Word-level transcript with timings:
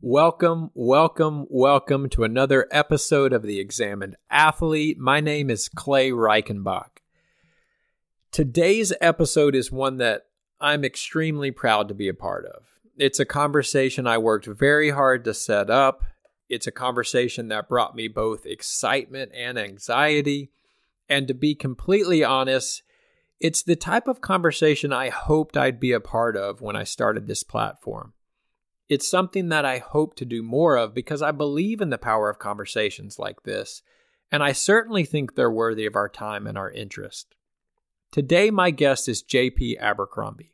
Welcome, 0.00 0.70
welcome, 0.74 1.46
welcome 1.50 2.08
to 2.10 2.22
another 2.22 2.68
episode 2.70 3.32
of 3.32 3.42
The 3.42 3.58
Examined 3.58 4.14
Athlete. 4.30 4.96
My 4.96 5.18
name 5.18 5.50
is 5.50 5.68
Clay 5.68 6.12
Reichenbach. 6.12 7.00
Today's 8.30 8.92
episode 9.00 9.56
is 9.56 9.72
one 9.72 9.96
that 9.96 10.26
I'm 10.60 10.84
extremely 10.84 11.50
proud 11.50 11.88
to 11.88 11.94
be 11.94 12.06
a 12.06 12.14
part 12.14 12.46
of. 12.46 12.62
It's 12.96 13.18
a 13.18 13.24
conversation 13.24 14.06
I 14.06 14.18
worked 14.18 14.46
very 14.46 14.90
hard 14.90 15.24
to 15.24 15.34
set 15.34 15.68
up. 15.68 16.04
It's 16.48 16.68
a 16.68 16.72
conversation 16.72 17.48
that 17.48 17.68
brought 17.68 17.96
me 17.96 18.06
both 18.06 18.46
excitement 18.46 19.32
and 19.34 19.58
anxiety. 19.58 20.52
And 21.08 21.26
to 21.26 21.34
be 21.34 21.56
completely 21.56 22.22
honest, 22.22 22.84
it's 23.40 23.64
the 23.64 23.74
type 23.74 24.06
of 24.06 24.20
conversation 24.20 24.92
I 24.92 25.08
hoped 25.08 25.56
I'd 25.56 25.80
be 25.80 25.90
a 25.90 25.98
part 25.98 26.36
of 26.36 26.60
when 26.60 26.76
I 26.76 26.84
started 26.84 27.26
this 27.26 27.42
platform. 27.42 28.12
It's 28.88 29.08
something 29.08 29.50
that 29.50 29.64
I 29.66 29.78
hope 29.78 30.16
to 30.16 30.24
do 30.24 30.42
more 30.42 30.76
of 30.76 30.94
because 30.94 31.20
I 31.20 31.30
believe 31.30 31.80
in 31.80 31.90
the 31.90 31.98
power 31.98 32.30
of 32.30 32.38
conversations 32.38 33.18
like 33.18 33.42
this, 33.42 33.82
and 34.32 34.42
I 34.42 34.52
certainly 34.52 35.04
think 35.04 35.34
they're 35.34 35.50
worthy 35.50 35.84
of 35.84 35.96
our 35.96 36.08
time 36.08 36.46
and 36.46 36.56
our 36.56 36.70
interest. 36.70 37.34
Today, 38.10 38.50
my 38.50 38.70
guest 38.70 39.08
is 39.08 39.22
JP 39.22 39.78
Abercrumbie. 39.80 40.52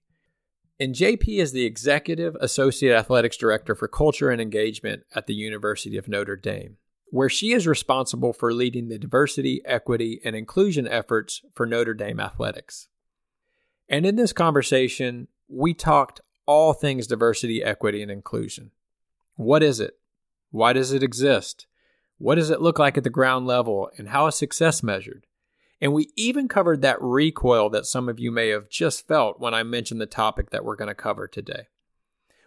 And 0.80 0.94
JP 0.94 1.38
is 1.38 1.52
the 1.52 1.64
Executive 1.64 2.34
Associate 2.40 2.92
Athletics 2.92 3.36
Director 3.36 3.76
for 3.76 3.86
Culture 3.86 4.30
and 4.30 4.40
Engagement 4.40 5.04
at 5.14 5.28
the 5.28 5.34
University 5.34 5.96
of 5.96 6.08
Notre 6.08 6.34
Dame, 6.34 6.78
where 7.10 7.28
she 7.28 7.52
is 7.52 7.68
responsible 7.68 8.32
for 8.32 8.52
leading 8.52 8.88
the 8.88 8.98
diversity, 8.98 9.62
equity, 9.64 10.20
and 10.24 10.34
inclusion 10.34 10.88
efforts 10.88 11.42
for 11.54 11.64
Notre 11.64 11.94
Dame 11.94 12.18
athletics. 12.18 12.88
And 13.88 14.04
in 14.04 14.16
this 14.16 14.32
conversation, 14.32 15.28
we 15.46 15.74
talked 15.74 16.20
all 16.46 16.72
things 16.72 17.06
diversity, 17.06 17.62
equity, 17.62 18.02
and 18.02 18.10
inclusion. 18.10 18.70
What 19.36 19.62
is 19.62 19.80
it? 19.80 19.98
Why 20.50 20.72
does 20.72 20.92
it 20.92 21.02
exist? 21.02 21.66
What 22.18 22.36
does 22.36 22.50
it 22.50 22.60
look 22.60 22.78
like 22.78 22.96
at 22.96 23.04
the 23.04 23.10
ground 23.10 23.46
level? 23.46 23.90
And 23.98 24.08
how 24.08 24.26
is 24.26 24.36
success 24.36 24.82
measured? 24.82 25.26
And 25.80 25.92
we 25.92 26.10
even 26.16 26.48
covered 26.48 26.80
that 26.82 27.00
recoil 27.00 27.68
that 27.70 27.86
some 27.86 28.08
of 28.08 28.18
you 28.18 28.30
may 28.30 28.48
have 28.48 28.70
just 28.70 29.06
felt 29.06 29.40
when 29.40 29.52
I 29.52 29.62
mentioned 29.62 30.00
the 30.00 30.06
topic 30.06 30.50
that 30.50 30.64
we're 30.64 30.76
going 30.76 30.88
to 30.88 30.94
cover 30.94 31.26
today. 31.26 31.66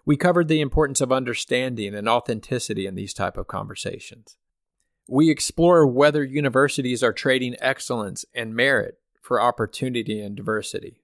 We 0.06 0.16
covered 0.16 0.48
the 0.48 0.62
importance 0.62 1.02
of 1.02 1.12
understanding 1.12 1.94
and 1.94 2.08
authenticity 2.08 2.88
in 2.88 2.96
these 2.96 3.14
type 3.14 3.38
of 3.38 3.48
conversations. 3.48 4.38
We 5.10 5.30
explore 5.30 5.86
whether 5.86 6.24
universities 6.24 7.04
are 7.04 7.14
trading 7.14 7.56
excellence 7.60 8.26
and 8.34 8.56
merit 8.56 9.00
for 9.22 9.42
opportunity 9.42 10.22
and 10.22 10.36
diversity. 10.36 11.02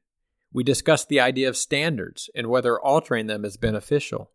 We 0.53 0.63
discussed 0.63 1.09
the 1.09 1.19
idea 1.19 1.49
of 1.49 1.57
standards 1.57 2.29
and 2.35 2.47
whether 2.47 2.79
altering 2.79 3.25
them 3.25 3.43
is 3.43 3.57
beneficial. 3.57 4.31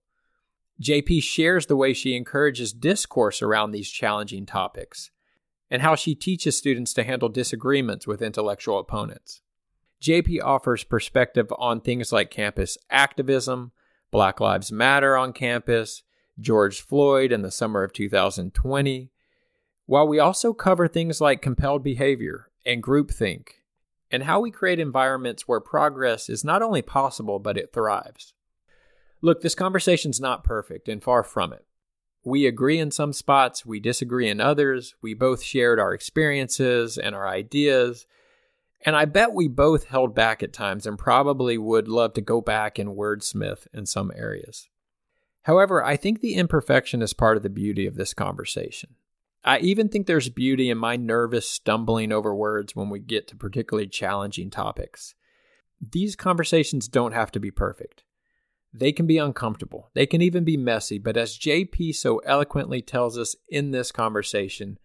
JP 0.82 1.22
shares 1.22 1.66
the 1.66 1.76
way 1.76 1.92
she 1.92 2.16
encourages 2.16 2.72
discourse 2.72 3.40
around 3.40 3.70
these 3.70 3.90
challenging 3.90 4.44
topics 4.44 5.10
and 5.70 5.82
how 5.82 5.94
she 5.94 6.14
teaches 6.14 6.58
students 6.58 6.92
to 6.94 7.04
handle 7.04 7.28
disagreements 7.28 8.06
with 8.06 8.22
intellectual 8.22 8.78
opponents. 8.78 9.42
JP 10.02 10.42
offers 10.42 10.84
perspective 10.84 11.52
on 11.58 11.80
things 11.80 12.12
like 12.12 12.30
campus 12.30 12.78
activism, 12.90 13.72
Black 14.10 14.40
Lives 14.40 14.72
Matter 14.72 15.16
on 15.16 15.32
campus, 15.32 16.02
George 16.40 16.80
Floyd 16.80 17.32
in 17.32 17.42
the 17.42 17.50
summer 17.50 17.82
of 17.82 17.92
2020, 17.92 19.10
while 19.86 20.06
we 20.06 20.18
also 20.18 20.52
cover 20.52 20.86
things 20.86 21.20
like 21.20 21.42
compelled 21.42 21.82
behavior 21.82 22.50
and 22.64 22.82
groupthink 22.82 23.48
and 24.10 24.22
how 24.22 24.40
we 24.40 24.50
create 24.50 24.78
environments 24.78 25.46
where 25.46 25.60
progress 25.60 26.28
is 26.28 26.44
not 26.44 26.62
only 26.62 26.82
possible, 26.82 27.38
but 27.38 27.58
it 27.58 27.72
thrives. 27.72 28.32
Look, 29.20 29.42
this 29.42 29.54
conversation's 29.54 30.20
not 30.20 30.44
perfect 30.44 30.88
and 30.88 31.02
far 31.02 31.22
from 31.22 31.52
it. 31.52 31.64
We 32.24 32.46
agree 32.46 32.78
in 32.78 32.90
some 32.90 33.12
spots, 33.12 33.64
we 33.64 33.80
disagree 33.80 34.28
in 34.28 34.40
others. 34.40 34.94
We 35.00 35.14
both 35.14 35.42
shared 35.42 35.80
our 35.80 35.94
experiences 35.94 36.98
and 36.98 37.14
our 37.14 37.26
ideas. 37.26 38.06
And 38.84 38.94
I 38.94 39.06
bet 39.06 39.32
we 39.32 39.48
both 39.48 39.84
held 39.84 40.14
back 40.14 40.42
at 40.42 40.52
times 40.52 40.86
and 40.86 40.98
probably 40.98 41.58
would 41.58 41.88
love 41.88 42.14
to 42.14 42.20
go 42.20 42.40
back 42.40 42.78
and 42.78 42.96
wordsmith 42.96 43.66
in 43.72 43.86
some 43.86 44.12
areas. 44.14 44.68
However, 45.42 45.82
I 45.82 45.96
think 45.96 46.20
the 46.20 46.34
imperfection 46.34 47.02
is 47.02 47.12
part 47.14 47.36
of 47.36 47.42
the 47.42 47.48
beauty 47.50 47.86
of 47.86 47.96
this 47.96 48.14
conversation. 48.14 48.90
I 49.44 49.58
even 49.60 49.88
think 49.88 50.06
there's 50.06 50.28
beauty 50.28 50.68
in 50.68 50.78
my 50.78 50.96
nervous 50.96 51.48
stumbling 51.48 52.12
over 52.12 52.34
words 52.34 52.74
when 52.74 52.90
we 52.90 52.98
get 52.98 53.28
to 53.28 53.36
particularly 53.36 53.88
challenging 53.88 54.50
topics. 54.50 55.14
These 55.80 56.16
conversations 56.16 56.88
don't 56.88 57.12
have 57.12 57.30
to 57.32 57.40
be 57.40 57.50
perfect. 57.50 58.04
They 58.72 58.92
can 58.92 59.06
be 59.06 59.18
uncomfortable. 59.18 59.90
They 59.94 60.06
can 60.06 60.20
even 60.20 60.44
be 60.44 60.56
messy, 60.56 60.98
but 60.98 61.16
as 61.16 61.38
JP 61.38 61.94
so 61.94 62.18
eloquently 62.18 62.82
tells 62.82 63.16
us 63.16 63.36
in 63.48 63.70
this 63.70 63.92
conversation, 63.92 64.78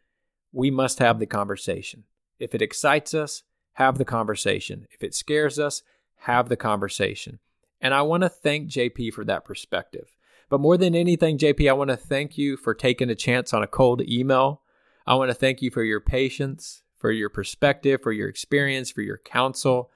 we 0.52 0.72
must 0.72 1.00
have 1.00 1.19
the 1.19 1.25
conversation. 1.25 2.03
If 2.40 2.56
it 2.56 2.62
excites 2.62 3.13
us, 3.13 3.44
have 3.74 3.97
the 3.97 4.06
conversation. 4.06 4.88
If 4.92 5.03
it 5.03 5.16
scares 5.16 5.59
us, 5.59 5.81
have 6.19 6.47
the 6.47 6.56
conversation. 6.56 7.40
And 7.81 7.94
I 7.94 8.03
want 8.03 8.24
to 8.24 8.30
thank 8.30 8.69
JP 8.69 9.13
for 9.13 9.25
that 9.25 9.44
perspective. 9.44 10.16
But 10.53 10.62
more 10.62 10.78
than 10.78 10.94
anything, 10.94 11.40
JP, 11.40 11.68
I 11.68 11.74
want 11.74 11.90
to 11.90 11.97
thank 11.97 12.38
you 12.38 12.58
for 12.58 12.75
taking 12.75 13.09
a 13.09 13.16
chance 13.16 13.56
on 13.56 13.64
a 13.64 13.68
cold 13.68 14.03
email. 14.03 14.62
I 15.08 15.16
want 15.16 15.31
to 15.31 15.34
thank 15.34 15.64
you 15.64 15.72
for 15.72 15.81
your 15.81 16.00
patience, 16.00 16.84
for 16.96 17.09
your 17.09 17.30
perspective, 17.30 18.03
for 18.03 18.12
your 18.12 18.30
experience, 18.30 18.92
for 18.92 19.02
your 19.02 19.18
counsel. 19.18 19.90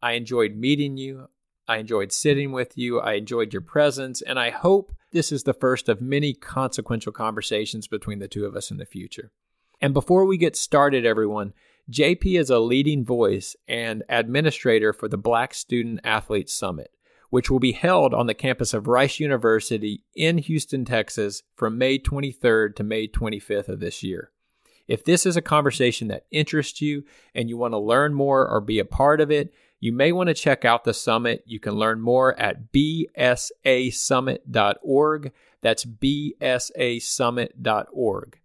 I 0.00 0.12
enjoyed 0.12 0.54
meeting 0.54 0.96
you. 0.96 1.26
I 1.66 1.78
enjoyed 1.78 2.12
sitting 2.12 2.52
with 2.52 2.78
you. 2.78 3.00
I 3.00 3.14
enjoyed 3.14 3.52
your 3.52 3.62
presence. 3.62 4.22
And 4.22 4.38
I 4.38 4.50
hope 4.50 4.92
this 5.10 5.32
is 5.32 5.42
the 5.42 5.54
first 5.54 5.88
of 5.88 6.00
many 6.00 6.34
consequential 6.34 7.10
conversations 7.10 7.88
between 7.88 8.20
the 8.20 8.28
two 8.28 8.44
of 8.44 8.54
us 8.54 8.70
in 8.70 8.76
the 8.76 8.86
future. 8.86 9.32
And 9.80 9.92
before 9.92 10.24
we 10.24 10.38
get 10.38 10.54
started, 10.54 11.04
everyone, 11.04 11.52
JP 11.90 12.38
is 12.38 12.48
a 12.48 12.60
leading 12.60 13.04
voice 13.04 13.56
and 13.66 14.04
administrator 14.08 14.92
for 14.92 15.08
the 15.08 15.18
Black 15.18 15.52
Student 15.52 15.98
Athlete 16.04 16.48
Summit 16.48 16.92
which 17.30 17.50
will 17.50 17.60
be 17.60 17.72
held 17.72 18.12
on 18.12 18.26
the 18.26 18.34
campus 18.34 18.74
of 18.74 18.86
Rice 18.86 19.18
University 19.18 20.04
in 20.14 20.36
Houston, 20.38 20.84
Texas 20.84 21.42
from 21.56 21.78
May 21.78 21.98
23rd 21.98 22.76
to 22.76 22.84
May 22.84 23.08
25th 23.08 23.68
of 23.68 23.80
this 23.80 24.02
year. 24.02 24.30
If 24.86 25.02
this 25.04 25.24
is 25.24 25.36
a 25.36 25.42
conversation 25.42 26.08
that 26.08 26.26
interests 26.32 26.82
you 26.82 27.04
and 27.32 27.48
you 27.48 27.56
want 27.56 27.72
to 27.72 27.78
learn 27.78 28.12
more 28.12 28.48
or 28.48 28.60
be 28.60 28.80
a 28.80 28.84
part 28.84 29.20
of 29.20 29.30
it, 29.30 29.54
you 29.78 29.92
may 29.92 30.10
want 30.10 30.26
to 30.26 30.34
check 30.34 30.64
out 30.64 30.82
the 30.82 30.92
summit. 30.92 31.44
You 31.46 31.60
can 31.60 31.74
learn 31.74 32.00
more 32.00 32.36
at 32.38 32.72
bsasummit.org. 32.72 35.32
That's 35.62 35.84
bsasummit.org. 35.84 38.40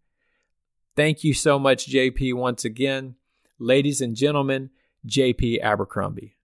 Thank 0.95 1.23
you 1.23 1.33
so 1.33 1.57
much, 1.59 1.87
JP, 1.87 2.35
once 2.35 2.63
again. 2.63 3.15
Ladies 3.57 3.99
and 3.99 4.15
gentlemen, 4.15 4.69
JP 5.07 5.63
Abercrumbie. 5.63 6.34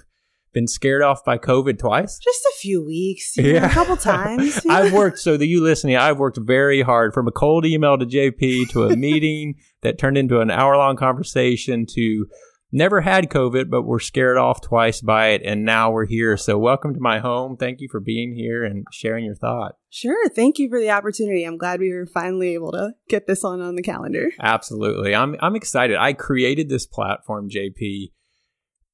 been 0.54 0.68
scared 0.68 1.02
off 1.02 1.24
by 1.24 1.38
COVID 1.38 1.80
twice? 1.80 2.20
Just 2.20 2.42
a 2.46 2.54
few 2.60 2.84
weeks, 2.84 3.34
yeah, 3.38 3.60
know, 3.60 3.66
a 3.66 3.70
couple 3.70 3.98
times. 3.98 4.66
I've 4.70 4.94
worked, 4.94 5.20
so 5.26 5.38
the 5.38 5.48
you 5.48 5.62
listening, 5.62 5.98
I've 5.98 6.18
worked 6.18 6.38
very 6.42 6.82
hard 6.82 7.14
from 7.14 7.28
a 7.28 7.32
cold 7.32 7.66
email 7.66 7.98
to 7.98 8.06
JP 8.06 8.70
to 8.70 8.84
a 8.84 8.96
meeting 8.96 9.56
that 9.82 9.98
turned 9.98 10.18
into 10.18 10.40
an 10.40 10.52
hour 10.52 10.78
long 10.78 10.98
conversation 10.98 11.86
to 11.96 12.28
never 12.72 13.02
had 13.02 13.30
COVID, 13.30 13.70
but 13.70 13.84
we're 13.84 14.00
scared 14.00 14.38
off 14.38 14.62
twice 14.62 15.02
by 15.02 15.30
it, 15.30 15.42
and 15.44 15.66
now 15.66 15.92
we're 15.92 16.06
here. 16.06 16.38
So, 16.38 16.58
welcome 16.58 16.94
to 16.94 17.00
my 17.00 17.20
home. 17.20 17.58
Thank 17.58 17.82
you 17.82 17.88
for 17.90 18.00
being 18.00 18.34
here 18.34 18.64
and 18.64 18.86
sharing 18.92 19.26
your 19.26 19.36
thought. 19.36 19.76
Sure. 19.90 20.30
Thank 20.30 20.58
you 20.58 20.70
for 20.70 20.80
the 20.80 20.92
opportunity. 20.92 21.44
I'm 21.44 21.58
glad 21.58 21.80
we 21.80 21.94
were 21.94 22.06
finally 22.06 22.54
able 22.54 22.72
to 22.72 22.92
get 23.10 23.28
this 23.28 23.44
on 23.44 23.62
on 23.62 23.76
the 23.76 23.84
calendar. 23.84 24.32
Absolutely. 24.40 25.14
I'm 25.14 25.36
I'm 25.42 25.56
excited. 25.56 25.98
I 25.98 26.14
created 26.14 26.70
this 26.70 26.86
platform, 26.86 27.50
JP, 27.50 28.12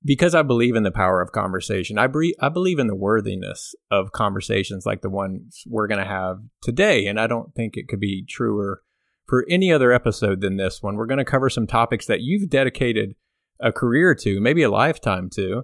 because 0.07 0.33
I 0.33 0.41
believe 0.41 0.77
in 0.77 0.83
the 0.83 0.91
power 0.91 1.21
of 1.21 1.33
conversation. 1.33 1.97
I, 1.97 2.07
bre- 2.07 2.37
I 2.39 2.47
believe 2.47 2.79
in 2.79 2.87
the 2.87 2.95
worthiness 2.95 3.75
of 3.91 4.13
conversations 4.13 4.85
like 4.85 5.01
the 5.01 5.09
ones 5.09 5.63
we're 5.67 5.87
going 5.87 5.99
to 5.99 6.09
have 6.09 6.37
today. 6.61 7.07
And 7.07 7.19
I 7.19 7.27
don't 7.27 7.53
think 7.53 7.75
it 7.75 7.89
could 7.89 7.99
be 7.99 8.25
truer 8.25 8.81
for 9.27 9.45
any 9.49 9.69
other 9.69 9.91
episode 9.91 10.39
than 10.39 10.55
this 10.55 10.81
one. 10.81 10.95
We're 10.95 11.07
going 11.07 11.17
to 11.17 11.25
cover 11.25 11.49
some 11.49 11.67
topics 11.67 12.05
that 12.05 12.21
you've 12.21 12.49
dedicated 12.49 13.15
a 13.59 13.73
career 13.73 14.15
to, 14.15 14.39
maybe 14.39 14.63
a 14.63 14.71
lifetime 14.71 15.29
to. 15.31 15.63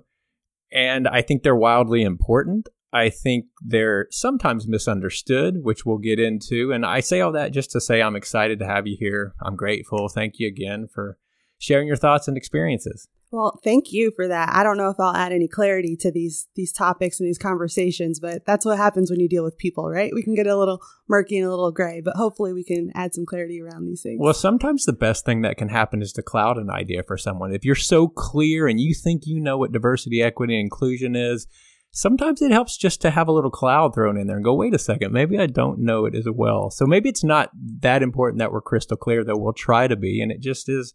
And 0.74 1.08
I 1.08 1.22
think 1.22 1.44
they're 1.44 1.56
wildly 1.56 2.04
important. 2.04 2.68
I 2.92 3.10
think 3.10 3.46
they're 3.62 4.08
sometimes 4.12 4.68
misunderstood, 4.68 5.64
which 5.64 5.86
we'll 5.86 6.00
get 6.00 6.20
into. 6.20 6.74
And 6.74 6.86
I 6.86 7.00
say 7.00 7.22
all 7.22 7.32
that 7.32 7.54
just 7.54 7.72
to 7.72 7.80
say 7.80 8.02
I'm 8.02 8.18
excited 8.18 8.60
to 8.60 8.66
have 8.66 8.88
you 8.88 8.98
here. 9.00 9.36
I'm 9.42 9.56
grateful. 9.56 10.10
Thank 10.10 10.34
you 10.38 10.50
again 10.50 10.90
for 10.94 11.18
sharing 11.60 11.88
your 11.88 11.96
thoughts 11.96 12.28
and 12.28 12.36
experiences. 12.36 13.08
Well, 13.34 13.60
thank 13.64 13.92
you 13.92 14.12
for 14.16 14.28
that. 14.28 14.50
I 14.54 14.62
don't 14.62 14.78
know 14.78 14.90
if 14.90 15.00
I'll 15.00 15.16
add 15.16 15.32
any 15.32 15.48
clarity 15.48 15.98
to 16.02 16.12
these 16.12 16.48
these 16.54 16.72
topics 16.72 17.20
and 17.20 17.28
these 17.28 17.40
conversations, 17.40 18.20
but 18.20 18.46
that's 18.46 18.64
what 18.64 18.78
happens 18.78 19.10
when 19.10 19.20
you 19.20 19.28
deal 19.28 19.44
with 19.44 19.58
people, 19.58 19.90
right? 19.90 20.12
We 20.14 20.22
can 20.22 20.36
get 20.36 20.46
a 20.46 20.56
little 20.56 20.80
murky 21.10 21.40
and 21.40 21.48
a 21.48 21.50
little 21.50 21.72
gray, 21.72 22.00
but 22.00 22.16
hopefully 22.16 22.54
we 22.54 22.64
can 22.64 22.92
add 22.94 23.16
some 23.16 23.26
clarity 23.26 23.60
around 23.60 23.88
these 23.88 24.04
things. 24.04 24.20
Well, 24.22 24.36
sometimes 24.36 24.86
the 24.86 24.94
best 24.94 25.26
thing 25.26 25.42
that 25.42 25.58
can 25.58 25.70
happen 25.70 26.04
is 26.04 26.14
to 26.14 26.22
cloud 26.22 26.60
an 26.60 26.70
idea 26.70 27.02
for 27.02 27.18
someone. 27.18 27.56
If 27.56 27.66
you're 27.66 27.74
so 27.74 28.08
clear 28.08 28.68
and 28.68 28.80
you 28.80 28.94
think 28.94 29.24
you 29.26 29.42
know 29.42 29.58
what 29.58 29.72
diversity, 29.72 30.22
equity, 30.22 30.60
inclusion 30.60 31.16
is, 31.16 31.48
sometimes 31.90 32.40
it 32.40 32.52
helps 32.52 32.78
just 32.78 33.02
to 33.02 33.10
have 33.10 33.28
a 33.28 33.32
little 33.32 33.50
cloud 33.50 33.96
thrown 33.96 34.16
in 34.16 34.28
there 34.28 34.36
and 34.36 34.46
go, 34.46 34.54
wait 34.54 34.76
a 34.76 34.80
second, 34.80 35.12
maybe 35.12 35.40
I 35.40 35.48
don't 35.48 35.80
know 35.80 36.06
it 36.06 36.14
as 36.14 36.28
well. 36.32 36.70
So 36.70 36.86
maybe 36.86 37.10
it's 37.10 37.24
not 37.24 37.50
that 37.80 38.04
important 38.04 38.38
that 38.42 38.52
we're 38.52 38.62
crystal 38.62 38.96
clear, 38.96 39.24
though 39.24 39.38
we'll 39.38 39.54
try 39.54 39.88
to 39.88 39.96
be, 39.96 40.22
and 40.22 40.32
it 40.32 40.40
just 40.40 40.70
is 40.70 40.94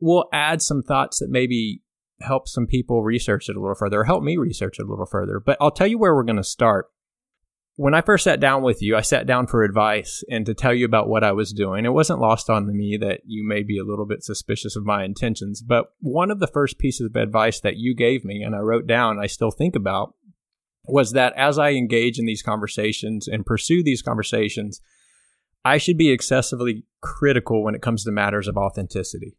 we'll 0.00 0.28
add 0.32 0.62
some 0.62 0.82
thoughts 0.82 1.18
that 1.20 1.30
maybe 1.30 1.82
help 2.20 2.48
some 2.48 2.66
people 2.66 3.02
research 3.02 3.48
it 3.48 3.56
a 3.56 3.60
little 3.60 3.74
further 3.74 4.00
or 4.00 4.04
help 4.04 4.22
me 4.22 4.36
research 4.36 4.78
it 4.78 4.86
a 4.86 4.90
little 4.90 5.06
further. 5.06 5.40
But 5.40 5.56
I'll 5.60 5.70
tell 5.70 5.86
you 5.86 5.98
where 5.98 6.14
we're 6.14 6.24
going 6.24 6.36
to 6.36 6.44
start. 6.44 6.86
When 7.76 7.94
I 7.94 8.02
first 8.02 8.24
sat 8.24 8.40
down 8.40 8.62
with 8.62 8.82
you, 8.82 8.94
I 8.94 9.00
sat 9.00 9.26
down 9.26 9.46
for 9.46 9.62
advice 9.62 10.22
and 10.28 10.44
to 10.44 10.52
tell 10.52 10.74
you 10.74 10.84
about 10.84 11.08
what 11.08 11.24
I 11.24 11.32
was 11.32 11.52
doing. 11.52 11.86
It 11.86 11.94
wasn't 11.94 12.20
lost 12.20 12.50
on 12.50 12.76
me 12.76 12.98
that 13.00 13.20
you 13.24 13.46
may 13.46 13.62
be 13.62 13.78
a 13.78 13.84
little 13.84 14.04
bit 14.04 14.22
suspicious 14.22 14.76
of 14.76 14.84
my 14.84 15.02
intentions, 15.02 15.62
but 15.62 15.86
one 16.00 16.30
of 16.30 16.40
the 16.40 16.46
first 16.46 16.78
pieces 16.78 17.06
of 17.06 17.16
advice 17.16 17.60
that 17.60 17.76
you 17.76 17.94
gave 17.94 18.22
me 18.22 18.42
and 18.42 18.54
I 18.54 18.58
wrote 18.58 18.86
down, 18.86 19.18
I 19.18 19.26
still 19.26 19.50
think 19.50 19.76
about, 19.76 20.14
was 20.84 21.12
that 21.12 21.32
as 21.36 21.58
I 21.58 21.70
engage 21.70 22.18
in 22.18 22.26
these 22.26 22.42
conversations 22.42 23.26
and 23.26 23.46
pursue 23.46 23.82
these 23.82 24.02
conversations, 24.02 24.80
I 25.64 25.78
should 25.78 25.96
be 25.96 26.10
excessively 26.10 26.84
critical 27.00 27.64
when 27.64 27.74
it 27.74 27.82
comes 27.82 28.04
to 28.04 28.10
matters 28.10 28.48
of 28.48 28.58
authenticity. 28.58 29.36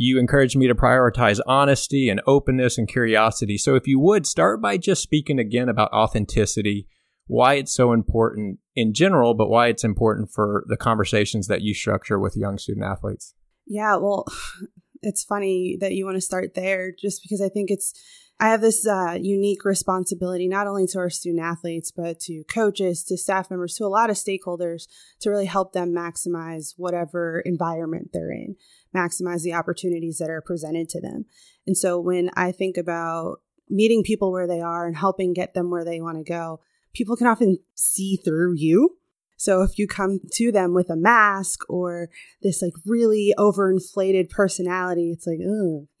You 0.00 0.20
encouraged 0.20 0.56
me 0.56 0.68
to 0.68 0.76
prioritize 0.76 1.40
honesty 1.44 2.08
and 2.08 2.22
openness 2.24 2.78
and 2.78 2.86
curiosity. 2.86 3.58
So, 3.58 3.74
if 3.74 3.88
you 3.88 3.98
would, 3.98 4.28
start 4.28 4.62
by 4.62 4.76
just 4.76 5.02
speaking 5.02 5.40
again 5.40 5.68
about 5.68 5.92
authenticity, 5.92 6.86
why 7.26 7.54
it's 7.54 7.74
so 7.74 7.92
important 7.92 8.60
in 8.76 8.94
general, 8.94 9.34
but 9.34 9.48
why 9.48 9.66
it's 9.66 9.82
important 9.82 10.30
for 10.30 10.62
the 10.68 10.76
conversations 10.76 11.48
that 11.48 11.62
you 11.62 11.74
structure 11.74 12.16
with 12.16 12.36
young 12.36 12.58
student 12.58 12.86
athletes. 12.86 13.34
Yeah, 13.66 13.96
well, 13.96 14.26
it's 15.02 15.24
funny 15.24 15.76
that 15.80 15.94
you 15.94 16.04
want 16.04 16.16
to 16.16 16.20
start 16.20 16.54
there 16.54 16.92
just 16.96 17.20
because 17.24 17.40
I 17.40 17.48
think 17.48 17.68
it's 17.68 17.92
I 18.40 18.50
have 18.50 18.60
this 18.60 18.86
uh, 18.86 19.18
unique 19.20 19.64
responsibility, 19.64 20.46
not 20.46 20.68
only 20.68 20.86
to 20.88 20.98
our 20.98 21.10
student 21.10 21.42
athletes, 21.42 21.90
but 21.90 22.20
to 22.20 22.44
coaches, 22.44 23.02
to 23.04 23.16
staff 23.16 23.50
members, 23.50 23.74
to 23.74 23.84
a 23.84 23.88
lot 23.88 24.10
of 24.10 24.16
stakeholders 24.16 24.86
to 25.20 25.30
really 25.30 25.46
help 25.46 25.72
them 25.72 25.92
maximize 25.92 26.74
whatever 26.76 27.40
environment 27.40 28.10
they're 28.12 28.30
in, 28.30 28.54
maximize 28.94 29.42
the 29.42 29.54
opportunities 29.54 30.18
that 30.18 30.30
are 30.30 30.40
presented 30.40 30.88
to 30.90 31.00
them. 31.00 31.26
And 31.66 31.76
so 31.76 31.98
when 32.00 32.30
I 32.34 32.52
think 32.52 32.76
about 32.76 33.40
meeting 33.68 34.02
people 34.02 34.32
where 34.32 34.46
they 34.46 34.60
are 34.60 34.86
and 34.86 34.96
helping 34.96 35.34
get 35.34 35.54
them 35.54 35.70
where 35.70 35.84
they 35.84 36.00
want 36.00 36.18
to 36.18 36.24
go, 36.24 36.60
people 36.94 37.16
can 37.16 37.26
often 37.26 37.58
see 37.74 38.16
through 38.16 38.54
you 38.56 38.98
so 39.38 39.62
if 39.62 39.78
you 39.78 39.86
come 39.86 40.18
to 40.32 40.50
them 40.50 40.74
with 40.74 40.90
a 40.90 40.96
mask 40.96 41.60
or 41.70 42.10
this 42.42 42.60
like 42.60 42.72
really 42.84 43.32
overinflated 43.38 44.30
personality, 44.30 45.12
it's 45.12 45.28
like, 45.28 45.38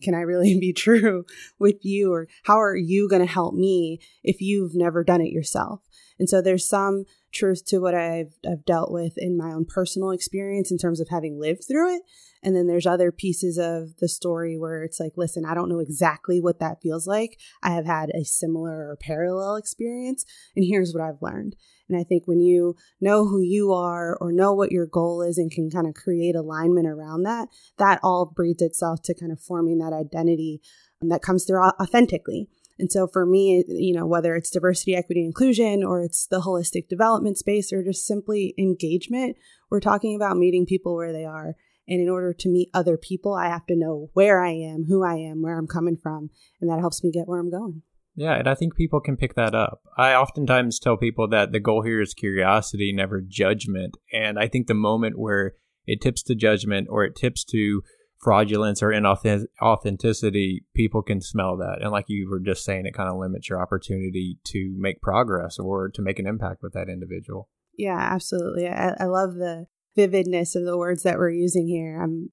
can 0.02 0.14
I 0.14 0.22
really 0.22 0.58
be 0.60 0.72
true 0.72 1.24
with 1.58 1.84
you? 1.84 2.12
Or 2.12 2.26
how 2.42 2.60
are 2.60 2.76
you 2.76 3.08
going 3.08 3.24
to 3.24 3.32
help 3.32 3.54
me 3.54 4.00
if 4.24 4.42
you've 4.42 4.74
never 4.74 5.04
done 5.04 5.20
it 5.20 5.30
yourself? 5.30 5.80
And 6.18 6.28
so 6.28 6.40
there's 6.40 6.68
some 6.68 7.04
truth 7.32 7.64
to 7.66 7.78
what 7.78 7.94
I've, 7.94 8.34
I've 8.48 8.64
dealt 8.64 8.90
with 8.90 9.14
in 9.16 9.36
my 9.36 9.52
own 9.52 9.66
personal 9.66 10.10
experience 10.10 10.70
in 10.70 10.78
terms 10.78 11.00
of 11.00 11.08
having 11.10 11.38
lived 11.38 11.64
through 11.68 11.96
it. 11.96 12.02
And 12.42 12.54
then 12.54 12.66
there's 12.66 12.86
other 12.86 13.10
pieces 13.10 13.58
of 13.58 13.96
the 13.98 14.08
story 14.08 14.56
where 14.56 14.84
it's 14.84 15.00
like, 15.00 15.12
listen, 15.16 15.44
I 15.44 15.54
don't 15.54 15.68
know 15.68 15.80
exactly 15.80 16.40
what 16.40 16.60
that 16.60 16.80
feels 16.80 17.06
like. 17.06 17.38
I 17.62 17.70
have 17.70 17.84
had 17.84 18.10
a 18.10 18.24
similar 18.24 18.90
or 18.90 18.96
parallel 19.00 19.56
experience, 19.56 20.24
and 20.54 20.64
here's 20.64 20.92
what 20.94 21.02
I've 21.02 21.20
learned. 21.20 21.56
And 21.88 21.98
I 21.98 22.04
think 22.04 22.24
when 22.26 22.40
you 22.40 22.76
know 23.00 23.26
who 23.26 23.40
you 23.40 23.72
are 23.72 24.16
or 24.20 24.30
know 24.30 24.52
what 24.52 24.70
your 24.70 24.86
goal 24.86 25.22
is 25.22 25.38
and 25.38 25.50
can 25.50 25.70
kind 25.70 25.86
of 25.86 25.94
create 25.94 26.36
alignment 26.36 26.86
around 26.86 27.22
that, 27.22 27.48
that 27.78 27.98
all 28.02 28.26
breeds 28.26 28.62
itself 28.62 29.02
to 29.04 29.14
kind 29.14 29.32
of 29.32 29.40
forming 29.40 29.78
that 29.78 29.92
identity 29.92 30.60
that 31.00 31.22
comes 31.22 31.44
through 31.44 31.62
authentically. 31.80 32.48
And 32.78 32.92
so 32.92 33.08
for 33.08 33.26
me, 33.26 33.64
you 33.68 33.94
know, 33.94 34.06
whether 34.06 34.36
it's 34.36 34.50
diversity, 34.50 34.94
equity, 34.94 35.24
inclusion, 35.24 35.82
or 35.82 36.02
it's 36.02 36.26
the 36.26 36.40
holistic 36.40 36.88
development 36.88 37.38
space, 37.38 37.72
or 37.72 37.82
just 37.82 38.06
simply 38.06 38.54
engagement, 38.58 39.36
we're 39.70 39.80
talking 39.80 40.14
about 40.14 40.36
meeting 40.36 40.66
people 40.66 40.94
where 40.94 41.12
they 41.12 41.24
are. 41.24 41.54
And 41.88 42.00
in 42.00 42.08
order 42.08 42.34
to 42.34 42.48
meet 42.48 42.68
other 42.74 42.96
people, 42.96 43.34
I 43.34 43.48
have 43.48 43.66
to 43.66 43.76
know 43.76 44.10
where 44.12 44.44
I 44.44 44.50
am, 44.50 44.84
who 44.88 45.02
I 45.04 45.14
am, 45.14 45.42
where 45.42 45.58
I'm 45.58 45.66
coming 45.66 45.96
from. 45.96 46.30
And 46.60 46.70
that 46.70 46.80
helps 46.80 47.02
me 47.02 47.10
get 47.10 47.26
where 47.26 47.40
I'm 47.40 47.50
going. 47.50 47.82
Yeah, 48.14 48.34
and 48.34 48.48
I 48.48 48.54
think 48.54 48.74
people 48.74 49.00
can 49.00 49.16
pick 49.16 49.34
that 49.34 49.54
up. 49.54 49.80
I 49.96 50.12
oftentimes 50.14 50.78
tell 50.78 50.96
people 50.96 51.28
that 51.28 51.52
the 51.52 51.60
goal 51.60 51.82
here 51.82 52.00
is 52.00 52.14
curiosity, 52.14 52.92
never 52.92 53.20
judgment. 53.20 53.96
And 54.12 54.38
I 54.38 54.48
think 54.48 54.66
the 54.66 54.74
moment 54.74 55.18
where 55.18 55.54
it 55.86 56.00
tips 56.00 56.22
to 56.24 56.34
judgment 56.34 56.88
or 56.90 57.04
it 57.04 57.14
tips 57.16 57.44
to 57.44 57.82
fraudulence 58.18 58.82
or 58.82 58.88
inauthenticity, 58.88 60.58
people 60.74 61.02
can 61.02 61.20
smell 61.20 61.56
that. 61.58 61.78
And 61.80 61.90
like 61.90 62.06
you 62.08 62.28
were 62.28 62.40
just 62.40 62.64
saying, 62.64 62.86
it 62.86 62.94
kind 62.94 63.08
of 63.08 63.16
limits 63.16 63.48
your 63.48 63.62
opportunity 63.62 64.38
to 64.44 64.74
make 64.76 65.00
progress 65.00 65.58
or 65.58 65.88
to 65.90 66.02
make 66.02 66.18
an 66.18 66.26
impact 66.26 66.62
with 66.62 66.72
that 66.72 66.88
individual. 66.88 67.48
Yeah, 67.76 67.98
absolutely. 67.98 68.68
I, 68.68 68.94
I 68.98 69.04
love 69.04 69.34
the 69.34 69.66
vividness 69.96 70.56
of 70.56 70.64
the 70.64 70.76
words 70.76 71.04
that 71.04 71.18
we're 71.18 71.30
using 71.30 71.68
here. 71.68 72.00
I'm 72.02 72.30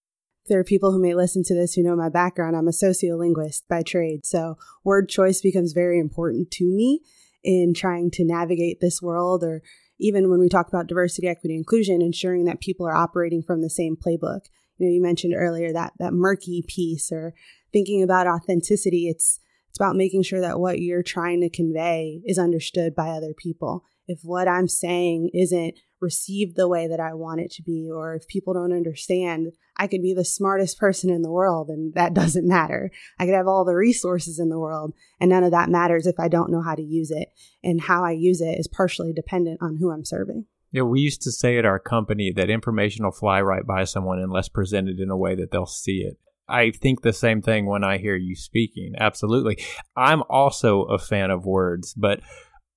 there 0.47 0.59
are 0.59 0.63
people 0.63 0.91
who 0.91 1.01
may 1.01 1.15
listen 1.15 1.43
to 1.43 1.55
this 1.55 1.73
who 1.73 1.81
know 1.81 1.95
my 1.95 2.09
background. 2.09 2.55
I'm 2.55 2.67
a 2.67 2.71
sociolinguist 2.71 3.63
by 3.67 3.81
trade. 3.81 4.25
So 4.25 4.57
word 4.83 5.09
choice 5.09 5.41
becomes 5.41 5.73
very 5.73 5.99
important 5.99 6.51
to 6.51 6.65
me 6.65 7.01
in 7.43 7.73
trying 7.73 8.11
to 8.11 8.25
navigate 8.25 8.79
this 8.79 9.01
world 9.01 9.43
or 9.43 9.61
even 9.99 10.29
when 10.29 10.39
we 10.39 10.49
talk 10.49 10.67
about 10.67 10.87
diversity, 10.87 11.27
equity, 11.27 11.55
inclusion, 11.55 12.01
ensuring 12.01 12.45
that 12.45 12.59
people 12.59 12.85
are 12.85 12.95
operating 12.95 13.41
from 13.41 13.61
the 13.61 13.69
same 13.69 13.95
playbook. 13.95 14.41
You 14.77 14.87
know, 14.87 14.93
you 14.93 15.01
mentioned 15.01 15.33
earlier 15.35 15.71
that 15.73 15.93
that 15.99 16.13
murky 16.13 16.63
piece 16.67 17.11
or 17.11 17.33
thinking 17.71 18.03
about 18.03 18.27
authenticity. 18.27 19.07
It's 19.09 19.39
it's 19.69 19.79
about 19.79 19.97
making 19.97 20.23
sure 20.23 20.39
that 20.39 20.59
what 20.59 20.79
you're 20.79 21.03
trying 21.03 21.41
to 21.41 21.49
convey 21.49 22.21
is 22.25 22.39
understood 22.39 22.95
by 22.95 23.09
other 23.09 23.33
people. 23.37 23.83
If 24.07 24.19
what 24.23 24.47
I'm 24.47 24.69
saying 24.69 25.31
isn't 25.33 25.75
received 25.99 26.55
the 26.55 26.69
way 26.69 26.87
that 26.87 27.01
I 27.01 27.13
want 27.13 27.41
it 27.41 27.51
to 27.53 27.63
be, 27.63 27.89
or 27.91 28.15
if 28.15 28.27
people 28.27 28.53
don't 28.53 28.71
understand, 28.71 29.51
I 29.75 29.87
could 29.87 30.01
be 30.01 30.13
the 30.13 30.23
smartest 30.23 30.79
person 30.79 31.09
in 31.09 31.23
the 31.23 31.31
world 31.31 31.69
and 31.69 31.93
that 31.93 32.13
doesn't 32.21 32.47
matter. 32.47 32.89
I 33.19 33.25
could 33.25 33.33
have 33.33 33.47
all 33.47 33.65
the 33.65 33.75
resources 33.75 34.39
in 34.39 34.47
the 34.47 34.59
world 34.59 34.93
and 35.19 35.29
none 35.29 35.43
of 35.43 35.51
that 35.51 35.69
matters 35.69 36.07
if 36.07 36.19
I 36.19 36.29
don't 36.29 36.51
know 36.51 36.61
how 36.61 36.75
to 36.75 36.83
use 36.83 37.11
it. 37.11 37.29
And 37.63 37.81
how 37.81 38.05
I 38.05 38.11
use 38.11 38.39
it 38.39 38.57
is 38.57 38.67
partially 38.67 39.11
dependent 39.11 39.61
on 39.61 39.77
who 39.77 39.91
I'm 39.91 40.05
serving. 40.05 40.45
Yeah, 40.75 40.81
we 40.81 40.99
used 40.99 41.21
to 41.21 41.31
say 41.31 41.57
at 41.57 41.63
our 41.63 41.79
company 41.79 42.33
that 42.35 42.49
information 42.49 43.05
will 43.05 43.13
fly 43.13 43.39
right 43.39 43.65
by 43.65 43.85
someone 43.85 44.19
unless 44.19 44.49
presented 44.49 44.99
in 44.99 45.09
a 45.09 45.15
way 45.15 45.33
that 45.33 45.49
they'll 45.49 45.65
see 45.65 45.99
it. 45.99 46.17
I 46.49 46.71
think 46.71 47.01
the 47.01 47.13
same 47.13 47.41
thing 47.41 47.65
when 47.65 47.85
I 47.85 47.97
hear 47.97 48.17
you 48.17 48.35
speaking. 48.35 48.93
Absolutely. 48.99 49.57
I'm 49.95 50.21
also 50.29 50.81
a 50.81 50.99
fan 50.99 51.31
of 51.31 51.45
words, 51.45 51.93
but 51.93 52.19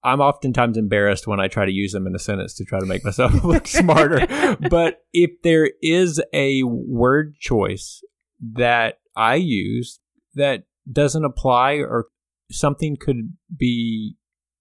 I'm 0.05 0.21
oftentimes 0.21 0.77
embarrassed 0.77 1.27
when 1.27 1.41
I 1.41 1.49
try 1.49 1.67
to 1.67 1.73
use 1.73 1.91
them 1.91 2.07
in 2.07 2.15
a 2.15 2.21
sentence 2.21 2.55
to 2.55 2.65
try 2.65 2.79
to 2.79 2.87
make 2.87 3.05
myself 3.05 3.35
look 3.45 3.67
smarter. 3.67 4.29
But 4.71 5.01
if 5.13 5.33
there 5.43 5.73
is 5.83 6.23
a 6.33 6.63
word 6.63 7.35
choice 7.41 8.01
that 8.55 9.01
I 9.17 9.35
use 9.35 9.99
that 10.35 10.63
doesn't 10.91 11.25
apply 11.25 11.79
or 11.79 12.07
something 12.49 12.97
could 12.97 13.37
be 13.57 14.15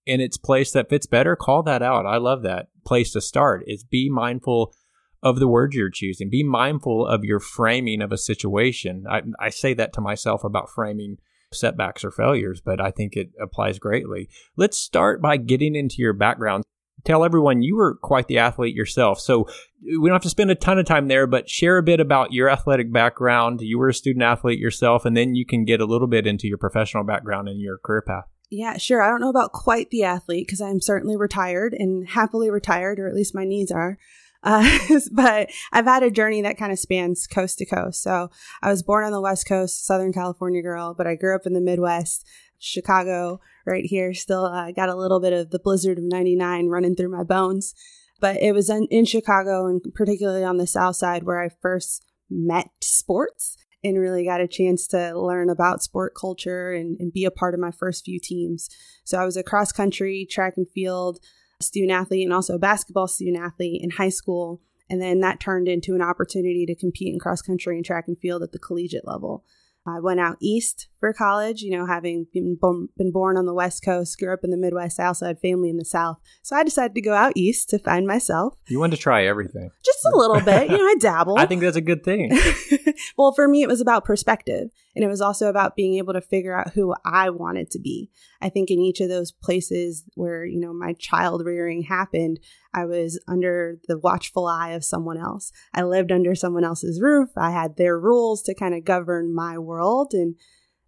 in 0.08 0.22
its 0.22 0.38
place 0.38 0.72
that 0.72 0.90
fits 0.90 1.06
better, 1.06 1.36
call 1.36 1.62
that 1.64 1.84
out. 1.84 2.06
I 2.06 2.18
love 2.18 2.42
that 2.44 2.70
place 2.86 3.12
to 3.12 3.22
start 3.22 3.64
is 3.68 3.84
be 3.84 4.10
mindful 4.10 4.74
of 5.22 5.40
the 5.40 5.48
words 5.48 5.76
you're 5.76 5.90
choosing. 5.90 6.30
Be 6.30 6.44
mindful 6.44 7.06
of 7.06 7.24
your 7.24 7.40
framing 7.40 8.02
of 8.02 8.12
a 8.12 8.18
situation. 8.18 9.06
I, 9.10 9.22
I 9.40 9.50
say 9.50 9.74
that 9.74 9.94
to 9.94 10.02
myself 10.02 10.44
about 10.44 10.70
framing 10.70 11.18
setbacks 11.52 12.06
or 12.06 12.12
failures, 12.12 12.62
but 12.62 12.80
I 12.80 12.92
think 12.92 13.16
it 13.16 13.32
applies 13.42 13.80
greatly. 13.80 14.30
Let's 14.56 14.78
start 14.78 15.22
by 15.22 15.38
getting 15.38 15.76
into 15.76 15.98
your 16.00 16.14
background. 16.14 16.64
tell 17.04 17.24
everyone 17.24 17.62
you 17.62 17.76
were 17.76 17.96
quite 17.96 18.28
the 18.28 18.38
athlete 18.38 18.76
yourself. 18.76 19.20
So 19.20 19.48
we 19.82 20.10
don't 20.10 20.16
have 20.16 20.22
to 20.24 20.30
spend 20.30 20.52
a 20.52 20.56
ton 20.56 20.78
of 20.78 20.86
time 20.86 21.08
there, 21.08 21.26
but 21.26 21.50
share 21.50 21.78
a 21.78 21.84
bit 21.84 22.00
about 22.00 22.34
your 22.34 22.50
athletic 22.50 22.92
background. 22.92 23.62
You 23.62 23.80
were 23.80 23.90
a 23.90 23.94
student 23.94 24.24
athlete 24.24 24.60
yourself, 24.60 25.06
and 25.06 25.16
then 25.16 25.36
you 25.36 25.46
can 25.46 25.66
get 25.66 25.82
a 25.82 25.86
little 25.86 26.08
bit 26.08 26.28
into 26.28 26.48
your 26.48 26.58
professional 26.58 27.04
background 27.04 27.48
and 27.48 27.62
your 27.62 27.78
career 27.78 28.02
path. 28.02 28.26
Yeah, 28.50 28.78
sure. 28.78 29.02
I 29.02 29.10
don't 29.10 29.22
know 29.22 29.30
about 29.30 29.52
quite 29.52 29.90
the 29.90 30.04
athlete 30.04 30.48
because 30.48 30.62
I'm 30.62 30.80
certainly 30.80 31.18
retired 31.18 31.74
and 31.74 32.08
happily 32.08 32.50
retired, 32.50 33.00
or 33.00 33.08
at 33.08 33.16
least 33.16 33.36
my 33.36 33.44
knees 33.44 33.72
are. 33.72 33.98
Uh, 34.44 34.80
but 35.12 35.50
I've 35.74 35.86
had 35.86 36.04
a 36.04 36.12
journey 36.12 36.42
that 36.42 36.58
kind 36.58 36.72
of 36.72 36.80
spans 36.80 37.28
coast 37.28 37.58
to 37.58 37.66
coast. 37.66 38.02
So 38.02 38.30
I 38.62 38.70
was 38.70 38.84
born 38.84 39.04
on 39.04 39.12
the 39.12 39.22
West 39.22 39.48
Coast, 39.48 39.86
Southern 39.86 40.14
California 40.14 40.62
girl, 40.62 40.94
but 40.94 41.08
I 41.08 41.16
grew 41.16 41.36
up 41.36 41.46
in 41.46 41.54
the 41.54 41.62
Midwest, 41.62 42.26
Chicago, 42.58 43.42
right 43.66 43.86
here. 43.86 44.14
Still 44.14 44.46
uh, 44.46 44.72
got 44.72 44.90
a 44.90 44.96
little 44.96 45.20
bit 45.20 45.34
of 45.34 45.50
the 45.50 45.60
blizzard 45.60 45.98
of 45.98 46.06
99 46.06 46.68
running 46.68 46.96
through 46.96 47.12
my 47.12 47.24
bones. 47.24 47.74
But 48.20 48.38
it 48.38 48.54
was 48.54 48.70
in, 48.70 48.88
in 48.90 49.06
Chicago 49.06 49.68
and 49.68 49.82
particularly 49.94 50.44
on 50.44 50.58
the 50.58 50.66
South 50.66 50.96
Side 50.96 51.24
where 51.24 51.42
I 51.42 51.50
first 51.62 52.06
met 52.30 52.70
sports 52.82 53.58
and 53.84 54.00
really 54.00 54.26
got 54.26 54.42
a 54.42 54.48
chance 54.48 54.88
to 54.88 55.20
learn 55.20 55.50
about 55.50 55.84
sport 55.84 56.14
culture 56.20 56.72
and, 56.72 56.98
and 57.00 57.14
be 57.14 57.26
a 57.26 57.32
part 57.32 57.54
of 57.54 57.60
my 57.60 57.72
first 57.72 58.06
few 58.06 58.20
teams. 58.20 58.70
So 59.04 59.18
I 59.18 59.26
was 59.26 59.38
a 59.38 59.44
cross 59.44 59.72
country, 59.72 60.28
track 60.30 60.54
and 60.58 60.68
field 60.70 61.20
student 61.60 61.92
athlete, 61.92 62.26
and 62.26 62.34
also 62.34 62.56
a 62.56 62.60
basketball 62.60 63.08
student 63.08 63.38
athlete 63.38 63.82
in 63.84 63.92
high 63.92 64.10
school. 64.10 64.62
And 64.90 65.02
then 65.02 65.20
that 65.22 65.40
turned 65.40 65.68
into 65.68 65.96
an 65.96 66.02
opportunity 66.02 66.66
to 66.66 66.76
compete 66.76 67.14
in 67.14 67.20
cross 67.20 67.42
country 67.42 67.76
and 67.76 67.86
track 67.86 68.06
and 68.08 68.18
field 68.18 68.44
at 68.44 68.52
the 68.52 68.60
collegiate 68.60 69.08
level. 69.08 69.44
I 69.88 70.00
went 70.00 70.20
out 70.20 70.38
east 70.42 70.88
for 71.00 71.14
college, 71.14 71.62
you 71.62 71.72
know, 71.72 71.86
having 71.86 72.28
been, 72.34 72.58
been 72.98 73.12
born 73.12 73.38
on 73.38 73.46
the 73.46 73.54
West 73.54 73.84
Coast, 73.84 74.18
grew 74.20 74.34
up 74.34 74.40
in 74.44 74.52
the 74.52 74.58
Midwest. 74.58 75.00
I 75.00 75.06
also 75.06 75.26
had 75.28 75.40
family 75.40 75.70
in 75.70 75.78
the 75.78 75.86
South. 75.86 76.18
So 76.42 76.56
I 76.56 76.64
decided 76.64 76.96
to 76.96 77.02
go 77.02 77.14
out 77.14 77.34
east 77.36 77.70
to 77.70 77.80
find 77.80 78.08
myself. 78.08 78.56
You 78.68 78.80
wanted 78.80 78.98
to 78.98 79.02
try 79.02 79.26
everything. 79.26 79.70
Just 79.84 80.06
a 80.06 80.18
little 80.18 80.42
bit. 80.42 80.70
You 80.70 80.78
know, 80.78 80.84
I 80.84 80.96
dabble. 81.00 81.36
I 81.38 81.46
think 81.46 81.62
that's 81.62 81.78
a 81.78 81.82
good 81.82 82.04
thing. 82.04 82.38
well, 83.18 83.32
for 83.34 83.48
me, 83.48 83.62
it 83.62 83.68
was 83.68 83.82
about 83.82 84.06
perspective. 84.06 84.70
And 84.98 85.06
it 85.06 85.10
was 85.10 85.22
also 85.22 85.48
about 85.48 85.76
being 85.76 86.00
able 86.00 86.14
to 86.14 86.22
figure 86.22 86.58
out 86.58 86.74
who 86.74 86.96
I 87.06 87.30
wanted 87.30 87.70
to 87.70 87.80
be. 87.80 88.10
I 88.42 88.50
think 88.50 88.72
in 88.72 88.80
each 88.80 89.00
of 89.00 89.10
those 89.10 89.32
places 89.32 90.04
where, 90.16 90.44
you 90.44 90.60
know, 90.60 90.74
my 90.74 90.94
child 90.94 91.46
rearing 91.46 91.84
happened, 91.84 92.40
I 92.74 92.86
was 92.86 93.24
under 93.28 93.78
the 93.88 94.00
watchful 94.00 94.48
eye 94.48 94.72
of 94.72 94.84
someone 94.84 95.20
else. 95.20 95.52
I 95.72 95.84
lived 95.84 96.12
under 96.12 96.34
someone 96.34 96.64
else's 96.64 97.00
roof. 97.00 97.30
I 97.38 97.52
had 97.52 97.78
their 97.78 98.00
rules 98.00 98.42
to 98.44 98.56
kind 98.56 98.74
of 98.74 98.86
govern 98.86 99.36
my 99.36 99.60
world. 99.60 100.14
And 100.16 100.34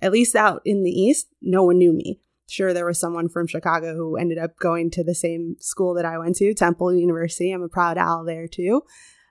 at 0.02 0.12
least 0.12 0.36
out 0.36 0.64
in 0.66 0.84
the 0.84 0.90
East, 0.90 1.28
no 1.40 1.62
one 1.62 1.78
knew 1.78 1.94
me. 1.94 2.20
Sure, 2.48 2.74
there 2.74 2.88
was 2.88 3.00
someone 3.00 3.30
from 3.30 3.46
Chicago 3.46 3.96
who 3.96 4.18
ended 4.18 4.40
up 4.40 4.58
going 4.58 4.90
to 4.90 5.04
the 5.04 5.14
same 5.14 5.56
school 5.60 5.94
that 5.94 6.06
I 6.06 6.18
went 6.18 6.36
to, 6.38 6.52
Temple 6.56 6.96
University. 6.96 7.52
I'm 7.52 7.62
a 7.62 7.70
proud 7.70 8.00
owl 8.00 8.26
there 8.26 8.48
too. 8.48 8.82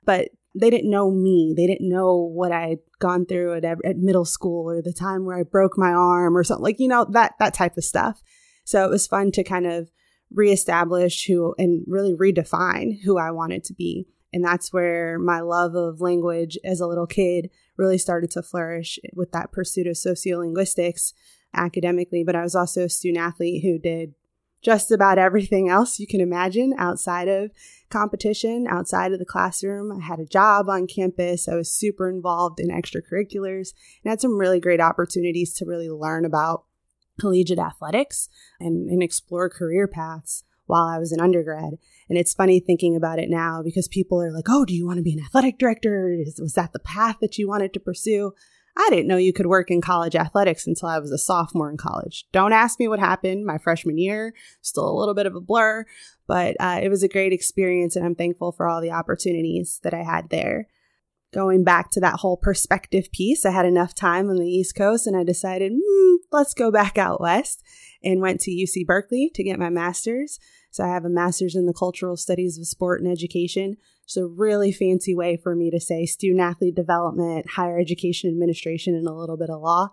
But 0.05 0.29
they 0.55 0.71
didn't 0.71 0.91
know 0.91 1.11
me. 1.11 1.55
They 1.57 1.67
didn't 1.67 1.89
know 1.89 2.17
what 2.17 2.53
I 2.53 2.69
had 2.69 2.79
gone 2.99 3.27
through 3.27 3.57
at, 3.57 3.65
at 3.65 3.97
middle 3.97 4.25
school 4.25 4.69
or 4.71 4.83
the 4.83 4.93
time 4.93 5.25
where 5.25 5.39
I 5.39 5.43
broke 5.43 5.77
my 5.77 5.91
arm 5.91 6.37
or 6.37 6.45
something 6.45 6.65
like, 6.65 6.81
you 6.81 6.89
know, 6.89 7.07
that, 7.11 7.35
that 7.39 7.55
type 7.55 7.77
of 7.77 7.85
stuff. 7.85 8.23
So 8.65 8.85
it 8.85 8.91
was 8.91 9.07
fun 9.07 9.31
to 9.33 9.45
kind 9.45 9.67
of 9.67 9.91
reestablish 10.31 11.27
who 11.27 11.55
and 11.59 11.85
really 11.87 12.15
redefine 12.15 13.03
who 13.05 13.19
I 13.19 13.31
wanted 13.31 13.65
to 13.65 13.75
be. 13.75 14.07
And 14.33 14.45
that's 14.45 14.73
where 14.73 15.19
my 15.19 15.41
love 15.41 15.75
of 15.75 16.01
language 16.01 16.59
as 16.65 16.81
a 16.81 16.87
little 16.87 17.07
kid 17.07 17.51
really 17.79 17.97
started 17.97 18.31
to 18.33 18.43
flourish 18.43 18.99
with 19.15 19.33
that 19.33 19.53
pursuit 19.53 19.87
of 19.87 19.95
sociolinguistics 19.95 21.15
academically. 21.55 22.25
But 22.25 22.37
I 22.37 22.43
was 22.43 22.55
also 22.55 22.85
a 22.85 22.89
student 22.91 23.25
athlete 23.25 23.63
who 23.63 23.79
did 23.79 24.15
just 24.63 24.91
about 24.91 25.19
everything 25.19 25.69
else 25.69 25.99
you 25.99 26.07
can 26.07 26.21
imagine 26.21 26.75
outside 26.79 27.29
of 27.29 27.51
competition, 27.91 28.67
outside 28.69 29.13
of 29.13 29.19
the 29.19 29.25
classroom. 29.25 29.93
I 29.93 30.05
had 30.05 30.21
a 30.21 30.27
job 30.27 30.69
on 30.69 30.87
campus. 30.87 31.49
I 31.49 31.55
was 31.55 31.71
super 31.71 32.11
involved 32.11 32.61
in 32.61 32.69
extracurriculars 32.69 33.73
and 34.03 34.11
had 34.11 34.21
some 34.21 34.39
really 34.39 34.61
great 34.61 34.81
opportunities 34.81 35.53
to 35.55 35.65
really 35.65 35.89
learn 35.89 36.25
about 36.25 36.65
collegiate 37.21 37.59
athletics 37.59 38.29
and, 38.61 38.89
and 38.91 39.03
explore 39.03 39.49
career 39.49 39.89
paths 39.89 40.45
while 40.67 40.87
I 40.87 40.99
was 40.99 41.13
an 41.13 41.21
undergrad. 41.21 41.79
And 42.09 42.19
it's 42.19 42.35
funny 42.35 42.61
thinking 42.61 42.95
about 42.95 43.19
it 43.19 43.31
now 43.31 43.63
because 43.63 43.89
people 43.89 44.23
are 44.23 44.33
like, 44.33 44.45
oh, 44.49 44.65
do 44.65 44.75
you 44.75 44.87
want 44.87 44.99
to 44.99 45.03
be 45.03 45.13
an 45.13 45.25
athletic 45.25 45.59
director? 45.59 46.11
Is, 46.13 46.39
was 46.39 46.55
that 46.55 46.73
the 46.73 46.79
path 46.79 47.17
that 47.21 47.39
you 47.39 47.49
wanted 47.49 47.73
to 47.75 47.81
pursue? 47.81 48.35
I 48.81 48.91
didn't 48.91 49.09
know 49.09 49.17
you 49.17 49.33
could 49.33 49.47
work 49.47 49.73
in 49.73 49.81
college 49.81 50.15
athletics 50.15 50.67
until 50.67 50.89
I 50.89 51.01
was 51.01 51.11
a 51.11 51.19
sophomore 51.19 51.69
in 51.69 51.77
college. 51.77 52.27
Don't 52.33 52.53
ask 52.53 52.79
me 52.79 52.87
what 52.87 53.01
happened 53.01 53.45
my 53.45 53.59
freshman 53.59 53.99
year, 53.99 54.35
still 54.63 54.89
a 54.89 54.97
little 54.97 55.15
bit 55.15 55.27
of 55.27 55.35
a 55.35 55.41
blur, 55.41 55.85
but 56.29 56.57
uh, 56.61 56.79
it 56.81 56.89
was 56.89 57.03
a 57.03 57.09
great 57.09 57.33
experience 57.33 57.97
and 57.97 58.07
I'm 58.07 58.15
thankful 58.15 58.53
for 58.53 58.69
all 58.69 58.81
the 58.81 58.93
opportunities 58.93 59.81
that 59.83 59.95
I 59.95 60.05
had 60.05 60.31
there. 60.31 60.69
Going 61.35 61.65
back 61.65 61.91
to 61.91 62.01
that 62.01 62.21
whole 62.21 62.37
perspective 62.37 63.11
piece, 63.13 63.45
I 63.45 63.51
had 63.51 63.67
enough 63.67 63.95
time 63.95 64.31
on 64.31 64.37
the 64.37 64.49
East 64.49 64.77
Coast 64.77 65.07
and 65.07 65.17
I 65.17 65.25
decided, 65.25 65.73
mm, 65.73 66.17
let's 66.31 66.55
go 66.55 66.71
back 66.71 66.97
out 66.97 67.21
west 67.21 67.63
and 68.03 68.21
went 68.21 68.41
to 68.43 68.53
UC 68.53 68.87
Berkeley 68.87 69.31
to 69.35 69.43
get 69.43 69.59
my 69.59 69.71
master's. 69.71 70.39
So 70.71 70.85
I 70.85 70.89
have 70.89 71.05
a 71.05 71.11
master's 71.11 71.55
in 71.55 71.67
the 71.67 71.73
cultural 71.73 72.17
studies 72.17 72.59
of 72.59 72.67
sport 72.67 73.01
and 73.01 73.11
education. 73.11 73.77
It's 74.05 74.17
a 74.17 74.27
really 74.27 74.73
fancy 74.73 75.15
way 75.15 75.37
for 75.37 75.55
me 75.55 75.71
to 75.71 75.81
say 75.81 76.07
student 76.07 76.41
athlete 76.41 76.75
development, 76.75 77.51
higher 77.51 77.79
education 77.79 78.31
administration, 78.31 78.95
and 78.95 79.07
a 79.07 79.13
little 79.13 79.37
bit 79.37 79.51
of 79.51 79.61
law 79.61 79.91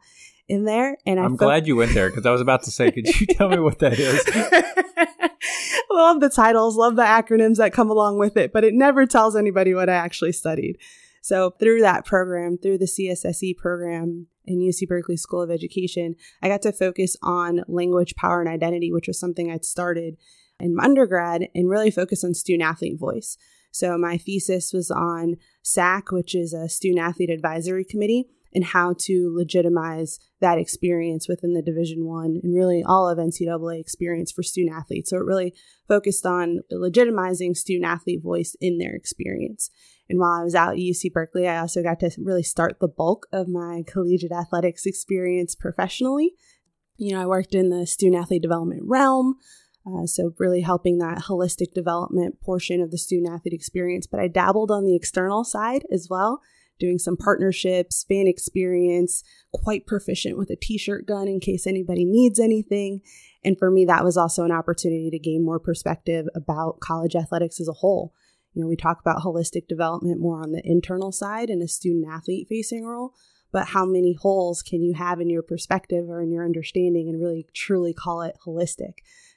in 0.47 0.65
there. 0.65 0.97
And 1.05 1.19
I'm 1.19 1.37
fo- 1.37 1.45
glad 1.45 1.67
you 1.67 1.75
went 1.75 1.93
there 1.93 2.09
because 2.09 2.25
I 2.25 2.31
was 2.31 2.41
about 2.41 2.63
to 2.63 2.71
say, 2.71 2.91
could 2.91 3.07
you 3.07 3.27
tell 3.27 3.49
me 3.49 3.59
what 3.59 3.79
that 3.79 3.99
is? 3.99 4.23
love 5.91 6.19
the 6.19 6.29
titles, 6.29 6.75
love 6.75 6.95
the 6.95 7.03
acronyms 7.03 7.57
that 7.57 7.73
come 7.73 7.89
along 7.89 8.19
with 8.19 8.37
it, 8.37 8.53
but 8.53 8.63
it 8.63 8.73
never 8.73 9.05
tells 9.05 9.35
anybody 9.35 9.73
what 9.73 9.89
I 9.89 9.93
actually 9.93 10.33
studied. 10.33 10.77
So 11.21 11.51
through 11.59 11.81
that 11.81 12.05
program, 12.05 12.57
through 12.57 12.77
the 12.77 12.85
CSSE 12.85 13.57
program 13.57 14.27
in 14.45 14.59
UC 14.59 14.87
Berkeley 14.87 15.17
School 15.17 15.41
of 15.41 15.49
Education, 15.49 16.15
I 16.41 16.49
got 16.49 16.61
to 16.63 16.71
focus 16.71 17.17
on 17.23 17.63
language, 17.67 18.15
power, 18.15 18.41
and 18.41 18.49
identity, 18.49 18.91
which 18.91 19.07
was 19.07 19.19
something 19.19 19.49
I'd 19.49 19.65
started 19.65 20.17
in 20.59 20.77
undergrad 20.79 21.47
and 21.53 21.69
really 21.69 21.91
focus 21.91 22.23
on 22.23 22.33
student 22.33 22.67
athlete 22.67 22.99
voice. 22.99 23.37
So 23.71 23.97
my 23.97 24.17
thesis 24.17 24.71
was 24.73 24.89
on 24.89 25.35
SAC, 25.61 26.11
which 26.11 26.33
is 26.33 26.53
a 26.53 26.69
student 26.69 27.05
athlete 27.05 27.29
advisory 27.29 27.83
committee, 27.83 28.25
and 28.53 28.63
how 28.63 28.95
to 28.97 29.33
legitimize 29.35 30.17
that 30.39 30.57
experience 30.57 31.27
within 31.27 31.53
the 31.53 31.61
Division 31.61 32.05
One 32.05 32.39
and 32.41 32.55
really 32.55 32.83
all 32.87 33.09
of 33.09 33.17
NCAA 33.17 33.81
experience 33.81 34.31
for 34.31 34.43
student 34.43 34.73
athletes. 34.73 35.09
So 35.09 35.17
it 35.17 35.25
really 35.25 35.53
focused 35.89 36.25
on 36.25 36.61
legitimizing 36.71 37.57
student 37.57 37.85
athlete 37.85 38.23
voice 38.23 38.55
in 38.61 38.77
their 38.77 38.95
experience. 38.95 39.69
And 40.09 40.19
while 40.19 40.39
I 40.39 40.43
was 40.43 40.55
out 40.55 40.73
at 40.73 40.79
UC 40.79 41.11
Berkeley, 41.11 41.47
I 41.47 41.57
also 41.57 41.83
got 41.83 41.99
to 41.99 42.11
really 42.17 42.43
start 42.43 42.77
the 42.79 42.87
bulk 42.87 43.27
of 43.33 43.49
my 43.49 43.83
collegiate 43.85 44.31
athletics 44.31 44.85
experience 44.85 45.53
professionally. 45.53 46.33
You 46.97 47.13
know, 47.13 47.21
I 47.21 47.25
worked 47.25 47.55
in 47.55 47.71
the 47.71 47.85
student 47.85 48.21
athlete 48.21 48.41
development 48.41 48.83
realm. 48.85 49.35
Uh, 49.87 50.07
so, 50.07 50.33
really 50.39 50.61
helping 50.61 50.97
that 50.97 51.23
holistic 51.23 51.73
development 51.73 52.41
portion 52.41 52.81
of 52.81 52.89
the 52.89 52.97
student 52.97 53.31
athlete 53.31 53.53
experience. 53.53 54.07
But 54.07 54.19
I 54.19 54.27
dabbled 54.27 54.71
on 54.71 54.83
the 54.83 54.95
external 54.95 55.43
side 55.43 55.83
as 55.91 56.07
well, 56.09 56.41
doing 56.79 56.97
some 56.97 57.15
partnerships, 57.15 58.03
fan 58.03 58.25
experience, 58.27 59.23
quite 59.53 59.85
proficient 59.85 60.37
with 60.37 60.49
a 60.49 60.55
t 60.55 60.79
shirt 60.79 61.05
gun 61.05 61.27
in 61.27 61.39
case 61.39 61.67
anybody 61.67 62.03
needs 62.03 62.39
anything. 62.39 63.01
And 63.43 63.59
for 63.59 63.69
me, 63.69 63.85
that 63.85 64.03
was 64.03 64.17
also 64.17 64.43
an 64.43 64.51
opportunity 64.51 65.11
to 65.11 65.19
gain 65.19 65.45
more 65.45 65.59
perspective 65.59 66.25
about 66.33 66.79
college 66.79 67.15
athletics 67.15 67.59
as 67.59 67.67
a 67.67 67.73
whole. 67.73 68.11
You 68.55 68.63
know, 68.63 68.67
we 68.67 68.75
talk 68.75 68.99
about 68.99 69.21
holistic 69.21 69.67
development 69.67 70.19
more 70.19 70.41
on 70.41 70.51
the 70.51 70.61
internal 70.65 71.11
side 71.11 71.51
in 71.51 71.61
a 71.61 71.67
student 71.67 72.07
athlete 72.09 72.47
facing 72.49 72.85
role, 72.85 73.13
but 73.51 73.67
how 73.67 73.85
many 73.85 74.13
holes 74.13 74.63
can 74.63 74.81
you 74.81 74.95
have 74.95 75.21
in 75.21 75.29
your 75.29 75.43
perspective 75.43 76.09
or 76.09 76.21
in 76.21 76.31
your 76.31 76.43
understanding 76.43 77.07
and 77.07 77.21
really 77.21 77.45
truly 77.53 77.93
call 77.93 78.21
it 78.23 78.37
holistic? 78.47 78.95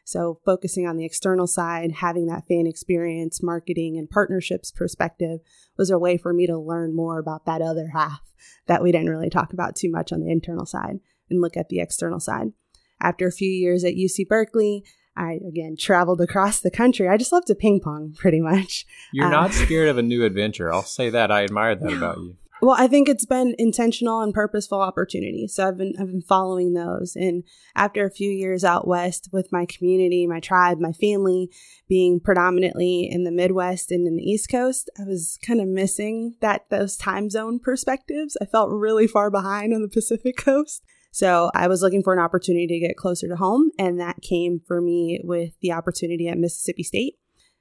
So, 0.09 0.41
focusing 0.43 0.87
on 0.87 0.97
the 0.97 1.05
external 1.05 1.47
side, 1.47 1.93
having 1.93 2.29
that 2.29 2.47
fan 2.49 2.67
experience, 2.67 3.43
marketing, 3.43 3.99
and 3.99 4.09
partnerships 4.09 4.71
perspective 4.71 5.41
was 5.77 5.91
a 5.91 5.99
way 5.99 6.17
for 6.17 6.33
me 6.33 6.47
to 6.47 6.57
learn 6.57 6.97
more 6.97 7.19
about 7.19 7.45
that 7.45 7.61
other 7.61 7.89
half 7.89 8.23
that 8.69 8.83
we 8.83 8.91
didn't 8.91 9.11
really 9.11 9.29
talk 9.29 9.53
about 9.53 9.77
too 9.77 9.91
much 9.91 10.11
on 10.11 10.21
the 10.21 10.33
internal 10.33 10.65
side 10.65 11.01
and 11.29 11.43
look 11.43 11.59
at 11.59 11.69
the 11.69 11.79
external 11.79 12.21
side. 12.21 12.55
After 12.99 13.27
a 13.27 13.33
few 13.33 13.51
years 13.51 13.85
at 13.85 13.97
UC 13.97 14.27
Berkeley, 14.29 14.83
I 15.15 15.41
again 15.47 15.77
traveled 15.79 16.23
across 16.23 16.61
the 16.61 16.71
country. 16.71 17.07
I 17.07 17.19
just 17.19 17.31
love 17.31 17.45
to 17.45 17.55
ping 17.55 17.79
pong 17.79 18.15
pretty 18.17 18.41
much. 18.41 18.87
You're 19.13 19.27
uh, 19.27 19.31
not 19.31 19.53
scared 19.67 19.91
of 19.91 19.99
a 19.99 20.03
new 20.03 20.25
adventure. 20.25 20.73
I'll 20.73 20.85
say 20.85 21.11
that. 21.11 21.31
I 21.31 21.45
admire 21.45 21.75
that 21.75 21.93
about 21.93 22.17
you. 22.17 22.39
Well, 22.61 22.77
I 22.77 22.89
think 22.89 23.09
it's 23.09 23.27
been 23.27 23.55
intentional 23.57 24.21
and 24.21 24.35
purposeful 24.35 24.81
opportunities. 24.81 25.55
So 25.55 25.69
I've 25.69 25.79
been 25.79 25.95
I've 25.99 26.09
been 26.09 26.23
following 26.23 26.73
those. 26.73 27.15
And 27.15 27.45
after 27.77 28.05
a 28.05 28.11
few 28.11 28.31
years 28.31 28.65
out 28.65 28.87
west 28.87 29.29
with 29.33 29.53
my 29.53 29.65
community, 29.65 30.27
my 30.27 30.41
tribe, 30.41 30.79
my 30.81 30.93
family 30.93 31.51
being 31.89 32.19
predominantly 32.19 33.09
in 33.11 33.25
the 33.25 33.31
Midwest 33.31 33.93
and 33.93 34.07
in 34.07 34.17
the 34.17 34.23
East 34.23 34.51
Coast, 34.51 34.91
I 34.99 35.05
was 35.05 35.39
kind 35.47 35.61
of 35.61 35.69
missing 35.69 36.35
that 36.41 36.69
those 36.69 36.97
time 36.97 37.31
zone 37.31 37.61
perspectives. 37.61 38.37
I 38.41 38.45
felt 38.45 38.71
really 38.71 39.07
far 39.07 39.31
behind 39.31 39.73
on 39.73 39.83
the 39.83 39.89
Pacific 39.89 40.37
Coast. 40.45 40.83
So 41.11 41.51
I 41.55 41.69
was 41.69 41.81
looking 41.81 42.03
for 42.03 42.13
an 42.13 42.19
opportunity 42.19 42.67
to 42.67 42.87
get 42.87 42.97
closer 42.97 43.29
to 43.29 43.37
home, 43.37 43.71
and 43.79 43.99
that 43.99 44.21
came 44.21 44.61
for 44.67 44.81
me 44.81 45.21
with 45.25 45.53
the 45.61 45.73
opportunity 45.73 46.29
at 46.29 46.39
Mississippi 46.39 46.83
State. 46.83 47.15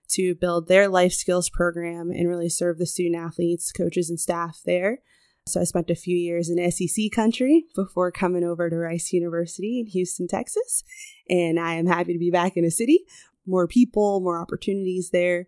To 0.09 0.35
build 0.35 0.67
their 0.67 0.87
life 0.87 1.13
skills 1.13 1.49
program 1.49 2.11
and 2.11 2.29
really 2.29 2.49
serve 2.49 2.77
the 2.77 2.85
student 2.85 3.15
athletes, 3.15 3.71
coaches, 3.71 4.09
and 4.09 4.19
staff 4.19 4.61
there. 4.65 4.99
So 5.47 5.61
I 5.61 5.63
spent 5.63 5.89
a 5.89 5.95
few 5.95 6.15
years 6.15 6.49
in 6.49 6.71
SEC 6.71 7.11
country 7.11 7.65
before 7.75 8.11
coming 8.11 8.43
over 8.43 8.69
to 8.69 8.75
Rice 8.75 9.13
University 9.13 9.79
in 9.79 9.87
Houston, 9.87 10.27
Texas. 10.27 10.83
And 11.29 11.59
I 11.59 11.73
am 11.75 11.87
happy 11.87 12.13
to 12.13 12.19
be 12.19 12.31
back 12.31 12.57
in 12.57 12.65
a 12.65 12.71
city, 12.71 13.05
more 13.45 13.67
people, 13.67 14.19
more 14.19 14.39
opportunities 14.39 15.11
there. 15.11 15.47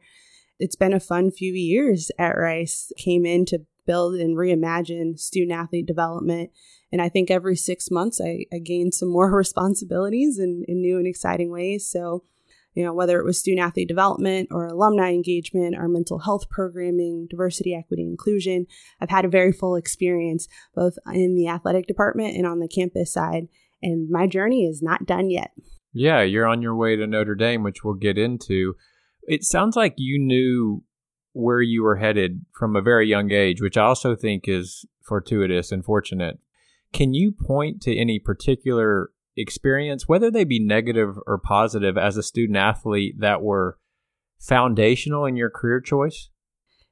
It's 0.58 0.76
been 0.76 0.94
a 0.94 1.00
fun 1.00 1.32
few 1.32 1.54
years 1.54 2.12
at 2.18 2.38
Rice. 2.38 2.92
Came 2.98 3.26
in 3.26 3.46
to 3.46 3.66
build 3.86 4.16
and 4.16 4.38
reimagine 4.38 5.20
student 5.20 5.52
athlete 5.52 5.86
development. 5.86 6.52
And 6.92 7.02
I 7.02 7.10
think 7.10 7.30
every 7.30 7.56
six 7.56 7.92
months 7.92 8.22
I, 8.22 8.46
I 8.54 8.60
gained 8.60 8.94
some 8.94 9.10
more 9.10 9.32
responsibilities 9.36 10.40
in, 10.40 10.64
in 10.68 10.82
new 10.82 10.98
and 10.98 11.08
exciting 11.08 11.52
ways. 11.52 11.90
So 11.90 12.24
you 12.80 12.86
know, 12.86 12.94
whether 12.94 13.20
it 13.20 13.26
was 13.26 13.38
student 13.38 13.68
athlete 13.68 13.90
development 13.90 14.48
or 14.52 14.68
alumni 14.68 15.10
engagement 15.10 15.76
or 15.78 15.90
mental 15.90 16.20
health 16.20 16.50
programming, 16.50 17.28
diversity, 17.30 17.76
equity, 17.76 18.04
inclusion. 18.04 18.66
I've 19.02 19.10
had 19.10 19.26
a 19.26 19.30
very 19.30 19.52
full 19.52 19.76
experience 19.76 20.48
both 20.74 20.94
in 21.14 21.36
the 21.36 21.50
athletic 21.50 21.88
department 21.88 22.38
and 22.38 22.48
on 22.48 22.62
the 22.62 22.70
campus 22.70 23.12
side. 23.12 23.50
And 23.82 24.10
my 24.10 24.28
journey 24.28 24.64
is 24.64 24.82
not 24.82 25.06
done 25.06 25.30
yet. 25.30 25.52
Yeah, 25.92 26.22
you're 26.22 26.48
on 26.48 26.62
your 26.62 26.74
way 26.74 26.96
to 26.96 27.06
Notre 27.06 27.36
Dame, 27.36 27.64
which 27.64 27.84
we'll 27.84 27.96
get 27.96 28.18
into. 28.18 28.76
It 29.24 29.44
sounds 29.44 29.76
like 29.76 29.96
you 29.98 30.18
knew 30.18 30.86
where 31.34 31.62
you 31.62 31.84
were 31.84 31.98
headed 31.98 32.46
from 32.58 32.78
a 32.78 32.82
very 32.82 33.10
young 33.10 33.30
age, 33.30 33.62
which 33.62 33.76
I 33.76 33.84
also 33.84 34.16
think 34.16 34.48
is 34.48 34.86
fortuitous 35.02 35.74
and 35.74 35.84
fortunate. 35.84 36.40
Can 36.94 37.14
you 37.14 37.34
point 37.34 37.82
to 37.82 37.94
any 37.94 38.20
particular 38.20 39.12
experience, 39.40 40.08
whether 40.08 40.30
they 40.30 40.44
be 40.44 40.60
negative 40.60 41.18
or 41.26 41.38
positive, 41.38 41.98
as 41.98 42.18
a 42.18 42.24
student 42.24 42.58
athlete 42.58 43.16
that 43.20 43.42
were 43.42 43.78
foundational 44.40 45.26
in 45.26 45.36
your 45.36 45.50
career 45.50 45.82
choice? 45.82 46.30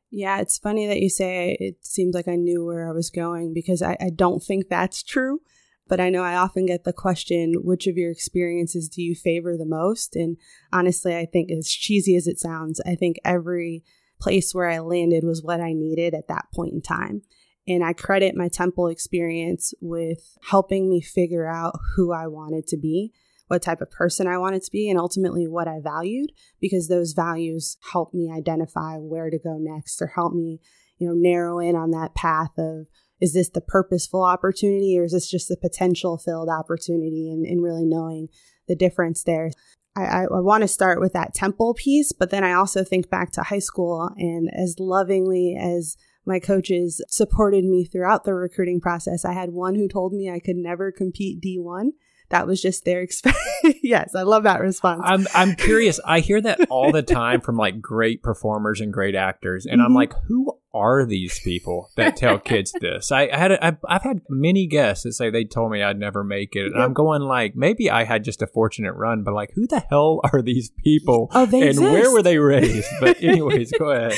Yeah, 0.10 0.40
it's 0.40 0.58
funny 0.58 0.88
that 0.88 1.02
you 1.02 1.10
say 1.10 1.58
it 1.60 1.86
seems 1.86 2.16
like 2.16 2.28
I 2.28 2.36
knew 2.36 2.66
where 2.66 2.88
I 2.88 2.94
was 2.94 3.10
going 3.10 3.54
because 3.54 3.82
I, 3.82 3.98
I 4.00 4.10
don't 4.14 4.42
think 4.42 4.70
that's 4.70 5.04
true. 5.04 5.42
But 5.90 6.00
I 6.02 6.10
know 6.10 6.24
I 6.24 6.36
often 6.36 6.66
get 6.66 6.84
the 6.84 6.94
question, 6.94 7.56
which 7.64 7.88
of 7.88 7.98
your 7.98 8.12
experiences 8.12 8.90
do 8.90 9.02
you 9.02 9.16
favor 9.16 9.56
the 9.56 9.66
most? 9.66 10.16
And 10.16 10.38
honestly, 10.74 11.16
I 11.16 11.26
think 11.26 11.50
as 11.50 11.70
cheesy 11.70 12.16
as 12.18 12.28
it 12.28 12.40
sounds, 12.40 12.82
I 12.86 12.96
think 12.96 13.18
every 13.24 13.84
place 14.20 14.54
where 14.54 14.70
I 14.70 14.80
landed 14.80 15.24
was 15.24 15.42
what 15.42 15.62
I 15.62 15.74
needed 15.74 16.14
at 16.14 16.28
that 16.28 16.48
point 16.54 16.74
in 16.74 16.82
time. 16.82 17.22
And 17.68 17.84
I 17.84 17.94
credit 17.94 18.36
my 18.36 18.48
temple 18.48 18.88
experience 18.88 19.74
with 19.82 20.38
helping 20.42 20.90
me 20.90 21.02
figure 21.02 21.48
out 21.48 21.80
who 21.96 22.14
I 22.14 22.28
wanted 22.28 22.68
to 22.68 22.78
be, 22.78 23.12
what 23.48 23.62
type 23.62 23.82
of 23.82 23.92
person 23.92 24.28
I 24.28 24.38
wanted 24.38 24.64
to 24.64 24.72
be, 24.72 24.90
and 24.90 25.00
ultimately 25.00 25.48
what 25.48 25.68
I 25.68 25.80
valued, 25.82 26.32
because 26.62 26.88
those 26.88 27.14
values 27.14 27.78
help 27.92 28.14
me 28.14 28.32
identify 28.32 28.98
where 28.98 29.30
to 29.30 29.38
go 29.38 29.58
next 29.60 30.02
or 30.02 30.08
help 30.08 30.34
me, 30.34 30.60
you 30.98 31.08
know, 31.08 31.14
narrow 31.14 31.60
in 31.60 31.76
on 31.76 31.92
that 31.92 32.16
path 32.16 32.52
of 32.58 32.88
is 33.20 33.34
this 33.34 33.50
the 33.50 33.62
purposeful 33.62 34.24
opportunity 34.24 34.98
or 34.98 35.04
is 35.04 35.12
this 35.12 35.30
just 35.30 35.50
the 35.50 35.58
potential 35.58 36.18
filled 36.18 36.50
opportunity 36.50 37.32
and, 37.32 37.46
and 37.46 37.64
really 37.64 37.86
knowing 37.86 38.28
the 38.68 38.76
difference 38.76 39.24
there. 39.24 39.52
I, 39.96 40.04
I, 40.04 40.24
I 40.24 40.40
want 40.40 40.62
to 40.62 40.68
start 40.68 41.00
with 41.00 41.14
that 41.14 41.34
temple 41.34 41.74
piece, 41.74 42.12
but 42.12 42.30
then 42.30 42.44
I 42.44 42.54
also 42.54 42.84
think 42.84 43.10
back 43.10 43.32
to 43.34 43.44
high 43.44 43.60
school 43.60 44.12
and 44.18 44.50
as 44.54 44.76
lovingly 44.80 45.58
as 45.60 45.98
my 46.28 46.40
coaches 46.40 47.02
supported 47.08 47.64
me 47.64 47.86
throughout 47.86 48.26
the 48.26 48.34
recruiting 48.34 48.82
process. 48.82 49.26
I 49.26 49.34
had 49.34 49.52
one 49.52 49.76
who 49.76 49.88
told 49.88 50.14
me 50.14 50.30
I 50.30 50.40
could 50.40 50.58
never 50.58 50.92
compete 50.92 51.42
D1. 51.42 51.92
That 52.30 52.46
was 52.46 52.62
just 52.62 52.84
their 52.84 53.02
experience. 53.04 53.80
yes, 53.82 54.14
I 54.14 54.24
love 54.24 54.44
that 54.44 54.60
response. 54.60 55.02
I'm 55.06 55.28
I'm 55.34 55.56
curious. 55.56 56.00
I 56.06 56.20
hear 56.20 56.42
that 56.42 56.60
all 56.70 56.92
the 56.92 57.02
time 57.04 57.40
from 57.40 57.56
like 57.56 57.82
great 57.82 58.22
performers 58.22 58.82
and 58.82 58.92
great 58.92 59.16
actors, 59.16 59.66
and 59.66 59.80
mm-hmm. 59.80 59.86
I'm 59.86 59.94
like, 59.94 60.14
who 60.28 60.52
are 60.74 61.06
these 61.06 61.40
people 61.40 61.90
that 61.96 62.16
tell 62.16 62.38
kids 62.40 62.74
this? 62.80 63.12
I, 63.12 63.28
I 63.28 63.38
had 63.38 63.52
a, 63.52 63.66
I, 63.66 63.78
I've 63.88 64.04
had 64.04 64.22
many 64.30 64.68
guests 64.68 65.04
that 65.04 65.14
say 65.14 65.30
they 65.30 65.44
told 65.44 65.72
me 65.72 65.82
I'd 65.82 66.00
never 66.00 66.24
make 66.24 66.56
it, 66.56 66.68
and 66.68 66.76
yep. 66.76 66.84
I'm 66.84 66.94
going 66.94 67.22
like 67.22 67.56
maybe 67.56 67.90
I 67.90 68.04
had 68.04 68.24
just 68.24 68.42
a 68.42 68.48
fortunate 68.48 68.94
run, 68.94 69.24
but 69.24 69.34
like 69.34 69.52
who 69.56 69.68
the 69.68 69.80
hell 69.80 70.22
are 70.32 70.42
these 70.42 70.72
people? 70.84 71.30
Oh, 71.34 71.46
they 71.46 71.62
and 71.62 71.70
exist. 71.70 71.92
where 71.92 72.12
were 72.12 72.22
they 72.22 72.38
raised? 72.38 72.90
But 73.00 73.18
anyways, 73.24 73.72
go 73.78 73.92
ahead. 73.92 74.14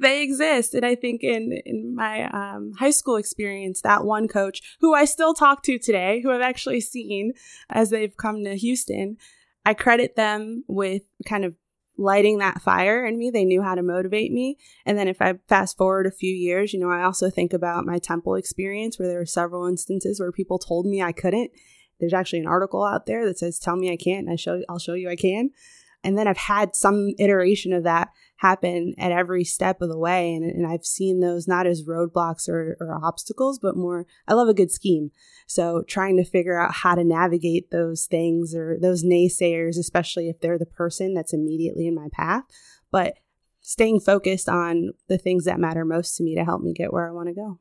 They 0.00 0.22
exist, 0.22 0.74
and 0.74 0.84
I 0.84 0.94
think 0.94 1.22
in 1.22 1.52
in 1.64 1.94
my 1.94 2.28
um, 2.30 2.72
high 2.78 2.90
school 2.90 3.16
experience, 3.16 3.80
that 3.82 4.04
one 4.04 4.28
coach 4.28 4.76
who 4.80 4.94
I 4.94 5.04
still 5.04 5.34
talk 5.34 5.62
to 5.64 5.78
today, 5.78 6.20
who 6.22 6.30
I've 6.30 6.40
actually 6.40 6.80
seen 6.80 7.32
as 7.70 7.90
they've 7.90 8.16
come 8.16 8.44
to 8.44 8.56
Houston. 8.56 9.16
I 9.66 9.72
credit 9.72 10.14
them 10.14 10.64
with 10.68 11.04
kind 11.24 11.42
of 11.44 11.54
lighting 11.96 12.38
that 12.38 12.60
fire 12.60 13.06
in 13.06 13.18
me. 13.18 13.30
They 13.30 13.44
knew 13.44 13.62
how 13.62 13.74
to 13.74 13.82
motivate 13.82 14.32
me. 14.32 14.58
And 14.84 14.98
then 14.98 15.08
if 15.08 15.22
I 15.22 15.34
fast 15.48 15.76
forward 15.76 16.06
a 16.06 16.10
few 16.10 16.32
years, 16.32 16.72
you 16.72 16.80
know, 16.80 16.90
I 16.90 17.02
also 17.02 17.30
think 17.30 17.52
about 17.52 17.86
my 17.86 17.98
temple 17.98 18.34
experience 18.34 18.98
where 18.98 19.08
there 19.08 19.18
were 19.18 19.26
several 19.26 19.66
instances 19.66 20.18
where 20.18 20.32
people 20.32 20.58
told 20.58 20.86
me 20.86 21.02
I 21.02 21.12
couldn't. 21.12 21.52
There's 22.00 22.14
actually 22.14 22.40
an 22.40 22.48
article 22.48 22.82
out 22.82 23.06
there 23.06 23.24
that 23.26 23.38
says, 23.38 23.58
tell 23.58 23.76
me 23.76 23.92
I 23.92 23.96
can't. 23.96 24.26
And 24.26 24.32
I 24.32 24.36
show, 24.36 24.62
I'll 24.68 24.78
show 24.78 24.94
you 24.94 25.08
I 25.08 25.16
can. 25.16 25.50
And 26.02 26.18
then 26.18 26.28
I've 26.28 26.36
had 26.36 26.76
some 26.76 27.14
iteration 27.18 27.72
of 27.72 27.84
that 27.84 28.10
happen 28.36 28.94
at 28.98 29.12
every 29.12 29.44
step 29.44 29.80
of 29.80 29.88
the 29.88 29.98
way. 29.98 30.34
And, 30.34 30.44
and 30.44 30.66
I've 30.66 30.84
seen 30.84 31.20
those 31.20 31.46
not 31.46 31.66
as 31.66 31.84
roadblocks 31.84 32.48
or, 32.48 32.76
or 32.80 32.98
obstacles, 33.02 33.58
but 33.58 33.76
more, 33.76 34.06
I 34.26 34.34
love 34.34 34.48
a 34.48 34.54
good 34.54 34.72
scheme. 34.72 35.10
So 35.46 35.82
trying 35.86 36.16
to 36.16 36.24
figure 36.24 36.60
out 36.60 36.74
how 36.74 36.94
to 36.94 37.04
navigate 37.04 37.70
those 37.70 38.06
things 38.06 38.54
or 38.54 38.76
those 38.80 39.04
naysayers, 39.04 39.78
especially 39.78 40.28
if 40.28 40.40
they're 40.40 40.58
the 40.58 40.66
person 40.66 41.14
that's 41.14 41.32
immediately 41.32 41.86
in 41.86 41.94
my 41.94 42.08
path, 42.12 42.44
but 42.90 43.14
staying 43.60 44.00
focused 44.00 44.48
on 44.48 44.90
the 45.08 45.18
things 45.18 45.44
that 45.44 45.60
matter 45.60 45.84
most 45.84 46.16
to 46.16 46.22
me 46.22 46.34
to 46.34 46.44
help 46.44 46.60
me 46.60 46.72
get 46.72 46.92
where 46.92 47.08
I 47.08 47.12
want 47.12 47.28
to 47.28 47.34
go. 47.34 47.58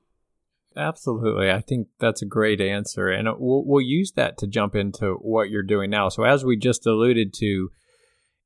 Absolutely. 0.75 1.51
I 1.51 1.62
think 1.62 1.88
that's 1.99 2.21
a 2.21 2.25
great 2.27 2.59
answer. 2.59 3.07
And 3.07 3.27
uh, 3.27 3.36
we'll, 3.38 3.63
we'll 3.63 3.86
use 3.86 4.12
that 4.13 4.38
to 4.39 4.47
jump 4.47 4.75
into 4.75 5.13
what 5.21 5.49
you're 5.49 5.62
doing 5.62 5.89
now. 5.89 6.09
So, 6.09 6.23
as 6.23 6.43
we 6.43 6.57
just 6.57 6.88
alluded 6.88 7.33
to, 7.36 7.69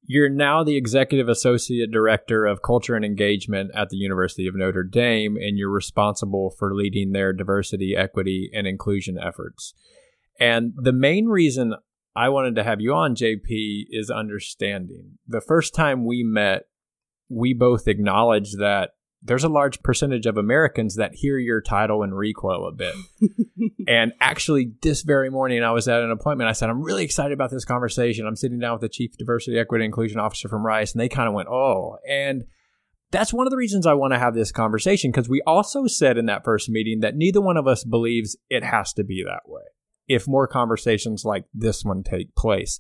you're 0.08 0.30
now 0.30 0.63
the 0.63 0.78
executive 0.78 1.28
associate 1.28 1.91
director 1.91 2.46
of 2.46 2.62
culture 2.62 2.96
and 2.96 3.04
engagement 3.04 3.72
at 3.76 3.89
the 3.89 3.98
University 3.98 4.48
of 4.48 4.56
Notre 4.56 4.84
Dame, 4.84 5.36
and 5.36 5.58
you're 5.58 5.70
responsible 5.70 6.50
for 6.58 6.74
leading 6.74 7.12
their 7.12 7.34
diversity, 7.34 7.96
equity, 7.96 8.50
and 8.54 8.65
inclusion 8.65 9.17
efforts. 9.20 9.74
And 10.39 10.74
the 10.76 10.93
main 10.93 11.26
reason 11.28 11.76
I 12.15 12.30
wanted 12.30 12.56
to 12.56 12.63
have 12.63 12.80
you 12.80 12.93
on, 12.93 13.15
JP, 13.15 13.88
is 13.89 14.10
understanding. 14.10 15.17
The 15.28 15.41
first 15.41 15.76
time 15.76 16.06
we 16.06 16.24
met, 16.24 16.63
we 17.30 17.54
both 17.54 17.88
acknowledged 17.88 18.58
that 18.60 18.91
there's 19.22 19.44
a 19.44 19.50
large 19.50 19.82
percentage 19.82 20.26
of 20.26 20.38
Americans 20.38 20.96
that 20.96 21.16
hear 21.16 21.38
your 21.38 21.62
title 21.62 22.04
and 22.04 22.16
recoil 22.16 22.68
a 22.68 22.72
bit. 22.72 22.96
and 23.88 24.14
actually, 24.22 24.74
this 24.82 25.02
very 25.02 25.30
morning, 25.30 25.64
I 25.64 25.72
was 25.72 25.88
at 25.88 26.02
an 26.02 26.12
appointment. 26.12 26.50
I 26.50 26.54
said, 26.54 26.70
I'm 26.70 26.84
really 26.84 27.04
excited 27.04 27.34
about 27.34 27.52
this 27.52 27.66
conversation. 27.66 28.26
I'm 28.26 28.36
sitting 28.36 28.60
down 28.60 28.74
with 28.74 28.82
the 28.82 28.90
Chief 28.90 29.18
Diversity, 29.18 29.58
Equity, 29.58 29.86
Inclusion 29.86 30.20
Officer 30.20 30.48
from 30.48 30.66
Rice, 30.66 30.94
and 30.94 31.02
they 31.02 31.10
kind 31.10 31.28
of 31.28 31.34
went, 31.34 31.50
Oh. 31.50 31.98
And 32.08 32.46
that's 33.12 33.34
one 33.34 33.48
of 33.48 33.52
the 33.52 33.58
reasons 33.58 33.88
I 33.88 33.94
want 33.94 34.14
to 34.14 34.20
have 34.20 34.36
this 34.36 34.52
conversation 34.52 35.12
because 35.12 35.30
we 35.30 35.42
also 35.48 35.88
said 35.88 36.18
in 36.18 36.26
that 36.28 36.44
first 36.44 36.70
meeting 36.70 37.00
that 37.00 37.16
neither 37.16 37.42
one 37.42 37.58
of 37.58 37.68
us 37.68 37.84
believes 37.84 38.36
it 38.50 38.64
has 38.64 38.94
to 38.94 39.04
be 39.04 39.24
that 39.26 39.44
way 39.48 39.64
if 40.08 40.28
more 40.28 40.48
conversations 40.48 41.26
like 41.26 41.46
this 41.54 41.84
one 41.84 42.04
take 42.04 42.34
place. 42.36 42.80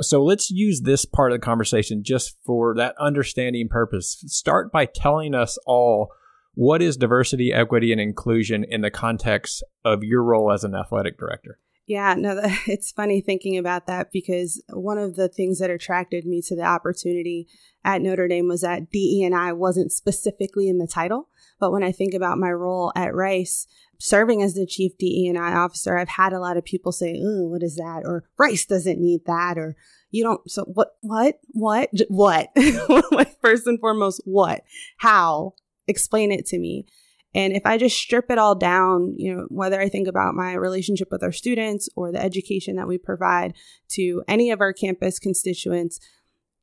So 0.00 0.22
let's 0.22 0.50
use 0.50 0.82
this 0.82 1.04
part 1.04 1.32
of 1.32 1.40
the 1.40 1.44
conversation 1.44 2.02
just 2.04 2.36
for 2.44 2.74
that 2.76 2.94
understanding 2.98 3.68
purpose. 3.68 4.22
Start 4.26 4.70
by 4.70 4.86
telling 4.86 5.34
us 5.34 5.58
all 5.66 6.12
what 6.54 6.82
is 6.82 6.96
diversity, 6.96 7.52
equity, 7.52 7.92
and 7.92 8.00
inclusion 8.00 8.64
in 8.64 8.80
the 8.80 8.90
context 8.90 9.62
of 9.84 10.02
your 10.02 10.22
role 10.22 10.52
as 10.52 10.64
an 10.64 10.74
athletic 10.74 11.18
director. 11.18 11.58
Yeah, 11.86 12.14
no, 12.14 12.40
it's 12.66 12.92
funny 12.92 13.20
thinking 13.20 13.56
about 13.56 13.86
that 13.86 14.10
because 14.12 14.62
one 14.70 14.98
of 14.98 15.16
the 15.16 15.28
things 15.28 15.60
that 15.60 15.70
attracted 15.70 16.26
me 16.26 16.42
to 16.46 16.56
the 16.56 16.64
opportunity 16.64 17.48
at 17.84 18.02
Notre 18.02 18.28
Dame 18.28 18.48
was 18.48 18.62
that 18.62 18.90
DE 18.90 19.22
and 19.24 19.34
I 19.34 19.52
wasn't 19.52 19.92
specifically 19.92 20.68
in 20.68 20.78
the 20.78 20.88
title. 20.88 21.28
But 21.58 21.72
when 21.72 21.84
I 21.84 21.92
think 21.92 22.12
about 22.12 22.38
my 22.38 22.50
role 22.50 22.92
at 22.94 23.14
Rice, 23.14 23.66
serving 23.98 24.42
as 24.42 24.54
the 24.54 24.66
chief 24.66 24.96
DE 24.98 25.26
and 25.28 25.38
I 25.38 25.54
officer, 25.54 25.96
I've 25.98 26.08
had 26.08 26.32
a 26.32 26.40
lot 26.40 26.56
of 26.56 26.64
people 26.64 26.92
say, 26.92 27.20
"Oh, 27.24 27.48
what 27.48 27.62
is 27.62 27.76
that?" 27.76 28.02
or 28.04 28.24
"Rice 28.38 28.66
doesn't 28.66 29.00
need 29.00 29.24
that," 29.26 29.58
or 29.58 29.76
"You 30.10 30.24
don't." 30.24 30.50
So 30.50 30.64
what? 30.64 30.96
What? 31.00 31.40
What? 31.48 31.90
What? 32.08 32.50
First 33.40 33.66
and 33.66 33.80
foremost, 33.80 34.22
what? 34.24 34.62
How? 34.98 35.54
Explain 35.86 36.32
it 36.32 36.46
to 36.46 36.58
me. 36.58 36.86
And 37.34 37.52
if 37.52 37.66
I 37.66 37.76
just 37.76 37.98
strip 37.98 38.30
it 38.30 38.38
all 38.38 38.54
down, 38.54 39.14
you 39.18 39.34
know, 39.34 39.46
whether 39.50 39.78
I 39.78 39.90
think 39.90 40.08
about 40.08 40.34
my 40.34 40.54
relationship 40.54 41.08
with 41.10 41.22
our 41.22 41.32
students 41.32 41.86
or 41.94 42.10
the 42.10 42.22
education 42.22 42.76
that 42.76 42.88
we 42.88 42.96
provide 42.96 43.54
to 43.90 44.22
any 44.26 44.50
of 44.50 44.62
our 44.62 44.72
campus 44.72 45.18
constituents, 45.18 46.00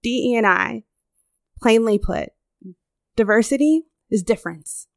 DE 0.02 0.36
and 0.36 0.48
I, 0.48 0.84
plainly 1.62 2.00
put, 2.00 2.30
diversity 3.16 3.84
is 4.10 4.24
difference 4.24 4.88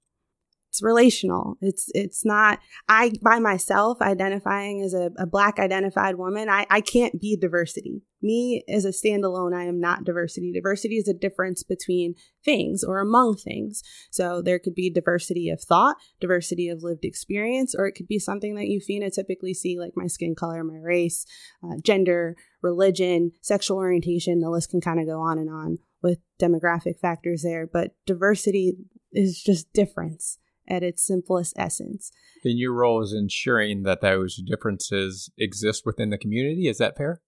it's 0.77 0.83
relational. 0.83 1.57
It's 1.63 1.91
it's 1.95 2.25
not 2.25 2.59
I 2.87 3.13
by 3.23 3.39
myself 3.39 4.03
identifying 4.03 4.83
as 4.83 4.93
a, 4.93 5.11
a 5.19 5.27
black 5.27 5.59
identified 5.59 6.17
woman. 6.17 6.51
I, 6.51 6.67
I 6.69 6.83
can't 6.83 7.19
be 7.19 7.35
diversity. 7.35 8.03
me 8.23 8.63
as 8.69 8.85
a 8.85 8.91
standalone, 8.91 9.55
I 9.55 9.65
am 9.65 9.81
not 9.81 10.05
diversity. 10.05 10.53
Diversity 10.53 10.97
is 10.97 11.09
a 11.09 11.15
difference 11.15 11.63
between 11.63 12.15
things 12.45 12.85
or 12.85 13.01
among 13.01 13.37
things. 13.37 13.83
So 14.11 14.43
there 14.43 14.59
could 14.59 14.75
be 14.75 14.91
diversity 14.91 15.49
of 15.49 15.63
thought, 15.63 15.97
diversity 16.21 16.69
of 16.69 16.83
lived 16.83 17.07
experience, 17.07 17.75
or 17.75 17.87
it 17.87 17.93
could 17.93 18.09
be 18.09 18.19
something 18.19 18.55
that 18.57 18.67
you 18.67 18.81
phenotypically 18.81 19.55
see, 19.55 19.79
like 19.79 19.93
my 19.97 20.09
skin 20.09 20.35
color, 20.35 20.63
my 20.63 20.79
race, 20.83 21.25
uh, 21.65 21.77
gender, 21.83 22.37
religion, 22.61 23.33
sexual 23.41 23.79
orientation. 23.79 24.41
The 24.41 24.51
list 24.51 24.71
can 24.71 24.83
kind 24.83 25.01
of 25.01 25.07
go 25.07 25.21
on 25.21 25.39
and 25.39 25.49
on 25.49 25.79
with 26.03 26.19
demographic 26.39 26.99
factors 27.01 27.43
there. 27.43 27.67
But 27.67 27.93
diversity 28.05 28.77
is 29.13 29.43
just 29.43 29.73
difference 29.73 30.39
at 30.69 30.83
its 30.83 31.07
simplest 31.07 31.55
essence. 31.57 32.11
And 32.45 32.59
your 32.59 32.73
role 32.73 33.03
is 33.03 33.13
ensuring 33.13 33.83
that 33.83 34.01
those 34.01 34.37
differences 34.37 35.31
exist 35.39 35.85
within 35.85 36.11
the 36.11 36.19
community. 36.19 36.69
Is 36.69 36.79
that 36.79 36.97
fair? 36.97 37.21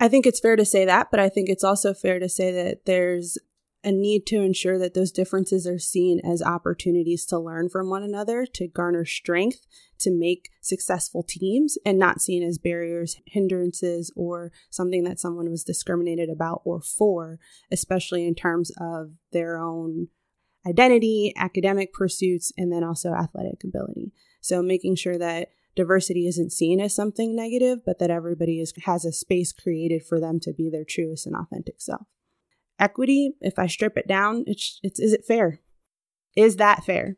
I 0.00 0.08
think 0.08 0.26
it's 0.26 0.40
fair 0.40 0.56
to 0.56 0.64
say 0.64 0.84
that, 0.84 1.10
but 1.10 1.20
I 1.20 1.28
think 1.28 1.48
it's 1.48 1.64
also 1.64 1.94
fair 1.94 2.18
to 2.18 2.28
say 2.28 2.50
that 2.52 2.86
there's 2.86 3.38
a 3.84 3.90
need 3.90 4.26
to 4.26 4.40
ensure 4.40 4.78
that 4.78 4.94
those 4.94 5.10
differences 5.10 5.66
are 5.66 5.78
seen 5.78 6.20
as 6.24 6.42
opportunities 6.42 7.26
to 7.26 7.38
learn 7.38 7.68
from 7.68 7.90
one 7.90 8.02
another, 8.02 8.46
to 8.46 8.68
garner 8.68 9.04
strength, 9.04 9.66
to 9.98 10.10
make 10.10 10.50
successful 10.60 11.22
teams, 11.22 11.76
and 11.84 11.98
not 11.98 12.20
seen 12.20 12.42
as 12.42 12.58
barriers, 12.58 13.16
hindrances, 13.26 14.12
or 14.14 14.52
something 14.70 15.04
that 15.04 15.18
someone 15.18 15.50
was 15.50 15.64
discriminated 15.64 16.28
about 16.30 16.62
or 16.64 16.80
for, 16.80 17.38
especially 17.70 18.26
in 18.26 18.34
terms 18.34 18.70
of 18.80 19.12
their 19.32 19.58
own 19.58 20.08
identity, 20.66 21.32
academic 21.36 21.92
pursuits, 21.92 22.52
and 22.56 22.72
then 22.72 22.84
also 22.84 23.12
athletic 23.12 23.64
ability. 23.64 24.12
So 24.40 24.62
making 24.62 24.96
sure 24.96 25.18
that 25.18 25.48
diversity 25.74 26.26
isn't 26.26 26.52
seen 26.52 26.80
as 26.80 26.94
something 26.94 27.34
negative, 27.34 27.84
but 27.84 27.98
that 27.98 28.10
everybody 28.10 28.60
is, 28.60 28.72
has 28.84 29.04
a 29.04 29.12
space 29.12 29.52
created 29.52 30.04
for 30.04 30.20
them 30.20 30.40
to 30.40 30.52
be 30.52 30.70
their 30.70 30.84
truest 30.84 31.26
and 31.26 31.34
authentic 31.34 31.80
self. 31.80 32.06
Equity, 32.78 33.34
if 33.40 33.58
I 33.58 33.66
strip 33.66 33.96
it 33.96 34.08
down, 34.08 34.44
it's, 34.46 34.80
it's 34.82 35.00
is 35.00 35.12
it 35.12 35.24
fair? 35.24 35.60
Is 36.36 36.56
that 36.56 36.84
fair? 36.84 37.16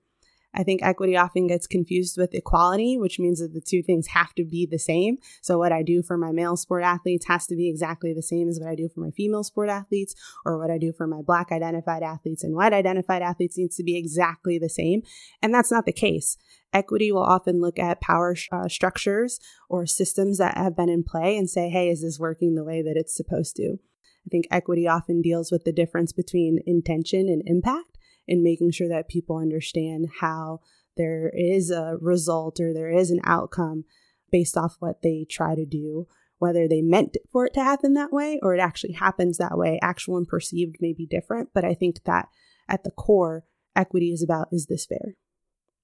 I 0.55 0.63
think 0.63 0.83
equity 0.83 1.17
often 1.17 1.47
gets 1.47 1.67
confused 1.67 2.17
with 2.17 2.35
equality, 2.35 2.97
which 2.97 3.19
means 3.19 3.41
that 3.41 3.53
the 3.53 3.61
two 3.61 3.83
things 3.83 4.09
have 4.09 4.35
to 4.35 4.45
be 4.45 4.67
the 4.67 4.79
same. 4.79 5.19
So, 5.43 5.59
what 5.59 5.73
I 5.73 5.83
do 5.83 6.03
for 6.03 6.17
my 6.17 6.33
male 6.33 6.57
sport 6.57 6.85
athletes 6.85 7.27
has 7.27 7.47
to 7.49 7.57
be 7.57 7.69
exactly 7.69 8.15
the 8.15 8.23
same 8.23 8.49
as 8.49 8.61
what 8.61 8.69
I 8.69 8.75
do 8.75 8.89
for 8.89 9.01
my 9.01 9.11
female 9.11 9.45
sport 9.45 9.69
athletes, 9.69 10.15
or 10.45 10.59
what 10.59 10.71
I 10.71 10.79
do 10.79 10.93
for 10.93 11.07
my 11.07 11.23
black 11.23 11.51
identified 11.51 12.03
athletes 12.03 12.45
and 12.45 12.55
white 12.55 12.73
identified 12.73 13.23
athletes 13.23 13.59
needs 13.59 13.77
to 13.77 13.85
be 13.85 13.97
exactly 13.97 14.59
the 14.59 14.69
same. 14.69 15.03
And 15.43 15.53
that's 15.53 15.71
not 15.71 15.87
the 15.87 15.93
case. 15.93 16.37
Equity 16.73 17.13
will 17.13 17.23
often 17.23 17.61
look 17.61 17.79
at 17.79 18.01
power 18.01 18.35
uh, 18.53 18.69
structures 18.69 19.39
or 19.69 19.87
systems 19.87 20.39
that 20.39 20.57
have 20.57 20.77
been 20.77 20.89
in 20.89 21.05
play 21.05 21.37
and 21.37 21.49
say, 21.49 21.69
hey, 21.69 21.89
is 21.89 22.03
this 22.03 22.19
working 22.19 22.55
the 22.55 22.65
way 22.65 22.83
that 22.83 22.97
it's 22.97 23.15
supposed 23.15 23.57
to? 23.57 23.79
I 24.27 24.29
think 24.31 24.47
equity 24.51 24.89
often 24.89 25.21
deals 25.21 25.53
with 25.53 25.65
the 25.65 25.73
difference 25.73 26.13
between 26.13 26.61
intention 26.67 27.29
and 27.29 27.43
impact 27.45 27.94
in 28.27 28.43
making 28.43 28.71
sure 28.71 28.89
that 28.89 29.09
people 29.09 29.37
understand 29.37 30.09
how 30.21 30.61
there 30.97 31.31
is 31.35 31.71
a 31.71 31.97
result 32.01 32.61
or 32.61 32.73
there 32.73 32.91
is 32.91 33.11
an 33.11 33.21
outcome 33.25 33.85
based 34.31 34.57
off 34.57 34.77
what 34.79 35.03
they 35.03 35.27
try 35.29 35.55
to 35.55 35.67
do, 35.67 36.07
whether 36.39 36.67
they 36.67 36.83
meant 36.83 37.17
for 37.31 37.47
it 37.47 37.55
to 37.55 37.63
happen 37.63 37.95
that 37.95 38.13
way 38.13 38.39
or 38.43 38.55
it 38.55 38.61
actually 38.61 38.93
happens 38.93 39.39
that 39.39 39.59
way. 39.59 39.79
Actual 39.83 40.17
and 40.17 40.29
perceived 40.29 40.77
may 40.81 40.93
be 40.93 41.07
different, 41.07 41.51
but 41.55 41.65
I 41.65 41.75
think 41.75 42.05
that 42.05 42.29
at 42.69 42.85
the 42.85 42.91
core, 42.91 43.45
equity 43.77 44.13
is 44.13 44.23
about 44.23 44.49
is 44.53 44.67
this 44.67 44.87
fair? 44.87 45.17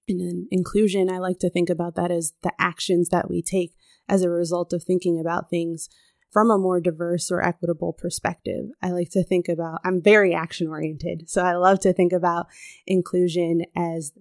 And 0.07 0.19
then 0.19 0.47
inclusion, 0.51 1.09
I 1.09 1.19
like 1.19 1.39
to 1.39 1.49
think 1.49 1.69
about 1.69 1.95
that 1.95 2.11
as 2.11 2.33
the 2.41 2.51
actions 2.59 3.09
that 3.09 3.29
we 3.29 3.41
take 3.41 3.73
as 4.09 4.23
a 4.23 4.29
result 4.29 4.73
of 4.73 4.83
thinking 4.83 5.19
about 5.19 5.49
things 5.49 5.89
from 6.31 6.49
a 6.49 6.57
more 6.57 6.79
diverse 6.79 7.29
or 7.29 7.41
equitable 7.41 7.93
perspective. 7.93 8.69
I 8.81 8.91
like 8.91 9.09
to 9.11 9.23
think 9.23 9.49
about, 9.49 9.81
I'm 9.83 10.01
very 10.01 10.33
action 10.33 10.67
oriented. 10.67 11.29
So 11.29 11.43
I 11.43 11.55
love 11.55 11.79
to 11.81 11.93
think 11.93 12.13
about 12.13 12.47
inclusion 12.87 13.65
as 13.75 14.13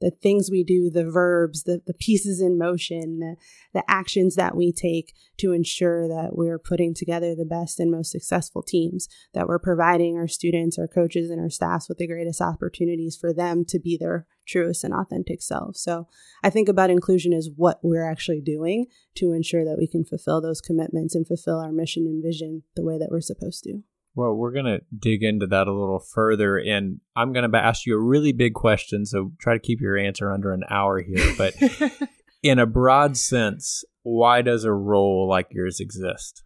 the 0.00 0.10
things 0.10 0.48
we 0.50 0.62
do, 0.62 0.90
the 0.90 1.10
verbs, 1.10 1.64
the, 1.64 1.82
the 1.86 1.94
pieces 1.94 2.40
in 2.40 2.56
motion, 2.56 3.18
the, 3.18 3.36
the 3.74 3.90
actions 3.90 4.36
that 4.36 4.56
we 4.56 4.72
take 4.72 5.12
to 5.38 5.52
ensure 5.52 6.06
that 6.08 6.36
we're 6.36 6.58
putting 6.58 6.94
together 6.94 7.34
the 7.34 7.44
best 7.44 7.80
and 7.80 7.90
most 7.90 8.12
successful 8.12 8.62
teams, 8.62 9.08
that 9.34 9.48
we're 9.48 9.58
providing 9.58 10.16
our 10.16 10.28
students, 10.28 10.78
our 10.78 10.88
coaches, 10.88 11.30
and 11.30 11.40
our 11.40 11.50
staffs 11.50 11.88
with 11.88 11.98
the 11.98 12.06
greatest 12.06 12.40
opportunities 12.40 13.16
for 13.16 13.32
them 13.32 13.64
to 13.64 13.78
be 13.78 13.96
their 13.96 14.26
truest 14.48 14.82
and 14.82 14.94
authentic 14.94 15.42
self. 15.42 15.76
So 15.76 16.08
I 16.42 16.50
think 16.50 16.68
about 16.68 16.90
inclusion 16.90 17.32
as 17.32 17.50
what 17.54 17.78
we're 17.82 18.08
actually 18.08 18.40
doing 18.40 18.86
to 19.16 19.32
ensure 19.32 19.64
that 19.64 19.76
we 19.78 19.86
can 19.86 20.04
fulfill 20.04 20.40
those 20.40 20.60
commitments 20.60 21.14
and 21.14 21.26
fulfill 21.26 21.60
our 21.60 21.72
mission 21.72 22.04
and 22.06 22.22
vision 22.22 22.62
the 22.74 22.84
way 22.84 22.98
that 22.98 23.10
we're 23.10 23.20
supposed 23.20 23.64
to. 23.64 23.82
Well, 24.14 24.34
we're 24.34 24.52
going 24.52 24.64
to 24.64 24.80
dig 24.98 25.22
into 25.22 25.46
that 25.46 25.68
a 25.68 25.72
little 25.72 26.00
further, 26.00 26.58
and 26.58 27.00
I'm 27.14 27.32
going 27.32 27.48
to 27.48 27.56
ask 27.58 27.86
you 27.86 27.94
a 27.94 28.02
really 28.02 28.32
big 28.32 28.54
question. 28.54 29.06
So 29.06 29.30
try 29.38 29.52
to 29.52 29.60
keep 29.60 29.80
your 29.80 29.96
answer 29.96 30.32
under 30.32 30.52
an 30.52 30.64
hour 30.68 31.00
here. 31.00 31.34
But 31.38 31.54
in 32.42 32.58
a 32.58 32.66
broad 32.66 33.16
sense, 33.16 33.84
why 34.02 34.42
does 34.42 34.64
a 34.64 34.72
role 34.72 35.28
like 35.28 35.48
yours 35.52 35.78
exist? 35.78 36.42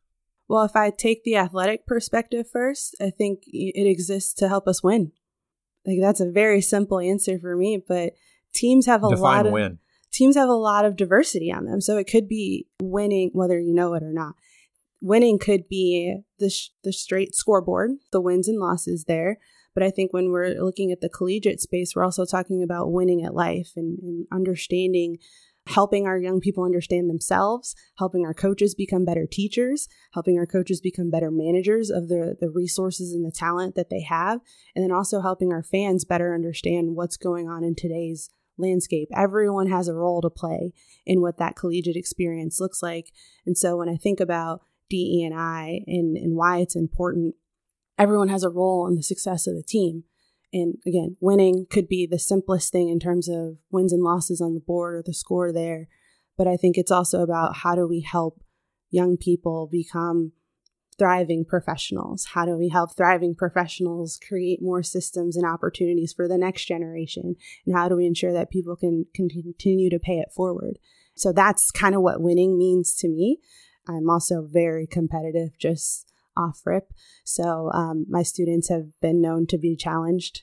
Well, 0.49 0.65
if 0.65 0.77
I 0.77 0.91
take 0.91 1.25
the 1.25 1.37
athletic 1.37 1.87
perspective 1.87 2.47
first, 2.53 2.95
I 3.01 3.09
think 3.09 3.45
it 3.47 3.88
exists 3.88 4.35
to 4.35 4.49
help 4.49 4.69
us 4.69 4.83
win. 4.83 5.12
Like 5.87 5.99
that's 6.01 6.21
a 6.21 6.31
very 6.31 6.61
simple 6.61 6.99
answer 7.01 7.38
for 7.38 7.57
me, 7.57 7.83
but 7.87 8.14
teams 8.53 8.87
have 8.87 9.03
a 9.03 9.11
Define 9.11 9.23
lot 9.23 9.47
of 9.47 9.53
win. 9.53 9.79
teams 10.12 10.37
have 10.37 10.49
a 10.49 10.53
lot 10.55 10.85
of 10.85 10.97
diversity 10.97 11.53
on 11.53 11.64
them. 11.64 11.81
So 11.81 11.97
it 11.97 12.05
could 12.11 12.29
be 12.29 12.66
winning 12.81 13.31
whether 13.33 13.59
you 13.59 13.75
know 13.75 13.95
it 13.95 14.03
or 14.03 14.12
not 14.12 14.35
winning 15.03 15.38
could 15.38 15.68
be 15.68 16.21
the 16.38 16.49
sh- 16.49 16.71
the 16.85 16.92
straight 16.92 17.35
scoreboard, 17.35 17.90
the 18.12 18.21
wins 18.21 18.49
and 18.49 18.59
losses 18.59 19.05
there. 19.05 19.38
But 19.75 19.83
I 19.83 19.90
think 19.90 20.12
when 20.12 20.31
we're 20.31 20.55
looking 20.62 20.92
at 20.92 21.01
the 21.01 21.09
collegiate 21.09 21.61
space, 21.61 21.95
we're 21.97 22.05
also 22.05 22.25
talking 22.25 22.62
about 22.62 22.92
winning 22.92 23.25
at 23.25 23.35
life 23.35 23.73
and, 23.75 23.99
and 23.99 24.27
understanding, 24.31 25.18
helping 25.68 26.07
our 26.07 26.18
young 26.18 26.40
people 26.40 26.64
understand 26.64 27.09
themselves, 27.09 27.75
helping 27.98 28.27
our 28.27 28.35
coaches 28.35 28.75
become 28.75 29.05
better 29.05 29.27
teachers, 29.31 29.88
helping 30.12 30.38
our 30.38 30.46
coaches 30.46 30.81
become 30.81 31.11
better 31.11 31.31
managers 31.31 31.88
of 31.88 32.09
the, 32.09 32.37
the 32.40 32.51
resources 32.51 33.12
and 33.12 33.25
the 33.25 33.31
talent 33.31 33.75
that 33.75 33.88
they 33.88 34.03
have, 34.03 34.40
and 34.75 34.83
then 34.83 34.92
also 34.92 35.20
helping 35.20 35.53
our 35.53 35.62
fans 35.62 36.05
better 36.05 36.35
understand 36.35 36.96
what's 36.96 37.16
going 37.16 37.48
on 37.48 37.62
in 37.62 37.75
today's 37.75 38.31
landscape. 38.59 39.09
Everyone 39.14 39.68
has 39.68 39.88
a 39.88 39.94
role 39.94 40.20
to 40.20 40.31
play 40.31 40.72
in 41.07 41.20
what 41.20 41.38
that 41.38 41.57
collegiate 41.57 41.96
experience 41.96 42.61
looks 42.61 42.83
like. 42.83 43.12
And 43.46 43.57
so 43.57 43.77
when 43.77 43.88
I 43.88 43.96
think 43.96 44.20
about 44.20 44.62
DE 44.92 45.25
and 45.25 45.35
I 45.35 45.81
and, 45.87 46.16
and 46.16 46.37
why 46.37 46.59
it's 46.59 46.77
important. 46.77 47.35
Everyone 47.98 48.29
has 48.29 48.44
a 48.44 48.51
role 48.51 48.87
in 48.87 48.94
the 48.94 49.03
success 49.03 49.46
of 49.46 49.55
the 49.55 49.62
team. 49.62 50.05
And 50.53 50.75
again, 50.87 51.17
winning 51.21 51.67
could 51.71 51.88
be 51.88 52.07
the 52.07 52.19
simplest 52.19 52.73
thing 52.73 52.88
in 52.88 53.01
terms 53.01 53.29
of 53.29 53.57
wins 53.71 53.93
and 53.93 54.03
losses 54.03 54.41
on 54.41 54.55
the 54.55 54.61
board 54.61 54.95
or 54.95 55.03
the 55.05 55.15
score 55.15 55.53
there. 55.53 55.88
But 56.37 56.47
I 56.47 56.57
think 56.57 56.77
it's 56.77 56.91
also 56.91 57.23
about 57.23 57.57
how 57.59 57.75
do 57.75 57.87
we 57.87 58.01
help 58.01 58.43
young 58.91 59.17
people 59.17 59.69
become 59.71 60.33
thriving 60.99 61.45
professionals? 61.45 62.27
How 62.35 62.45
do 62.45 62.57
we 62.57 62.69
help 62.69 62.95
thriving 62.95 63.35
professionals 63.35 64.21
create 64.29 64.61
more 64.62 64.83
systems 64.83 65.37
and 65.37 65.47
opportunities 65.47 66.12
for 66.12 66.29
the 66.29 66.38
next 66.38 66.67
generation? 66.67 67.37
And 67.67 67.75
how 67.75 67.88
do 67.88 67.97
we 67.97 68.07
ensure 68.07 68.33
that 68.33 68.51
people 68.51 68.77
can, 68.77 69.07
can 69.15 69.29
continue 69.29 69.91
to 69.91 69.99
pay 69.99 70.19
it 70.19 70.33
forward? 70.35 70.79
So 71.15 71.33
that's 71.33 71.71
kind 71.71 71.95
of 71.95 72.03
what 72.03 72.21
winning 72.21 72.59
means 72.59 72.95
to 72.97 73.09
me. 73.09 73.38
I'm 73.88 74.09
also 74.09 74.47
very 74.49 74.87
competitive, 74.87 75.59
just 75.59 76.12
off 76.37 76.61
rip. 76.64 76.92
So 77.25 77.71
um, 77.73 78.07
my 78.09 78.23
students 78.23 78.68
have 78.68 78.87
been 79.01 79.21
known 79.21 79.47
to 79.49 79.59
be 79.59 79.77
challenged. 79.77 80.42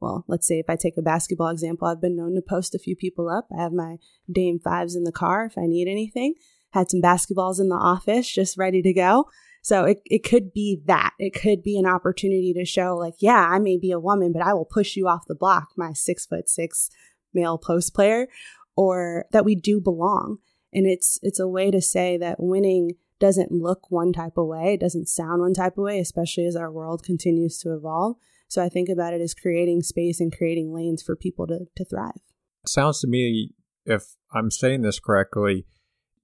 Well, 0.00 0.24
let's 0.28 0.46
say 0.46 0.58
if 0.58 0.66
I 0.68 0.76
take 0.76 0.96
a 0.96 1.02
basketball 1.02 1.48
example, 1.48 1.88
I've 1.88 2.00
been 2.00 2.16
known 2.16 2.34
to 2.34 2.42
post 2.42 2.74
a 2.74 2.78
few 2.78 2.94
people 2.94 3.28
up. 3.28 3.48
I 3.56 3.62
have 3.62 3.72
my 3.72 3.96
Dame 4.30 4.60
Fives 4.60 4.94
in 4.94 5.04
the 5.04 5.12
car 5.12 5.46
if 5.46 5.58
I 5.58 5.66
need 5.66 5.88
anything. 5.88 6.34
Had 6.70 6.90
some 6.90 7.02
basketballs 7.02 7.60
in 7.60 7.68
the 7.68 7.76
office 7.76 8.32
just 8.32 8.58
ready 8.58 8.82
to 8.82 8.92
go. 8.92 9.24
So 9.62 9.84
it, 9.84 10.00
it 10.04 10.22
could 10.22 10.52
be 10.52 10.80
that. 10.86 11.14
It 11.18 11.34
could 11.34 11.62
be 11.62 11.78
an 11.78 11.86
opportunity 11.86 12.54
to 12.56 12.64
show, 12.64 12.96
like, 12.96 13.14
yeah, 13.18 13.48
I 13.50 13.58
may 13.58 13.76
be 13.76 13.90
a 13.90 13.98
woman, 13.98 14.32
but 14.32 14.42
I 14.42 14.54
will 14.54 14.64
push 14.64 14.94
you 14.94 15.08
off 15.08 15.26
the 15.26 15.34
block, 15.34 15.70
my 15.76 15.92
six 15.92 16.26
foot 16.26 16.48
six 16.48 16.90
male 17.34 17.58
post 17.58 17.92
player, 17.92 18.28
or 18.76 19.26
that 19.32 19.44
we 19.44 19.56
do 19.56 19.80
belong 19.80 20.38
and 20.72 20.86
it's 20.86 21.18
it's 21.22 21.40
a 21.40 21.48
way 21.48 21.70
to 21.70 21.80
say 21.80 22.16
that 22.18 22.36
winning 22.38 22.92
doesn't 23.20 23.52
look 23.52 23.90
one 23.90 24.12
type 24.12 24.36
of 24.36 24.46
way 24.46 24.74
it 24.74 24.80
doesn't 24.80 25.08
sound 25.08 25.40
one 25.40 25.54
type 25.54 25.76
of 25.78 25.84
way 25.84 25.98
especially 25.98 26.46
as 26.46 26.56
our 26.56 26.70
world 26.70 27.02
continues 27.02 27.58
to 27.58 27.74
evolve. 27.74 28.16
So 28.48 28.62
i 28.62 28.68
think 28.68 28.88
about 28.88 29.14
it 29.14 29.20
as 29.20 29.34
creating 29.34 29.82
space 29.82 30.20
and 30.20 30.34
creating 30.34 30.72
lanes 30.72 31.02
for 31.02 31.16
people 31.16 31.46
to, 31.48 31.66
to 31.76 31.84
thrive. 31.84 32.20
Sounds 32.66 33.00
to 33.00 33.06
me 33.06 33.50
if 33.84 34.16
i'm 34.32 34.50
saying 34.50 34.82
this 34.82 35.00
correctly 35.00 35.66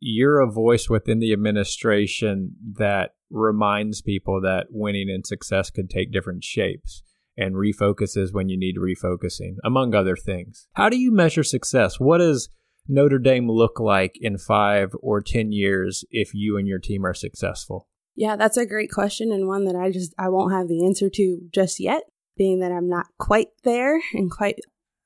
you're 0.07 0.41
a 0.41 0.51
voice 0.51 0.91
within 0.91 1.19
the 1.19 1.33
administration 1.33 2.55
that 2.77 3.15
reminds 3.31 4.03
people 4.03 4.41
that 4.43 4.67
winning 4.71 5.09
and 5.09 5.27
success 5.27 5.71
can 5.71 5.89
take 5.89 6.13
different 6.13 6.45
shapes 6.45 7.03
and 7.39 7.55
refocuses 7.55 8.33
when 8.33 8.49
you 8.49 8.59
need 8.59 8.77
refocusing 8.77 9.57
among 9.65 9.95
other 9.95 10.15
things. 10.15 10.69
How 10.75 10.89
do 10.89 10.99
you 10.99 11.11
measure 11.11 11.43
success? 11.43 11.99
What 11.99 12.21
is 12.21 12.51
Notre 12.87 13.19
Dame 13.19 13.51
look 13.51 13.81
like 13.81 14.17
in 14.21 14.39
five 14.39 14.95
or 15.01 15.21
10 15.21 15.53
years 15.53 16.05
if 16.11 16.35
you 16.35 16.57
and 16.57 16.69
your 16.69 16.79
team 16.79 17.05
are 17.05 17.15
successful? 17.15 17.89
Yeah, 18.15 18.37
that's 18.37 18.57
a 18.57 18.67
great 18.67 18.91
question 18.91 19.33
and 19.33 19.49
one 19.49 19.65
that 19.65 19.75
I 19.75 19.91
just 19.91 20.15
I 20.19 20.29
won't 20.29 20.53
have 20.53 20.69
the 20.69 20.87
answer 20.87 21.11
to 21.11 21.41
just 21.53 21.81
yet, 21.81 22.03
being 22.37 22.61
that 22.61 22.73
I'm 22.73 22.89
not 22.89 23.07
quite 23.19 23.49
there 23.65 24.01
and 24.13 24.31
quite 24.31 24.57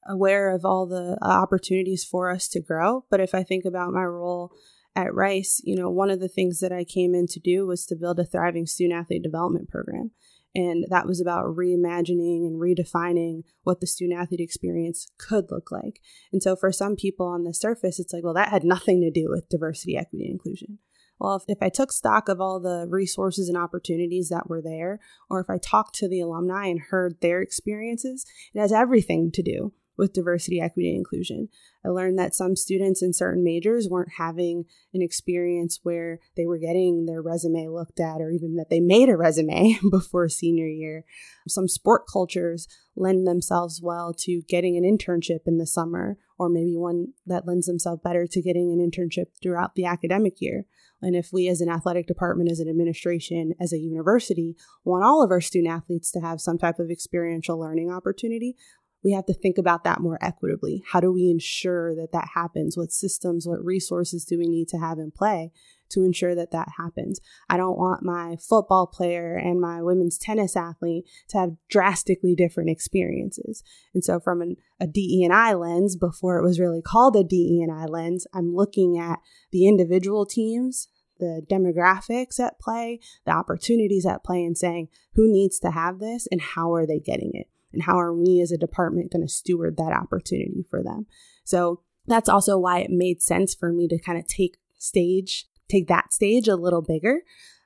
aware 0.07 0.55
of 0.55 0.65
all 0.65 0.87
the 0.87 1.19
uh, 1.23 1.29
opportunities 1.29 2.05
for 2.05 2.31
us 2.31 2.49
to 2.49 2.61
grow. 2.61 3.05
But 3.11 3.21
if 3.21 3.35
I 3.35 3.43
think 3.43 3.65
about 3.65 3.93
my 3.93 4.05
role 4.05 4.51
at 4.97 5.15
Rice, 5.15 5.61
you 5.65 5.77
know, 5.77 5.91
one 5.91 6.11
of 6.11 6.21
the 6.21 6.29
things 6.29 6.61
that 6.61 6.73
I 6.73 6.85
came 6.85 7.15
in 7.15 7.27
to 7.29 7.41
do 7.41 7.67
was 7.67 7.87
to 7.87 7.97
build 7.97 8.19
a 8.19 8.25
thriving 8.25 8.67
student 8.67 8.99
athlete 8.99 9.23
development 9.23 9.69
program. 9.69 10.11
And 10.55 10.87
that 10.89 11.07
was 11.07 11.21
about 11.21 11.57
reimagining 11.57 12.47
and 12.47 12.61
redefining 12.61 13.43
what 13.63 13.81
the 13.81 13.87
student 13.87 14.19
athlete 14.19 14.41
experience 14.41 15.07
could 15.19 15.51
look 15.51 15.71
like. 15.71 16.01
And 16.33 16.43
so 16.43 16.57
for 16.57 16.73
some 16.73 16.97
people 16.97 17.27
on 17.27 17.45
the 17.45 17.55
surface, 17.55 18.01
it's 18.01 18.13
like, 18.13 18.25
well, 18.25 18.35
that 18.35 18.49
had 18.49 18.65
nothing 18.65 19.01
to 19.03 19.11
do 19.11 19.29
with 19.29 19.49
diversity, 19.49 19.97
equity, 19.97 20.25
and 20.25 20.33
inclusion. 20.33 20.79
Well, 21.19 21.37
if, 21.37 21.43
if 21.49 21.59
I 21.61 21.69
took 21.69 21.93
stock 21.93 22.29
of 22.29 22.41
all 22.41 22.61
the 22.61 22.87
resources 22.89 23.49
and 23.49 23.59
opportunities 23.59 24.29
that 24.29 24.49
were 24.49 24.63
there, 24.63 25.01
or 25.29 25.41
if 25.41 25.51
I 25.51 25.59
talked 25.59 25.95
to 25.97 26.09
the 26.09 26.21
alumni 26.21 26.67
and 26.67 26.81
heard 26.81 27.21
their 27.21 27.43
experiences, 27.43 28.25
it 28.55 28.61
has 28.61 28.73
everything 28.73 29.31
to 29.33 29.43
do 29.43 29.73
with 29.99 30.13
diversity, 30.13 30.61
equity, 30.61 30.89
and 30.89 30.99
inclusion. 30.99 31.49
I 31.85 31.89
learned 31.89 32.19
that 32.19 32.35
some 32.35 32.57
students 32.57 33.03
in 33.03 33.13
certain 33.13 33.43
majors 33.45 33.89
weren't 33.91 34.13
having 34.17 34.65
an 34.95 35.03
experience 35.03 35.81
where 35.83 36.21
they 36.37 36.47
were 36.47 36.59
getting 36.59 37.07
their 37.07 37.21
resume 37.21 37.69
looked 37.69 38.01
at 38.01 38.21
or 38.21 38.31
even 38.31 38.55
that 38.57 38.71
they 38.71 38.81
made 38.81 39.09
a 39.09 39.17
resume 39.17 39.79
before 39.91 40.29
senior 40.29 40.69
year. 40.69 41.05
Some 41.49 41.69
sport 41.69 42.05
cultures 42.11 42.69
lend 42.97 43.27
themselves 43.27 43.81
well 43.83 44.15
to 44.21 44.43
getting 44.49 44.77
an 44.77 44.85
internship 44.85 45.41
in 45.47 45.59
the 45.59 45.67
summer, 45.67 46.17
or 46.39 46.49
maybe 46.49 46.77
one 46.77 47.09
that 47.27 47.47
lends 47.47 47.67
themselves 47.67 48.01
better 48.03 48.27
to 48.27 48.43
getting 48.43 48.73
an 48.73 48.79
internship 48.79 49.27
throughout 49.43 49.75
the 49.75 49.85
academic 49.85 50.41
year. 50.41 50.65
And 51.01 51.15
if 51.15 51.33
we, 51.33 51.49
as 51.49 51.61
an 51.61 51.69
athletic 51.69 52.07
department, 52.07 52.51
as 52.51 52.59
an 52.59 52.69
administration, 52.69 53.55
as 53.61 53.73
a 53.73 53.79
university, 53.79 54.57
want 54.85 55.05
all 55.05 55.23
of 55.23 55.31
our 55.31 55.41
student 55.41 55.73
athletes 55.73 56.11
to 56.13 56.21
have 56.21 56.41
some 56.41 56.59
type 56.59 56.81
of 56.81 56.91
experiential 56.91 57.59
learning 57.59 57.91
opportunity, 57.91 58.57
we 59.09 59.15
have 59.15 59.25
to 59.25 59.33
think 59.33 59.57
about 59.57 59.85
that 59.85 60.01
more 60.01 60.19
equitably. 60.21 60.85
How 60.87 61.01
do 61.01 61.11
we 61.11 61.31
ensure 61.31 61.95
that 61.95 62.13
that 62.13 62.29
happens? 62.35 62.77
What 62.77 62.93
systems, 62.93 63.47
what 63.47 63.65
resources 63.65 64.27
do 64.27 64.37
we 64.37 64.47
need 64.47 64.69
to 64.69 64.77
have 64.77 64.99
in 64.99 65.11
play 65.13 65.51
to 65.93 66.05
ensure 66.05 66.35
that 66.35 66.51
that 66.51 66.69
happens? 66.77 67.19
I 67.49 67.57
don't 67.57 67.79
want 67.79 68.03
my 68.03 68.37
football 68.37 68.87
player 68.87 69.35
and 69.35 69.63
my 69.63 69.81
women's 69.81 70.19
tennis 70.19 70.57
athlete 70.57 71.07
to 71.29 71.39
have 71.39 71.57
drastically 71.71 72.35
different 72.35 72.69
experiences. 72.69 73.63
And 73.95 74.05
so, 74.05 74.21
from 74.21 74.43
an, 74.43 74.57
a 74.79 74.87
DE&I 74.87 75.55
lens, 75.55 75.97
before 75.97 76.39
it 76.39 76.45
was 76.45 76.61
really 76.61 76.83
called 76.83 77.17
a 77.17 77.25
DE&I 77.25 77.87
lens, 77.87 78.27
I'm 78.35 78.55
looking 78.55 78.99
at 78.99 79.21
the 79.53 79.67
individual 79.67 80.27
teams, 80.27 80.89
the 81.19 81.43
demographics 81.51 82.39
at 82.39 82.61
play, 82.61 83.01
the 83.25 83.33
opportunities 83.33 84.05
at 84.05 84.23
play, 84.23 84.45
and 84.45 84.59
saying 84.59 84.89
who 85.15 85.33
needs 85.33 85.59
to 85.61 85.71
have 85.71 85.99
this 85.99 86.29
and 86.31 86.43
how 86.43 86.75
are 86.75 86.87
they 86.87 87.01
getting 87.01 87.31
it? 87.33 87.47
And 87.73 87.83
how 87.83 87.99
are 87.99 88.15
we 88.15 88.41
as 88.41 88.51
a 88.51 88.59
department 88.59 89.13
going 89.13 89.27
to 89.27 89.33
steward 89.33 89.77
that 89.77 89.93
opportunity 89.93 90.65
for 90.71 90.83
them? 90.83 91.07
So 91.45 91.83
that's 92.07 92.29
also 92.29 92.59
why 92.59 92.81
it 92.81 92.91
made 92.91 93.23
sense 93.23 93.55
for 93.55 93.73
me 93.73 93.89
to 93.89 93.99
kind 93.99 94.19
of 94.19 94.27
take 94.27 94.57
stage, 94.79 95.47
take 95.71 95.89
that 95.89 96.13
stage 96.13 96.49
a 96.49 96.57
little 96.57 96.83
bigger. 96.83 97.21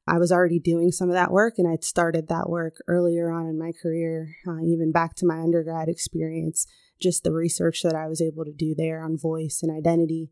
I 0.06 0.18
was 0.18 0.32
already 0.32 0.58
doing 0.58 0.90
some 0.90 1.08
of 1.08 1.14
that 1.14 1.30
work 1.30 1.54
and 1.58 1.68
I'd 1.68 1.84
started 1.84 2.28
that 2.28 2.50
work 2.50 2.82
earlier 2.88 3.30
on 3.30 3.46
in 3.46 3.58
my 3.58 3.70
career, 3.80 4.34
uh, 4.46 4.58
even 4.58 4.90
back 4.90 5.14
to 5.16 5.26
my 5.26 5.38
undergrad 5.38 5.88
experience, 5.88 6.66
just 7.00 7.22
the 7.22 7.32
research 7.32 7.82
that 7.82 7.94
I 7.94 8.08
was 8.08 8.20
able 8.20 8.44
to 8.44 8.52
do 8.52 8.74
there 8.76 9.04
on 9.04 9.16
voice 9.16 9.60
and 9.62 9.70
identity. 9.70 10.30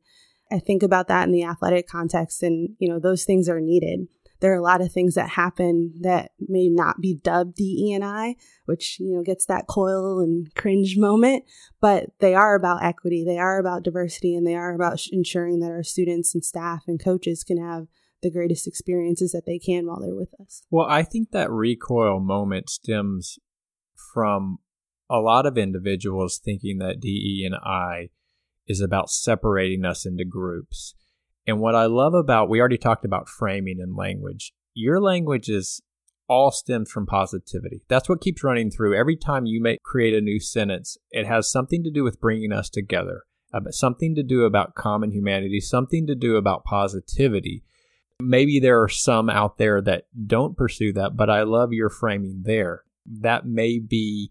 I 0.50 0.59
think 0.59 0.83
about 0.83 1.06
that 1.06 1.24
in 1.24 1.33
the 1.33 1.44
athletic 1.44 1.87
context 1.87 2.42
and, 2.42 2.70
you 2.80 2.88
know, 2.88 2.98
those 2.98 3.24
things 3.24 3.48
are 3.48 3.61
needed 3.61 4.09
there 4.40 4.53
are 4.53 4.59
a 4.59 4.62
lot 4.62 4.81
of 4.81 4.92
things 4.92 5.14
that 5.14 5.31
happen 5.31 5.92
that 6.00 6.33
may 6.38 6.68
not 6.68 7.00
be 7.00 7.14
dubbed 7.14 7.57
DE&I, 7.57 8.37
which, 8.64 8.98
you 8.98 9.14
know, 9.14 9.22
gets 9.22 9.46
that 9.46 9.66
coil 9.68 10.20
and 10.20 10.55
cringe 10.55 10.96
moment, 10.96 11.44
but 11.81 12.07
they 12.20 12.35
are 12.35 12.55
about 12.55 12.83
equity, 12.83 13.24
they 13.24 13.38
are 13.38 13.59
about 13.59 13.83
diversity, 13.83 14.35
and 14.35 14.46
they 14.46 14.57
are 14.57 14.74
about 14.74 15.00
ensuring 15.12 15.61
that 15.61 15.70
our 15.70 15.83
students 15.83 16.35
and 16.35 16.44
staff 16.44 16.85
and 16.87 17.03
coaches 17.03 17.44
can 17.44 17.62
have 17.62 17.87
the 18.22 18.31
greatest 18.31 18.66
experiences 18.66 19.33
that 19.33 19.46
they 19.46 19.59
can 19.59 19.87
while 19.87 20.00
they're 20.00 20.14
with 20.14 20.35
us. 20.40 20.62
Well, 20.70 20.87
I 20.88 21.03
think 21.03 21.31
that 21.31 21.50
recoil 21.50 22.20
moment 22.20 22.68
stems 22.68 23.38
from 24.12 24.59
a 25.09 25.18
lot 25.18 25.46
of 25.46 25.59
individuals 25.59 26.40
thinking 26.42 26.79
that 26.79 27.00
DE 27.00 27.42
and 27.44 27.55
I 27.55 28.11
is 28.66 28.81
about 28.81 29.11
separating 29.11 29.85
us 29.85 30.07
into 30.07 30.24
groups. 30.24 30.94
And 31.46 31.61
what 31.61 31.74
I 31.74 31.87
love 31.87 32.14
about, 32.14 32.48
we 32.48 32.61
already 32.61 32.79
talked 32.79 33.05
about 33.05 33.29
framing 33.29 33.79
and 33.81 33.96
language. 33.96 34.53
Your 34.74 35.00
language 35.00 35.48
is 35.48 35.81
all 36.29 36.53
stems 36.53 36.90
from 36.90 37.07
positivity. 37.07 37.83
That's 37.88 38.09
what 38.09 38.20
keeps 38.20 38.44
running 38.44 38.70
through. 38.70 38.96
Every 38.96 39.16
time 39.16 39.46
you 39.46 39.61
make 39.61 39.83
create 39.83 40.14
a 40.14 40.20
new 40.20 40.38
sentence, 40.38 40.96
it 41.11 41.26
has 41.26 41.50
something 41.50 41.83
to 41.83 41.90
do 41.90 42.05
with 42.05 42.20
bringing 42.20 42.53
us 42.53 42.70
together, 42.70 43.24
something 43.70 44.14
to 44.14 44.22
do 44.22 44.44
about 44.44 44.76
common 44.76 45.11
humanity, 45.11 45.61
something 45.61 46.07
to 46.07 46.14
do 46.14 46.37
about 46.37 46.62
positivity. 46.62 47.64
Maybe 48.20 48.61
there 48.61 48.81
are 48.81 48.88
some 48.88 49.29
out 49.29 49.59
there 49.59 49.81
that 49.83 50.05
don't 50.26 50.57
pursue 50.57 50.92
that, 50.92 51.16
but 51.16 51.29
I 51.31 51.42
love 51.42 51.72
your 51.72 51.90
framing 51.90 52.42
there. 52.44 52.85
That 53.07 53.46
may 53.46 53.81
be 53.81 54.31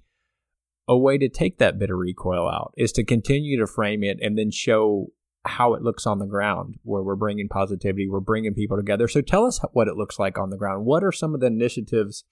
a 0.88 0.98
way 0.98 1.18
to 1.18 1.28
take 1.28 1.58
that 1.58 1.78
bit 1.78 1.90
of 1.90 1.98
recoil 1.98 2.48
out 2.48 2.74
is 2.78 2.92
to 2.94 3.04
continue 3.04 3.60
to 3.60 3.68
frame 3.68 4.04
it 4.04 4.20
and 4.22 4.38
then 4.38 4.52
show 4.52 5.08
how 5.50 5.74
it 5.74 5.82
looks 5.82 6.06
on 6.06 6.20
the 6.20 6.26
ground 6.26 6.76
where 6.84 7.04
we're 7.04 7.16
bringing 7.16 7.50
positivity 7.50 8.08
we're 8.10 8.20
bringing 8.20 8.54
people 8.54 8.78
together. 8.78 9.08
So 9.08 9.22
tell 9.22 9.46
us 9.46 9.60
what 9.74 9.88
it 9.88 9.96
looks 9.96 10.20
like 10.20 10.38
on 10.38 10.50
the 10.50 10.58
ground. 10.58 10.86
What 10.86 11.04
are 11.04 11.12
some 11.12 11.34
of 11.34 11.42
the 11.42 11.48
initiatives 11.48 12.24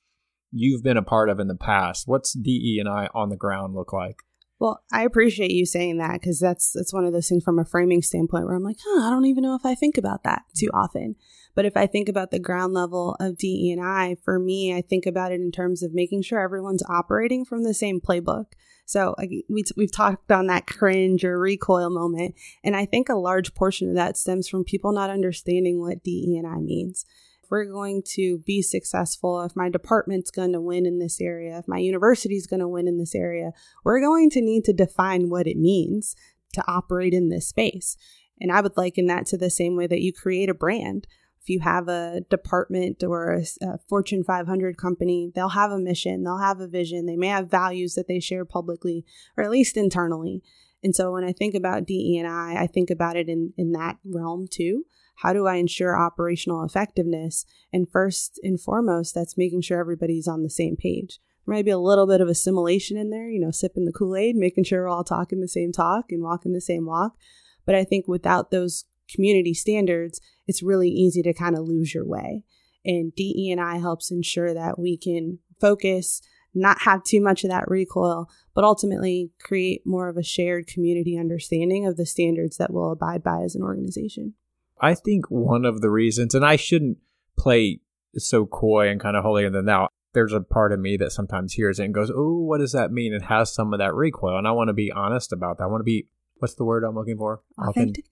you've 0.52 0.84
been 0.84 0.98
a 0.98 1.04
part 1.04 1.30
of 1.30 1.40
in 1.40 1.48
the 1.48 1.56
past? 1.56 2.08
What's 2.08 2.34
de 2.34 2.78
and 2.80 2.90
i 2.90 3.10
on 3.14 3.30
the 3.30 3.36
ground 3.36 3.76
look 3.76 3.92
like? 3.92 4.24
Well 4.60 4.82
i 4.92 5.04
appreciate 5.04 5.52
you 5.52 5.66
saying 5.66 5.98
that 5.98 6.14
because 6.14 6.40
that's 6.40 6.72
that's 6.72 6.94
one 6.94 7.06
of 7.06 7.14
those 7.14 7.28
things 7.30 7.44
from 7.44 7.60
a 7.60 7.66
framing 7.66 8.02
standpoint 8.02 8.46
where 8.46 8.56
i'm 8.56 8.64
like 8.64 8.78
huh, 8.84 9.08
i 9.08 9.10
don't 9.12 9.26
even 9.26 9.44
know 9.44 9.54
if 9.54 9.66
i 9.66 9.76
think 9.76 10.00
about 10.00 10.24
that 10.24 10.44
too 10.56 10.70
often 10.74 11.16
but 11.58 11.66
if 11.66 11.76
i 11.76 11.86
think 11.86 12.08
about 12.08 12.32
the 12.32 12.40
ground 12.40 12.74
level 12.74 13.18
of 13.20 13.38
de 13.38 13.70
and 13.72 13.86
i 13.86 14.16
for 14.24 14.40
me 14.40 14.74
i 14.74 14.82
think 14.82 15.06
about 15.06 15.34
it 15.34 15.42
in 15.42 15.52
terms 15.52 15.84
of 15.84 15.94
making 15.94 16.22
sure 16.22 16.40
everyone's 16.40 16.84
operating 16.88 17.44
from 17.44 17.64
the 17.64 17.74
same 17.74 18.00
playbook 18.00 18.46
so 18.88 19.16
we, 19.20 19.66
we've 19.76 19.92
talked 19.92 20.32
on 20.32 20.48
that 20.48 20.66
cringe 20.66 21.26
or 21.26 21.38
recoil 21.38 21.90
moment. 21.90 22.36
And 22.64 22.74
I 22.74 22.86
think 22.86 23.10
a 23.10 23.16
large 23.16 23.54
portion 23.54 23.90
of 23.90 23.96
that 23.96 24.16
stems 24.16 24.48
from 24.48 24.64
people 24.64 24.94
not 24.94 25.10
understanding 25.10 25.82
what 25.82 26.06
DE&I 26.06 26.60
means. 26.62 27.06
If 27.44 27.52
we're 27.52 27.66
going 27.66 28.02
to 28.14 28.40
be 28.46 28.62
successful, 28.62 29.42
if 29.42 29.58
my 29.58 29.70
department's 29.70 30.32
going 30.32 30.54
to 30.54 30.62
win 30.62 30.86
in 30.86 31.00
this 31.00 31.20
area, 31.20 31.58
if 31.58 31.68
my 31.68 31.80
university's 31.80 32.48
going 32.48 32.62
to 32.62 32.68
win 32.68 32.88
in 32.88 32.98
this 32.98 33.14
area, 33.14 33.52
we're 33.84 34.00
going 34.00 34.30
to 34.32 34.42
need 34.42 34.64
to 34.64 34.74
define 34.74 35.30
what 35.30 35.48
it 35.48 35.58
means 35.58 36.16
to 36.54 36.64
operate 36.66 37.14
in 37.14 37.28
this 37.28 37.50
space. 37.50 37.98
And 38.40 38.54
I 38.54 38.62
would 38.62 38.78
liken 38.78 39.08
that 39.08 39.26
to 39.28 39.38
the 39.38 39.50
same 39.50 39.76
way 39.76 39.88
that 39.88 40.02
you 40.02 40.14
create 40.14 40.50
a 40.50 40.54
brand 40.54 41.08
if 41.48 41.50
you 41.50 41.62
have 41.62 41.88
a 41.88 42.20
department 42.30 43.06
or 43.06 43.32
a, 43.32 43.44
a, 43.66 43.78
Fortune 43.88 44.22
500 44.22 44.76
company, 44.76 45.32
they'll 45.34 45.48
have 45.50 45.72
a 45.72 45.80
mission, 45.80 46.26
they'll 46.26 46.40
have 46.40 46.60
a 46.60 46.68
vision, 46.68 47.06
they 47.06 47.16
may 47.16 47.28
have 47.28 47.50
values 47.50 47.96
that 47.96 48.10
they 48.10 48.20
share 48.20 48.44
publicly 48.44 49.06
or 49.38 49.46
at 49.46 49.50
least 49.50 49.78
internally. 49.78 50.44
And 50.84 50.94
so 50.94 51.14
when 51.14 51.24
I 51.24 51.32
think 51.32 51.56
about 51.56 51.86
DE&I, 51.86 52.56
I 52.62 52.68
think 52.68 52.90
about 52.90 53.16
it 53.16 53.30
in, 53.30 53.54
in 53.58 53.72
that 53.72 53.98
realm 54.04 54.48
too. 54.52 54.84
How 55.16 55.32
do 55.32 55.48
I 55.48 55.56
ensure 55.56 55.98
operational 55.98 56.66
effectiveness? 56.66 57.46
And 57.72 57.90
first 57.90 58.42
and 58.44 58.60
foremost, 58.60 59.16
that's 59.16 59.38
making 59.38 59.62
sure 59.62 59.80
everybody's 59.80 60.28
on 60.28 60.44
the 60.44 60.50
same 60.50 60.76
page. 60.76 61.20
There 61.46 61.56
might 61.56 61.66
be 61.66 61.72
a 61.72 61.80
little 61.80 62.08
bit 62.08 62.20
of 62.20 62.28
assimilation 62.28 62.98
in 62.98 63.10
there, 63.10 63.30
you 63.30 63.40
know, 63.40 63.52
sipping 63.52 63.86
the 63.86 63.94
Kool 63.94 64.18
Aid, 64.18 64.36
making 64.36 64.66
sure 64.66 64.82
we're 64.82 64.90
all 64.90 65.06
talking 65.06 65.40
the 65.40 65.48
same 65.48 65.72
talk 65.72 66.12
and 66.12 66.22
walking 66.22 66.52
the 66.52 66.60
same 66.60 66.86
walk. 66.86 67.16
But 67.66 67.74
I 67.74 67.86
think 67.86 68.06
without 68.06 68.52
those 68.52 68.84
community 69.14 69.54
standards, 69.54 70.22
it's 70.48 70.64
really 70.64 70.90
easy 70.90 71.22
to 71.24 71.34
kind 71.34 71.58
of 71.58 71.68
lose 71.68 71.94
your 71.94 72.06
way. 72.06 72.44
And 72.86 73.14
DE 73.16 73.50
and 73.52 73.60
I 73.60 73.78
helps 73.78 74.12
ensure 74.12 74.54
that 74.54 74.80
we 74.80 74.98
can 74.98 75.40
focus, 75.60 76.22
not 76.54 76.82
have 76.82 77.04
too 77.04 77.22
much 77.22 77.44
of 77.44 77.50
that 77.50 77.68
recoil, 77.68 78.30
but 78.54 78.64
ultimately 78.64 79.32
create 79.42 79.86
more 79.86 80.08
of 80.08 80.18
a 80.18 80.24
shared 80.24 80.68
community 80.68 81.18
understanding 81.18 81.86
of 81.86 81.98
the 81.98 82.06
standards 82.06 82.58
that 82.58 82.72
we'll 82.72 82.92
abide 82.92 83.24
by 83.24 83.42
as 83.42 83.56
an 83.56 83.64
organization. 83.64 84.34
I 84.80 84.94
think 84.94 85.30
one 85.30 85.66
of 85.66 85.82
the 85.82 85.90
reasons, 85.90 86.36
and 86.36 86.46
I 86.46 86.56
shouldn't 86.56 87.00
play 87.38 87.82
so 88.16 88.46
coy 88.46 88.90
and 88.90 89.00
kind 89.00 89.18
of 89.18 89.24
holier 89.24 89.50
than 89.50 89.66
thou. 89.66 89.90
There's 90.14 90.34
a 90.34 90.42
part 90.42 90.72
of 90.72 90.80
me 90.80 90.98
that 90.98 91.12
sometimes 91.12 91.54
hears 91.54 91.80
it 91.80 91.86
and 91.86 91.94
goes, 91.94 92.12
"Oh, 92.14 92.40
what 92.40 92.60
does 92.60 92.72
that 92.72 92.92
mean?" 92.92 93.14
It 93.14 93.24
has 93.24 93.54
some 93.54 93.74
of 93.74 93.80
that 93.80 93.94
recoil, 93.94 94.38
and 94.38 94.48
I 94.48 94.52
want 94.52 94.70
to 94.70 94.74
be 94.74 94.92
honest 94.92 95.32
about 95.34 95.58
that. 95.58 95.66
I 95.66 95.68
want 95.68 95.82
to 95.82 95.86
be 95.86 96.08
what's 96.40 96.56
the 96.56 96.66
word 96.66 96.84
I'm 96.84 96.96
looking 96.96 97.18
for? 97.18 97.42
Authentic. 97.60 98.06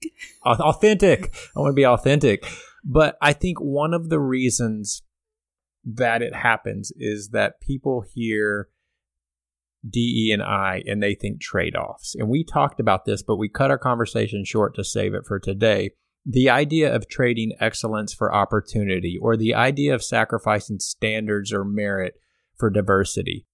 Authentic. 0.44 1.34
I 1.56 1.60
want 1.60 1.72
to 1.72 1.76
be 1.76 1.86
authentic. 1.86 2.46
But 2.84 3.16
I 3.20 3.32
think 3.32 3.58
one 3.60 3.94
of 3.94 4.08
the 4.08 4.20
reasons 4.20 5.02
that 5.84 6.22
it 6.22 6.34
happens 6.34 6.92
is 6.96 7.30
that 7.30 7.60
people 7.60 8.04
hear 8.14 8.68
DE 9.88 10.30
and 10.32 10.42
I 10.42 10.82
and 10.86 11.02
they 11.02 11.14
think 11.14 11.40
trade 11.40 11.76
offs. 11.76 12.14
And 12.16 12.28
we 12.28 12.44
talked 12.44 12.80
about 12.80 13.04
this, 13.04 13.22
but 13.22 13.36
we 13.36 13.48
cut 13.48 13.70
our 13.70 13.78
conversation 13.78 14.44
short 14.44 14.74
to 14.76 14.84
save 14.84 15.14
it 15.14 15.24
for 15.26 15.38
today. 15.38 15.90
the 16.28 16.50
idea 16.50 16.92
of 16.92 17.08
trading 17.08 17.52
excellence 17.60 18.12
for 18.12 18.34
opportunity 18.34 19.16
or 19.22 19.36
the 19.36 19.54
idea 19.54 19.94
of 19.94 20.02
sacrificing 20.02 20.80
standards 20.80 21.52
or 21.52 21.64
merit 21.64 22.14
for 22.58 22.68
diversity. 22.68 23.46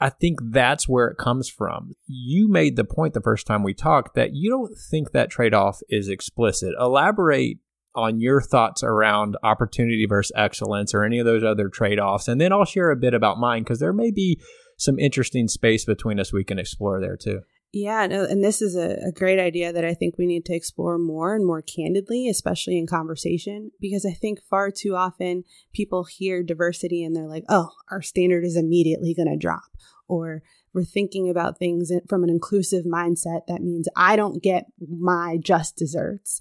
I 0.00 0.08
think 0.08 0.38
that's 0.50 0.88
where 0.88 1.08
it 1.08 1.18
comes 1.18 1.48
from. 1.48 1.94
You 2.06 2.48
made 2.48 2.76
the 2.76 2.84
point 2.84 3.12
the 3.12 3.20
first 3.20 3.46
time 3.46 3.62
we 3.62 3.74
talked 3.74 4.14
that 4.14 4.34
you 4.34 4.50
don't 4.50 4.74
think 4.90 5.12
that 5.12 5.30
trade 5.30 5.52
off 5.52 5.80
is 5.88 6.08
explicit. 6.08 6.72
Elaborate 6.78 7.58
on 7.94 8.20
your 8.20 8.40
thoughts 8.40 8.82
around 8.82 9.36
opportunity 9.42 10.06
versus 10.08 10.32
excellence 10.36 10.94
or 10.94 11.04
any 11.04 11.18
of 11.18 11.26
those 11.26 11.44
other 11.44 11.68
trade 11.68 11.98
offs. 11.98 12.28
And 12.28 12.40
then 12.40 12.52
I'll 12.52 12.64
share 12.64 12.90
a 12.90 12.96
bit 12.96 13.14
about 13.14 13.38
mine 13.38 13.62
because 13.62 13.80
there 13.80 13.92
may 13.92 14.10
be 14.10 14.40
some 14.78 14.98
interesting 14.98 15.48
space 15.48 15.84
between 15.84 16.18
us 16.18 16.32
we 16.32 16.44
can 16.44 16.58
explore 16.58 17.00
there 17.00 17.16
too. 17.16 17.40
Yeah, 17.72 18.06
no, 18.08 18.24
and 18.24 18.42
this 18.42 18.60
is 18.60 18.74
a, 18.74 18.96
a, 19.06 19.12
great 19.12 19.38
idea 19.38 19.72
that 19.72 19.84
I 19.84 19.94
think 19.94 20.18
we 20.18 20.26
need 20.26 20.44
to 20.46 20.54
explore 20.54 20.98
more 20.98 21.36
and 21.36 21.46
more 21.46 21.62
candidly, 21.62 22.28
especially 22.28 22.76
in 22.76 22.88
conversation, 22.88 23.70
because 23.80 24.04
I 24.04 24.10
think 24.10 24.40
far 24.50 24.72
too 24.72 24.96
often 24.96 25.44
people 25.72 26.02
hear 26.02 26.42
diversity 26.42 27.04
and 27.04 27.14
they're 27.14 27.28
like, 27.28 27.44
oh, 27.48 27.70
our 27.88 28.02
standard 28.02 28.44
is 28.44 28.56
immediately 28.56 29.14
going 29.14 29.30
to 29.30 29.36
drop. 29.36 29.70
Or 30.08 30.42
we're 30.74 30.82
thinking 30.82 31.30
about 31.30 31.58
things 31.58 31.92
from 32.08 32.24
an 32.24 32.30
inclusive 32.30 32.84
mindset 32.84 33.42
that 33.46 33.62
means 33.62 33.86
I 33.94 34.16
don't 34.16 34.42
get 34.42 34.66
my 34.80 35.38
just 35.40 35.76
desserts. 35.76 36.40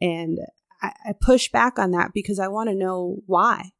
And 0.00 0.38
I, 0.80 0.92
I 1.08 1.12
push 1.20 1.50
back 1.50 1.78
on 1.78 1.90
that 1.90 2.12
because 2.14 2.38
I 2.38 2.48
want 2.48 2.70
to 2.70 2.74
know 2.74 3.18
why. 3.26 3.72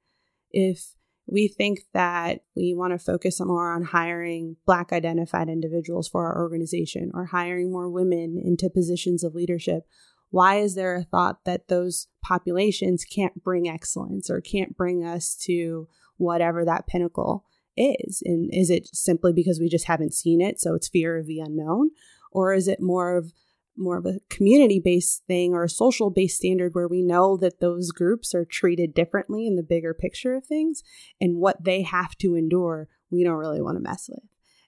If 0.50 0.94
we 1.30 1.48
think 1.48 1.80
that 1.92 2.40
we 2.56 2.74
want 2.74 2.92
to 2.92 2.98
focus 2.98 3.40
more 3.40 3.72
on 3.72 3.84
hiring 3.84 4.56
Black 4.66 4.92
identified 4.92 5.48
individuals 5.48 6.08
for 6.08 6.26
our 6.26 6.42
organization 6.42 7.10
or 7.14 7.26
hiring 7.26 7.70
more 7.70 7.88
women 7.88 8.40
into 8.42 8.68
positions 8.68 9.22
of 9.22 9.34
leadership. 9.34 9.86
Why 10.30 10.56
is 10.56 10.74
there 10.74 10.96
a 10.96 11.04
thought 11.04 11.44
that 11.44 11.68
those 11.68 12.08
populations 12.22 13.04
can't 13.04 13.42
bring 13.42 13.68
excellence 13.68 14.30
or 14.30 14.40
can't 14.40 14.76
bring 14.76 15.04
us 15.04 15.34
to 15.42 15.88
whatever 16.16 16.64
that 16.64 16.86
pinnacle 16.86 17.44
is? 17.76 18.22
And 18.24 18.50
is 18.52 18.70
it 18.70 18.88
simply 18.92 19.32
because 19.32 19.58
we 19.60 19.68
just 19.68 19.86
haven't 19.86 20.14
seen 20.14 20.40
it, 20.40 20.60
so 20.60 20.74
it's 20.74 20.88
fear 20.88 21.16
of 21.16 21.26
the 21.26 21.40
unknown? 21.40 21.90
Or 22.32 22.52
is 22.52 22.68
it 22.68 22.80
more 22.80 23.16
of 23.16 23.32
more 23.80 23.98
of 23.98 24.06
a 24.06 24.20
community 24.28 24.78
based 24.78 25.24
thing 25.26 25.52
or 25.54 25.64
a 25.64 25.68
social 25.68 26.10
based 26.10 26.36
standard 26.36 26.74
where 26.74 26.88
we 26.88 27.02
know 27.02 27.36
that 27.36 27.60
those 27.60 27.90
groups 27.90 28.34
are 28.34 28.44
treated 28.44 28.94
differently 28.94 29.46
in 29.46 29.56
the 29.56 29.62
bigger 29.62 29.94
picture 29.94 30.34
of 30.34 30.44
things 30.44 30.82
and 31.20 31.38
what 31.38 31.64
they 31.64 31.82
have 31.82 32.16
to 32.18 32.36
endure, 32.36 32.88
we 33.10 33.24
don't 33.24 33.34
really 33.34 33.60
want 33.60 33.76
to 33.76 33.82
mess 33.82 34.08
with. 34.08 34.22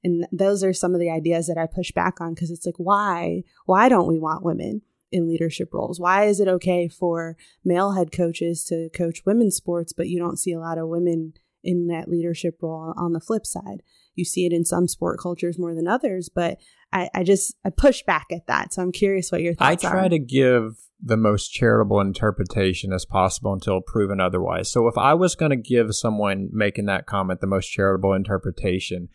And 0.05 0.27
those 0.33 0.65
are 0.65 0.73
some 0.73 0.95
of 0.95 1.01
the 1.01 1.11
ideas 1.11 1.47
that 1.47 1.59
I 1.59 1.67
push 1.67 1.93
back 1.93 2.21
on 2.21 2.35
because 2.35 2.51
it's 2.51 2.67
like, 2.67 2.79
why? 2.79 3.45
Why 3.67 3.89
don't 3.89 4.09
we 4.09 4.19
want 4.19 4.43
women 4.43 4.83
in 5.13 5.29
leadership 5.29 5.73
roles? 5.73 6.01
Why 6.01 6.25
is 6.25 6.41
it 6.41 6.49
okay 6.49 6.89
for 6.89 7.37
male 7.65 7.93
head 7.93 8.11
coaches 8.11 8.65
to 8.65 8.89
coach 8.91 9.23
women's 9.25 9.57
sports, 9.57 9.93
but 9.93 10.09
you 10.09 10.19
don't 10.19 10.39
see 10.39 10.53
a 10.53 10.61
lot 10.61 10.79
of 10.79 10.89
women 10.89 11.35
in 11.63 11.87
that 11.87 12.09
leadership 12.09 12.59
role 12.61 12.95
on 12.97 13.13
the 13.13 13.21
flip 13.21 13.47
side? 13.47 13.83
You 14.15 14.25
see 14.25 14.45
it 14.45 14.53
in 14.53 14.65
some 14.65 14.89
sport 14.89 15.21
cultures 15.21 15.59
more 15.59 15.75
than 15.75 15.87
others, 15.87 16.29
but 16.29 16.59
I, 16.93 17.09
I 17.15 17.23
just 17.23 17.55
I 17.65 17.71
push 17.71 18.03
back 18.03 18.27
at 18.31 18.47
that. 18.47 18.73
So 18.73 18.83
I'm 18.83 18.93
curious 18.93 19.33
what 19.33 19.41
your 19.41 19.55
thoughts 19.55 19.85
are. 19.85 19.89
I 19.89 19.91
try 19.93 20.07
are. 20.07 20.11
to 20.11 20.19
give 20.19 20.77
the 21.01 21.17
most 21.17 21.49
charitable 21.49 22.01
interpretation 22.01 22.93
as 22.93 23.05
possible 23.05 23.53
until 23.53 23.81
proven 23.81 24.21
otherwise. 24.21 24.71
So 24.71 24.87
if 24.87 24.97
I 24.97 25.15
was 25.15 25.35
going 25.35 25.51
to 25.51 25.57
give 25.57 25.95
someone 25.95 26.49
making 26.53 26.87
that 26.87 27.07
comment 27.07 27.41
the 27.41 27.47
most 27.47 27.69
charitable 27.69 28.13
interpretation, 28.13 29.09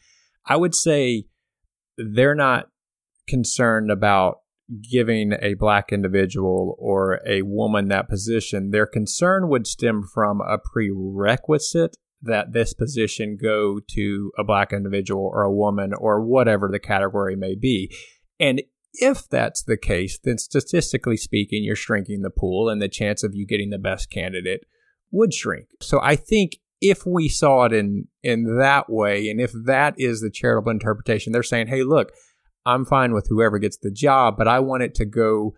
I 0.46 0.58
would 0.58 0.76
say 0.76 1.26
they're 1.98 2.36
not 2.36 2.68
concerned 3.28 3.92
about 3.92 4.40
giving 4.92 5.34
a 5.42 5.54
black 5.54 5.94
individual 5.94 6.76
or 6.78 7.22
a 7.26 7.42
woman 7.44 7.88
that 7.88 8.10
position. 8.10 8.72
Their 8.72 8.86
concern 8.86 9.48
would 9.50 9.66
stem 9.66 10.04
from 10.04 10.42
a 10.42 10.58
prerequisite 10.58 11.96
that 12.22 12.54
this 12.54 12.74
position 12.74 13.38
go 13.42 13.80
to 13.92 14.32
a 14.38 14.44
black 14.44 14.74
individual 14.74 15.30
or 15.32 15.44
a 15.44 15.54
woman 15.54 15.94
or 15.94 16.22
whatever 16.22 16.68
the 16.72 16.80
category 16.80 17.36
may 17.36 17.56
be. 17.56 17.94
And 18.40 18.62
if 18.94 19.28
that's 19.30 19.64
the 19.64 19.78
case, 19.78 20.18
then 20.24 20.38
statistically 20.38 21.18
speaking, 21.18 21.64
you're 21.64 21.76
shrinking 21.76 22.22
the 22.22 22.30
pool 22.30 22.70
and 22.70 22.82
the 22.82 22.90
chance 22.90 23.24
of 23.24 23.36
you 23.36 23.46
getting 23.46 23.70
the 23.70 23.78
best 23.78 24.10
candidate 24.10 24.62
would 25.12 25.34
shrink. 25.34 25.68
So 25.82 26.00
I 26.02 26.16
think 26.16 26.58
if 26.82 27.06
we 27.06 27.28
saw 27.28 27.66
it 27.66 27.74
in 27.74 28.08
in 28.22 28.58
that 28.58 28.90
way 28.90 29.30
and 29.30 29.42
if 29.42 29.52
that 29.66 29.96
is 29.98 30.22
the 30.22 30.30
charitable 30.30 30.72
interpretation, 30.72 31.34
they're 31.34 31.44
saying, 31.44 31.68
"Hey, 31.68 31.84
look, 31.84 32.12
I'm 32.66 32.86
fine 32.86 33.14
with 33.14 33.28
whoever 33.30 33.60
gets 33.60 33.78
the 33.78 33.92
job, 33.92 34.36
but 34.38 34.48
I 34.48 34.60
want 34.60 34.84
it 34.84 34.94
to 34.96 35.06
go 35.06 35.56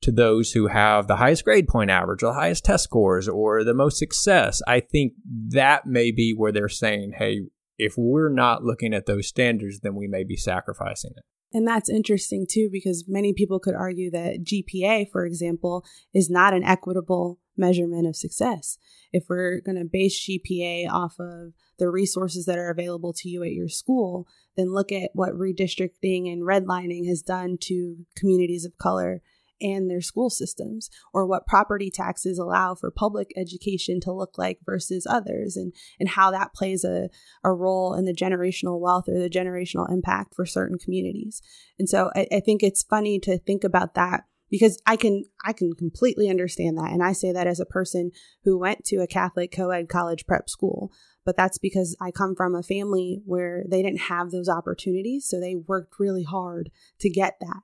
to 0.00 0.12
those 0.12 0.52
who 0.52 0.68
have 0.68 1.06
the 1.06 1.16
highest 1.16 1.44
grade 1.44 1.68
point 1.68 1.90
average 1.90 2.22
or 2.22 2.28
the 2.28 2.38
highest 2.38 2.64
test 2.64 2.84
scores 2.84 3.28
or 3.28 3.64
the 3.64 3.74
most 3.74 3.98
success. 3.98 4.62
I 4.66 4.80
think 4.80 5.14
that 5.48 5.86
may 5.86 6.10
be 6.10 6.34
where 6.36 6.52
they're 6.52 6.68
saying, 6.68 7.14
hey, 7.16 7.42
if 7.78 7.94
we're 7.96 8.28
not 8.28 8.64
looking 8.64 8.94
at 8.94 9.06
those 9.06 9.28
standards, 9.28 9.80
then 9.80 9.94
we 9.94 10.06
may 10.06 10.24
be 10.24 10.36
sacrificing 10.36 11.12
it. 11.16 11.24
And 11.52 11.66
that's 11.66 11.88
interesting 11.88 12.46
too, 12.48 12.68
because 12.70 13.04
many 13.08 13.32
people 13.32 13.58
could 13.58 13.74
argue 13.74 14.10
that 14.10 14.44
GPA, 14.44 15.10
for 15.10 15.24
example, 15.24 15.84
is 16.12 16.28
not 16.28 16.52
an 16.52 16.62
equitable 16.62 17.38
measurement 17.56 18.06
of 18.06 18.16
success. 18.16 18.76
If 19.12 19.24
we're 19.28 19.60
going 19.60 19.78
to 19.78 19.84
base 19.84 20.28
GPA 20.28 20.90
off 20.90 21.18
of 21.18 21.54
the 21.78 21.88
resources 21.88 22.44
that 22.44 22.58
are 22.58 22.70
available 22.70 23.12
to 23.14 23.28
you 23.28 23.42
at 23.42 23.52
your 23.52 23.68
school, 23.68 24.26
then 24.56 24.74
look 24.74 24.92
at 24.92 25.10
what 25.14 25.32
redistricting 25.32 26.30
and 26.30 26.42
redlining 26.42 27.06
has 27.08 27.22
done 27.22 27.56
to 27.62 27.96
communities 28.16 28.64
of 28.64 28.76
color 28.76 29.22
and 29.60 29.90
their 29.90 30.00
school 30.00 30.30
systems, 30.30 30.90
or 31.12 31.26
what 31.26 31.46
property 31.46 31.90
taxes 31.90 32.38
allow 32.38 32.74
for 32.74 32.90
public 32.90 33.32
education 33.36 34.00
to 34.00 34.12
look 34.12 34.38
like 34.38 34.58
versus 34.64 35.06
others, 35.08 35.56
and, 35.56 35.72
and 35.98 36.10
how 36.10 36.30
that 36.30 36.54
plays 36.54 36.84
a, 36.84 37.08
a 37.44 37.52
role 37.52 37.94
in 37.94 38.04
the 38.04 38.14
generational 38.14 38.80
wealth 38.80 39.08
or 39.08 39.18
the 39.18 39.30
generational 39.30 39.90
impact 39.90 40.34
for 40.34 40.46
certain 40.46 40.78
communities. 40.78 41.42
And 41.78 41.88
so 41.88 42.10
I, 42.14 42.26
I 42.32 42.40
think 42.40 42.62
it's 42.62 42.82
funny 42.82 43.18
to 43.20 43.38
think 43.38 43.64
about 43.64 43.94
that 43.94 44.24
because 44.50 44.80
I 44.86 44.96
can 44.96 45.24
I 45.44 45.52
can 45.52 45.74
completely 45.74 46.30
understand 46.30 46.78
that. 46.78 46.90
And 46.90 47.02
I 47.02 47.12
say 47.12 47.32
that 47.32 47.46
as 47.46 47.60
a 47.60 47.66
person 47.66 48.12
who 48.44 48.58
went 48.58 48.84
to 48.86 48.96
a 48.96 49.06
Catholic 49.06 49.52
co-ed 49.52 49.88
college 49.88 50.26
prep 50.26 50.48
school 50.48 50.90
but 51.28 51.36
that's 51.36 51.58
because 51.58 51.94
I 52.00 52.10
come 52.10 52.34
from 52.34 52.54
a 52.54 52.62
family 52.62 53.20
where 53.26 53.62
they 53.68 53.82
didn't 53.82 54.00
have 54.00 54.30
those 54.30 54.48
opportunities. 54.48 55.28
So 55.28 55.38
they 55.38 55.56
worked 55.56 55.96
really 55.98 56.22
hard 56.22 56.70
to 57.00 57.10
get 57.10 57.36
that 57.42 57.60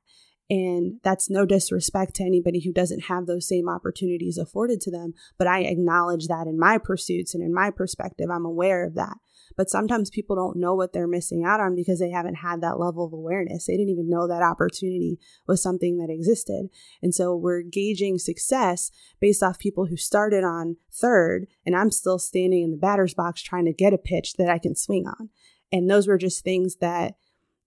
and 0.50 1.00
that's 1.02 1.30
no 1.30 1.46
disrespect 1.46 2.14
to 2.16 2.24
anybody 2.24 2.60
who 2.60 2.72
doesn't 2.72 3.04
have 3.04 3.26
those 3.26 3.48
same 3.48 3.68
opportunities 3.68 4.36
afforded 4.36 4.80
to 4.82 4.90
them. 4.90 5.14
But 5.38 5.46
I 5.46 5.60
acknowledge 5.60 6.26
that 6.26 6.46
in 6.46 6.58
my 6.58 6.78
pursuits 6.78 7.34
and 7.34 7.42
in 7.42 7.54
my 7.54 7.70
perspective, 7.70 8.28
I'm 8.30 8.44
aware 8.44 8.84
of 8.84 8.94
that. 8.94 9.16
But 9.56 9.70
sometimes 9.70 10.10
people 10.10 10.36
don't 10.36 10.56
know 10.56 10.74
what 10.74 10.92
they're 10.92 11.06
missing 11.06 11.44
out 11.44 11.60
on 11.60 11.74
because 11.74 11.98
they 11.98 12.10
haven't 12.10 12.36
had 12.36 12.60
that 12.60 12.78
level 12.78 13.06
of 13.06 13.12
awareness. 13.12 13.66
They 13.66 13.76
didn't 13.76 13.90
even 13.90 14.08
know 14.08 14.26
that 14.26 14.42
opportunity 14.42 15.18
was 15.46 15.62
something 15.62 15.98
that 15.98 16.12
existed. 16.12 16.68
And 17.02 17.14
so 17.14 17.36
we're 17.36 17.62
gauging 17.62 18.18
success 18.18 18.90
based 19.20 19.42
off 19.42 19.58
people 19.58 19.86
who 19.86 19.96
started 19.96 20.44
on 20.44 20.76
third, 20.92 21.46
and 21.64 21.76
I'm 21.76 21.90
still 21.90 22.18
standing 22.18 22.62
in 22.62 22.70
the 22.70 22.76
batter's 22.76 23.14
box 23.14 23.42
trying 23.42 23.66
to 23.66 23.72
get 23.72 23.94
a 23.94 23.98
pitch 23.98 24.34
that 24.34 24.48
I 24.48 24.58
can 24.58 24.74
swing 24.74 25.06
on. 25.06 25.30
And 25.70 25.90
those 25.90 26.06
were 26.06 26.18
just 26.18 26.44
things 26.44 26.76
that 26.76 27.14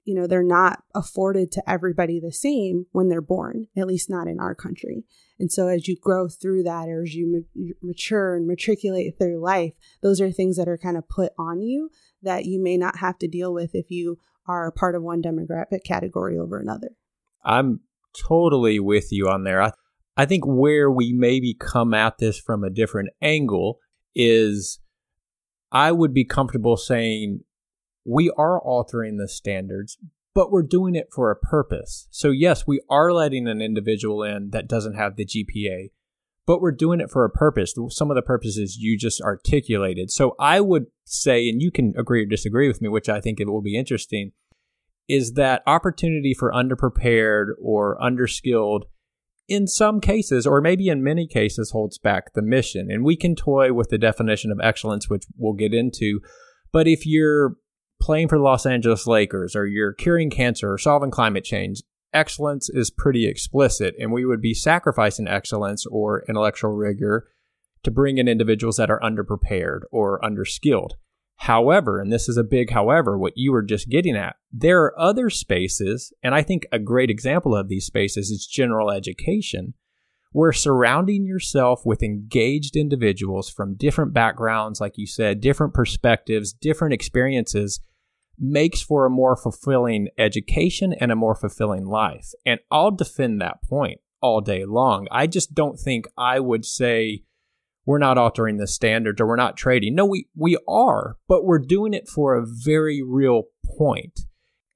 you 0.07 0.15
know, 0.15 0.25
they're 0.25 0.41
not 0.41 0.83
afforded 0.95 1.51
to 1.51 1.69
everybody 1.69 2.17
the 2.17 2.31
same 2.31 2.85
when 2.93 3.09
they're 3.09 3.19
born, 3.19 3.67
at 3.75 3.87
least 3.87 4.09
not 4.09 4.25
in 4.25 4.39
our 4.39 4.55
country. 4.55 5.03
And 5.37 5.51
so 5.51 5.67
as 5.67 5.89
you 5.89 5.97
grow 5.99 6.29
through 6.29 6.63
that 6.63 6.87
or 6.87 7.03
as 7.03 7.13
you 7.13 7.45
ma- 7.53 7.73
mature 7.81 8.37
and 8.37 8.47
matriculate 8.47 9.17
through 9.19 9.43
life, 9.43 9.73
those 10.01 10.21
are 10.21 10.31
things 10.31 10.55
that 10.55 10.69
are 10.69 10.77
kind 10.77 10.95
of 10.95 11.09
put 11.09 11.33
on 11.37 11.61
you 11.61 11.89
that 12.23 12.45
you 12.45 12.63
may 12.63 12.77
not 12.77 12.99
have 12.99 13.17
to 13.19 13.27
deal 13.27 13.53
with 13.53 13.71
if 13.75 13.91
you 13.91 14.17
are 14.47 14.71
part 14.71 14.95
of 14.95 15.03
one 15.03 15.21
demographic 15.21 15.83
category 15.83 16.39
over 16.39 16.57
another. 16.57 16.91
I'm 17.43 17.81
totally 18.17 18.79
with 18.79 19.11
you 19.11 19.27
on 19.27 19.43
there. 19.43 19.61
I, 19.61 19.71
I 20.15 20.25
think 20.25 20.45
where 20.47 20.89
we 20.89 21.11
maybe 21.11 21.53
come 21.53 21.93
at 21.93 22.17
this 22.17 22.39
from 22.39 22.63
a 22.63 22.69
different 22.69 23.09
angle 23.21 23.79
is 24.15 24.79
I 25.69 25.91
would 25.91 26.13
be 26.13 26.23
comfortable 26.23 26.77
saying 26.77 27.41
we 28.07 28.31
are 28.37 28.59
altering 28.59 29.17
the 29.17 29.27
standards, 29.27 29.97
but 30.33 30.51
we're 30.51 30.63
doing 30.63 30.95
it 30.95 31.09
for 31.13 31.29
a 31.29 31.35
purpose. 31.35 32.07
So, 32.09 32.31
yes, 32.31 32.65
we 32.65 32.81
are 32.89 33.11
letting 33.11 33.47
an 33.47 33.61
individual 33.61 34.23
in 34.23 34.51
that 34.51 34.67
doesn't 34.67 34.95
have 34.95 35.15
the 35.15 35.25
GPA, 35.25 35.91
but 36.45 36.61
we're 36.61 36.71
doing 36.71 37.01
it 37.01 37.11
for 37.11 37.25
a 37.25 37.29
purpose. 37.29 37.73
Some 37.89 38.09
of 38.09 38.15
the 38.15 38.21
purposes 38.21 38.77
you 38.77 38.97
just 38.97 39.21
articulated. 39.21 40.09
So, 40.09 40.35
I 40.39 40.61
would 40.61 40.85
say, 41.03 41.49
and 41.49 41.61
you 41.61 41.69
can 41.69 41.93
agree 41.97 42.23
or 42.23 42.25
disagree 42.25 42.67
with 42.67 42.81
me, 42.81 42.87
which 42.87 43.09
I 43.09 43.19
think 43.19 43.39
it 43.39 43.49
will 43.49 43.61
be 43.61 43.77
interesting, 43.77 44.31
is 45.09 45.33
that 45.33 45.63
opportunity 45.67 46.33
for 46.33 46.51
underprepared 46.51 47.47
or 47.61 47.97
underskilled 47.99 48.83
in 49.49 49.65
some 49.65 50.01
cases, 50.01 50.45
or 50.45 50.59
maybe 50.59 50.89
in 50.89 51.03
many 51.03 51.25
cases, 51.25 51.71
holds 51.71 51.97
back 51.97 52.33
the 52.33 52.41
mission. 52.41 52.91
And 52.91 53.03
we 53.03 53.15
can 53.15 53.35
toy 53.35 53.71
with 53.71 53.89
the 53.89 53.97
definition 53.97 54.51
of 54.51 54.59
excellence, 54.61 55.09
which 55.09 55.23
we'll 55.37 55.53
get 55.53 55.73
into. 55.73 56.19
But 56.73 56.87
if 56.87 57.05
you're 57.05 57.55
playing 58.01 58.27
for 58.27 58.37
the 58.37 58.43
Los 58.43 58.65
Angeles 58.65 59.07
Lakers 59.07 59.55
or 59.55 59.65
you're 59.65 59.93
curing 59.93 60.29
cancer 60.29 60.73
or 60.73 60.77
solving 60.77 61.11
climate 61.11 61.43
change, 61.43 61.81
excellence 62.13 62.69
is 62.69 62.89
pretty 62.89 63.27
explicit, 63.27 63.95
and 63.99 64.11
we 64.11 64.25
would 64.25 64.41
be 64.41 64.53
sacrificing 64.53 65.27
excellence 65.27 65.85
or 65.85 66.23
intellectual 66.27 66.71
rigor 66.71 67.27
to 67.83 67.91
bring 67.91 68.17
in 68.17 68.27
individuals 68.27 68.77
that 68.77 68.89
are 68.89 68.99
underprepared 68.99 69.81
or 69.91 70.19
underskilled. 70.21 70.91
However, 71.41 71.99
and 71.99 72.11
this 72.11 72.27
is 72.27 72.37
a 72.37 72.43
big 72.43 72.71
however, 72.71 73.17
what 73.17 73.33
you 73.35 73.51
were 73.51 73.61
just 73.61 73.89
getting 73.89 74.15
at, 74.15 74.37
there 74.51 74.81
are 74.81 74.99
other 74.99 75.29
spaces, 75.29 76.11
and 76.23 76.33
I 76.33 76.41
think 76.41 76.65
a 76.71 76.79
great 76.79 77.11
example 77.11 77.55
of 77.55 77.69
these 77.69 77.85
spaces 77.85 78.29
is 78.31 78.47
general 78.47 78.89
education, 78.89 79.75
where 80.31 80.51
surrounding 80.51 81.25
yourself 81.25 81.85
with 81.85 82.03
engaged 82.03 82.75
individuals 82.75 83.49
from 83.49 83.75
different 83.75 84.13
backgrounds, 84.13 84.81
like 84.81 84.97
you 84.97 85.07
said, 85.07 85.41
different 85.41 85.73
perspectives, 85.73 86.53
different 86.53 86.93
experiences, 86.93 87.79
makes 88.39 88.81
for 88.81 89.05
a 89.05 89.09
more 89.09 89.35
fulfilling 89.35 90.09
education 90.17 90.93
and 90.93 91.11
a 91.11 91.15
more 91.15 91.35
fulfilling 91.35 91.85
life. 91.85 92.31
And 92.45 92.59
I'll 92.69 92.91
defend 92.91 93.41
that 93.41 93.63
point 93.63 93.99
all 94.21 94.41
day 94.41 94.65
long. 94.65 95.07
I 95.11 95.27
just 95.27 95.53
don't 95.53 95.79
think 95.79 96.05
I 96.17 96.39
would 96.39 96.65
say 96.65 97.23
we're 97.85 97.97
not 97.97 98.17
altering 98.17 98.57
the 98.57 98.67
standards 98.67 99.21
or 99.21 99.27
we're 99.27 99.37
not 99.37 99.57
trading. 99.57 99.95
No, 99.95 100.05
we, 100.05 100.27
we 100.35 100.57
are, 100.67 101.15
but 101.27 101.45
we're 101.45 101.57
doing 101.59 101.93
it 101.93 102.07
for 102.07 102.35
a 102.35 102.45
very 102.45 103.01
real 103.01 103.43
point. 103.77 104.26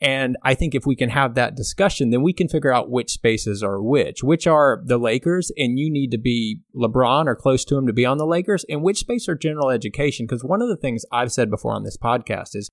And 0.02 0.36
I 0.42 0.56
think 0.56 0.74
if 0.74 0.86
we 0.86 0.96
can 0.96 1.10
have 1.10 1.36
that 1.36 1.56
discussion, 1.56 2.10
then 2.10 2.24
we 2.24 2.34
can 2.34 2.50
figure 2.50 2.74
out 2.74 2.90
which 2.90 3.12
spaces 3.12 3.62
are 3.62 3.80
which. 3.80 4.24
Which 4.24 4.48
are 4.48 4.82
the 4.84 4.98
Lakers, 4.98 5.52
and 5.56 5.78
you 5.78 5.92
need 5.92 6.10
to 6.10 6.18
be 6.18 6.62
LeBron 6.76 7.28
or 7.28 7.36
close 7.36 7.64
to 7.66 7.78
him 7.78 7.86
to 7.86 7.94
be 7.94 8.06
on 8.06 8.18
the 8.18 8.26
Lakers, 8.26 8.66
and 8.68 8.82
which 8.82 8.98
space 8.98 9.30
are 9.30 9.36
general 9.36 9.70
education. 9.70 10.26
Because 10.26 10.44
one 10.44 10.62
of 10.62 10.70
the 10.70 10.76
things 10.76 11.06
I've 11.12 11.32
said 11.32 11.52
before 11.52 11.74
on 11.74 11.84
this 11.84 11.98
podcast 11.98 12.56
is 12.56 12.72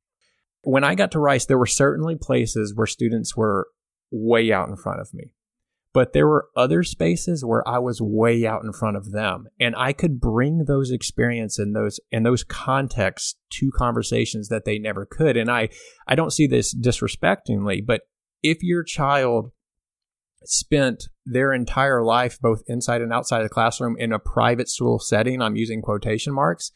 when 0.62 0.84
I 0.84 0.94
got 0.94 1.12
to 1.12 1.18
Rice, 1.18 1.44
there 1.44 1.58
were 1.58 1.66
certainly 1.66 2.16
places 2.16 2.74
where 2.74 2.86
students 2.86 3.36
were 3.36 3.68
way 4.10 4.50
out 4.50 4.70
in 4.70 4.76
front 4.76 5.00
of 5.00 5.12
me. 5.12 5.32
But 5.98 6.12
there 6.12 6.28
were 6.28 6.46
other 6.54 6.84
spaces 6.84 7.44
where 7.44 7.66
I 7.66 7.80
was 7.80 8.00
way 8.00 8.46
out 8.46 8.62
in 8.62 8.72
front 8.72 8.96
of 8.96 9.10
them, 9.10 9.48
and 9.58 9.74
I 9.74 9.92
could 9.92 10.20
bring 10.20 10.66
those 10.66 10.92
experience 10.92 11.58
and 11.58 11.74
those 11.74 11.98
and 12.12 12.24
those 12.24 12.44
contexts 12.44 13.34
to 13.54 13.72
conversations 13.76 14.48
that 14.48 14.64
they 14.64 14.78
never 14.78 15.04
could. 15.04 15.36
And 15.36 15.50
I 15.50 15.70
I 16.06 16.14
don't 16.14 16.32
see 16.32 16.46
this 16.46 16.70
disrespectingly, 16.70 17.80
but 17.80 18.02
if 18.44 18.62
your 18.62 18.84
child 18.84 19.50
spent 20.44 21.08
their 21.26 21.52
entire 21.52 22.04
life 22.04 22.38
both 22.40 22.62
inside 22.68 23.02
and 23.02 23.12
outside 23.12 23.42
the 23.42 23.48
classroom 23.48 23.96
in 23.98 24.12
a 24.12 24.20
private 24.20 24.68
school 24.68 25.00
setting, 25.00 25.42
I'm 25.42 25.56
using 25.56 25.82
quotation 25.82 26.32
marks, 26.32 26.70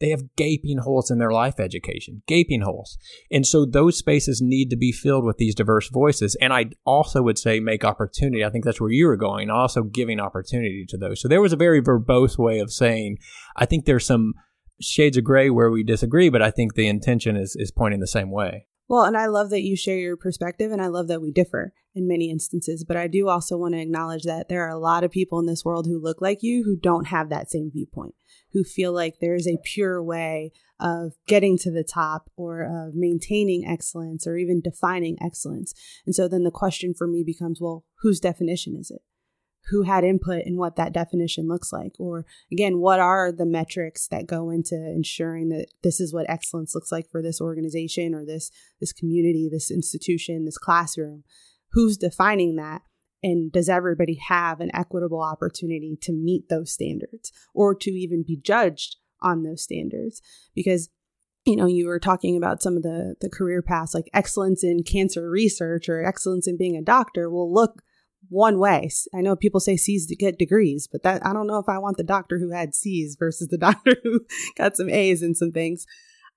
they 0.00 0.10
have 0.10 0.34
gaping 0.36 0.78
holes 0.78 1.10
in 1.10 1.18
their 1.18 1.32
life 1.32 1.58
education, 1.58 2.22
gaping 2.26 2.60
holes. 2.60 2.98
And 3.30 3.46
so 3.46 3.64
those 3.64 3.98
spaces 3.98 4.40
need 4.40 4.70
to 4.70 4.76
be 4.76 4.92
filled 4.92 5.24
with 5.24 5.38
these 5.38 5.54
diverse 5.54 5.88
voices. 5.90 6.36
And 6.40 6.52
I 6.52 6.70
also 6.84 7.22
would 7.22 7.38
say 7.38 7.60
make 7.60 7.84
opportunity. 7.84 8.44
I 8.44 8.50
think 8.50 8.64
that's 8.64 8.80
where 8.80 8.90
you 8.90 9.06
were 9.06 9.16
going, 9.16 9.50
also 9.50 9.82
giving 9.82 10.20
opportunity 10.20 10.84
to 10.88 10.96
those. 10.96 11.20
So 11.20 11.28
there 11.28 11.42
was 11.42 11.52
a 11.52 11.56
very 11.56 11.82
verbose 11.82 12.38
way 12.38 12.60
of 12.60 12.72
saying, 12.72 13.18
I 13.56 13.66
think 13.66 13.84
there's 13.84 14.06
some 14.06 14.34
shades 14.80 15.16
of 15.16 15.24
gray 15.24 15.50
where 15.50 15.70
we 15.70 15.82
disagree, 15.82 16.28
but 16.28 16.42
I 16.42 16.50
think 16.50 16.74
the 16.74 16.86
intention 16.86 17.36
is, 17.36 17.56
is 17.58 17.72
pointing 17.72 18.00
the 18.00 18.06
same 18.06 18.30
way. 18.30 18.66
Well, 18.88 19.04
and 19.04 19.18
I 19.18 19.26
love 19.26 19.50
that 19.50 19.62
you 19.62 19.76
share 19.76 19.98
your 19.98 20.16
perspective, 20.16 20.72
and 20.72 20.80
I 20.80 20.86
love 20.86 21.08
that 21.08 21.20
we 21.20 21.30
differ 21.30 21.74
in 21.94 22.08
many 22.08 22.30
instances. 22.30 22.84
But 22.88 22.96
I 22.96 23.06
do 23.06 23.28
also 23.28 23.58
want 23.58 23.74
to 23.74 23.80
acknowledge 23.80 24.22
that 24.22 24.48
there 24.48 24.64
are 24.64 24.70
a 24.70 24.78
lot 24.78 25.04
of 25.04 25.10
people 25.10 25.38
in 25.40 25.46
this 25.46 25.62
world 25.62 25.86
who 25.86 26.00
look 26.00 26.22
like 26.22 26.38
you 26.42 26.62
who 26.64 26.74
don't 26.74 27.08
have 27.08 27.28
that 27.28 27.50
same 27.50 27.70
viewpoint 27.70 28.14
who 28.52 28.64
feel 28.64 28.92
like 28.92 29.16
there's 29.20 29.46
a 29.46 29.58
pure 29.62 30.02
way 30.02 30.52
of 30.80 31.12
getting 31.26 31.58
to 31.58 31.70
the 31.70 31.84
top 31.84 32.30
or 32.36 32.62
of 32.62 32.94
maintaining 32.94 33.66
excellence 33.66 34.26
or 34.26 34.36
even 34.36 34.60
defining 34.60 35.16
excellence. 35.20 35.74
And 36.06 36.14
so 36.14 36.28
then 36.28 36.44
the 36.44 36.50
question 36.50 36.94
for 36.96 37.06
me 37.06 37.24
becomes 37.24 37.60
well, 37.60 37.84
whose 38.00 38.20
definition 38.20 38.76
is 38.78 38.90
it? 38.90 39.02
Who 39.70 39.82
had 39.82 40.04
input 40.04 40.44
in 40.46 40.56
what 40.56 40.76
that 40.76 40.94
definition 40.94 41.46
looks 41.46 41.72
like? 41.72 41.92
Or 41.98 42.24
again, 42.50 42.78
what 42.78 43.00
are 43.00 43.30
the 43.30 43.44
metrics 43.44 44.08
that 44.08 44.26
go 44.26 44.48
into 44.50 44.74
ensuring 44.74 45.50
that 45.50 45.66
this 45.82 46.00
is 46.00 46.14
what 46.14 46.30
excellence 46.30 46.74
looks 46.74 46.90
like 46.90 47.06
for 47.10 47.20
this 47.20 47.40
organization 47.40 48.14
or 48.14 48.24
this 48.24 48.50
this 48.80 48.92
community, 48.92 49.48
this 49.50 49.70
institution, 49.70 50.46
this 50.46 50.56
classroom? 50.56 51.24
Who's 51.72 51.98
defining 51.98 52.56
that? 52.56 52.80
And 53.22 53.50
does 53.50 53.68
everybody 53.68 54.18
have 54.28 54.60
an 54.60 54.70
equitable 54.74 55.22
opportunity 55.22 55.98
to 56.02 56.12
meet 56.12 56.48
those 56.48 56.72
standards 56.72 57.32
or 57.52 57.74
to 57.74 57.90
even 57.90 58.22
be 58.22 58.36
judged 58.36 58.96
on 59.20 59.42
those 59.42 59.62
standards? 59.62 60.22
Because 60.54 60.88
you 61.44 61.56
know, 61.56 61.66
you 61.66 61.86
were 61.86 61.98
talking 61.98 62.36
about 62.36 62.62
some 62.62 62.76
of 62.76 62.82
the 62.82 63.14
the 63.20 63.30
career 63.30 63.62
paths 63.62 63.94
like 63.94 64.10
excellence 64.12 64.62
in 64.62 64.82
cancer 64.82 65.30
research 65.30 65.88
or 65.88 66.04
excellence 66.04 66.46
in 66.46 66.58
being 66.58 66.76
a 66.76 66.82
doctor 66.82 67.30
will 67.30 67.52
look 67.52 67.82
one 68.28 68.58
way. 68.58 68.90
I 69.14 69.22
know 69.22 69.34
people 69.36 69.60
say 69.60 69.76
C's 69.76 70.06
to 70.06 70.16
get 70.16 70.38
degrees, 70.38 70.88
but 70.90 71.02
that 71.04 71.24
I 71.24 71.32
don't 71.32 71.46
know 71.46 71.58
if 71.58 71.68
I 71.68 71.78
want 71.78 71.96
the 71.96 72.02
doctor 72.02 72.38
who 72.38 72.50
had 72.50 72.74
C's 72.74 73.16
versus 73.18 73.48
the 73.48 73.58
doctor 73.68 73.96
who 74.02 74.20
got 74.56 74.76
some 74.76 74.90
A's 74.90 75.22
and 75.22 75.36
some 75.36 75.52
things. 75.52 75.86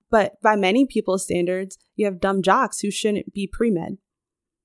But 0.09 0.41
by 0.41 0.55
many 0.55 0.85
people's 0.85 1.23
standards, 1.23 1.77
you 1.95 2.05
have 2.05 2.19
dumb 2.19 2.41
jocks 2.41 2.79
who 2.79 2.91
shouldn't 2.91 3.33
be 3.33 3.47
pre 3.47 3.69
med 3.69 3.97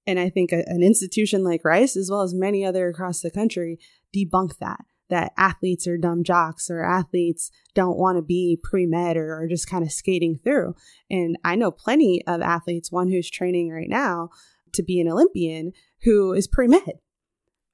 and 0.07 0.19
I 0.19 0.31
think 0.31 0.53
a, 0.53 0.65
an 0.67 0.83
institution 0.83 1.45
like 1.45 1.65
Rice, 1.65 1.97
as 1.97 2.11
well 2.11 2.23
as 2.23 2.35
many 2.35 2.65
other 2.65 2.89
across 2.89 3.21
the 3.21 3.31
country, 3.31 3.79
debunk 4.15 4.59
that. 4.59 4.85
That 5.09 5.33
athletes 5.37 5.87
are 5.87 5.97
dumb 5.97 6.25
jocks 6.25 6.69
or 6.69 6.85
athletes 6.85 7.53
don't 7.75 7.97
want 7.97 8.19
to 8.19 8.23
be 8.23 8.59
pre 8.61 8.87
med 8.87 9.17
or 9.17 9.35
are 9.35 9.47
just 9.47 9.71
kind 9.71 9.85
of 9.85 9.93
skating 9.93 10.37
through. 10.43 10.75
And 11.09 11.39
I 11.45 11.55
know 11.55 11.71
plenty 11.71 12.27
of 12.27 12.41
athletes, 12.41 12.91
one 12.91 13.09
who's 13.09 13.31
training 13.31 13.71
right 13.71 13.89
now 13.89 14.31
to 14.73 14.83
be 14.83 15.01
an 15.01 15.09
Olympian, 15.09 15.73
who 16.03 16.33
is 16.33 16.49
pre 16.49 16.67
med. 16.67 16.83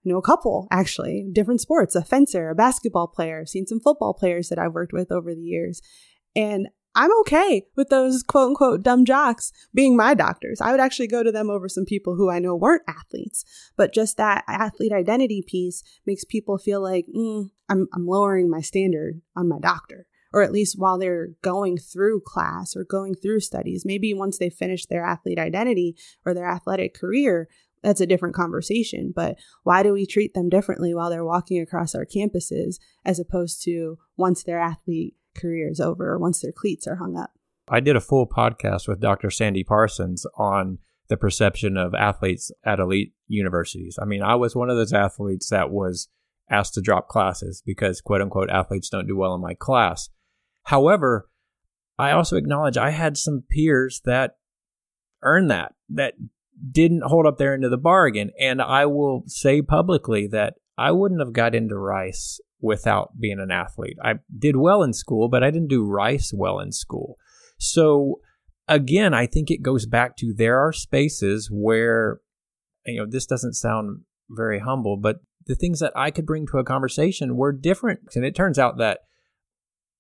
I 0.05 0.09
know 0.09 0.19
a 0.19 0.23
couple 0.23 0.69
actually, 0.71 1.27
different 1.33 1.63
sports, 1.63 1.95
a 1.95 2.05
fencer, 2.05 2.51
a 2.51 2.55
basketball 2.55 3.07
player. 3.07 3.41
I've 3.41 3.49
seen 3.49 3.67
some 3.67 3.81
football 3.81 4.13
players 4.13 4.49
that 4.49 4.59
I've 4.59 4.75
worked 4.75 4.93
with 4.93 5.11
over 5.11 5.35
the 5.35 5.41
years. 5.41 5.81
And 6.37 6.69
I'm 6.95 7.11
okay 7.21 7.67
with 7.75 7.89
those 7.89 8.23
quote 8.23 8.49
unquote 8.49 8.83
dumb 8.83 9.05
jocks 9.05 9.51
being 9.75 9.97
my 9.97 10.15
doctors. 10.15 10.61
I 10.61 10.71
would 10.71 10.81
actually 10.81 11.07
go 11.07 11.23
to 11.23 11.33
them 11.33 11.49
over 11.49 11.69
some 11.69 11.87
people 11.87 12.17
who 12.17 12.31
I 12.31 12.39
know 12.39 12.55
weren't 12.55 12.83
athletes. 12.87 13.45
But 13.77 13.95
just 13.95 14.17
that 14.19 14.45
athlete 14.47 14.93
identity 14.93 15.43
piece 15.47 15.83
makes 16.07 16.25
people 16.25 16.59
feel 16.59 16.83
like 16.83 17.07
mm, 17.15 17.51
I'm, 17.69 17.89
I'm 17.95 18.07
lowering 18.07 18.51
my 18.51 18.61
standard 18.61 19.23
on 19.35 19.49
my 19.49 19.59
doctor. 19.59 20.07
Or 20.35 20.43
at 20.43 20.53
least 20.53 20.79
while 20.79 20.99
they're 20.99 21.29
going 21.43 21.77
through 21.77 22.23
class 22.27 22.75
or 22.75 22.85
going 22.85 23.15
through 23.15 23.41
studies. 23.41 23.85
Maybe 23.85 24.15
once 24.15 24.39
they 24.39 24.49
finish 24.49 24.87
their 24.87 25.05
athlete 25.05 25.39
identity 25.39 25.95
or 26.25 26.33
their 26.33 26.49
athletic 26.49 26.95
career, 26.95 27.49
that's 27.83 28.01
a 28.01 28.07
different 28.07 28.35
conversation. 28.35 29.13
But 29.15 29.37
why 29.63 29.83
do 29.83 29.93
we 29.93 30.07
treat 30.07 30.33
them 30.33 30.49
differently 30.49 30.95
while 30.95 31.11
they're 31.11 31.25
walking 31.25 31.61
across 31.61 31.95
our 31.95 32.07
campuses 32.07 32.77
as 33.05 33.19
opposed 33.19 33.63
to 33.65 33.99
once 34.17 34.43
their 34.43 34.59
athlete 34.59 35.17
career 35.35 35.69
is 35.71 35.81
over 35.81 36.19
once 36.19 36.41
their 36.41 36.53
cleats 36.53 36.87
are 36.87 36.97
hung 36.97 37.17
up. 37.17 37.31
I 37.69 37.81
did 37.81 37.97
a 37.97 38.01
full 38.01 38.27
podcast 38.27 38.89
with 38.89 39.01
Dr. 39.01 39.31
Sandy 39.31 39.65
Parsons 39.65 40.27
on 40.37 40.79
the 41.09 41.17
perception 41.17 41.77
of 41.77 41.95
athletes 41.95 42.51
at 42.65 42.79
elite 42.79 43.13
universities. 43.27 43.99
I 44.01 44.05
mean, 44.05 44.23
I 44.23 44.35
was 44.35 44.57
one 44.57 44.71
of 44.71 44.77
those 44.77 44.93
athletes 44.93 45.51
that 45.51 45.71
was 45.71 46.09
asked 46.51 46.75
to 46.75 46.81
drop 46.81 47.09
classes 47.09 47.63
because 47.65 48.01
quote 48.01 48.21
unquote 48.21 48.51
athletes 48.51 48.89
don't 48.89 49.07
do 49.07 49.17
well 49.17 49.35
in 49.35 49.41
my 49.41 49.55
class. 49.55 50.11
However, 50.65 51.29
I 51.99 52.13
also 52.13 52.37
acknowledge 52.37 52.77
I 52.77 52.91
had 52.91 53.17
some 53.17 53.45
peers 53.49 54.01
that 54.05 54.37
earned 55.23 55.51
that, 55.51 55.75
that 55.89 56.15
didn't 56.71 57.05
hold 57.05 57.27
up 57.27 57.39
their 57.39 57.55
end 57.55 57.65
of 57.65 57.71
the 57.71 57.77
bargain. 57.77 58.31
And 58.39 58.61
I 58.61 58.87
will 58.87 59.25
say 59.27 59.63
publicly 59.63 60.27
that 60.29 60.55
I 60.77 60.91
wouldn't 60.93 61.21
have 61.21 61.33
got 61.33 61.55
into 61.55 61.77
Rice 61.77 62.41
without 62.63 63.19
being 63.21 63.41
an 63.41 63.51
athlete. 63.51 63.99
I 64.03 64.15
did 64.39 64.57
well 64.57 64.83
in 64.83 64.95
school, 64.95 65.29
but 65.29 65.43
I 65.43 65.51
didn't 65.51 65.69
do 65.69 65.85
Rice 65.85 66.33
well 66.35 66.61
in 66.61 66.73
school. 66.73 67.17
So 67.59 68.21
again, 68.69 69.13
I 69.13 69.27
think 69.27 69.51
it 69.51 69.63
goes 69.63 69.85
back 69.85 70.17
to 70.19 70.33
there 70.35 70.59
are 70.59 70.73
spaces 70.73 71.51
where, 71.53 72.21
you 72.87 73.01
know, 73.01 73.07
this 73.07 73.27
doesn't 73.27 73.55
sound 73.55 74.03
very 74.31 74.61
humble, 74.61 74.97
but 74.97 75.17
the 75.47 75.57
things 75.57 75.81
that 75.81 75.93
I 75.97 76.13
could 76.13 76.25
bring 76.25 76.47
to 76.47 76.59
a 76.59 76.65
conversation 76.65 77.37
were 77.37 77.53
different. 77.53 78.01
And 78.15 78.25
it 78.25 78.37
turns 78.37 78.59
out 78.59 78.79
that 78.79 79.01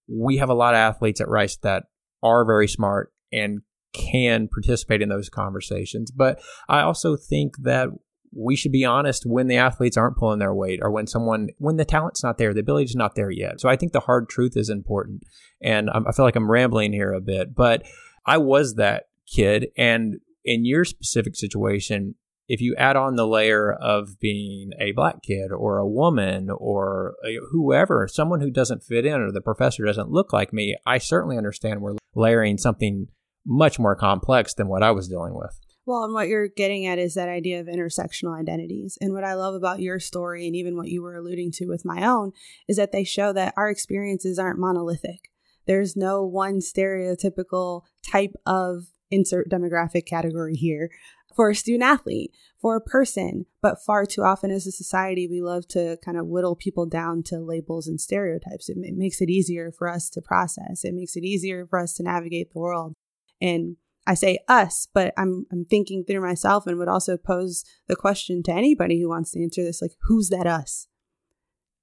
we 0.08 0.36
have 0.36 0.48
a 0.48 0.54
lot 0.54 0.74
of 0.74 0.78
athletes 0.78 1.20
at 1.20 1.28
Rice 1.28 1.56
that 1.58 1.84
are 2.22 2.44
very 2.44 2.68
smart 2.68 3.12
and 3.32 3.62
can 3.92 4.48
participate 4.48 5.02
in 5.02 5.08
those 5.08 5.28
conversations. 5.28 6.10
But 6.12 6.40
I 6.68 6.80
also 6.80 7.16
think 7.16 7.56
that 7.62 7.88
we 8.34 8.56
should 8.56 8.72
be 8.72 8.84
honest 8.84 9.24
when 9.26 9.46
the 9.46 9.56
athletes 9.56 9.96
aren't 9.96 10.16
pulling 10.16 10.38
their 10.38 10.54
weight 10.54 10.80
or 10.82 10.90
when 10.90 11.06
someone 11.06 11.48
when 11.58 11.76
the 11.76 11.84
talent's 11.84 12.22
not 12.22 12.38
there 12.38 12.54
the 12.54 12.60
ability's 12.60 12.94
not 12.94 13.14
there 13.14 13.30
yet. 13.30 13.60
So 13.60 13.68
i 13.68 13.76
think 13.76 13.92
the 13.92 14.00
hard 14.00 14.28
truth 14.28 14.56
is 14.56 14.70
important. 14.70 15.22
And 15.62 15.90
I'm, 15.90 16.06
i 16.06 16.12
feel 16.12 16.24
like 16.24 16.36
i'm 16.36 16.50
rambling 16.50 16.92
here 16.92 17.12
a 17.12 17.20
bit 17.20 17.54
but 17.54 17.84
i 18.26 18.38
was 18.38 18.74
that 18.74 19.04
kid. 19.32 19.68
And 19.76 20.16
in 20.44 20.64
your 20.64 20.84
specific 20.84 21.36
situation 21.36 22.14
if 22.48 22.60
you 22.60 22.74
add 22.76 22.96
on 22.96 23.16
the 23.16 23.26
layer 23.26 23.72
of 23.72 24.18
being 24.18 24.72
a 24.78 24.92
black 24.92 25.22
kid 25.22 25.52
or 25.52 25.78
a 25.78 25.86
woman 25.86 26.50
or 26.50 27.14
a, 27.24 27.38
whoever 27.50 28.08
someone 28.08 28.40
who 28.40 28.50
doesn't 28.50 28.82
fit 28.82 29.06
in 29.06 29.20
or 29.20 29.30
the 29.30 29.40
professor 29.40 29.84
doesn't 29.84 30.10
look 30.10 30.32
like 30.32 30.52
me 30.52 30.76
i 30.86 30.98
certainly 30.98 31.36
understand 31.36 31.80
we're 31.80 31.96
layering 32.14 32.58
something 32.58 33.06
much 33.46 33.78
more 33.78 33.94
complex 33.94 34.54
than 34.54 34.68
what 34.68 34.82
i 34.82 34.90
was 34.90 35.08
dealing 35.08 35.34
with 35.34 35.58
Well, 35.84 36.04
and 36.04 36.14
what 36.14 36.28
you're 36.28 36.48
getting 36.48 36.86
at 36.86 36.98
is 36.98 37.14
that 37.14 37.28
idea 37.28 37.60
of 37.60 37.66
intersectional 37.66 38.38
identities. 38.38 38.96
And 39.00 39.12
what 39.12 39.24
I 39.24 39.34
love 39.34 39.54
about 39.54 39.80
your 39.80 39.98
story 39.98 40.46
and 40.46 40.54
even 40.54 40.76
what 40.76 40.88
you 40.88 41.02
were 41.02 41.16
alluding 41.16 41.50
to 41.52 41.66
with 41.66 41.84
my 41.84 42.06
own 42.06 42.32
is 42.68 42.76
that 42.76 42.92
they 42.92 43.02
show 43.02 43.32
that 43.32 43.54
our 43.56 43.68
experiences 43.68 44.38
aren't 44.38 44.60
monolithic. 44.60 45.30
There's 45.66 45.96
no 45.96 46.24
one 46.24 46.60
stereotypical 46.60 47.82
type 48.08 48.34
of 48.46 48.86
insert 49.10 49.50
demographic 49.50 50.06
category 50.06 50.54
here 50.54 50.90
for 51.34 51.50
a 51.50 51.54
student 51.54 51.82
athlete, 51.82 52.32
for 52.60 52.76
a 52.76 52.80
person. 52.80 53.46
But 53.60 53.82
far 53.82 54.06
too 54.06 54.22
often 54.22 54.50
as 54.50 54.66
a 54.66 54.72
society, 54.72 55.26
we 55.26 55.40
love 55.40 55.66
to 55.68 55.98
kind 56.04 56.18
of 56.18 56.26
whittle 56.26 56.56
people 56.56 56.86
down 56.86 57.22
to 57.24 57.40
labels 57.40 57.86
and 57.88 58.00
stereotypes. 58.00 58.68
It, 58.68 58.76
it 58.82 58.96
makes 58.96 59.20
it 59.20 59.30
easier 59.30 59.72
for 59.72 59.88
us 59.88 60.08
to 60.10 60.22
process, 60.22 60.84
it 60.84 60.94
makes 60.94 61.16
it 61.16 61.24
easier 61.24 61.66
for 61.66 61.78
us 61.78 61.94
to 61.94 62.02
navigate 62.02 62.52
the 62.52 62.60
world. 62.60 62.94
And 63.40 63.76
I 64.06 64.14
say 64.14 64.38
us, 64.48 64.88
but 64.92 65.14
I'm 65.16 65.46
I'm 65.52 65.64
thinking 65.64 66.04
through 66.04 66.20
myself 66.20 66.66
and 66.66 66.78
would 66.78 66.88
also 66.88 67.16
pose 67.16 67.64
the 67.86 67.96
question 67.96 68.42
to 68.44 68.52
anybody 68.52 69.00
who 69.00 69.08
wants 69.08 69.32
to 69.32 69.42
answer 69.42 69.62
this 69.62 69.80
like 69.80 69.92
who's 70.02 70.28
that 70.30 70.46
us? 70.46 70.88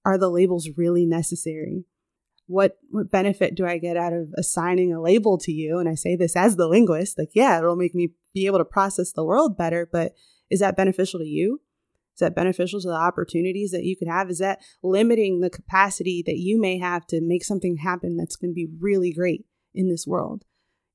Are 0.05 0.17
the 0.17 0.29
labels 0.29 0.69
really 0.75 1.05
necessary? 1.05 1.85
What 2.47 2.77
what 2.89 3.11
benefit 3.11 3.55
do 3.55 3.65
I 3.65 3.77
get 3.77 3.95
out 3.95 4.11
of 4.11 4.33
assigning 4.37 4.93
a 4.93 5.01
label 5.01 5.37
to 5.39 5.51
you? 5.51 5.79
And 5.79 5.87
I 5.87 5.95
say 5.95 6.15
this 6.15 6.35
as 6.35 6.57
the 6.57 6.67
linguist, 6.67 7.17
like 7.17 7.31
yeah, 7.33 7.57
it'll 7.57 7.75
make 7.75 7.95
me 7.95 8.09
be 8.33 8.47
able 8.47 8.57
to 8.57 8.65
process 8.65 9.11
the 9.11 9.23
world 9.23 9.57
better, 9.57 9.87
but 9.89 10.13
is 10.49 10.59
that 10.59 10.75
beneficial 10.75 11.19
to 11.19 11.25
you? 11.25 11.61
Is 12.15 12.19
that 12.19 12.35
beneficial 12.35 12.81
to 12.81 12.87
the 12.89 12.93
opportunities 12.93 13.71
that 13.71 13.85
you 13.85 13.95
could 13.95 14.09
have? 14.09 14.29
Is 14.29 14.39
that 14.39 14.59
limiting 14.83 15.39
the 15.39 15.49
capacity 15.49 16.21
that 16.25 16.37
you 16.37 16.59
may 16.59 16.77
have 16.77 17.07
to 17.07 17.21
make 17.21 17.45
something 17.45 17.77
happen 17.77 18.17
that's 18.17 18.35
going 18.35 18.51
to 18.51 18.55
be 18.55 18.67
really 18.77 19.13
great 19.13 19.45
in 19.73 19.87
this 19.87 20.05
world? 20.05 20.43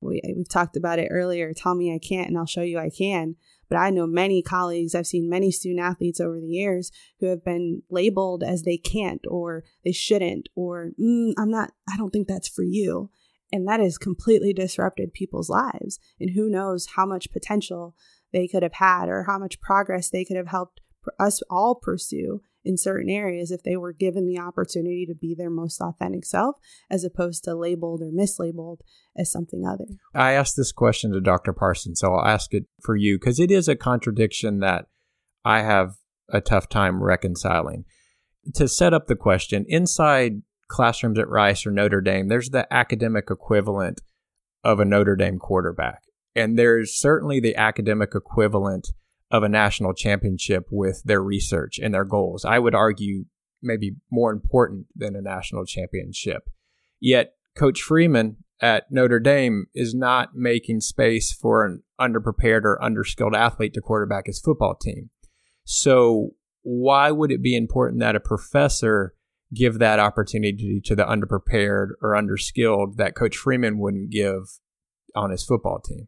We, 0.01 0.21
we've 0.35 0.49
talked 0.49 0.77
about 0.77 0.99
it 0.99 1.09
earlier. 1.11 1.53
Tell 1.53 1.75
me 1.75 1.93
I 1.93 1.99
can't, 1.99 2.27
and 2.27 2.37
I'll 2.37 2.45
show 2.45 2.61
you 2.61 2.77
I 2.77 2.89
can. 2.89 3.35
But 3.69 3.77
I 3.77 3.89
know 3.89 4.05
many 4.05 4.41
colleagues, 4.41 4.93
I've 4.93 5.07
seen 5.07 5.29
many 5.29 5.51
student 5.51 5.79
athletes 5.79 6.19
over 6.19 6.39
the 6.39 6.47
years 6.47 6.91
who 7.19 7.27
have 7.27 7.43
been 7.43 7.81
labeled 7.89 8.43
as 8.43 8.61
they 8.61 8.77
can't 8.77 9.25
or 9.27 9.63
they 9.83 9.91
shouldn't 9.91 10.49
or 10.55 10.91
mm, 11.01 11.33
I'm 11.37 11.49
not, 11.49 11.71
I 11.89 11.97
don't 11.97 12.11
think 12.11 12.27
that's 12.27 12.47
for 12.47 12.63
you. 12.63 13.09
And 13.51 13.67
that 13.67 13.79
has 13.79 13.97
completely 13.97 14.53
disrupted 14.53 15.13
people's 15.13 15.49
lives. 15.49 15.99
And 16.19 16.31
who 16.31 16.49
knows 16.49 16.89
how 16.95 17.05
much 17.05 17.31
potential 17.31 17.95
they 18.33 18.47
could 18.47 18.63
have 18.63 18.73
had 18.73 19.07
or 19.07 19.23
how 19.23 19.39
much 19.39 19.61
progress 19.61 20.09
they 20.09 20.25
could 20.25 20.37
have 20.37 20.47
helped 20.47 20.81
us 21.19 21.41
all 21.49 21.75
pursue 21.75 22.41
in 22.65 22.77
certain 22.77 23.09
areas 23.09 23.51
if 23.51 23.63
they 23.63 23.77
were 23.77 23.93
given 23.93 24.25
the 24.25 24.39
opportunity 24.39 25.05
to 25.05 25.15
be 25.15 25.35
their 25.35 25.49
most 25.49 25.79
authentic 25.79 26.25
self 26.25 26.55
as 26.89 27.03
opposed 27.03 27.43
to 27.43 27.55
labeled 27.55 28.01
or 28.01 28.11
mislabeled 28.11 28.79
as 29.15 29.31
something 29.31 29.65
other. 29.65 29.85
I 30.13 30.33
asked 30.33 30.57
this 30.57 30.71
question 30.71 31.11
to 31.13 31.21
Dr. 31.21 31.53
Parsons, 31.53 31.99
so 31.99 32.13
I'll 32.13 32.25
ask 32.25 32.53
it 32.53 32.65
for 32.81 32.95
you 32.95 33.17
because 33.19 33.39
it 33.39 33.51
is 33.51 33.67
a 33.67 33.75
contradiction 33.75 34.59
that 34.59 34.85
I 35.43 35.61
have 35.61 35.95
a 36.29 36.41
tough 36.41 36.67
time 36.67 37.03
reconciling. 37.03 37.85
To 38.55 38.67
set 38.67 38.93
up 38.93 39.07
the 39.07 39.15
question, 39.15 39.65
inside 39.67 40.41
classrooms 40.67 41.19
at 41.19 41.29
Rice 41.29 41.65
or 41.65 41.71
Notre 41.71 42.01
Dame, 42.01 42.27
there's 42.27 42.49
the 42.49 42.71
academic 42.73 43.25
equivalent 43.29 44.01
of 44.63 44.79
a 44.79 44.85
Notre 44.85 45.15
Dame 45.15 45.37
quarterback. 45.37 46.01
And 46.35 46.57
there's 46.57 46.99
certainly 46.99 47.39
the 47.39 47.55
academic 47.55 48.13
equivalent 48.13 48.89
of 49.31 49.43
a 49.43 49.49
national 49.49 49.93
championship 49.93 50.67
with 50.69 51.01
their 51.03 51.21
research 51.21 51.79
and 51.79 51.93
their 51.93 52.05
goals. 52.05 52.45
I 52.45 52.59
would 52.59 52.75
argue 52.75 53.25
maybe 53.61 53.95
more 54.11 54.31
important 54.31 54.87
than 54.95 55.15
a 55.15 55.21
national 55.21 55.65
championship. 55.65 56.43
Yet 56.99 57.33
Coach 57.57 57.81
Freeman 57.81 58.37
at 58.61 58.91
Notre 58.91 59.19
Dame 59.19 59.65
is 59.73 59.93
not 59.93 60.35
making 60.35 60.81
space 60.81 61.31
for 61.31 61.65
an 61.65 61.83
underprepared 61.99 62.63
or 62.63 62.79
underskilled 62.81 63.35
athlete 63.35 63.73
to 63.73 63.81
quarterback 63.81 64.27
his 64.27 64.39
football 64.39 64.75
team. 64.75 65.09
So 65.63 66.31
why 66.61 67.11
would 67.11 67.31
it 67.31 67.41
be 67.41 67.55
important 67.55 67.99
that 67.99 68.15
a 68.15 68.19
professor 68.19 69.13
give 69.53 69.79
that 69.79 69.99
opportunity 69.99 70.81
to 70.83 70.95
the 70.95 71.03
underprepared 71.03 71.89
or 72.01 72.11
underskilled 72.11 72.95
that 72.97 73.15
Coach 73.15 73.35
Freeman 73.37 73.79
wouldn't 73.79 74.09
give 74.09 74.59
on 75.15 75.31
his 75.31 75.43
football 75.43 75.79
team? 75.79 76.07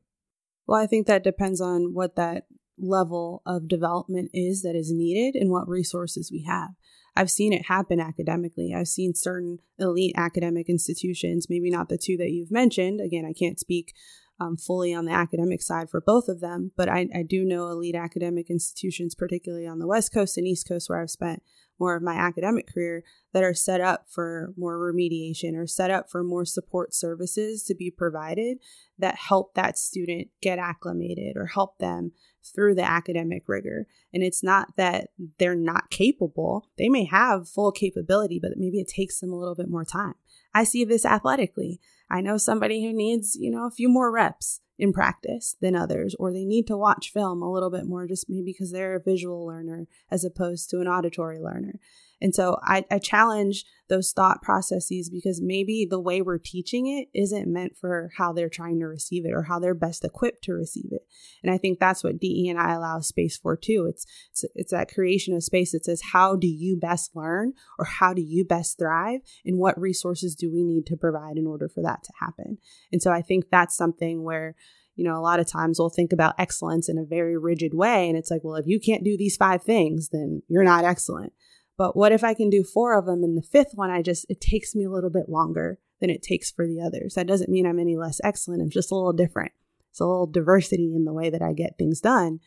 Well, 0.65 0.79
I 0.79 0.87
think 0.87 1.07
that 1.07 1.23
depends 1.23 1.61
on 1.61 1.93
what 1.93 2.15
that 2.15 2.45
level 2.79 3.41
of 3.45 3.67
development 3.67 4.31
is 4.33 4.61
that 4.61 4.75
is 4.75 4.91
needed 4.91 5.39
and 5.39 5.49
what 5.49 5.67
resources 5.67 6.31
we 6.31 6.43
have. 6.43 6.71
I've 7.15 7.31
seen 7.31 7.51
it 7.51 7.65
happen 7.65 7.99
academically. 7.99 8.73
I've 8.75 8.87
seen 8.87 9.15
certain 9.15 9.59
elite 9.79 10.13
academic 10.15 10.69
institutions, 10.69 11.47
maybe 11.49 11.71
not 11.71 11.89
the 11.89 11.97
two 11.97 12.15
that 12.17 12.29
you've 12.29 12.51
mentioned. 12.51 13.01
Again, 13.01 13.25
I 13.25 13.33
can't 13.33 13.59
speak 13.59 13.93
um, 14.39 14.55
fully 14.55 14.93
on 14.93 15.05
the 15.05 15.13
academic 15.13 15.63
side 15.63 15.89
for 15.89 15.99
both 15.99 16.27
of 16.27 16.41
them, 16.41 16.71
but 16.77 16.87
I, 16.87 17.07
I 17.15 17.23
do 17.23 17.43
know 17.43 17.69
elite 17.69 17.95
academic 17.95 18.51
institutions, 18.51 19.15
particularly 19.15 19.65
on 19.65 19.79
the 19.79 19.87
West 19.87 20.13
Coast 20.13 20.37
and 20.37 20.45
East 20.45 20.67
Coast, 20.67 20.89
where 20.89 21.01
I've 21.01 21.09
spent 21.09 21.41
more 21.79 21.95
of 21.95 22.03
my 22.03 22.15
academic 22.15 22.67
career 22.73 23.03
that 23.33 23.43
are 23.43 23.53
set 23.53 23.81
up 23.81 24.05
for 24.09 24.53
more 24.57 24.77
remediation 24.77 25.55
or 25.55 25.67
set 25.67 25.91
up 25.91 26.09
for 26.09 26.23
more 26.23 26.45
support 26.45 26.93
services 26.93 27.63
to 27.63 27.75
be 27.75 27.91
provided 27.91 28.57
that 28.97 29.15
help 29.15 29.53
that 29.53 29.77
student 29.77 30.27
get 30.41 30.59
acclimated 30.59 31.37
or 31.37 31.45
help 31.45 31.77
them 31.77 32.11
through 32.43 32.75
the 32.75 32.83
academic 32.83 33.43
rigor. 33.47 33.87
And 34.13 34.23
it's 34.23 34.43
not 34.43 34.75
that 34.77 35.09
they're 35.37 35.55
not 35.55 35.89
capable, 35.89 36.69
they 36.77 36.89
may 36.89 37.05
have 37.05 37.49
full 37.49 37.71
capability, 37.71 38.39
but 38.41 38.53
maybe 38.57 38.79
it 38.79 38.87
takes 38.87 39.19
them 39.19 39.31
a 39.31 39.37
little 39.37 39.55
bit 39.55 39.69
more 39.69 39.85
time. 39.85 40.15
I 40.53 40.63
see 40.63 40.83
this 40.83 41.05
athletically. 41.05 41.79
I 42.09 42.21
know 42.21 42.37
somebody 42.37 42.83
who 42.83 42.93
needs, 42.93 43.35
you 43.39 43.51
know, 43.51 43.65
a 43.65 43.71
few 43.71 43.89
more 43.89 44.11
reps 44.11 44.61
in 44.79 44.93
practice 44.93 45.55
than 45.59 45.75
others, 45.75 46.15
or 46.19 46.31
they 46.31 46.45
need 46.45 46.67
to 46.67 46.77
watch 46.77 47.11
film 47.11 47.41
a 47.41 47.51
little 47.51 47.71
bit 47.71 47.85
more 47.85 48.07
just 48.07 48.29
maybe 48.29 48.53
because 48.53 48.71
they're 48.71 48.95
a 48.95 49.03
visual 49.03 49.45
learner 49.45 49.87
as 50.11 50.23
opposed 50.23 50.69
to 50.69 50.79
an 50.79 50.87
auditory 50.87 51.39
learner. 51.39 51.79
And 52.21 52.33
so 52.33 52.57
I, 52.63 52.85
I 52.89 52.99
challenge 52.99 53.65
those 53.89 54.11
thought 54.11 54.41
processes 54.41 55.09
because 55.09 55.41
maybe 55.41 55.87
the 55.89 55.99
way 55.99 56.21
we're 56.21 56.37
teaching 56.37 56.87
it 56.87 57.07
isn't 57.17 57.51
meant 57.51 57.77
for 57.77 58.09
how 58.17 58.33
they're 58.33 58.49
trying 58.49 58.79
to 58.79 58.85
receive 58.85 59.25
it 59.25 59.31
or 59.33 59.43
how 59.43 59.59
they're 59.59 59.73
best 59.73 60.03
equipped 60.03 60.43
to 60.43 60.53
receive 60.53 60.89
it. 60.91 61.03
And 61.41 61.51
I 61.51 61.57
think 61.57 61.79
that's 61.79 62.03
what 62.03 62.19
DE 62.19 62.49
and 62.49 62.59
I 62.59 62.73
allow 62.73 62.99
space 62.99 63.37
for 63.37 63.55
too. 63.55 63.87
It's, 63.89 64.05
it's 64.31 64.45
it's 64.55 64.71
that 64.71 64.93
creation 64.93 65.35
of 65.35 65.43
space 65.43 65.71
that 65.71 65.85
says 65.85 66.01
how 66.11 66.35
do 66.35 66.47
you 66.47 66.77
best 66.77 67.15
learn 67.15 67.53
or 67.79 67.85
how 67.85 68.13
do 68.13 68.21
you 68.21 68.43
best 68.43 68.77
thrive 68.77 69.21
and 69.45 69.57
what 69.57 69.79
resources 69.79 70.35
do 70.35 70.51
we 70.51 70.63
need 70.63 70.85
to 70.87 70.97
provide 70.97 71.37
in 71.37 71.47
order 71.47 71.69
for 71.69 71.81
that 71.83 72.03
to 72.03 72.13
happen. 72.19 72.57
And 72.91 73.01
so 73.01 73.11
I 73.11 73.21
think 73.21 73.45
that's 73.49 73.77
something 73.77 74.23
where 74.23 74.55
you 74.97 75.03
know, 75.03 75.15
a 75.15 75.21
lot 75.21 75.39
of 75.39 75.45
times 75.45 75.77
we'll 75.79 75.89
think 75.89 76.11
about 76.11 76.33
excellence 76.39 76.89
in 76.89 76.97
a 76.97 77.05
very 77.05 77.37
rigid 77.37 77.73
way. 77.75 78.09
And 78.09 78.17
it's 78.17 78.31
like, 78.31 78.41
well, 78.43 78.55
if 78.55 78.65
you 78.65 78.79
can't 78.79 79.03
do 79.03 79.15
these 79.15 79.37
five 79.37 79.61
things, 79.61 80.09
then 80.09 80.41
you're 80.47 80.63
not 80.63 80.85
excellent. 80.85 81.33
But 81.77 81.95
what 81.95 82.11
if 82.11 82.23
I 82.23 82.33
can 82.33 82.49
do 82.49 82.63
four 82.63 82.97
of 82.97 83.05
them 83.05 83.23
and 83.23 83.37
the 83.37 83.43
fifth 83.43 83.71
one, 83.75 83.91
I 83.91 84.01
just, 84.01 84.25
it 84.29 84.41
takes 84.41 84.75
me 84.75 84.83
a 84.83 84.89
little 84.89 85.11
bit 85.11 85.29
longer 85.29 85.79
than 86.01 86.09
it 86.09 86.23
takes 86.23 86.51
for 86.51 86.65
the 86.65 86.81
others. 86.81 87.13
That 87.13 87.27
doesn't 87.27 87.49
mean 87.49 87.65
I'm 87.65 87.79
any 87.79 87.95
less 87.95 88.19
excellent. 88.23 88.61
I'm 88.61 88.69
just 88.69 88.91
a 88.91 88.95
little 88.95 89.13
different. 89.13 89.51
It's 89.91 89.99
a 89.99 90.05
little 90.05 90.27
diversity 90.27 90.93
in 90.95 91.05
the 91.05 91.13
way 91.13 91.29
that 91.29 91.41
I 91.41 91.53
get 91.53 91.77
things 91.77 92.01
done. 92.01 92.39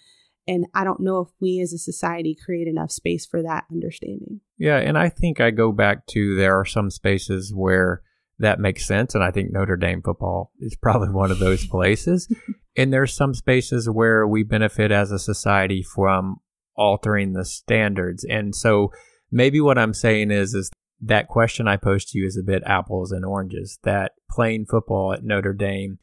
And 0.49 0.67
I 0.75 0.85
don't 0.85 1.01
know 1.01 1.21
if 1.21 1.29
we 1.41 1.61
as 1.61 1.73
a 1.73 1.79
society 1.79 2.37
create 2.45 2.67
enough 2.67 2.91
space 2.91 3.25
for 3.25 3.43
that 3.43 3.65
understanding. 3.71 4.41
Yeah. 4.59 4.79
And 4.79 4.99
I 4.99 5.09
think 5.09 5.41
I 5.41 5.51
go 5.51 5.71
back 5.71 6.07
to 6.09 6.35
there 6.35 6.59
are 6.59 6.65
some 6.65 6.91
spaces 6.91 7.53
where 7.55 8.03
that 8.41 8.59
makes 8.59 8.87
sense. 8.87 9.15
And 9.15 9.23
I 9.23 9.31
think 9.31 9.53
Notre 9.53 9.77
Dame 9.77 10.03
football 10.03 10.51
is 10.59 10.75
probably 10.75 11.11
one 11.11 11.31
of 11.31 11.39
those 11.39 11.67
places. 11.71 12.33
and 12.77 12.93
there's 12.93 13.15
some 13.15 13.35
spaces 13.35 13.89
where 13.89 14.27
we 14.27 14.43
benefit 14.43 14.91
as 14.91 15.13
a 15.13 15.19
society 15.19 15.83
from 15.83 16.41
altering 16.75 17.35
the 17.35 17.45
standards. 17.45 18.25
And 18.25 18.55
so 18.55 18.93
maybe 19.31 19.61
what 19.61 19.79
I'm 19.79 19.95
saying 19.95 20.31
is 20.31 20.55
is 20.55 20.71
that 21.01 21.29
question 21.29 21.67
I 21.67 21.77
posed 21.77 22.09
to 22.09 22.19
you 22.19 22.27
is 22.27 22.37
a 22.37 22.47
bit 22.47 22.63
apples 22.67 23.13
and 23.13 23.25
oranges. 23.25 23.79
That 23.85 24.13
playing 24.31 24.67
football 24.67 25.13
at 25.13 25.25
Notre 25.25 25.55
Dame 25.55 25.99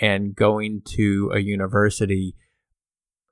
and 0.00 0.34
going 0.34 0.82
to 0.96 1.30
a 1.34 1.40
university 1.40 2.34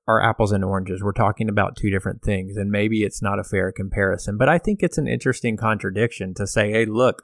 are 0.07 0.23
apples 0.23 0.53
and 0.53 0.65
oranges. 0.65 1.03
We're 1.03 1.13
talking 1.13 1.49
about 1.49 1.77
two 1.77 1.91
different 1.91 2.23
things, 2.23 2.57
and 2.57 2.71
maybe 2.71 3.03
it's 3.03 3.21
not 3.21 3.39
a 3.39 3.45
fair 3.45 3.73
comparison. 3.73 4.39
But 4.39 4.49
I 4.49 4.59
think 4.59 4.83
it's 4.83 4.97
an 4.97 5.09
interesting 5.09 5.57
contradiction 5.57 6.35
to 6.35 6.47
say, 6.47 6.71
hey, 6.71 6.87
look, 6.87 7.23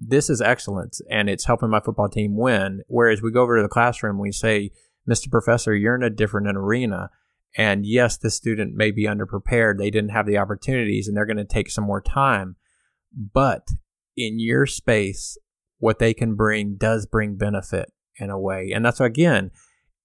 this 0.00 0.30
is 0.30 0.40
excellence 0.40 1.00
and 1.10 1.28
it's 1.28 1.44
helping 1.44 1.68
my 1.68 1.80
football 1.80 2.08
team 2.08 2.36
win. 2.36 2.82
Whereas 2.88 3.20
we 3.20 3.30
go 3.30 3.42
over 3.42 3.56
to 3.56 3.62
the 3.62 3.68
classroom, 3.68 4.18
we 4.18 4.32
say, 4.32 4.70
Mr. 5.08 5.30
Professor, 5.30 5.74
you're 5.74 5.94
in 5.94 6.02
a 6.02 6.10
different 6.10 6.48
arena. 6.48 7.10
And 7.56 7.84
yes, 7.84 8.16
the 8.16 8.30
student 8.30 8.74
may 8.76 8.90
be 8.90 9.04
underprepared. 9.04 9.78
They 9.78 9.90
didn't 9.90 10.10
have 10.10 10.26
the 10.26 10.38
opportunities 10.38 11.08
and 11.08 11.16
they're 11.16 11.26
going 11.26 11.36
to 11.36 11.44
take 11.44 11.70
some 11.70 11.84
more 11.84 12.00
time. 12.00 12.56
But 13.12 13.66
in 14.16 14.38
your 14.38 14.66
space, 14.66 15.36
what 15.78 15.98
they 15.98 16.14
can 16.14 16.36
bring 16.36 16.76
does 16.76 17.06
bring 17.06 17.36
benefit 17.36 17.92
in 18.16 18.30
a 18.30 18.38
way. 18.38 18.70
And 18.72 18.84
that's 18.84 19.00
again, 19.00 19.50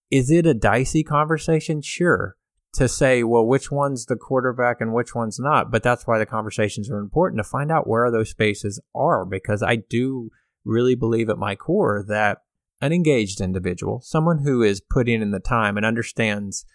is 0.09 0.31
it 0.31 0.45
a 0.45 0.53
dicey 0.53 1.03
conversation? 1.03 1.81
Sure. 1.81 2.35
To 2.75 2.87
say, 2.87 3.23
well, 3.23 3.45
which 3.45 3.71
one's 3.71 4.05
the 4.05 4.17
quarterback 4.17 4.81
and 4.81 4.93
which 4.93 5.15
one's 5.15 5.39
not. 5.39 5.71
But 5.71 5.83
that's 5.83 6.05
why 6.05 6.17
the 6.17 6.25
conversations 6.25 6.89
are 6.89 6.99
important 6.99 7.39
to 7.39 7.49
find 7.49 7.71
out 7.71 7.87
where 7.87 8.09
those 8.11 8.31
spaces 8.31 8.81
are 8.93 9.25
because 9.25 9.63
I 9.63 9.77
do 9.77 10.29
really 10.65 10.95
believe 10.95 11.29
at 11.29 11.37
my 11.37 11.55
core 11.55 12.03
that 12.07 12.39
an 12.81 12.91
engaged 12.91 13.39
individual, 13.39 14.01
someone 14.01 14.39
who 14.39 14.61
is 14.61 14.81
putting 14.81 15.21
in 15.21 15.31
the 15.31 15.39
time 15.39 15.77
and 15.77 15.85
understands 15.85 16.65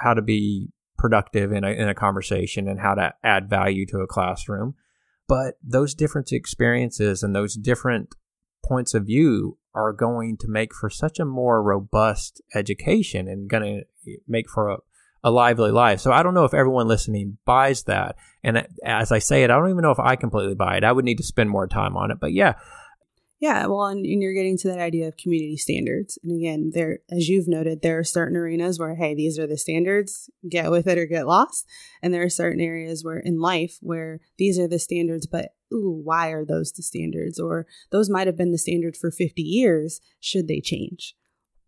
how 0.00 0.14
to 0.14 0.22
be 0.22 0.70
productive 0.98 1.52
in 1.52 1.64
a, 1.64 1.70
in 1.70 1.88
a 1.88 1.94
conversation 1.94 2.68
and 2.68 2.80
how 2.80 2.94
to 2.94 3.14
add 3.24 3.48
value 3.48 3.86
to 3.86 3.98
a 3.98 4.06
classroom. 4.06 4.74
But 5.26 5.54
those 5.62 5.94
different 5.94 6.32
experiences 6.32 7.22
and 7.22 7.34
those 7.34 7.54
different 7.54 8.14
points 8.64 8.94
of 8.94 9.06
view 9.06 9.58
are 9.74 9.92
going 9.92 10.36
to 10.38 10.48
make 10.48 10.74
for 10.74 10.90
such 10.90 11.18
a 11.18 11.24
more 11.24 11.62
robust 11.62 12.42
education 12.54 13.28
and 13.28 13.48
going 13.48 13.62
to 13.62 14.16
make 14.26 14.50
for 14.50 14.68
a, 14.68 14.76
a 15.22 15.30
lively 15.30 15.70
life. 15.70 16.00
So 16.00 16.12
I 16.12 16.22
don't 16.22 16.34
know 16.34 16.44
if 16.44 16.54
everyone 16.54 16.88
listening 16.88 17.38
buys 17.44 17.84
that. 17.84 18.16
And 18.42 18.58
uh, 18.58 18.62
as 18.84 19.12
I 19.12 19.20
say 19.20 19.44
it, 19.44 19.50
I 19.50 19.56
don't 19.56 19.70
even 19.70 19.82
know 19.82 19.90
if 19.90 20.00
I 20.00 20.16
completely 20.16 20.54
buy 20.54 20.76
it. 20.76 20.84
I 20.84 20.92
would 20.92 21.04
need 21.04 21.18
to 21.18 21.24
spend 21.24 21.50
more 21.50 21.66
time 21.66 21.96
on 21.96 22.10
it. 22.10 22.18
But 22.20 22.32
yeah, 22.32 22.54
yeah, 23.40 23.64
well, 23.66 23.86
and, 23.86 24.04
and, 24.04 24.22
you're 24.22 24.34
getting 24.34 24.58
to 24.58 24.68
that 24.68 24.78
idea 24.78 25.08
of 25.08 25.16
community 25.16 25.56
standards. 25.56 26.18
And 26.22 26.36
again, 26.36 26.72
there, 26.74 26.98
as 27.10 27.30
you've 27.30 27.48
noted, 27.48 27.80
there 27.80 27.98
are 27.98 28.04
certain 28.04 28.36
arenas 28.36 28.78
where, 28.78 28.94
hey, 28.94 29.14
these 29.14 29.38
are 29.38 29.46
the 29.46 29.56
standards, 29.56 30.28
get 30.46 30.70
with 30.70 30.86
it 30.86 30.98
or 30.98 31.06
get 31.06 31.26
lost. 31.26 31.66
And 32.02 32.12
there 32.12 32.22
are 32.22 32.28
certain 32.28 32.60
areas 32.60 33.02
where 33.02 33.18
in 33.18 33.40
life 33.40 33.78
where 33.80 34.20
these 34.36 34.58
are 34.58 34.68
the 34.68 34.78
standards, 34.78 35.26
but 35.26 35.54
ooh, 35.72 36.02
why 36.04 36.28
are 36.28 36.44
those 36.44 36.72
the 36.72 36.82
standards? 36.82 37.40
Or 37.40 37.66
those 37.90 38.10
might 38.10 38.26
have 38.26 38.36
been 38.36 38.52
the 38.52 38.58
standard 38.58 38.94
for 38.94 39.10
50 39.10 39.40
years. 39.40 40.02
Should 40.20 40.46
they 40.46 40.60
change? 40.60 41.16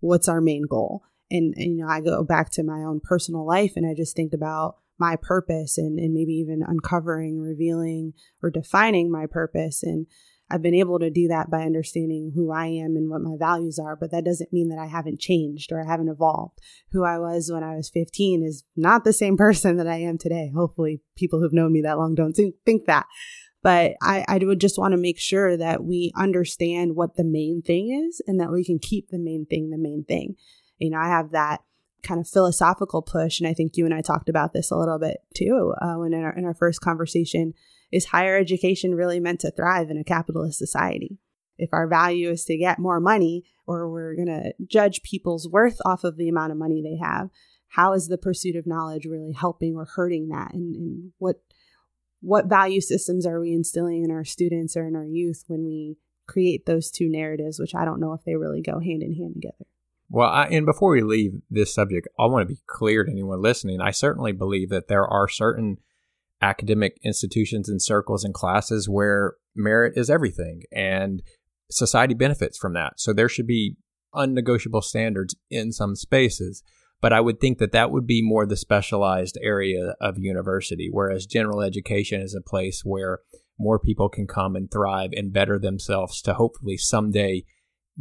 What's 0.00 0.28
our 0.28 0.42
main 0.42 0.64
goal? 0.68 1.04
And, 1.30 1.54
and 1.56 1.78
you 1.78 1.84
know, 1.84 1.88
I 1.88 2.02
go 2.02 2.22
back 2.22 2.50
to 2.50 2.62
my 2.62 2.80
own 2.80 3.00
personal 3.02 3.46
life 3.46 3.72
and 3.76 3.86
I 3.86 3.94
just 3.94 4.14
think 4.14 4.34
about 4.34 4.76
my 4.98 5.16
purpose 5.16 5.78
and, 5.78 5.98
and 5.98 6.12
maybe 6.12 6.34
even 6.34 6.62
uncovering, 6.66 7.40
revealing, 7.40 8.12
or 8.42 8.50
defining 8.50 9.10
my 9.10 9.24
purpose. 9.26 9.82
And 9.82 10.06
I've 10.52 10.62
been 10.62 10.74
able 10.74 10.98
to 10.98 11.10
do 11.10 11.28
that 11.28 11.50
by 11.50 11.62
understanding 11.62 12.32
who 12.34 12.52
I 12.52 12.66
am 12.66 12.96
and 12.96 13.08
what 13.08 13.22
my 13.22 13.36
values 13.38 13.78
are, 13.78 13.96
but 13.96 14.10
that 14.10 14.24
doesn't 14.24 14.52
mean 14.52 14.68
that 14.68 14.78
I 14.78 14.86
haven't 14.86 15.18
changed 15.18 15.72
or 15.72 15.80
I 15.80 15.86
haven't 15.86 16.10
evolved. 16.10 16.58
Who 16.90 17.04
I 17.04 17.18
was 17.18 17.50
when 17.50 17.64
I 17.64 17.76
was 17.76 17.88
15 17.88 18.44
is 18.44 18.64
not 18.76 19.04
the 19.04 19.14
same 19.14 19.36
person 19.38 19.78
that 19.78 19.88
I 19.88 19.96
am 19.96 20.18
today. 20.18 20.52
Hopefully, 20.54 21.00
people 21.16 21.40
who've 21.40 21.52
known 21.52 21.72
me 21.72 21.80
that 21.82 21.98
long 21.98 22.14
don't 22.14 22.36
think 22.36 22.84
that. 22.86 23.06
But 23.62 23.92
I, 24.02 24.24
I 24.28 24.38
would 24.38 24.60
just 24.60 24.78
want 24.78 24.92
to 24.92 24.98
make 24.98 25.20
sure 25.20 25.56
that 25.56 25.84
we 25.84 26.12
understand 26.16 26.96
what 26.96 27.16
the 27.16 27.24
main 27.24 27.62
thing 27.62 28.06
is 28.06 28.20
and 28.26 28.40
that 28.40 28.50
we 28.50 28.64
can 28.64 28.80
keep 28.80 29.08
the 29.08 29.18
main 29.18 29.46
thing 29.46 29.70
the 29.70 29.78
main 29.78 30.04
thing. 30.04 30.34
You 30.78 30.90
know, 30.90 30.98
I 30.98 31.08
have 31.08 31.30
that 31.30 31.62
kind 32.02 32.20
of 32.20 32.28
philosophical 32.28 33.00
push, 33.00 33.38
and 33.38 33.48
I 33.48 33.54
think 33.54 33.76
you 33.76 33.84
and 33.84 33.94
I 33.94 34.00
talked 34.00 34.28
about 34.28 34.52
this 34.52 34.70
a 34.70 34.76
little 34.76 34.98
bit 34.98 35.18
too 35.34 35.74
uh, 35.80 35.94
when 35.94 36.12
in 36.12 36.24
our, 36.24 36.36
in 36.36 36.44
our 36.44 36.54
first 36.54 36.80
conversation 36.80 37.54
is 37.92 38.06
higher 38.06 38.36
education 38.36 38.94
really 38.94 39.20
meant 39.20 39.40
to 39.40 39.50
thrive 39.50 39.90
in 39.90 39.98
a 39.98 40.04
capitalist 40.04 40.58
society? 40.58 41.18
If 41.58 41.70
our 41.72 41.86
value 41.86 42.30
is 42.30 42.44
to 42.46 42.56
get 42.56 42.78
more 42.78 42.98
money 42.98 43.44
or 43.66 43.88
we're 43.90 44.16
going 44.16 44.26
to 44.26 44.54
judge 44.66 45.02
people's 45.02 45.48
worth 45.48 45.78
off 45.84 46.02
of 46.02 46.16
the 46.16 46.28
amount 46.28 46.50
of 46.50 46.58
money 46.58 46.82
they 46.82 46.96
have, 46.96 47.28
how 47.68 47.92
is 47.92 48.08
the 48.08 48.18
pursuit 48.18 48.56
of 48.56 48.66
knowledge 48.66 49.06
really 49.06 49.32
helping 49.32 49.76
or 49.76 49.84
hurting 49.84 50.28
that? 50.28 50.52
And, 50.54 50.74
and 50.74 51.12
what 51.18 51.36
what 52.20 52.46
value 52.46 52.80
systems 52.80 53.26
are 53.26 53.40
we 53.40 53.52
instilling 53.52 54.04
in 54.04 54.10
our 54.10 54.24
students 54.24 54.76
or 54.76 54.86
in 54.86 54.94
our 54.94 55.04
youth 55.04 55.42
when 55.48 55.64
we 55.64 55.96
create 56.28 56.66
those 56.66 56.90
two 56.90 57.08
narratives, 57.08 57.58
which 57.58 57.74
I 57.74 57.84
don't 57.84 58.00
know 58.00 58.12
if 58.12 58.22
they 58.24 58.36
really 58.36 58.62
go 58.62 58.78
hand 58.78 59.02
in 59.02 59.14
hand 59.14 59.34
together. 59.34 59.66
Well, 60.08 60.28
I, 60.28 60.44
and 60.46 60.64
before 60.64 60.92
we 60.92 61.02
leave 61.02 61.32
this 61.50 61.74
subject, 61.74 62.06
I 62.18 62.26
want 62.26 62.46
to 62.46 62.54
be 62.54 62.60
clear 62.66 63.02
to 63.02 63.10
anyone 63.10 63.42
listening. 63.42 63.80
I 63.80 63.90
certainly 63.90 64.32
believe 64.32 64.68
that 64.68 64.86
there 64.86 65.06
are 65.06 65.28
certain 65.28 65.78
academic 66.42 66.98
institutions 67.04 67.68
and 67.68 67.80
circles 67.80 68.24
and 68.24 68.34
classes 68.34 68.88
where 68.88 69.34
merit 69.54 69.94
is 69.96 70.10
everything 70.10 70.62
and 70.72 71.22
society 71.70 72.14
benefits 72.14 72.58
from 72.58 72.74
that. 72.74 72.94
So 72.98 73.12
there 73.12 73.28
should 73.28 73.46
be 73.46 73.76
unnegotiable 74.14 74.82
standards 74.82 75.34
in 75.50 75.72
some 75.72 75.96
spaces. 75.96 76.62
But 77.00 77.12
I 77.12 77.20
would 77.20 77.40
think 77.40 77.58
that 77.58 77.72
that 77.72 77.90
would 77.90 78.06
be 78.06 78.22
more 78.22 78.46
the 78.46 78.56
specialized 78.56 79.36
area 79.42 79.96
of 80.00 80.18
university, 80.18 80.88
whereas 80.90 81.26
general 81.26 81.60
education 81.60 82.20
is 82.20 82.34
a 82.34 82.48
place 82.48 82.82
where 82.84 83.18
more 83.58 83.80
people 83.80 84.08
can 84.08 84.26
come 84.26 84.54
and 84.54 84.70
thrive 84.70 85.10
and 85.12 85.32
better 85.32 85.58
themselves 85.58 86.22
to 86.22 86.34
hopefully 86.34 86.76
someday 86.76 87.42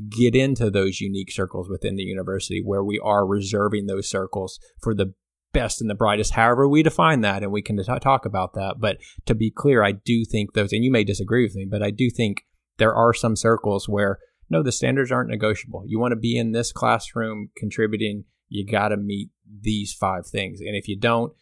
get 0.10 0.36
into 0.36 0.70
those 0.70 1.02
unique 1.02 1.32
circles 1.32 1.68
within 1.68 1.96
the 1.96 2.04
university 2.04 2.62
where 2.64 2.84
we 2.84 3.00
are 3.04 3.26
reserving 3.26 3.88
those 3.88 4.10
circles 4.10 4.60
for 4.82 4.94
the 4.94 5.14
best 5.54 5.82
and 5.82 5.90
the 5.90 5.96
brightest, 5.96 6.34
however 6.34 6.68
we 6.68 6.84
define 6.84 7.22
that, 7.22 7.44
and 7.44 7.52
we 7.52 7.62
can 7.62 7.78
t- 7.78 8.00
talk 8.00 8.26
about 8.26 8.54
that. 8.54 8.76
But 8.80 8.98
to 9.26 9.36
be 9.36 9.52
clear, 9.52 9.84
I 9.84 9.94
do 9.94 10.26
think 10.26 10.54
those, 10.54 10.74
and 10.74 10.84
you 10.84 10.92
may 10.92 11.04
disagree 11.04 11.44
with 11.44 11.56
me, 11.56 11.66
but 11.70 11.84
I 11.84 11.92
do 11.92 12.10
think 12.10 12.46
there 12.78 12.94
are 12.94 13.14
some 13.14 13.36
circles 13.36 13.88
where 13.88 14.20
no, 14.50 14.62
the 14.62 14.72
standards 14.72 15.12
aren't 15.12 15.30
negotiable. 15.30 15.84
You 15.88 16.00
want 16.00 16.12
to 16.12 16.18
be 16.18 16.38
in 16.38 16.52
this 16.52 16.74
classroom 16.74 17.50
contributing, 17.56 18.26
you 18.50 18.66
got 18.66 18.90
to 18.90 18.98
meet 18.98 19.30
these 19.62 19.94
five 19.94 20.28
things, 20.28 20.60
and 20.60 20.76
if 20.76 20.88
you 20.88 20.98
don't, 20.98 21.34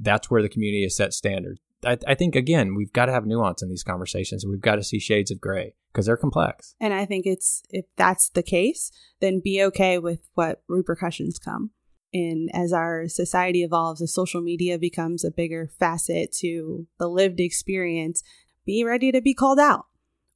that's 0.00 0.30
where 0.30 0.42
the 0.42 0.48
community 0.48 0.82
has 0.82 0.96
set 0.96 1.12
standards. 1.12 1.60
I, 1.84 1.98
I 2.06 2.14
think 2.14 2.34
again, 2.34 2.74
we've 2.74 2.92
got 2.92 3.06
to 3.06 3.12
have 3.12 3.26
nuance 3.26 3.62
in 3.62 3.68
these 3.68 3.84
conversations. 3.84 4.44
We've 4.46 4.60
got 4.60 4.76
to 4.76 4.82
see 4.82 4.98
shades 4.98 5.30
of 5.30 5.40
gray 5.40 5.74
because 5.92 6.06
they're 6.06 6.16
complex. 6.16 6.74
And 6.80 6.92
I 6.92 7.04
think 7.04 7.26
it's 7.26 7.62
if 7.70 7.84
that's 7.96 8.30
the 8.30 8.42
case, 8.42 8.90
then 9.20 9.40
be 9.42 9.62
okay 9.64 9.98
with 9.98 10.22
what 10.34 10.62
repercussions 10.68 11.38
come. 11.38 11.70
And 12.12 12.50
as 12.54 12.72
our 12.72 13.08
society 13.08 13.62
evolves, 13.62 14.00
as 14.00 14.14
social 14.14 14.40
media 14.40 14.78
becomes 14.78 15.24
a 15.24 15.30
bigger 15.30 15.70
facet 15.78 16.32
to 16.38 16.86
the 16.98 17.08
lived 17.08 17.40
experience, 17.40 18.22
be 18.64 18.84
ready 18.84 19.12
to 19.12 19.20
be 19.20 19.34
called 19.34 19.58
out 19.58 19.86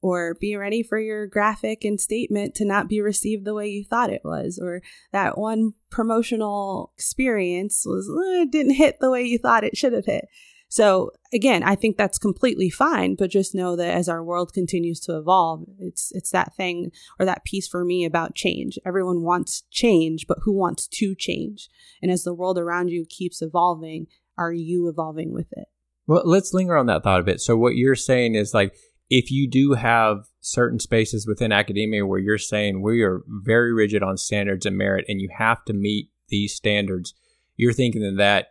or 0.01 0.35
be 0.35 0.55
ready 0.55 0.83
for 0.83 0.99
your 0.99 1.25
graphic 1.25 1.85
and 1.85 1.99
statement 1.99 2.53
to 2.55 2.65
not 2.65 2.89
be 2.89 3.01
received 3.01 3.45
the 3.45 3.53
way 3.53 3.67
you 3.69 3.83
thought 3.83 4.11
it 4.11 4.21
was 4.23 4.59
or 4.61 4.81
that 5.13 5.37
one 5.37 5.73
promotional 5.89 6.91
experience 6.97 7.83
was 7.85 8.09
uh, 8.09 8.45
didn't 8.51 8.73
hit 8.73 8.99
the 8.99 9.09
way 9.09 9.23
you 9.23 9.37
thought 9.37 9.63
it 9.63 9.77
should 9.77 9.93
have 9.93 10.05
hit 10.05 10.25
so 10.73 11.11
again, 11.31 11.61
I 11.61 11.75
think 11.75 11.97
that's 11.97 12.17
completely 12.17 12.71
fine, 12.71 13.13
but 13.13 13.29
just 13.29 13.53
know 13.53 13.75
that 13.75 13.93
as 13.93 14.09
our 14.09 14.23
world 14.23 14.53
continues 14.53 14.99
to 15.01 15.15
evolve, 15.15 15.65
it's 15.77 16.11
it's 16.15 16.31
that 16.31 16.55
thing 16.55 16.91
or 17.19 17.27
that 17.27 17.45
piece 17.45 17.67
for 17.67 17.85
me 17.85 18.05
about 18.05 18.33
change. 18.33 18.79
Everyone 18.83 19.21
wants 19.21 19.65
change, 19.69 20.25
but 20.27 20.39
who 20.41 20.51
wants 20.51 20.87
to 20.87 21.13
change? 21.13 21.69
And 22.01 22.09
as 22.11 22.23
the 22.23 22.33
world 22.33 22.57
around 22.57 22.87
you 22.87 23.05
keeps 23.07 23.39
evolving, 23.39 24.07
are 24.35 24.51
you 24.51 24.89
evolving 24.89 25.31
with 25.31 25.45
it? 25.51 25.67
Well, 26.07 26.23
let's 26.25 26.55
linger 26.55 26.75
on 26.75 26.87
that 26.87 27.03
thought 27.03 27.19
a 27.19 27.23
bit. 27.23 27.39
So 27.39 27.55
what 27.55 27.75
you're 27.75 27.93
saying 27.93 28.33
is 28.33 28.55
like 28.55 28.73
if 29.11 29.29
you 29.29 29.47
do 29.47 29.73
have 29.73 30.25
certain 30.39 30.79
spaces 30.79 31.27
within 31.27 31.51
academia 31.51 32.03
where 32.03 32.17
you're 32.17 32.39
saying 32.39 32.81
we 32.81 33.03
are 33.03 33.21
very 33.27 33.71
rigid 33.71 34.01
on 34.01 34.17
standards 34.17 34.65
and 34.65 34.75
merit 34.75 35.05
and 35.07 35.21
you 35.21 35.29
have 35.37 35.63
to 35.65 35.73
meet 35.73 36.09
these 36.29 36.55
standards, 36.55 37.13
you're 37.57 37.73
thinking 37.73 38.01
that 38.01 38.17
that 38.17 38.47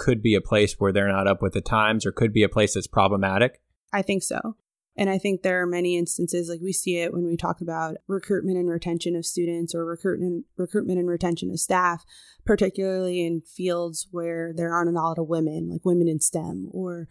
could 0.00 0.22
be 0.22 0.34
a 0.34 0.40
place 0.40 0.74
where 0.78 0.92
they're 0.92 1.12
not 1.12 1.28
up 1.28 1.42
with 1.42 1.52
the 1.52 1.60
times 1.60 2.06
or 2.06 2.10
could 2.10 2.32
be 2.32 2.42
a 2.42 2.48
place 2.48 2.74
that's 2.74 2.86
problematic? 2.86 3.60
I 3.92 4.02
think 4.02 4.22
so. 4.22 4.56
And 4.96 5.08
I 5.08 5.18
think 5.18 5.42
there 5.42 5.62
are 5.62 5.66
many 5.66 5.96
instances, 5.96 6.48
like 6.48 6.60
we 6.60 6.72
see 6.72 6.96
it 6.96 7.12
when 7.12 7.26
we 7.26 7.36
talk 7.36 7.60
about 7.60 7.98
recruitment 8.08 8.58
and 8.58 8.68
retention 8.68 9.14
of 9.14 9.24
students 9.24 9.74
or 9.74 9.84
recruitment, 9.84 10.46
recruitment 10.56 10.98
and 10.98 11.08
retention 11.08 11.50
of 11.50 11.60
staff, 11.60 12.04
particularly 12.44 13.24
in 13.24 13.42
fields 13.42 14.08
where 14.10 14.52
there 14.54 14.72
aren't 14.72 14.90
a 14.90 14.92
lot 14.92 15.18
of 15.18 15.28
women, 15.28 15.70
like 15.70 15.84
women 15.84 16.08
in 16.08 16.18
STEM 16.18 16.68
or 16.72 17.06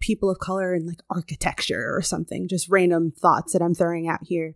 people 0.00 0.30
of 0.30 0.38
color 0.38 0.74
in 0.74 0.86
like 0.86 1.02
architecture 1.10 1.92
or 1.92 2.02
something, 2.02 2.48
just 2.48 2.70
random 2.70 3.12
thoughts 3.12 3.52
that 3.52 3.62
I'm 3.62 3.74
throwing 3.74 4.08
out 4.08 4.20
here. 4.22 4.54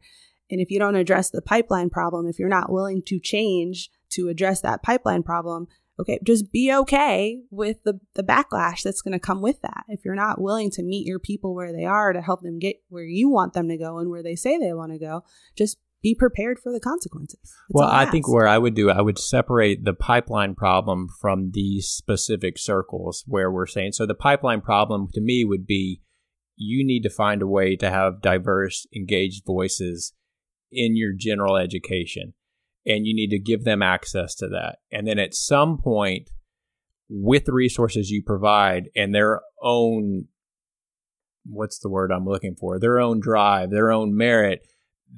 And 0.50 0.60
if 0.60 0.70
you 0.70 0.78
don't 0.78 0.96
address 0.96 1.30
the 1.30 1.42
pipeline 1.42 1.90
problem, 1.90 2.26
if 2.28 2.38
you're 2.38 2.48
not 2.48 2.72
willing 2.72 3.02
to 3.06 3.18
change 3.18 3.90
to 4.10 4.28
address 4.28 4.60
that 4.60 4.82
pipeline 4.82 5.22
problem, 5.22 5.66
okay 6.02 6.18
just 6.22 6.52
be 6.52 6.72
okay 6.72 7.40
with 7.50 7.82
the 7.84 7.98
the 8.14 8.22
backlash 8.22 8.82
that's 8.82 9.02
going 9.02 9.12
to 9.12 9.18
come 9.18 9.40
with 9.40 9.60
that. 9.62 9.84
If 9.88 10.04
you're 10.04 10.14
not 10.14 10.40
willing 10.40 10.70
to 10.72 10.82
meet 10.82 11.06
your 11.06 11.18
people 11.18 11.54
where 11.54 11.72
they 11.72 11.84
are 11.84 12.12
to 12.12 12.20
help 12.20 12.42
them 12.42 12.58
get 12.58 12.76
where 12.88 13.04
you 13.04 13.28
want 13.28 13.54
them 13.54 13.68
to 13.68 13.78
go 13.78 13.98
and 13.98 14.10
where 14.10 14.22
they 14.22 14.36
say 14.36 14.58
they 14.58 14.72
want 14.72 14.92
to 14.92 14.98
go 14.98 15.24
just 15.56 15.78
be 16.02 16.14
prepared 16.14 16.58
for 16.58 16.72
the 16.72 16.80
consequences. 16.80 17.38
That's 17.42 17.54
well 17.70 17.88
i 17.88 18.06
think 18.06 18.28
where 18.28 18.48
i 18.48 18.58
would 18.58 18.74
do 18.74 18.90
i 18.90 19.00
would 19.00 19.18
separate 19.18 19.84
the 19.84 19.94
pipeline 19.94 20.54
problem 20.54 21.06
from 21.20 21.52
these 21.52 21.88
specific 21.88 22.58
circles 22.58 23.22
where 23.26 23.50
we're 23.50 23.66
saying 23.66 23.92
so 23.92 24.04
the 24.04 24.14
pipeline 24.14 24.60
problem 24.60 25.08
to 25.14 25.20
me 25.20 25.44
would 25.44 25.66
be 25.66 26.02
you 26.56 26.84
need 26.84 27.02
to 27.02 27.10
find 27.10 27.40
a 27.40 27.46
way 27.46 27.76
to 27.76 27.88
have 27.88 28.20
diverse 28.20 28.86
engaged 28.94 29.44
voices 29.46 30.12
in 30.70 30.96
your 30.96 31.12
general 31.16 31.56
education 31.56 32.34
and 32.86 33.06
you 33.06 33.14
need 33.14 33.30
to 33.30 33.38
give 33.38 33.64
them 33.64 33.82
access 33.82 34.34
to 34.36 34.48
that. 34.48 34.78
And 34.90 35.06
then 35.06 35.18
at 35.18 35.34
some 35.34 35.78
point, 35.78 36.30
with 37.08 37.44
the 37.44 37.52
resources 37.52 38.10
you 38.10 38.22
provide 38.22 38.88
and 38.96 39.14
their 39.14 39.40
own, 39.62 40.28
what's 41.44 41.78
the 41.78 41.90
word 41.90 42.10
I'm 42.10 42.24
looking 42.24 42.54
for? 42.54 42.78
Their 42.78 42.98
own 42.98 43.20
drive, 43.20 43.70
their 43.70 43.90
own 43.90 44.16
merit, 44.16 44.66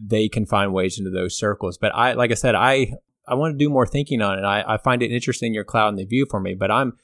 they 0.04 0.28
can 0.28 0.44
find 0.44 0.72
ways 0.72 0.98
into 0.98 1.10
those 1.10 1.38
circles. 1.38 1.78
But 1.78 1.94
I, 1.94 2.14
like 2.14 2.30
I 2.30 2.34
said, 2.34 2.54
I, 2.54 2.94
I 3.26 3.34
want 3.34 3.54
to 3.54 3.64
do 3.64 3.70
more 3.70 3.86
thinking 3.86 4.20
on 4.20 4.38
it. 4.38 4.44
I, 4.44 4.74
I 4.74 4.76
find 4.76 5.02
it 5.02 5.12
interesting 5.12 5.54
your 5.54 5.64
cloud 5.64 5.90
and 5.90 5.98
the 5.98 6.04
view 6.04 6.26
for 6.28 6.40
me, 6.40 6.54
but 6.54 6.70
I'm, 6.70 6.94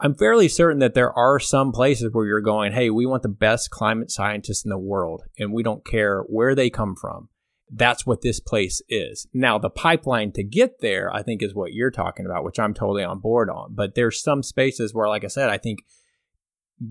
I'm 0.00 0.14
fairly 0.14 0.48
certain 0.48 0.78
that 0.78 0.94
there 0.94 1.12
are 1.12 1.40
some 1.40 1.72
places 1.72 2.10
where 2.12 2.24
you're 2.24 2.40
going, 2.40 2.72
hey, 2.72 2.88
we 2.88 3.04
want 3.04 3.24
the 3.24 3.28
best 3.28 3.70
climate 3.70 4.12
scientists 4.12 4.64
in 4.64 4.70
the 4.70 4.78
world, 4.78 5.24
and 5.38 5.52
we 5.52 5.64
don't 5.64 5.84
care 5.84 6.20
where 6.20 6.54
they 6.54 6.70
come 6.70 6.94
from 6.94 7.28
that's 7.70 8.06
what 8.06 8.22
this 8.22 8.40
place 8.40 8.80
is. 8.88 9.26
Now, 9.32 9.58
the 9.58 9.70
pipeline 9.70 10.32
to 10.32 10.42
get 10.42 10.80
there, 10.80 11.14
I 11.14 11.22
think, 11.22 11.42
is 11.42 11.54
what 11.54 11.72
you're 11.72 11.90
talking 11.90 12.26
about, 12.26 12.44
which 12.44 12.58
I'm 12.58 12.74
totally 12.74 13.04
on 13.04 13.18
board 13.20 13.50
on. 13.50 13.74
But 13.74 13.94
there's 13.94 14.22
some 14.22 14.42
spaces 14.42 14.94
where, 14.94 15.08
like 15.08 15.24
I 15.24 15.28
said, 15.28 15.50
I 15.50 15.58
think 15.58 15.80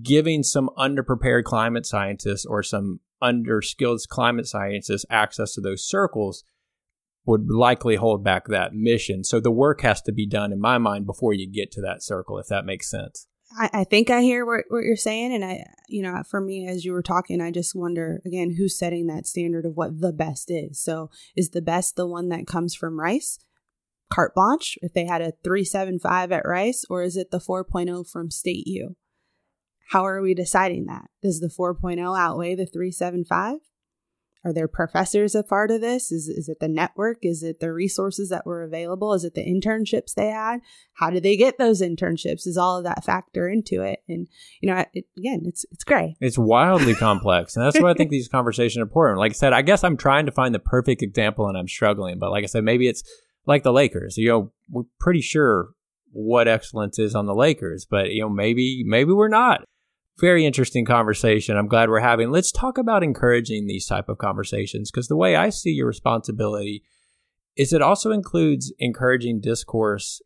giving 0.02 0.42
some 0.42 0.70
underprepared 0.78 1.44
climate 1.44 1.86
scientists 1.86 2.44
or 2.44 2.62
some 2.62 3.00
underskilled 3.22 4.06
climate 4.08 4.46
scientists 4.46 5.04
access 5.10 5.54
to 5.54 5.60
those 5.60 5.86
circles 5.86 6.44
would 7.26 7.50
likely 7.50 7.96
hold 7.96 8.24
back 8.24 8.46
that 8.46 8.72
mission. 8.72 9.24
So 9.24 9.40
the 9.40 9.50
work 9.50 9.82
has 9.82 10.00
to 10.02 10.12
be 10.12 10.26
done, 10.26 10.52
in 10.52 10.60
my 10.60 10.78
mind, 10.78 11.06
before 11.06 11.34
you 11.34 11.50
get 11.50 11.70
to 11.72 11.82
that 11.82 12.02
circle, 12.02 12.38
if 12.38 12.46
that 12.46 12.64
makes 12.64 12.88
sense. 12.88 13.26
I, 13.56 13.70
I 13.72 13.84
think 13.84 14.10
I 14.10 14.22
hear 14.22 14.44
what, 14.44 14.64
what 14.68 14.84
you're 14.84 14.96
saying. 14.96 15.34
And 15.34 15.44
I, 15.44 15.64
you 15.88 16.02
know, 16.02 16.22
for 16.28 16.40
me, 16.40 16.66
as 16.66 16.84
you 16.84 16.92
were 16.92 17.02
talking, 17.02 17.40
I 17.40 17.50
just 17.50 17.74
wonder 17.74 18.20
again, 18.26 18.54
who's 18.56 18.78
setting 18.78 19.06
that 19.06 19.26
standard 19.26 19.64
of 19.64 19.76
what 19.76 20.00
the 20.00 20.12
best 20.12 20.50
is? 20.50 20.80
So 20.80 21.10
is 21.36 21.50
the 21.50 21.62
best 21.62 21.96
the 21.96 22.06
one 22.06 22.28
that 22.28 22.46
comes 22.46 22.74
from 22.74 23.00
Rice? 23.00 23.38
Carte 24.10 24.34
blanche, 24.34 24.78
if 24.80 24.94
they 24.94 25.04
had 25.04 25.20
a 25.20 25.32
375 25.44 26.32
at 26.32 26.46
Rice, 26.46 26.84
or 26.88 27.02
is 27.02 27.16
it 27.16 27.30
the 27.30 27.38
4.0 27.38 28.08
from 28.08 28.30
State 28.30 28.66
U? 28.66 28.96
How 29.90 30.06
are 30.06 30.22
we 30.22 30.34
deciding 30.34 30.86
that? 30.86 31.06
Does 31.22 31.40
the 31.40 31.48
4.0 31.48 32.18
outweigh 32.18 32.54
the 32.54 32.66
375? 32.66 33.58
Are 34.44 34.52
there 34.52 34.68
professors 34.68 35.34
a 35.34 35.42
part 35.42 35.70
of 35.70 35.80
this? 35.80 36.12
Is, 36.12 36.28
is 36.28 36.48
it 36.48 36.60
the 36.60 36.68
network? 36.68 37.18
Is 37.22 37.42
it 37.42 37.58
the 37.58 37.72
resources 37.72 38.28
that 38.28 38.46
were 38.46 38.62
available? 38.62 39.12
Is 39.12 39.24
it 39.24 39.34
the 39.34 39.44
internships 39.44 40.14
they 40.14 40.28
had? 40.28 40.60
How 40.94 41.10
did 41.10 41.24
they 41.24 41.36
get 41.36 41.58
those 41.58 41.82
internships? 41.82 42.46
Is 42.46 42.56
all 42.56 42.78
of 42.78 42.84
that 42.84 43.04
factor 43.04 43.48
into 43.48 43.82
it? 43.82 44.00
And 44.08 44.28
you 44.60 44.72
know, 44.72 44.84
it, 44.94 45.06
again, 45.16 45.42
it's 45.44 45.64
it's 45.72 45.84
gray. 45.84 46.16
It's 46.20 46.38
wildly 46.38 46.94
complex, 46.94 47.56
and 47.56 47.64
that's 47.66 47.80
why 47.80 47.90
I 47.90 47.94
think 47.94 48.10
these 48.12 48.28
conversations 48.28 48.78
are 48.78 48.82
important. 48.82 49.18
Like 49.18 49.32
I 49.32 49.34
said, 49.34 49.52
I 49.52 49.62
guess 49.62 49.82
I'm 49.82 49.96
trying 49.96 50.26
to 50.26 50.32
find 50.32 50.54
the 50.54 50.60
perfect 50.60 51.02
example, 51.02 51.48
and 51.48 51.58
I'm 51.58 51.68
struggling. 51.68 52.18
But 52.18 52.30
like 52.30 52.44
I 52.44 52.48
said, 52.48 52.64
maybe 52.64 52.86
it's 52.86 53.02
like 53.46 53.64
the 53.64 53.72
Lakers. 53.72 54.16
You 54.16 54.28
know, 54.28 54.52
we're 54.70 54.84
pretty 55.00 55.20
sure 55.20 55.70
what 56.12 56.46
excellence 56.46 56.98
is 56.98 57.14
on 57.14 57.26
the 57.26 57.34
Lakers, 57.34 57.86
but 57.90 58.12
you 58.12 58.22
know, 58.22 58.28
maybe 58.28 58.84
maybe 58.86 59.12
we're 59.12 59.28
not 59.28 59.64
very 60.18 60.44
interesting 60.44 60.84
conversation. 60.84 61.56
I'm 61.56 61.68
glad 61.68 61.88
we're 61.88 62.00
having. 62.00 62.30
Let's 62.30 62.52
talk 62.52 62.78
about 62.78 63.02
encouraging 63.02 63.66
these 63.66 63.86
type 63.86 64.08
of 64.08 64.18
conversations 64.18 64.90
because 64.90 65.08
the 65.08 65.16
way 65.16 65.36
I 65.36 65.50
see 65.50 65.70
your 65.70 65.86
responsibility 65.86 66.82
is 67.56 67.72
it 67.72 67.82
also 67.82 68.10
includes 68.10 68.72
encouraging 68.78 69.40
discourse 69.40 70.22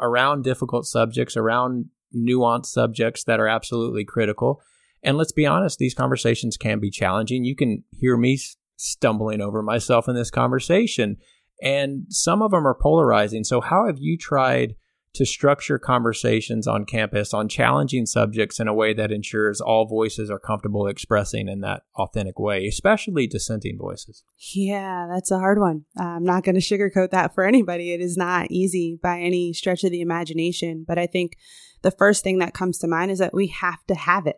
around 0.00 0.44
difficult 0.44 0.86
subjects, 0.86 1.36
around 1.36 1.86
nuanced 2.14 2.66
subjects 2.66 3.24
that 3.24 3.40
are 3.40 3.48
absolutely 3.48 4.04
critical. 4.04 4.60
And 5.02 5.16
let's 5.16 5.32
be 5.32 5.46
honest, 5.46 5.78
these 5.78 5.94
conversations 5.94 6.56
can 6.56 6.80
be 6.80 6.90
challenging. 6.90 7.44
You 7.44 7.56
can 7.56 7.84
hear 7.92 8.16
me 8.16 8.38
stumbling 8.76 9.40
over 9.40 9.62
myself 9.62 10.08
in 10.08 10.14
this 10.14 10.30
conversation, 10.30 11.16
and 11.62 12.04
some 12.08 12.42
of 12.42 12.50
them 12.52 12.66
are 12.66 12.74
polarizing. 12.80 13.44
So, 13.44 13.60
how 13.60 13.86
have 13.86 13.98
you 13.98 14.16
tried? 14.16 14.74
To 15.14 15.24
structure 15.24 15.78
conversations 15.78 16.66
on 16.66 16.84
campus 16.84 17.32
on 17.34 17.48
challenging 17.48 18.06
subjects 18.06 18.60
in 18.60 18.68
a 18.68 18.74
way 18.74 18.92
that 18.92 19.10
ensures 19.10 19.60
all 19.60 19.86
voices 19.86 20.30
are 20.30 20.38
comfortable 20.38 20.86
expressing 20.86 21.48
in 21.48 21.60
that 21.60 21.82
authentic 21.96 22.38
way, 22.38 22.66
especially 22.66 23.26
dissenting 23.26 23.78
voices? 23.78 24.24
Yeah, 24.54 25.08
that's 25.12 25.30
a 25.30 25.38
hard 25.38 25.58
one. 25.58 25.84
I'm 25.96 26.24
not 26.24 26.44
going 26.44 26.54
to 26.54 26.60
sugarcoat 26.60 27.10
that 27.10 27.34
for 27.34 27.44
anybody. 27.44 27.92
It 27.92 28.00
is 28.00 28.16
not 28.16 28.50
easy 28.50 28.98
by 29.02 29.20
any 29.20 29.52
stretch 29.52 29.84
of 29.84 29.90
the 29.90 30.00
imagination. 30.00 30.84
But 30.86 30.98
I 30.98 31.06
think 31.06 31.36
the 31.82 31.90
first 31.90 32.22
thing 32.22 32.38
that 32.38 32.54
comes 32.54 32.78
to 32.78 32.88
mind 32.88 33.10
is 33.10 33.18
that 33.18 33.34
we 33.34 33.48
have 33.48 33.84
to 33.86 33.94
have 33.94 34.26
it. 34.26 34.36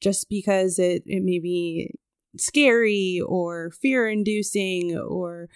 Just 0.00 0.28
because 0.28 0.78
it, 0.78 1.02
it 1.06 1.22
may 1.24 1.38
be 1.38 1.90
scary 2.36 3.20
or 3.26 3.70
fear 3.70 4.08
inducing 4.08 4.96
or 4.96 5.48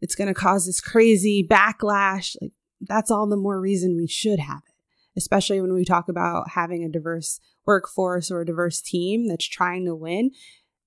it's 0.00 0.14
going 0.14 0.28
to 0.28 0.34
cause 0.34 0.66
this 0.66 0.80
crazy 0.80 1.46
backlash. 1.48 2.36
Like 2.40 2.52
that's 2.80 3.10
all 3.10 3.26
the 3.26 3.36
more 3.36 3.60
reason 3.60 3.96
we 3.96 4.06
should 4.06 4.38
have 4.38 4.62
it, 4.66 4.74
especially 5.16 5.60
when 5.60 5.72
we 5.72 5.84
talk 5.84 6.08
about 6.08 6.50
having 6.50 6.84
a 6.84 6.88
diverse 6.88 7.40
workforce 7.66 8.30
or 8.30 8.40
a 8.40 8.46
diverse 8.46 8.80
team 8.80 9.28
that's 9.28 9.46
trying 9.46 9.84
to 9.84 9.94
win. 9.94 10.30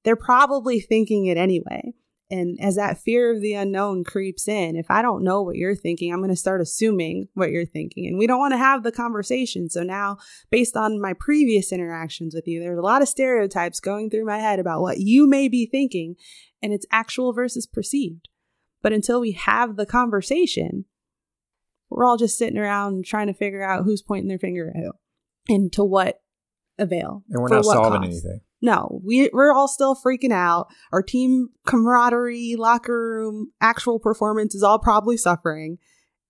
They're 0.03 0.15
probably 0.15 0.79
thinking 0.79 1.25
it 1.27 1.37
anyway. 1.37 1.93
And 2.31 2.57
as 2.61 2.77
that 2.77 2.97
fear 2.97 3.29
of 3.29 3.41
the 3.41 3.53
unknown 3.53 4.05
creeps 4.05 4.47
in, 4.47 4.77
if 4.77 4.89
I 4.89 5.01
don't 5.01 5.23
know 5.23 5.41
what 5.41 5.57
you're 5.57 5.75
thinking, 5.75 6.13
I'm 6.13 6.21
going 6.21 6.29
to 6.29 6.35
start 6.35 6.61
assuming 6.61 7.27
what 7.33 7.51
you're 7.51 7.65
thinking. 7.65 8.07
And 8.07 8.17
we 8.17 8.25
don't 8.25 8.39
want 8.39 8.53
to 8.53 8.57
have 8.57 8.83
the 8.83 8.91
conversation. 8.91 9.69
So 9.69 9.83
now, 9.83 10.17
based 10.49 10.77
on 10.77 11.01
my 11.01 11.11
previous 11.11 11.73
interactions 11.73 12.33
with 12.33 12.47
you, 12.47 12.61
there's 12.61 12.79
a 12.79 12.83
lot 12.83 13.01
of 13.01 13.09
stereotypes 13.09 13.81
going 13.81 14.09
through 14.09 14.25
my 14.25 14.37
head 14.37 14.59
about 14.59 14.79
what 14.79 14.99
you 14.99 15.27
may 15.27 15.49
be 15.49 15.65
thinking, 15.65 16.15
and 16.63 16.71
it's 16.71 16.85
actual 16.89 17.33
versus 17.33 17.67
perceived. 17.67 18.29
But 18.81 18.93
until 18.93 19.19
we 19.19 19.33
have 19.33 19.75
the 19.75 19.85
conversation, 19.85 20.85
we're 21.91 22.05
all 22.05 22.17
just 22.17 22.37
sitting 22.37 22.57
around 22.57 23.05
trying 23.05 23.27
to 23.27 23.33
figure 23.33 23.61
out 23.61 23.83
who's 23.83 24.01
pointing 24.01 24.29
their 24.29 24.39
finger 24.39 24.71
at 24.75 24.81
who 24.81 24.91
and 25.53 25.71
to 25.73 25.83
what 25.83 26.21
avail. 26.79 27.23
And 27.29 27.41
we're 27.41 27.49
not 27.49 27.65
solving 27.65 27.99
cost. 27.99 28.11
anything. 28.11 28.41
No, 28.61 29.01
we, 29.03 29.29
we're 29.33 29.53
all 29.53 29.67
still 29.67 29.95
freaking 29.95 30.31
out. 30.31 30.67
Our 30.91 31.01
team 31.01 31.49
camaraderie, 31.65 32.55
locker 32.57 32.97
room, 32.97 33.51
actual 33.59 33.99
performance 33.99 34.55
is 34.55 34.63
all 34.63 34.79
probably 34.79 35.17
suffering. 35.17 35.79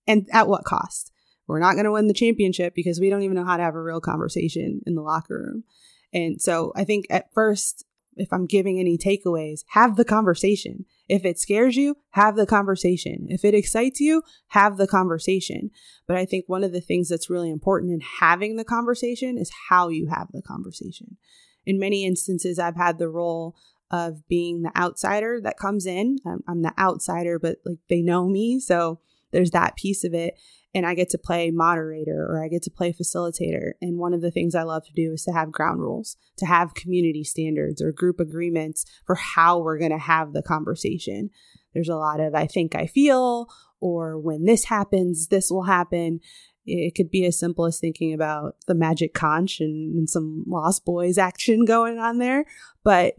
And 0.06 0.26
at 0.32 0.48
what 0.48 0.64
cost? 0.64 1.12
We're 1.46 1.60
not 1.60 1.74
going 1.74 1.84
to 1.84 1.92
win 1.92 2.08
the 2.08 2.14
championship 2.14 2.74
because 2.74 2.98
we 2.98 3.10
don't 3.10 3.22
even 3.22 3.36
know 3.36 3.44
how 3.44 3.56
to 3.56 3.62
have 3.62 3.74
a 3.74 3.82
real 3.82 4.00
conversation 4.00 4.80
in 4.86 4.94
the 4.94 5.02
locker 5.02 5.38
room. 5.38 5.64
And 6.12 6.40
so 6.40 6.72
I 6.74 6.84
think 6.84 7.06
at 7.10 7.32
first, 7.32 7.84
if 8.16 8.32
I'm 8.32 8.46
giving 8.46 8.78
any 8.78 8.96
takeaways, 8.96 9.60
have 9.70 9.96
the 9.96 10.04
conversation. 10.04 10.86
If 11.12 11.26
it 11.26 11.38
scares 11.38 11.76
you, 11.76 11.98
have 12.12 12.36
the 12.36 12.46
conversation. 12.46 13.26
If 13.28 13.44
it 13.44 13.52
excites 13.52 14.00
you, 14.00 14.22
have 14.46 14.78
the 14.78 14.86
conversation. 14.86 15.70
But 16.06 16.16
I 16.16 16.24
think 16.24 16.46
one 16.46 16.64
of 16.64 16.72
the 16.72 16.80
things 16.80 17.10
that's 17.10 17.28
really 17.28 17.50
important 17.50 17.92
in 17.92 18.00
having 18.00 18.56
the 18.56 18.64
conversation 18.64 19.36
is 19.36 19.52
how 19.68 19.90
you 19.90 20.06
have 20.06 20.28
the 20.32 20.40
conversation. 20.40 21.18
In 21.66 21.78
many 21.78 22.06
instances, 22.06 22.58
I've 22.58 22.76
had 22.76 22.98
the 22.98 23.10
role 23.10 23.54
of 23.90 24.26
being 24.26 24.62
the 24.62 24.74
outsider 24.74 25.38
that 25.42 25.58
comes 25.58 25.84
in. 25.84 26.16
I'm, 26.26 26.42
I'm 26.48 26.62
the 26.62 26.72
outsider, 26.78 27.38
but 27.38 27.58
like 27.66 27.76
they 27.90 28.00
know 28.00 28.26
me. 28.26 28.58
So 28.58 28.98
there's 29.32 29.50
that 29.50 29.76
piece 29.76 30.04
of 30.04 30.14
it 30.14 30.38
and 30.74 30.86
I 30.86 30.94
get 30.94 31.10
to 31.10 31.18
play 31.18 31.50
moderator 31.50 32.26
or 32.28 32.42
I 32.42 32.48
get 32.48 32.62
to 32.62 32.70
play 32.70 32.92
facilitator. 32.92 33.72
And 33.80 33.98
one 33.98 34.14
of 34.14 34.22
the 34.22 34.30
things 34.30 34.54
I 34.54 34.62
love 34.62 34.86
to 34.86 34.92
do 34.92 35.12
is 35.12 35.24
to 35.24 35.32
have 35.32 35.52
ground 35.52 35.80
rules, 35.80 36.16
to 36.38 36.46
have 36.46 36.74
community 36.74 37.24
standards 37.24 37.82
or 37.82 37.92
group 37.92 38.20
agreements 38.20 38.86
for 39.06 39.14
how 39.14 39.58
we're 39.58 39.78
going 39.78 39.90
to 39.90 39.98
have 39.98 40.32
the 40.32 40.42
conversation. 40.42 41.30
There's 41.74 41.90
a 41.90 41.96
lot 41.96 42.20
of 42.20 42.34
I 42.34 42.46
think 42.46 42.74
I 42.74 42.86
feel, 42.86 43.48
or 43.80 44.18
when 44.18 44.44
this 44.44 44.64
happens, 44.64 45.28
this 45.28 45.50
will 45.50 45.64
happen. 45.64 46.20
It 46.64 46.94
could 46.94 47.10
be 47.10 47.26
as 47.26 47.38
simple 47.38 47.66
as 47.66 47.78
thinking 47.78 48.14
about 48.14 48.56
the 48.66 48.74
magic 48.74 49.14
conch 49.14 49.60
and, 49.60 49.94
and 49.96 50.08
some 50.08 50.44
Lost 50.46 50.84
Boys 50.84 51.18
action 51.18 51.64
going 51.66 51.98
on 51.98 52.18
there. 52.18 52.46
But 52.82 53.16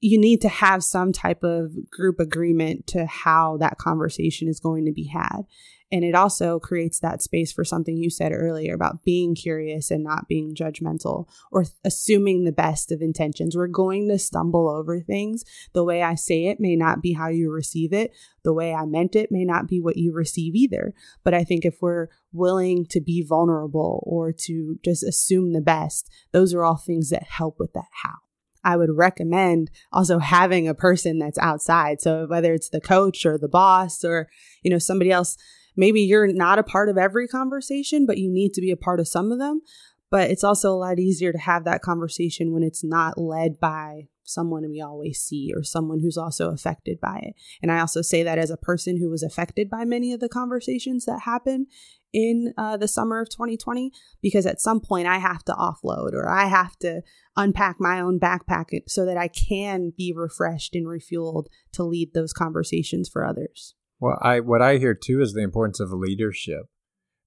you 0.00 0.18
need 0.18 0.40
to 0.40 0.48
have 0.48 0.84
some 0.84 1.12
type 1.12 1.42
of 1.42 1.72
group 1.90 2.20
agreement 2.20 2.86
to 2.86 3.04
how 3.04 3.56
that 3.58 3.78
conversation 3.78 4.48
is 4.48 4.60
going 4.60 4.84
to 4.86 4.92
be 4.92 5.08
had. 5.08 5.42
And 5.90 6.04
it 6.04 6.14
also 6.14 6.58
creates 6.58 7.00
that 7.00 7.22
space 7.22 7.50
for 7.50 7.64
something 7.64 7.96
you 7.96 8.10
said 8.10 8.32
earlier 8.32 8.74
about 8.74 9.04
being 9.04 9.34
curious 9.34 9.90
and 9.90 10.04
not 10.04 10.28
being 10.28 10.54
judgmental 10.54 11.26
or 11.50 11.64
assuming 11.82 12.44
the 12.44 12.52
best 12.52 12.92
of 12.92 13.00
intentions. 13.00 13.56
We're 13.56 13.68
going 13.68 14.08
to 14.08 14.18
stumble 14.18 14.68
over 14.68 15.00
things. 15.00 15.44
The 15.72 15.84
way 15.84 16.02
I 16.02 16.14
say 16.14 16.46
it 16.46 16.60
may 16.60 16.76
not 16.76 17.00
be 17.00 17.14
how 17.14 17.28
you 17.28 17.50
receive 17.50 17.94
it. 17.94 18.12
The 18.44 18.52
way 18.52 18.74
I 18.74 18.84
meant 18.84 19.16
it 19.16 19.32
may 19.32 19.44
not 19.44 19.66
be 19.66 19.80
what 19.80 19.96
you 19.96 20.12
receive 20.12 20.54
either. 20.54 20.92
But 21.24 21.32
I 21.32 21.42
think 21.42 21.64
if 21.64 21.80
we're 21.80 22.08
willing 22.32 22.84
to 22.90 23.00
be 23.00 23.24
vulnerable 23.26 24.02
or 24.06 24.32
to 24.32 24.78
just 24.84 25.02
assume 25.02 25.54
the 25.54 25.62
best, 25.62 26.10
those 26.32 26.52
are 26.52 26.64
all 26.64 26.76
things 26.76 27.08
that 27.10 27.24
help 27.24 27.58
with 27.58 27.72
that 27.72 27.88
how. 28.02 28.16
I 28.64 28.76
would 28.76 28.90
recommend 28.94 29.70
also 29.92 30.18
having 30.18 30.68
a 30.68 30.74
person 30.74 31.18
that's 31.18 31.38
outside. 31.38 32.02
So 32.02 32.26
whether 32.26 32.52
it's 32.52 32.68
the 32.68 32.80
coach 32.80 33.24
or 33.24 33.38
the 33.38 33.48
boss 33.48 34.04
or, 34.04 34.28
you 34.62 34.70
know, 34.70 34.78
somebody 34.78 35.10
else 35.10 35.38
maybe 35.78 36.02
you're 36.02 36.26
not 36.26 36.58
a 36.58 36.64
part 36.64 36.90
of 36.90 36.98
every 36.98 37.26
conversation, 37.26 38.04
but 38.04 38.18
you 38.18 38.28
need 38.30 38.52
to 38.52 38.60
be 38.60 38.72
a 38.72 38.76
part 38.76 39.00
of 39.00 39.08
some 39.08 39.32
of 39.32 39.38
them. 39.38 39.62
But 40.10 40.30
it's 40.30 40.44
also 40.44 40.70
a 40.70 40.76
lot 40.76 40.98
easier 40.98 41.32
to 41.32 41.38
have 41.38 41.64
that 41.64 41.82
conversation 41.82 42.52
when 42.52 42.62
it's 42.62 42.82
not 42.82 43.16
led 43.16 43.60
by 43.60 44.08
someone 44.24 44.68
we 44.68 44.80
always 44.80 45.20
see 45.20 45.52
or 45.54 45.62
someone 45.62 46.00
who's 46.00 46.18
also 46.18 46.50
affected 46.50 47.00
by 47.00 47.18
it. 47.22 47.34
And 47.62 47.72
I 47.72 47.80
also 47.80 48.02
say 48.02 48.22
that 48.22 48.38
as 48.38 48.50
a 48.50 48.56
person 48.56 48.98
who 48.98 49.08
was 49.08 49.22
affected 49.22 49.70
by 49.70 49.84
many 49.84 50.12
of 50.12 50.20
the 50.20 50.28
conversations 50.28 51.04
that 51.06 51.22
happen 51.22 51.66
in 52.12 52.52
uh, 52.56 52.76
the 52.76 52.88
summer 52.88 53.20
of 53.20 53.28
2020, 53.28 53.92
because 54.20 54.46
at 54.46 54.60
some 54.60 54.80
point 54.80 55.06
I 55.06 55.18
have 55.18 55.44
to 55.44 55.52
offload 55.52 56.12
or 56.12 56.28
I 56.28 56.46
have 56.46 56.76
to 56.80 57.02
unpack 57.36 57.76
my 57.78 58.00
own 58.00 58.18
backpack 58.18 58.66
so 58.86 59.06
that 59.06 59.16
I 59.16 59.28
can 59.28 59.92
be 59.96 60.12
refreshed 60.14 60.74
and 60.74 60.86
refueled 60.86 61.46
to 61.72 61.84
lead 61.84 62.12
those 62.14 62.32
conversations 62.32 63.08
for 63.08 63.24
others. 63.24 63.74
Well, 64.00 64.18
I 64.22 64.40
what 64.40 64.62
I 64.62 64.76
hear 64.78 64.94
too 64.94 65.20
is 65.20 65.32
the 65.32 65.42
importance 65.42 65.80
of 65.80 65.92
leadership. 65.92 66.66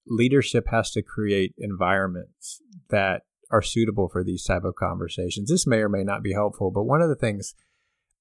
Leadership 0.06 0.68
has 0.68 0.90
to 0.92 1.02
create 1.02 1.54
environments 1.58 2.60
that 2.90 3.22
are 3.50 3.62
suitable 3.62 4.08
for 4.08 4.24
these 4.24 4.44
type 4.44 4.64
of 4.64 4.74
conversations. 4.74 5.50
This 5.50 5.66
may 5.66 5.78
or 5.78 5.88
may 5.88 6.02
not 6.02 6.22
be 6.22 6.32
helpful, 6.32 6.70
but 6.70 6.84
one 6.84 7.02
of 7.02 7.08
the 7.08 7.14
things 7.14 7.54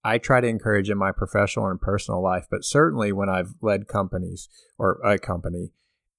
I 0.04 0.18
try 0.18 0.42
to 0.42 0.48
encourage 0.48 0.90
in 0.90 0.98
my 0.98 1.12
professional 1.12 1.68
and 1.68 1.80
personal 1.80 2.22
life, 2.22 2.48
but 2.50 2.66
certainly 2.66 3.12
when 3.12 3.30
I've 3.30 3.54
led 3.62 3.88
companies 3.88 4.50
or 4.78 5.00
a 5.06 5.18
company, 5.18 5.72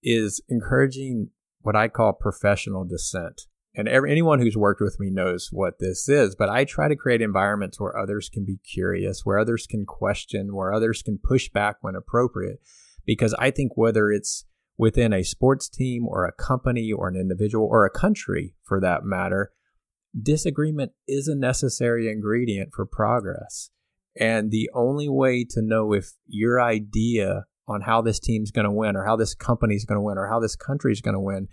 is 0.03 0.41
encouraging 0.49 1.31
what 1.61 1.77
I 1.77 1.89
call 1.89 2.13
professional 2.13 2.85
dissent. 2.85 3.43
And 3.75 3.89
every, 3.89 4.11
anyone 4.11 4.39
who's 4.39 4.57
worked 4.57 4.83
with 4.83 5.01
me 5.01 5.09
knows 5.11 5.49
what 5.51 5.79
this 5.79 6.09
is, 6.09 6.35
but 6.35 6.51
I 6.51 6.65
try 6.65 6.89
to 6.89 6.97
create 6.97 7.23
environments 7.23 7.81
where 7.81 7.97
others 7.97 8.29
can 8.29 8.45
be 8.45 8.59
curious, 8.59 9.25
where 9.25 9.39
others 9.39 9.67
can 9.67 9.87
question, 9.87 10.55
where 10.55 10.75
others 10.75 11.03
can 11.03 11.19
push 11.23 11.49
back 11.49 11.77
when 11.81 11.95
appropriate. 11.95 12.61
Because 13.07 13.35
I 13.39 13.51
think 13.51 13.73
whether 13.75 14.11
it's 14.11 14.45
within 14.77 15.13
a 15.13 15.23
sports 15.23 15.69
team 15.69 16.07
or 16.07 16.25
a 16.25 16.33
company 16.33 16.93
or 16.93 17.09
an 17.09 17.17
individual 17.17 17.67
or 17.67 17.85
a 17.87 17.91
country 17.91 18.55
for 18.63 18.79
that 18.81 19.05
matter, 19.05 19.53
disagreement 20.21 20.93
is 21.09 21.27
a 21.27 21.35
necessary 21.35 22.11
ingredient 22.11 22.71
for 22.75 22.85
progress. 22.85 23.71
And 24.19 24.51
the 24.51 24.69
only 24.75 25.09
way 25.09 25.47
to 25.51 25.63
know 25.63 25.95
if 25.95 26.13
your 26.27 26.61
idea 26.61 27.47
on 27.67 27.83
how 27.83 28.03
this 28.03 28.21
team's 28.21 28.51
going 28.51 28.67
to 28.67 28.71
win 28.71 28.97
or 28.97 29.07
how 29.07 29.17
this 29.17 29.35
company's 29.35 29.87
going 29.87 29.97
to 29.97 30.03
win 30.03 30.19
or 30.19 30.29
how 30.29 30.41
this 30.41 30.57
country's 30.57 31.01
going 31.01 31.15
to 31.15 31.21
win 31.21 31.49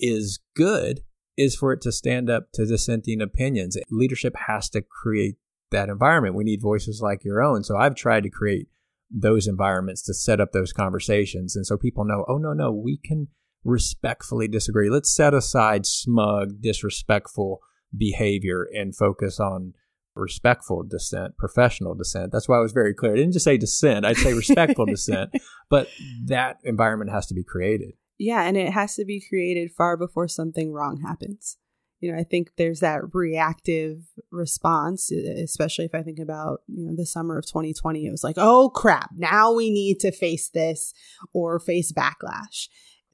is 0.00 0.40
good 0.56 1.00
is 1.38 1.56
for 1.56 1.72
it 1.72 1.80
to 1.82 1.92
stand 1.92 2.28
up 2.28 2.48
to 2.52 2.66
dissenting 2.66 3.22
opinions. 3.22 3.78
Leadership 3.90 4.34
has 4.48 4.68
to 4.70 4.82
create 4.82 5.36
that 5.70 5.88
environment. 5.88 6.34
We 6.34 6.44
need 6.44 6.60
voices 6.60 7.00
like 7.00 7.24
your 7.24 7.40
own. 7.40 7.62
So 7.62 7.76
I've 7.76 7.94
tried 7.94 8.24
to 8.24 8.30
create 8.30 8.68
those 9.10 9.46
environments 9.46 10.02
to 10.02 10.14
set 10.14 10.40
up 10.40 10.52
those 10.52 10.72
conversations. 10.72 11.56
And 11.56 11.66
so 11.66 11.78
people 11.78 12.04
know, 12.04 12.24
oh, 12.28 12.38
no, 12.38 12.52
no, 12.52 12.72
we 12.72 12.98
can 13.02 13.28
respectfully 13.64 14.48
disagree. 14.48 14.90
Let's 14.90 15.14
set 15.14 15.32
aside 15.32 15.86
smug, 15.86 16.60
disrespectful 16.60 17.60
behavior 17.96 18.66
and 18.74 18.94
focus 18.94 19.40
on 19.40 19.74
respectful 20.14 20.82
dissent, 20.82 21.36
professional 21.36 21.94
dissent. 21.94 22.32
That's 22.32 22.48
why 22.48 22.56
I 22.56 22.60
was 22.60 22.72
very 22.72 22.92
clear. 22.92 23.12
I 23.12 23.16
didn't 23.16 23.32
just 23.32 23.44
say 23.44 23.56
dissent, 23.56 24.04
I'd 24.04 24.16
say 24.16 24.34
respectful 24.34 24.86
dissent, 24.86 25.30
but 25.70 25.88
that 26.26 26.58
environment 26.64 27.12
has 27.12 27.26
to 27.26 27.34
be 27.34 27.44
created. 27.44 27.92
Yeah, 28.18 28.42
and 28.42 28.56
it 28.56 28.72
has 28.72 28.96
to 28.96 29.04
be 29.04 29.22
created 29.26 29.72
far 29.72 29.96
before 29.96 30.28
something 30.28 30.72
wrong 30.72 31.00
happens. 31.00 31.56
You 32.00 32.12
know, 32.12 32.18
I 32.18 32.24
think 32.24 32.52
there's 32.56 32.80
that 32.80 33.12
reactive 33.12 34.02
response, 34.30 35.10
especially 35.10 35.84
if 35.84 35.94
I 35.94 36.02
think 36.02 36.20
about, 36.20 36.62
you 36.68 36.86
know, 36.86 36.94
the 36.96 37.06
summer 37.06 37.38
of 37.38 37.46
2020. 37.46 38.06
It 38.06 38.10
was 38.10 38.22
like, 38.22 38.36
oh 38.38 38.70
crap, 38.70 39.10
now 39.16 39.52
we 39.52 39.70
need 39.70 39.98
to 40.00 40.12
face 40.12 40.48
this 40.48 40.92
or 41.32 41.58
face 41.58 41.92
backlash. 41.92 42.68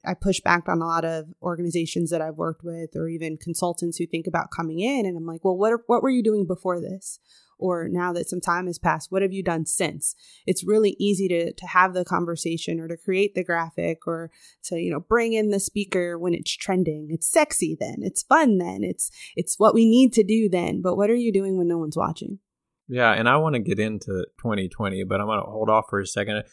I 0.05 0.13
push 0.13 0.39
back 0.39 0.69
on 0.69 0.81
a 0.81 0.85
lot 0.85 1.03
of 1.03 1.33
organizations 1.41 2.11
that 2.11 2.21
I've 2.21 2.35
worked 2.35 2.63
with 2.63 2.95
or 2.95 3.07
even 3.07 3.37
consultants 3.37 3.97
who 3.97 4.05
think 4.05 4.27
about 4.27 4.51
coming 4.51 4.79
in 4.79 5.05
and 5.05 5.17
I'm 5.17 5.25
like, 5.25 5.43
"Well, 5.43 5.57
what 5.57 5.81
what 5.87 6.03
were 6.03 6.11
you 6.11 6.21
doing 6.21 6.45
before 6.45 6.79
this?" 6.79 7.19
Or 7.57 7.87
now 7.89 8.13
that 8.13 8.29
some 8.29 8.41
time 8.41 8.67
has 8.67 8.77
passed, 8.77 9.11
what 9.11 9.21
have 9.21 9.33
you 9.33 9.43
done 9.43 9.65
since? 9.65 10.15
It's 10.45 10.65
really 10.65 10.95
easy 10.99 11.27
to 11.29 11.53
to 11.53 11.67
have 11.67 11.93
the 11.93 12.05
conversation 12.05 12.79
or 12.79 12.87
to 12.87 12.97
create 12.97 13.35
the 13.35 13.43
graphic 13.43 14.07
or 14.07 14.31
to, 14.65 14.77
you 14.77 14.91
know, 14.91 14.99
bring 14.99 15.33
in 15.33 15.51
the 15.51 15.59
speaker 15.59 16.19
when 16.19 16.33
it's 16.33 16.55
trending. 16.55 17.07
It's 17.09 17.31
sexy 17.31 17.77
then. 17.79 17.97
It's 18.01 18.23
fun 18.23 18.57
then. 18.57 18.83
It's 18.83 19.09
it's 19.35 19.57
what 19.57 19.73
we 19.73 19.85
need 19.85 20.13
to 20.13 20.23
do 20.23 20.49
then. 20.49 20.81
But 20.81 20.95
what 20.95 21.09
are 21.09 21.15
you 21.15 21.31
doing 21.31 21.57
when 21.57 21.67
no 21.67 21.77
one's 21.77 21.97
watching? 21.97 22.39
Yeah, 22.87 23.11
and 23.13 23.27
I 23.27 23.37
want 23.37 23.55
to 23.55 23.59
get 23.59 23.79
into 23.79 24.27
2020, 24.37 25.05
but 25.05 25.19
I'm 25.19 25.25
going 25.25 25.39
to 25.39 25.49
hold 25.49 25.71
off 25.71 25.85
for 25.89 25.99
a 25.99 26.05
second 26.05 26.43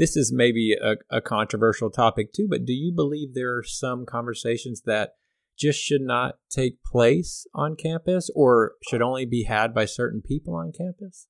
this 0.00 0.16
is 0.16 0.32
maybe 0.32 0.72
a, 0.72 0.96
a 1.10 1.20
controversial 1.20 1.90
topic 1.90 2.32
too, 2.32 2.46
but 2.48 2.64
do 2.64 2.72
you 2.72 2.90
believe 2.90 3.34
there 3.34 3.56
are 3.58 3.62
some 3.62 4.06
conversations 4.06 4.82
that 4.86 5.16
just 5.60 5.78
should 5.78 6.00
not 6.00 6.36
take 6.50 6.82
place 6.82 7.46
on 7.54 7.76
campus 7.76 8.30
or 8.34 8.72
should 8.88 9.02
only 9.02 9.26
be 9.26 9.44
had 9.44 9.74
by 9.74 9.84
certain 9.84 10.22
people 10.22 10.54
on 10.54 10.72
campus? 10.72 11.26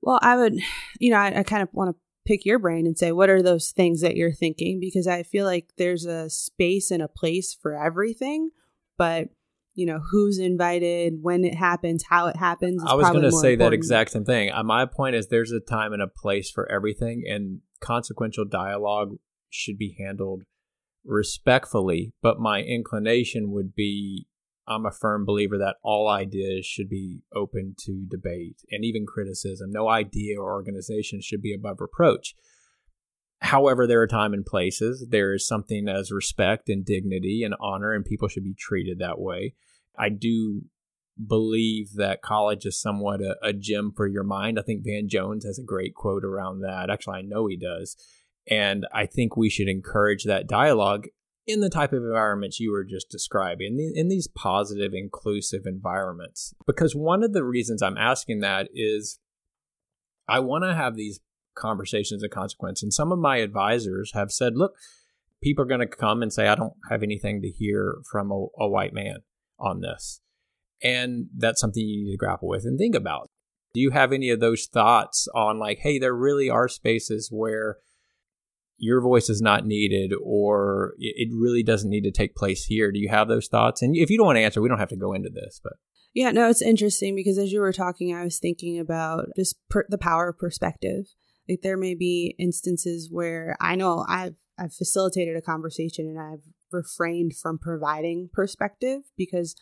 Well, 0.00 0.20
I 0.22 0.36
would, 0.36 0.54
you 0.98 1.10
know, 1.10 1.18
I, 1.18 1.40
I 1.40 1.42
kind 1.42 1.62
of 1.62 1.68
want 1.72 1.90
to 1.90 2.00
pick 2.26 2.46
your 2.46 2.58
brain 2.58 2.86
and 2.86 2.96
say, 2.96 3.12
what 3.12 3.28
are 3.28 3.42
those 3.42 3.70
things 3.70 4.00
that 4.02 4.16
you're 4.16 4.32
thinking? 4.32 4.78
Because 4.80 5.06
I 5.06 5.24
feel 5.24 5.44
like 5.44 5.70
there's 5.76 6.06
a 6.06 6.30
space 6.30 6.90
and 6.90 7.02
a 7.02 7.08
place 7.08 7.56
for 7.60 7.74
everything, 7.74 8.50
but 8.96 9.28
you 9.74 9.86
know 9.86 10.00
who's 10.10 10.38
invited 10.38 11.22
when 11.22 11.44
it 11.44 11.54
happens 11.54 12.04
how 12.10 12.26
it 12.26 12.36
happens 12.36 12.82
i 12.86 12.92
was 12.92 13.08
going 13.08 13.22
to 13.22 13.30
say 13.30 13.52
important. 13.52 13.58
that 13.58 13.72
exact 13.72 14.10
same 14.10 14.24
thing 14.24 14.50
uh, 14.50 14.64
my 14.64 14.84
point 14.84 15.14
is 15.14 15.28
there's 15.28 15.52
a 15.52 15.60
time 15.60 15.92
and 15.92 16.02
a 16.02 16.08
place 16.08 16.50
for 16.50 16.70
everything 16.70 17.22
and 17.26 17.60
consequential 17.80 18.44
dialogue 18.44 19.16
should 19.48 19.78
be 19.78 19.96
handled 19.98 20.42
respectfully, 21.04 22.12
but 22.22 22.38
my 22.38 22.62
inclination 22.62 23.50
would 23.52 23.74
be 23.74 24.26
I'm 24.70 24.86
a 24.86 24.92
firm 24.92 25.24
believer 25.24 25.58
that 25.58 25.76
all 25.82 26.08
ideas 26.08 26.64
should 26.64 26.88
be 26.88 27.22
open 27.34 27.74
to 27.86 28.06
debate 28.08 28.60
and 28.70 28.84
even 28.84 29.04
criticism. 29.04 29.70
No 29.70 29.88
idea 29.88 30.40
or 30.40 30.52
organization 30.52 31.20
should 31.20 31.42
be 31.42 31.52
above 31.52 31.80
reproach. 31.80 32.34
However, 33.40 33.86
there 33.86 34.00
are 34.00 34.06
time 34.06 34.32
and 34.32 34.46
places. 34.46 35.06
There 35.10 35.34
is 35.34 35.46
something 35.46 35.88
as 35.88 36.12
respect 36.12 36.68
and 36.68 36.84
dignity 36.84 37.42
and 37.42 37.54
honor, 37.58 37.92
and 37.92 38.04
people 38.04 38.28
should 38.28 38.44
be 38.44 38.54
treated 38.54 38.98
that 38.98 39.18
way. 39.18 39.54
I 39.98 40.10
do 40.10 40.62
believe 41.26 41.94
that 41.96 42.22
college 42.22 42.64
is 42.64 42.80
somewhat 42.80 43.20
a, 43.20 43.36
a 43.42 43.52
gym 43.52 43.92
for 43.96 44.06
your 44.06 44.24
mind. 44.24 44.58
I 44.58 44.62
think 44.62 44.84
Van 44.84 45.08
Jones 45.08 45.44
has 45.44 45.58
a 45.58 45.64
great 45.64 45.94
quote 45.94 46.24
around 46.24 46.60
that. 46.60 46.90
Actually, 46.90 47.18
I 47.18 47.22
know 47.22 47.46
he 47.46 47.56
does. 47.56 47.96
And 48.50 48.84
I 48.92 49.06
think 49.06 49.36
we 49.36 49.48
should 49.48 49.68
encourage 49.68 50.24
that 50.24 50.48
dialogue 50.48 51.06
in 51.46 51.60
the 51.60 51.70
type 51.70 51.92
of 51.92 52.02
environments 52.02 52.60
you 52.60 52.70
were 52.70 52.84
just 52.84 53.08
describing, 53.08 53.92
in 53.94 54.08
these 54.08 54.28
positive, 54.28 54.92
inclusive 54.92 55.62
environments. 55.64 56.52
Because 56.66 56.94
one 56.94 57.22
of 57.22 57.32
the 57.32 57.44
reasons 57.44 57.82
I'm 57.82 57.96
asking 57.96 58.40
that 58.40 58.68
is 58.74 59.18
I 60.28 60.40
want 60.40 60.64
to 60.64 60.74
have 60.74 60.96
these 60.96 61.20
conversations 61.56 62.22
of 62.22 62.30
consequence. 62.30 62.82
And 62.82 62.92
some 62.92 63.10
of 63.10 63.18
my 63.18 63.38
advisors 63.38 64.12
have 64.14 64.30
said, 64.30 64.56
look, 64.56 64.74
people 65.42 65.64
are 65.64 65.68
going 65.68 65.80
to 65.80 65.86
come 65.86 66.22
and 66.22 66.32
say, 66.32 66.46
I 66.46 66.54
don't 66.54 66.74
have 66.90 67.02
anything 67.02 67.42
to 67.42 67.48
hear 67.48 67.96
from 68.10 68.30
a, 68.30 68.46
a 68.58 68.68
white 68.68 68.92
man 68.92 69.18
on 69.58 69.80
this. 69.80 70.20
And 70.82 71.26
that's 71.36 71.60
something 71.60 71.82
you 71.82 72.04
need 72.04 72.12
to 72.12 72.16
grapple 72.16 72.48
with 72.48 72.64
and 72.64 72.78
think 72.78 72.94
about. 72.94 73.28
Do 73.74 73.80
you 73.80 73.90
have 73.90 74.12
any 74.12 74.30
of 74.30 74.40
those 74.40 74.66
thoughts 74.66 75.28
on, 75.34 75.58
like, 75.58 75.78
hey, 75.78 75.98
there 75.98 76.14
really 76.14 76.48
are 76.50 76.68
spaces 76.68 77.28
where 77.32 77.78
your 78.80 79.00
voice 79.00 79.28
is 79.28 79.40
not 79.40 79.66
needed 79.66 80.12
or 80.22 80.94
it 80.98 81.28
really 81.32 81.62
doesn't 81.62 81.90
need 81.90 82.04
to 82.04 82.10
take 82.10 82.34
place 82.34 82.64
here? 82.64 82.90
Do 82.90 82.98
you 82.98 83.08
have 83.08 83.28
those 83.28 83.46
thoughts? 83.46 83.82
And 83.82 83.96
if 83.96 84.10
you 84.10 84.16
don't 84.16 84.26
want 84.26 84.36
to 84.36 84.42
answer, 84.42 84.60
we 84.60 84.68
don't 84.68 84.78
have 84.78 84.88
to 84.88 84.96
go 84.96 85.12
into 85.12 85.30
this, 85.30 85.60
but. 85.62 85.74
Yeah, 86.12 86.32
no, 86.32 86.48
it's 86.48 86.62
interesting 86.62 87.14
because 87.14 87.38
as 87.38 87.52
you 87.52 87.60
were 87.60 87.72
talking, 87.72 88.12
I 88.12 88.24
was 88.24 88.40
thinking 88.40 88.80
about 88.80 89.26
just 89.36 89.56
per- 89.68 89.86
the 89.88 89.98
power 89.98 90.30
of 90.30 90.38
perspective. 90.38 91.04
Like 91.48 91.60
there 91.62 91.76
may 91.76 91.94
be 91.94 92.34
instances 92.38 93.08
where 93.10 93.56
I 93.60 93.76
know 93.76 94.04
I've 94.08 94.34
I've 94.58 94.74
facilitated 94.74 95.36
a 95.36 95.40
conversation 95.40 96.06
and 96.06 96.18
I've 96.18 96.42
refrained 96.72 97.32
from 97.40 97.58
providing 97.58 98.28
perspective 98.32 99.02
because 99.16 99.54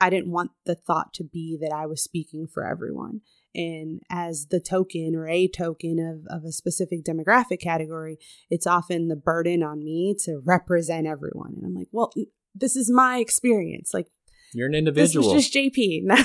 I 0.00 0.10
didn't 0.10 0.30
want 0.30 0.52
the 0.64 0.74
thought 0.74 1.12
to 1.14 1.24
be 1.24 1.58
that 1.60 1.72
I 1.72 1.86
was 1.86 2.02
speaking 2.02 2.46
for 2.52 2.64
everyone. 2.64 3.20
And 3.58 4.02
as 4.08 4.46
the 4.50 4.60
token 4.60 5.16
or 5.16 5.26
a 5.26 5.48
token 5.48 5.98
of, 5.98 6.24
of 6.32 6.44
a 6.44 6.52
specific 6.52 7.04
demographic 7.04 7.60
category, 7.60 8.16
it's 8.48 8.68
often 8.68 9.08
the 9.08 9.16
burden 9.16 9.64
on 9.64 9.82
me 9.82 10.14
to 10.20 10.40
represent 10.44 11.08
everyone. 11.08 11.54
And 11.56 11.66
I'm 11.66 11.74
like, 11.74 11.88
well, 11.90 12.12
this 12.54 12.76
is 12.76 12.88
my 12.88 13.18
experience. 13.18 13.92
Like, 13.92 14.06
you're 14.54 14.68
an 14.68 14.76
individual. 14.76 15.34
This 15.34 15.34
was 15.34 15.50
just 15.50 15.54
JP, 15.54 16.04
not, 16.04 16.24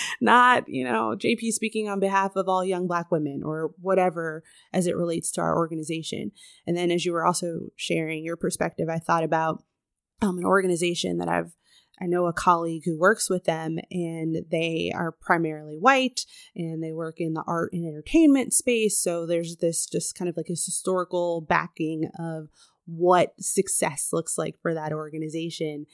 not, 0.22 0.64
you 0.66 0.82
know, 0.82 1.14
JP 1.14 1.52
speaking 1.52 1.90
on 1.90 2.00
behalf 2.00 2.36
of 2.36 2.48
all 2.48 2.64
young 2.64 2.86
Black 2.86 3.10
women 3.10 3.42
or 3.44 3.72
whatever 3.78 4.42
as 4.72 4.86
it 4.86 4.96
relates 4.96 5.30
to 5.32 5.42
our 5.42 5.56
organization. 5.56 6.32
And 6.66 6.74
then 6.74 6.90
as 6.90 7.04
you 7.04 7.12
were 7.12 7.26
also 7.26 7.68
sharing 7.76 8.24
your 8.24 8.36
perspective, 8.36 8.88
I 8.88 8.98
thought 8.98 9.24
about 9.24 9.62
um, 10.22 10.38
an 10.38 10.44
organization 10.46 11.18
that 11.18 11.28
I've 11.28 11.54
I 12.00 12.06
know 12.06 12.26
a 12.26 12.32
colleague 12.32 12.82
who 12.84 12.98
works 12.98 13.30
with 13.30 13.44
them, 13.44 13.78
and 13.90 14.44
they 14.50 14.92
are 14.94 15.12
primarily 15.12 15.76
white 15.76 16.26
and 16.54 16.82
they 16.82 16.92
work 16.92 17.20
in 17.20 17.34
the 17.34 17.44
art 17.46 17.72
and 17.72 17.86
entertainment 17.86 18.52
space. 18.52 18.98
So 18.98 19.26
there's 19.26 19.56
this 19.56 19.86
just 19.86 20.14
kind 20.14 20.28
of 20.28 20.36
like 20.36 20.48
a 20.48 20.52
historical 20.52 21.40
backing 21.40 22.10
of 22.18 22.48
what 22.86 23.32
success 23.40 24.10
looks 24.12 24.38
like 24.38 24.60
for 24.60 24.74
that 24.74 24.92
organization. 24.92 25.86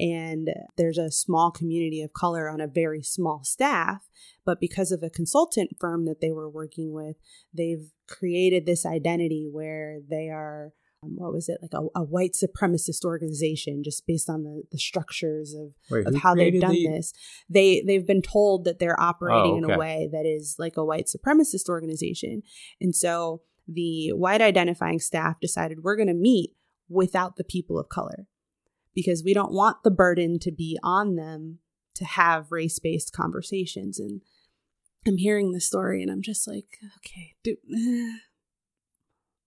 And 0.00 0.50
there's 0.76 0.98
a 0.98 1.10
small 1.10 1.50
community 1.50 2.02
of 2.02 2.12
color 2.12 2.48
on 2.48 2.60
a 2.60 2.68
very 2.68 3.02
small 3.02 3.42
staff. 3.42 4.08
But 4.44 4.60
because 4.60 4.92
of 4.92 5.02
a 5.02 5.10
consultant 5.10 5.76
firm 5.80 6.04
that 6.06 6.20
they 6.20 6.30
were 6.30 6.48
working 6.48 6.92
with, 6.92 7.16
they've 7.52 7.90
created 8.06 8.64
this 8.64 8.86
identity 8.86 9.48
where 9.50 9.98
they 10.08 10.28
are 10.28 10.72
Um, 11.02 11.12
what 11.16 11.32
was 11.32 11.48
it 11.48 11.58
like 11.62 11.74
a, 11.74 11.86
a, 11.94 12.02
white 12.02 12.32
supremacist 12.32 13.04
organization 13.04 13.84
just 13.84 14.04
based 14.06 14.28
on 14.28 14.42
the, 14.42 14.64
the 14.72 14.78
structures 14.78 15.54
of, 15.54 15.74
Wait, 15.90 16.06
of 16.06 16.16
how 16.16 16.34
they've 16.34 16.60
done 16.60 16.72
the... 16.72 16.88
this 16.88 17.12
they 17.48 17.82
they've 17.86 18.06
been 18.06 18.22
told 18.22 18.64
that 18.64 18.80
they're 18.80 19.00
operating 19.00 19.52
oh, 19.52 19.56
okay. 19.58 19.64
in 19.64 19.70
a 19.70 19.78
way 19.78 20.08
that 20.10 20.26
is 20.26 20.56
like 20.58 20.76
a 20.76 20.84
white 20.84 21.06
supremacist 21.06 21.68
organization 21.68 22.42
and 22.80 22.96
so 22.96 23.42
the 23.68 24.10
white 24.12 24.40
identifying 24.40 24.98
staff 24.98 25.38
decided 25.40 25.84
we're 25.84 25.94
going 25.94 26.08
to 26.08 26.14
meet 26.14 26.54
without 26.88 27.36
the 27.36 27.44
people 27.44 27.78
of 27.78 27.88
color 27.88 28.26
because 28.94 29.22
we 29.22 29.34
don't 29.34 29.52
want 29.52 29.76
the 29.84 29.90
burden 29.92 30.38
to 30.40 30.50
be 30.50 30.78
on 30.82 31.14
them 31.14 31.58
to 31.94 32.04
have 32.04 32.50
race-based 32.50 33.12
conversations 33.12 34.00
and 34.00 34.22
I'm 35.06 35.18
hearing 35.18 35.52
the 35.52 35.60
story 35.60 36.02
and 36.02 36.10
I'm 36.10 36.22
just 36.22 36.48
like, 36.48 36.78
okay, 36.98 37.34
do. 37.44 37.56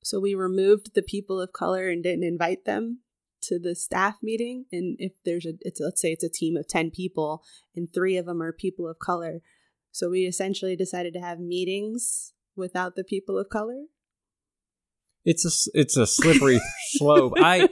So 0.03 0.19
we 0.19 0.35
removed 0.35 0.93
the 0.93 1.03
people 1.03 1.39
of 1.39 1.53
color 1.53 1.89
and 1.89 2.03
didn't 2.03 2.23
invite 2.23 2.65
them 2.65 2.99
to 3.43 3.59
the 3.59 3.75
staff 3.75 4.17
meeting. 4.21 4.65
And 4.71 4.95
if 4.99 5.13
there's 5.25 5.45
a, 5.45 5.53
it's 5.61 5.79
let's 5.79 6.01
say 6.01 6.11
it's 6.11 6.23
a 6.23 6.29
team 6.29 6.55
of 6.57 6.67
10 6.67 6.91
people 6.91 7.43
and 7.75 7.91
three 7.91 8.17
of 8.17 8.25
them 8.25 8.41
are 8.41 8.51
people 8.51 8.87
of 8.87 8.99
color. 8.99 9.41
So 9.91 10.09
we 10.09 10.21
essentially 10.21 10.75
decided 10.75 11.13
to 11.13 11.21
have 11.21 11.39
meetings 11.39 12.33
without 12.55 12.95
the 12.95 13.03
people 13.03 13.37
of 13.37 13.49
color. 13.49 13.85
It's 15.23 15.45
a, 15.45 15.79
it's 15.79 15.97
a 15.97 16.07
slippery 16.07 16.59
slope. 16.91 17.33
I, 17.37 17.69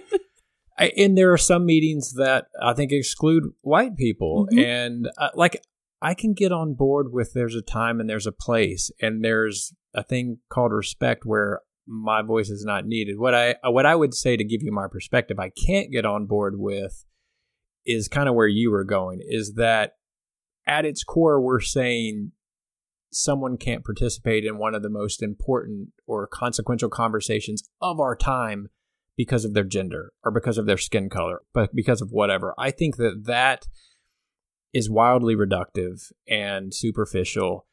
I, 0.77 0.91
and 0.97 1.17
there 1.17 1.31
are 1.33 1.37
some 1.37 1.65
meetings 1.65 2.13
that 2.13 2.47
I 2.61 2.73
think 2.73 2.91
exclude 2.91 3.45
white 3.61 3.95
people. 3.95 4.47
Mm-hmm. 4.51 4.59
And 4.59 5.09
uh, 5.17 5.29
like, 5.33 5.63
I 6.01 6.13
can 6.13 6.33
get 6.33 6.51
on 6.51 6.75
board 6.75 7.11
with 7.11 7.33
there's 7.33 7.55
a 7.55 7.61
time 7.61 7.99
and 7.99 8.09
there's 8.09 8.27
a 8.27 8.31
place 8.31 8.89
and 9.01 9.23
there's 9.23 9.73
a 9.93 10.03
thing 10.03 10.39
called 10.49 10.71
respect 10.71 11.25
where 11.25 11.61
my 11.89 12.21
voice 12.21 12.49
is 12.49 12.63
not 12.63 12.85
needed. 12.85 13.17
What 13.17 13.33
I 13.33 13.55
uh, 13.65 13.71
what 13.71 13.87
I 13.87 13.95
would 13.95 14.13
say 14.13 14.37
to 14.37 14.43
give 14.43 14.61
you 14.61 14.71
my 14.71 14.87
perspective, 14.89 15.39
I 15.39 15.49
can't 15.49 15.91
get 15.91 16.05
on 16.05 16.27
board 16.27 16.59
with 16.59 17.03
is 17.85 18.07
kind 18.07 18.29
of 18.29 18.35
where 18.35 18.47
you 18.47 18.69
were 18.69 18.83
going. 18.83 19.19
Is 19.27 19.55
that 19.55 19.93
at 20.67 20.85
its 20.85 21.03
core, 21.03 21.41
we're 21.41 21.59
saying 21.59 22.31
someone 23.11 23.57
can't 23.57 23.83
participate 23.83 24.45
in 24.45 24.59
one 24.59 24.75
of 24.75 24.83
the 24.83 24.89
most 24.89 25.23
important 25.23 25.89
or 26.05 26.27
consequential 26.27 26.89
conversations 26.89 27.63
of 27.81 27.99
our 27.99 28.15
time 28.15 28.69
because 29.17 29.43
of 29.43 29.55
their 29.55 29.63
gender 29.63 30.13
or 30.23 30.31
because 30.31 30.59
of 30.59 30.67
their 30.67 30.77
skin 30.77 31.09
color, 31.09 31.41
but 31.53 31.73
because 31.73 32.01
of 32.01 32.11
whatever. 32.11 32.53
I 32.57 32.69
think 32.69 32.97
that 32.97 33.23
that 33.25 33.65
is 34.73 34.89
wildly 34.89 35.35
reductive 35.35 36.11
and 36.27 36.73
superficial. 36.73 37.65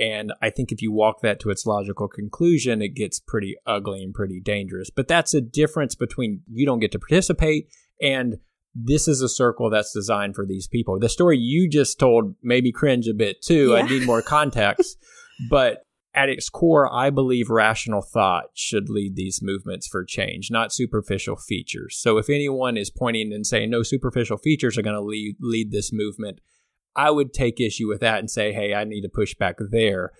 And 0.00 0.32
I 0.40 0.50
think 0.50 0.72
if 0.72 0.80
you 0.80 0.90
walk 0.90 1.20
that 1.20 1.38
to 1.40 1.50
its 1.50 1.66
logical 1.66 2.08
conclusion, 2.08 2.80
it 2.80 2.94
gets 2.94 3.20
pretty 3.20 3.56
ugly 3.66 4.02
and 4.02 4.14
pretty 4.14 4.40
dangerous. 4.40 4.90
But 4.90 5.06
that's 5.06 5.34
a 5.34 5.42
difference 5.42 5.94
between 5.94 6.40
you 6.50 6.64
don't 6.64 6.80
get 6.80 6.92
to 6.92 6.98
participate 6.98 7.68
and 8.00 8.38
this 8.74 9.08
is 9.08 9.20
a 9.20 9.28
circle 9.28 9.68
that's 9.68 9.92
designed 9.92 10.34
for 10.34 10.46
these 10.46 10.68
people. 10.68 10.98
The 10.98 11.08
story 11.08 11.38
you 11.38 11.68
just 11.68 11.98
told 11.98 12.34
maybe 12.42 12.72
cringe 12.72 13.08
a 13.08 13.14
bit 13.14 13.42
too. 13.42 13.70
Yeah. 13.70 13.78
I 13.78 13.82
need 13.82 14.06
more 14.06 14.22
context. 14.22 14.96
but 15.50 15.84
at 16.14 16.28
its 16.28 16.48
core, 16.48 16.92
I 16.92 17.10
believe 17.10 17.50
rational 17.50 18.02
thought 18.02 18.46
should 18.54 18.88
lead 18.88 19.16
these 19.16 19.40
movements 19.42 19.86
for 19.86 20.04
change, 20.04 20.50
not 20.50 20.72
superficial 20.72 21.36
features. 21.36 21.96
So 22.00 22.18
if 22.18 22.28
anyone 22.28 22.76
is 22.76 22.90
pointing 22.90 23.32
and 23.32 23.46
saying 23.46 23.70
no 23.70 23.82
superficial 23.82 24.36
features 24.36 24.76
are 24.76 24.82
going 24.82 24.96
to 24.96 25.00
lead, 25.00 25.36
lead 25.40 25.70
this 25.70 25.92
movement, 25.92 26.40
I 26.96 27.10
would 27.10 27.32
take 27.32 27.60
issue 27.60 27.88
with 27.88 28.00
that 28.00 28.18
and 28.18 28.30
say, 28.30 28.52
hey, 28.52 28.74
I 28.74 28.84
need 28.84 29.02
to 29.02 29.08
push 29.08 29.34
back 29.34 29.56
there. 29.58 30.12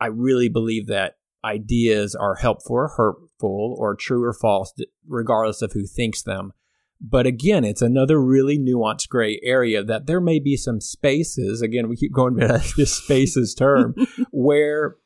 I 0.00 0.06
really 0.06 0.48
believe 0.48 0.86
that 0.86 1.16
ideas 1.44 2.14
are 2.14 2.36
helpful 2.36 2.76
or 2.76 2.88
hurtful 2.88 3.76
or 3.78 3.94
true 3.94 4.22
or 4.22 4.32
false, 4.32 4.72
regardless 5.06 5.62
of 5.62 5.72
who 5.72 5.86
thinks 5.86 6.22
them. 6.22 6.52
But 7.00 7.26
again, 7.26 7.64
it's 7.64 7.82
another 7.82 8.22
really 8.22 8.58
nuanced 8.58 9.08
gray 9.08 9.40
area 9.42 9.82
that 9.82 10.06
there 10.06 10.20
may 10.20 10.38
be 10.38 10.56
some 10.56 10.80
spaces. 10.80 11.60
Again, 11.60 11.88
we 11.88 11.96
keep 11.96 12.12
going 12.12 12.36
back 12.36 12.62
to 12.62 12.74
this 12.76 12.94
spaces 13.02 13.54
term 13.54 13.96
where 14.30 14.96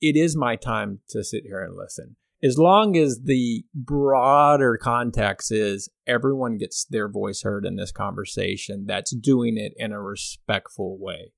it 0.00 0.16
is 0.16 0.36
my 0.36 0.56
time 0.56 1.00
to 1.10 1.22
sit 1.22 1.44
here 1.44 1.62
and 1.62 1.76
listen. 1.76 2.16
As 2.42 2.56
long 2.56 2.96
as 2.96 3.22
the 3.24 3.64
broader 3.74 4.78
context 4.80 5.50
is 5.50 5.88
everyone 6.06 6.56
gets 6.56 6.84
their 6.84 7.08
voice 7.08 7.42
heard 7.42 7.66
in 7.66 7.76
this 7.76 7.90
conversation, 7.90 8.84
that's 8.86 9.14
doing 9.14 9.56
it 9.56 9.72
in 9.76 9.92
a 9.92 10.00
respectful 10.00 10.98
way. 11.00 11.32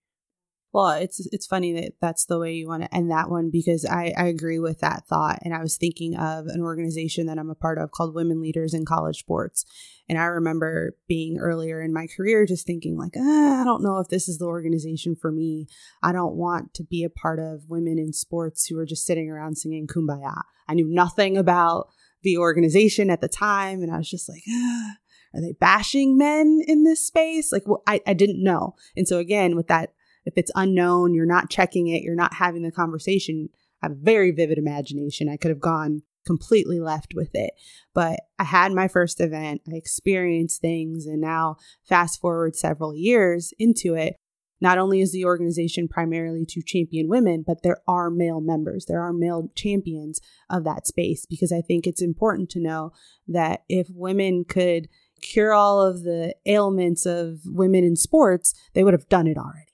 Well, 0.73 0.91
it's 0.91 1.27
it's 1.33 1.49
funny 1.49 1.73
that 1.73 1.95
that's 2.01 2.27
the 2.27 2.39
way 2.39 2.53
you 2.53 2.69
want 2.69 2.85
to 2.85 2.95
end 2.95 3.11
that 3.11 3.29
one 3.29 3.51
because 3.51 3.85
I, 3.85 4.15
I 4.17 4.27
agree 4.27 4.61
with 4.61 4.79
that 4.81 5.05
thought. 5.09 5.41
And 5.43 5.53
I 5.53 5.63
was 5.63 5.77
thinking 5.77 6.17
of 6.17 6.47
an 6.47 6.61
organization 6.61 7.27
that 7.27 7.39
I'm 7.39 7.51
a 7.51 7.57
part 7.57 7.79
of 7.79 7.91
called 7.91 8.15
Women 8.15 8.41
Leaders 8.41 8.73
in 8.73 8.85
College 8.85 9.19
Sports. 9.19 9.65
And 10.09 10.17
I 10.17 10.25
remember 10.25 10.97
being 11.09 11.39
earlier 11.39 11.83
in 11.83 11.93
my 11.93 12.07
career 12.07 12.47
just 12.47 12.67
thinking 12.67 12.97
like, 12.97 13.15
ah, 13.17 13.63
I 13.63 13.65
don't 13.65 13.83
know 13.83 13.99
if 13.99 14.09
this 14.09 14.29
is 14.29 14.39
the 14.39 14.47
organization 14.47 15.17
for 15.21 15.33
me. 15.33 15.67
I 16.05 16.13
don't 16.13 16.37
want 16.37 16.73
to 16.75 16.85
be 16.85 17.03
a 17.03 17.11
part 17.11 17.41
of 17.41 17.69
women 17.69 17.99
in 17.99 18.13
sports 18.13 18.67
who 18.67 18.79
are 18.79 18.87
just 18.87 19.05
sitting 19.05 19.29
around 19.29 19.59
singing 19.59 19.89
kumbaya. 19.89 20.43
I 20.69 20.75
knew 20.75 20.87
nothing 20.89 21.37
about 21.37 21.89
the 22.23 22.39
organization 22.39 23.11
at 23.11 23.21
the 23.21 23.29
time. 23.29 23.83
And 23.83 23.93
I 23.93 23.99
was 23.99 24.11
just 24.11 24.29
like, 24.29 24.43
ah, 24.49 24.93
are 25.35 25.41
they 25.41 25.53
bashing 25.53 26.17
men 26.17 26.61
in 26.67 26.85
this 26.85 27.05
space? 27.05 27.51
Like, 27.51 27.67
well, 27.67 27.83
I, 27.89 28.01
I 28.07 28.15
didn't 28.15 28.43
know. 28.43 28.75
And 28.97 29.09
so 29.09 29.19
again, 29.19 29.57
with 29.57 29.69
that 29.69 29.95
if 30.31 30.39
it's 30.39 30.53
unknown, 30.55 31.13
you're 31.13 31.27
not 31.27 31.51
checking 31.51 31.89
it, 31.89 32.03
you're 32.03 32.15
not 32.15 32.35
having 32.35 32.63
the 32.63 32.71
conversation. 32.71 33.49
I 33.83 33.87
have 33.87 33.93
a 33.93 34.01
very 34.01 34.31
vivid 34.31 34.59
imagination. 34.59 35.29
I 35.29 35.37
could 35.37 35.51
have 35.51 35.61
gone 35.61 36.03
completely 36.27 36.81
left 36.81 37.15
with 37.15 37.31
it. 37.35 37.53
But 37.95 38.21
I 38.39 38.45
had 38.45 38.73
my 38.73 38.89
first 38.89 39.21
event, 39.21 39.63
I 39.71 39.75
experienced 39.75 40.61
things, 40.61 41.07
and 41.07 41.21
now 41.21 41.57
fast 41.89 42.21
forward 42.21 42.55
several 42.55 42.95
years 42.95 43.53
into 43.59 43.95
it. 43.95 44.17
Not 44.61 44.77
only 44.77 45.01
is 45.01 45.13
the 45.13 45.25
organization 45.25 45.89
primarily 45.89 46.45
to 46.51 46.63
champion 46.63 47.09
women, 47.09 47.43
but 47.47 47.63
there 47.63 47.79
are 47.89 48.11
male 48.11 48.43
members. 48.43 48.85
There 48.87 49.01
are 49.01 49.13
male 49.13 49.51
champions 49.57 50.21
of 50.51 50.65
that 50.65 50.87
space 50.87 51.25
because 51.25 51.51
I 51.51 51.63
think 51.63 51.87
it's 51.87 52.03
important 52.03 52.51
to 52.51 52.61
know 52.61 52.93
that 53.27 53.63
if 53.71 53.89
women 53.91 54.45
could 54.45 54.89
cure 55.23 55.55
all 55.55 55.81
of 55.81 56.03
the 56.03 56.35
ailments 56.45 57.07
of 57.07 57.41
women 57.47 57.85
in 57.85 57.97
sports, 57.97 58.53
they 58.75 58.85
would 58.85 58.93
have 58.95 59.09
done 59.09 59.27
it 59.27 59.39
already 59.39 59.70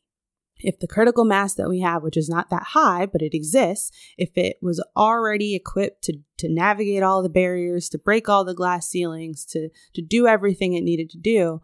if 0.61 0.79
the 0.79 0.87
critical 0.87 1.25
mass 1.25 1.55
that 1.55 1.69
we 1.69 1.81
have, 1.81 2.03
which 2.03 2.17
is 2.17 2.29
not 2.29 2.51
that 2.51 2.63
high, 2.69 3.07
but 3.07 3.23
it 3.23 3.35
exists, 3.35 3.91
if 4.17 4.37
it 4.37 4.57
was 4.63 4.83
already 4.97 5.55
equipped 5.55 6.03
to, 6.05 6.19
to 6.39 6.49
navigate 6.49 7.03
all 7.03 7.23
the 7.23 7.29
barriers, 7.29 7.89
to 7.91 7.99
break 7.99 8.29
all 8.29 8.45
the 8.45 8.55
glass 8.55 8.89
ceilings, 8.89 9.45
to, 9.47 9.69
to 9.95 10.03
do 10.03 10.27
everything 10.27 10.73
it 10.73 10.83
needed 10.83 11.11
to 11.11 11.19
do, 11.19 11.61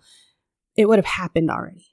it 0.76 0.88
would 0.88 0.99
have 0.99 1.07
happened 1.07 1.51
already. 1.51 1.86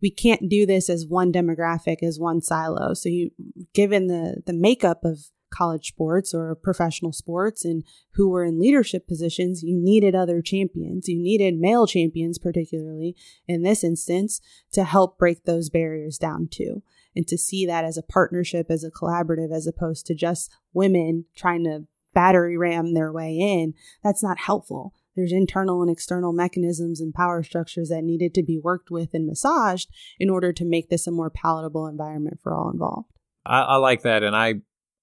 We 0.00 0.10
can't 0.10 0.48
do 0.48 0.66
this 0.66 0.90
as 0.90 1.06
one 1.06 1.32
demographic, 1.32 2.02
as 2.02 2.18
one 2.18 2.40
silo. 2.40 2.94
So 2.94 3.08
you 3.08 3.30
given 3.72 4.08
the 4.08 4.42
the 4.44 4.52
makeup 4.52 5.04
of 5.04 5.20
college 5.52 5.88
sports 5.88 6.34
or 6.34 6.54
professional 6.54 7.12
sports 7.12 7.64
and 7.64 7.84
who 8.14 8.28
were 8.28 8.44
in 8.44 8.58
leadership 8.58 9.06
positions, 9.06 9.62
you 9.62 9.78
needed 9.80 10.14
other 10.14 10.42
champions. 10.42 11.08
You 11.08 11.22
needed 11.22 11.58
male 11.58 11.86
champions, 11.86 12.38
particularly 12.38 13.14
in 13.46 13.62
this 13.62 13.84
instance, 13.84 14.40
to 14.72 14.84
help 14.84 15.18
break 15.18 15.44
those 15.44 15.70
barriers 15.70 16.18
down 16.18 16.48
too. 16.50 16.82
And 17.14 17.26
to 17.28 17.36
see 17.36 17.66
that 17.66 17.84
as 17.84 17.98
a 17.98 18.02
partnership, 18.02 18.66
as 18.70 18.82
a 18.82 18.90
collaborative, 18.90 19.54
as 19.54 19.66
opposed 19.66 20.06
to 20.06 20.14
just 20.14 20.50
women 20.72 21.26
trying 21.36 21.64
to 21.64 21.86
battery 22.14 22.56
ram 22.56 22.94
their 22.94 23.12
way 23.12 23.36
in, 23.36 23.74
that's 24.02 24.22
not 24.22 24.40
helpful. 24.40 24.94
There's 25.14 25.32
internal 25.32 25.82
and 25.82 25.90
external 25.90 26.32
mechanisms 26.32 27.00
and 27.00 27.12
power 27.12 27.42
structures 27.42 27.90
that 27.90 28.02
needed 28.02 28.34
to 28.34 28.42
be 28.42 28.58
worked 28.58 28.90
with 28.90 29.10
and 29.12 29.26
massaged 29.26 29.90
in 30.18 30.30
order 30.30 30.52
to 30.54 30.64
make 30.64 30.88
this 30.88 31.06
a 31.06 31.10
more 31.10 31.30
palatable 31.30 31.86
environment 31.86 32.40
for 32.42 32.54
all 32.54 32.70
involved. 32.70 33.10
I, 33.44 33.60
I 33.60 33.76
like 33.76 34.02
that. 34.02 34.22
And 34.22 34.34
I 34.34 34.54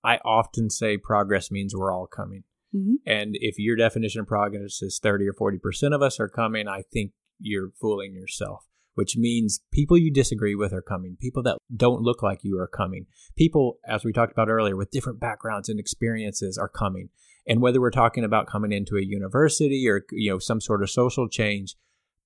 I 0.04 0.18
often 0.26 0.70
say 0.70 0.98
progress 0.98 1.52
means 1.52 1.76
we're 1.76 1.94
all 1.94 2.08
coming. 2.08 2.44
Mm-hmm. 2.76 2.96
And 3.06 3.36
if 3.40 3.56
your 3.58 3.76
definition 3.76 4.22
of 4.22 4.28
progress 4.28 4.82
is 4.82 5.00
30 5.02 5.26
or 5.28 5.34
40% 5.34 5.94
of 5.94 6.02
us 6.02 6.20
are 6.20 6.30
coming, 6.30 6.68
I 6.68 6.84
think 6.94 7.12
you're 7.40 7.72
fooling 7.82 8.14
yourself, 8.14 8.66
which 8.96 9.18
means 9.18 9.62
people 9.72 9.98
you 9.98 10.12
disagree 10.14 10.56
with 10.56 10.74
are 10.74 10.82
coming. 10.82 11.18
People 11.20 11.44
that 11.44 11.58
don't 11.76 12.02
look 12.02 12.22
like 12.22 12.44
you 12.44 12.60
are 12.60 12.68
coming. 12.68 13.08
People, 13.36 13.80
as 13.88 14.04
we 14.04 14.14
talked 14.14 14.32
about 14.32 14.50
earlier, 14.50 14.76
with 14.76 14.92
different 14.92 15.20
backgrounds 15.20 15.70
and 15.70 15.80
experiences 15.80 16.58
are 16.58 16.70
coming. 16.70 17.10
And 17.48 17.62
whether 17.62 17.82
we're 17.82 17.90
talking 17.90 18.24
about 18.24 18.48
coming 18.48 18.72
into 18.72 18.98
a 18.98 19.04
university 19.04 19.88
or, 19.88 20.06
you 20.12 20.32
know, 20.32 20.40
some 20.40 20.62
sort 20.62 20.84
of 20.84 20.92
social 20.92 21.28
change, 21.28 21.76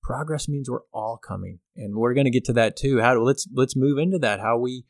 progress 0.02 0.48
means 0.48 0.68
we're 0.68 0.80
all 0.92 1.16
coming. 1.16 1.60
And 1.76 1.96
we're 1.96 2.12
going 2.12 2.26
to 2.26 2.30
get 2.30 2.44
to 2.46 2.52
that 2.54 2.76
too. 2.76 3.00
How 3.00 3.14
do 3.14 3.22
let's 3.22 3.48
let's 3.54 3.74
move 3.74 3.96
into 3.96 4.18
that. 4.18 4.40
How 4.40 4.58
we 4.58 4.84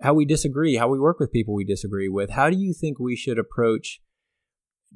how 0.00 0.14
we 0.14 0.24
disagree, 0.24 0.76
how 0.76 0.88
we 0.88 0.98
work 0.98 1.20
with 1.20 1.32
people 1.32 1.54
we 1.54 1.64
disagree 1.64 2.08
with. 2.08 2.30
How 2.30 2.50
do 2.50 2.56
you 2.56 2.72
think 2.72 2.98
we 2.98 3.16
should 3.16 3.38
approach 3.38 4.00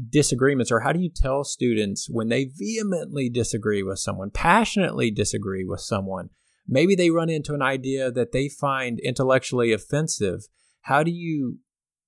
disagreements, 0.09 0.73
or 0.73 0.81
how 0.81 0.93
do 0.93 1.01
you 1.01 1.11
tell 1.15 1.45
students 1.45 2.09
when 2.11 2.29
they 2.29 2.51
vehemently 2.57 3.29
disagree 3.29 3.83
with 3.83 3.99
someone, 3.99 4.31
passionately 4.31 5.11
disagree 5.11 5.65
with 5.65 5.81
someone? 5.81 6.31
Maybe 6.67 6.95
they 6.95 7.11
run 7.11 7.29
into 7.29 7.53
an 7.53 7.63
idea 7.63 8.11
that 8.11 8.33
they 8.33 8.49
find 8.49 8.99
intellectually 9.01 9.73
offensive. 9.73 10.41
How 10.83 11.03
do 11.03 11.11
you 11.11 11.59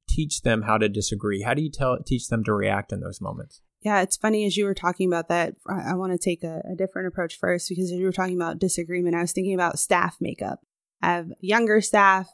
teach 0.08 0.42
them 0.42 0.62
how 0.62 0.78
to 0.78 0.88
disagree? 0.88 1.42
How 1.42 1.54
do 1.54 1.62
you 1.62 1.70
tell 1.70 1.98
teach 2.04 2.28
them 2.28 2.42
to 2.44 2.54
react 2.54 2.92
in 2.92 3.00
those 3.00 3.20
moments? 3.20 3.60
Yeah, 3.82 4.00
it's 4.00 4.16
funny 4.16 4.46
as 4.46 4.56
you 4.56 4.64
were 4.64 4.74
talking 4.74 5.08
about 5.08 5.28
that. 5.28 5.54
I, 5.68 5.90
I 5.90 5.94
want 5.94 6.12
to 6.12 6.18
take 6.18 6.42
a, 6.42 6.62
a, 6.72 6.74
different 6.74 7.08
approach 7.08 7.38
first 7.38 7.68
because 7.68 7.92
as 7.92 7.98
you 7.98 8.06
were 8.06 8.12
talking 8.12 8.34
about 8.34 8.58
disagreement, 8.58 9.14
I 9.14 9.20
was 9.20 9.32
thinking 9.32 9.54
about 9.54 9.78
staff 9.78 10.16
makeup. 10.20 10.60
I 11.02 11.12
have 11.12 11.28
younger 11.40 11.80
staff 11.80 12.28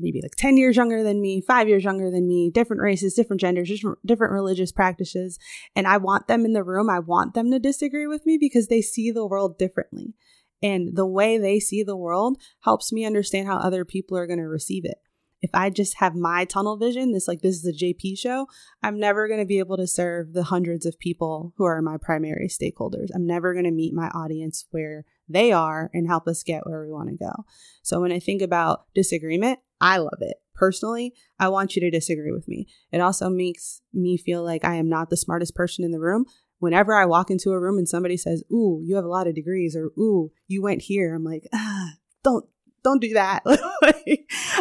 maybe 0.00 0.20
like 0.22 0.36
10 0.36 0.56
years 0.56 0.76
younger 0.76 1.02
than 1.02 1.20
me, 1.20 1.40
five 1.40 1.68
years 1.68 1.84
younger 1.84 2.10
than 2.10 2.26
me, 2.26 2.50
different 2.50 2.82
races, 2.82 3.14
different 3.14 3.40
genders, 3.40 3.68
different, 4.04 4.32
religious 4.32 4.72
practices. 4.72 5.38
And 5.76 5.86
I 5.86 5.98
want 5.98 6.28
them 6.28 6.44
in 6.44 6.52
the 6.52 6.64
room. 6.64 6.88
I 6.88 6.98
want 6.98 7.34
them 7.34 7.50
to 7.50 7.58
disagree 7.58 8.06
with 8.06 8.24
me 8.26 8.38
because 8.38 8.68
they 8.68 8.80
see 8.80 9.10
the 9.10 9.26
world 9.26 9.58
differently. 9.58 10.14
And 10.62 10.96
the 10.96 11.06
way 11.06 11.38
they 11.38 11.58
see 11.60 11.82
the 11.82 11.96
world 11.96 12.38
helps 12.60 12.92
me 12.92 13.04
understand 13.04 13.48
how 13.48 13.56
other 13.56 13.84
people 13.84 14.16
are 14.16 14.26
going 14.26 14.38
to 14.38 14.48
receive 14.48 14.84
it. 14.84 14.98
if 15.42 15.50
I 15.52 15.70
just 15.70 15.96
have 15.98 16.14
my 16.14 16.44
tunnel 16.44 16.76
vision, 16.76 17.12
this 17.12 17.26
like 17.26 17.42
this 17.42 17.56
is 17.56 17.66
a 17.66 17.72
JP 17.72 18.16
show, 18.16 18.46
I'm 18.82 18.98
never 18.98 19.26
going 19.26 19.40
to 19.40 19.46
be 19.46 19.58
able 19.58 19.76
to 19.76 19.88
serve 19.88 20.32
the 20.32 20.44
hundreds 20.44 20.86
of 20.86 20.98
people 21.00 21.52
who 21.56 21.64
are 21.64 21.82
my 21.82 21.96
primary 22.00 22.48
stakeholders. 22.48 23.08
I'm 23.12 23.26
never 23.26 23.52
going 23.52 23.64
to 23.64 23.72
meet 23.72 23.92
my 23.92 24.08
audience 24.14 24.66
where 24.70 25.04
they 25.28 25.50
are 25.50 25.90
and 25.92 26.06
help 26.06 26.28
us 26.28 26.44
get 26.44 26.64
where 26.64 26.84
we 26.84 26.92
want 26.92 27.08
to 27.08 27.16
go. 27.16 27.32
So 27.82 28.00
when 28.00 28.12
I 28.12 28.20
think 28.20 28.40
about 28.40 28.86
disagreement, 28.94 29.58
I 29.82 29.98
love 29.98 30.18
it. 30.20 30.36
Personally, 30.54 31.12
I 31.40 31.48
want 31.48 31.74
you 31.74 31.80
to 31.80 31.90
disagree 31.90 32.30
with 32.30 32.46
me. 32.46 32.68
It 32.92 33.00
also 33.00 33.28
makes 33.28 33.82
me 33.92 34.16
feel 34.16 34.44
like 34.44 34.64
I 34.64 34.76
am 34.76 34.88
not 34.88 35.10
the 35.10 35.16
smartest 35.16 35.56
person 35.56 35.84
in 35.84 35.90
the 35.90 35.98
room. 35.98 36.24
Whenever 36.60 36.94
I 36.94 37.04
walk 37.04 37.30
into 37.30 37.50
a 37.50 37.60
room 37.60 37.78
and 37.78 37.88
somebody 37.88 38.16
says, 38.16 38.44
"Ooh, 38.52 38.80
you 38.84 38.94
have 38.94 39.04
a 39.04 39.08
lot 39.08 39.26
of 39.26 39.34
degrees," 39.34 39.74
or 39.74 39.86
"Ooh, 39.98 40.30
you 40.46 40.62
went 40.62 40.82
here," 40.82 41.14
I'm 41.14 41.24
like, 41.24 41.48
ah, 41.52 41.94
"Don't 42.22 42.46
don't 42.84 43.00
do 43.00 43.14
that. 43.14 43.42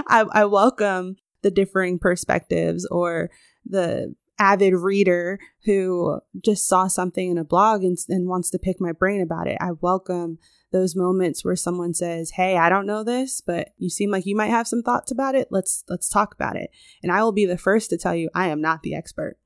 I, 0.08 0.26
I 0.32 0.46
welcome 0.46 1.18
the 1.44 1.52
differing 1.52 2.00
perspectives 2.00 2.86
or 2.88 3.30
the 3.66 4.16
avid 4.40 4.74
reader 4.74 5.40
who 5.66 6.20
just 6.44 6.68
saw 6.68 6.88
something 6.88 7.30
in 7.30 7.38
a 7.38 7.44
blog 7.44 7.84
and, 7.84 7.98
and 8.10 8.28
wants 8.28 8.50
to 8.52 8.60
pick 8.60 8.82
my 8.82 8.92
brain 8.92 9.22
about 9.22 9.48
it. 9.48 9.58
I 9.62 9.72
welcome 9.82 10.40
those 10.72 10.96
moments 10.96 11.44
where 11.44 11.56
someone 11.56 11.94
says, 11.94 12.32
"Hey, 12.32 12.58
I 12.58 12.70
don't 12.70 12.86
know 12.86 13.04
this, 13.04 13.42
but 13.42 13.70
you 13.78 13.90
seem 13.90 14.12
like 14.12 14.26
you 14.26 14.36
might 14.36 14.48
have 14.50 14.68
some 14.68 14.84
thoughts 14.84 15.12
about 15.12 15.36
it. 15.36 15.50
Let's 15.52 15.84
let's 15.90 16.10
talk 16.10 16.34
about 16.34 16.56
it." 16.56 16.70
And 17.04 17.12
I 17.12 17.24
will 17.24 17.32
be 17.32 17.46
the 17.46 17.58
first 17.58 17.90
to 17.90 17.98
tell 17.98 18.16
you 18.16 18.30
I 18.34 18.48
am 18.48 18.62
not 18.62 18.84
the 18.84 18.96
expert. 18.96 19.38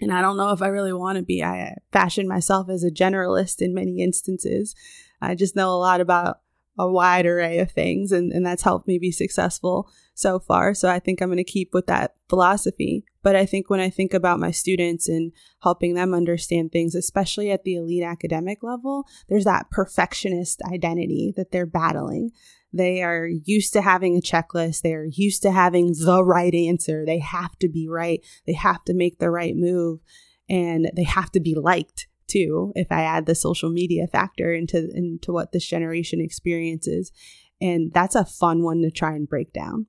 And 0.00 0.12
I 0.12 0.22
don't 0.22 0.36
know 0.36 0.50
if 0.50 0.62
I 0.62 0.68
really 0.68 0.92
want 0.92 1.16
to 1.16 1.22
be. 1.22 1.42
I 1.42 1.76
fashion 1.92 2.26
myself 2.26 2.68
as 2.68 2.84
a 2.84 2.90
generalist 2.90 3.60
in 3.60 3.74
many 3.74 4.02
instances. 4.02 4.74
I 5.20 5.34
just 5.34 5.56
know 5.56 5.70
a 5.70 5.76
lot 5.76 6.00
about 6.00 6.40
a 6.78 6.90
wide 6.90 7.26
array 7.26 7.58
of 7.58 7.70
things 7.70 8.10
and, 8.10 8.32
and 8.32 8.44
that's 8.44 8.62
helped 8.62 8.88
me 8.88 8.98
be 8.98 9.12
successful 9.12 9.90
so 10.14 10.38
far. 10.38 10.72
So 10.72 10.88
I 10.88 10.98
think 10.98 11.20
I'm 11.20 11.28
going 11.28 11.36
to 11.36 11.44
keep 11.44 11.74
with 11.74 11.86
that 11.88 12.14
philosophy. 12.28 13.04
But 13.22 13.36
I 13.36 13.44
think 13.46 13.68
when 13.68 13.80
I 13.80 13.90
think 13.90 14.14
about 14.14 14.40
my 14.40 14.50
students 14.50 15.08
and 15.08 15.32
helping 15.62 15.94
them 15.94 16.14
understand 16.14 16.72
things, 16.72 16.94
especially 16.94 17.50
at 17.50 17.64
the 17.64 17.74
elite 17.74 18.02
academic 18.02 18.62
level, 18.62 19.04
there's 19.28 19.44
that 19.44 19.70
perfectionist 19.70 20.62
identity 20.72 21.32
that 21.36 21.52
they're 21.52 21.66
battling. 21.66 22.30
They 22.72 23.02
are 23.02 23.26
used 23.26 23.72
to 23.74 23.82
having 23.82 24.16
a 24.16 24.20
checklist. 24.20 24.82
They're 24.82 25.06
used 25.06 25.42
to 25.42 25.50
having 25.50 25.92
the 25.92 26.24
right 26.24 26.54
answer. 26.54 27.04
They 27.04 27.18
have 27.18 27.58
to 27.58 27.68
be 27.68 27.88
right. 27.88 28.24
They 28.46 28.54
have 28.54 28.84
to 28.84 28.94
make 28.94 29.18
the 29.18 29.30
right 29.30 29.54
move 29.56 30.00
and 30.48 30.90
they 30.96 31.04
have 31.04 31.30
to 31.32 31.40
be 31.40 31.54
liked 31.54 32.08
too 32.26 32.72
if 32.74 32.90
I 32.90 33.02
add 33.02 33.26
the 33.26 33.34
social 33.34 33.70
media 33.70 34.06
factor 34.06 34.52
into 34.52 34.88
into 34.94 35.32
what 35.32 35.52
this 35.52 35.66
generation 35.66 36.20
experiences. 36.20 37.12
And 37.60 37.92
that's 37.92 38.14
a 38.14 38.24
fun 38.24 38.62
one 38.62 38.82
to 38.82 38.90
try 38.90 39.14
and 39.14 39.28
break 39.28 39.52
down. 39.52 39.86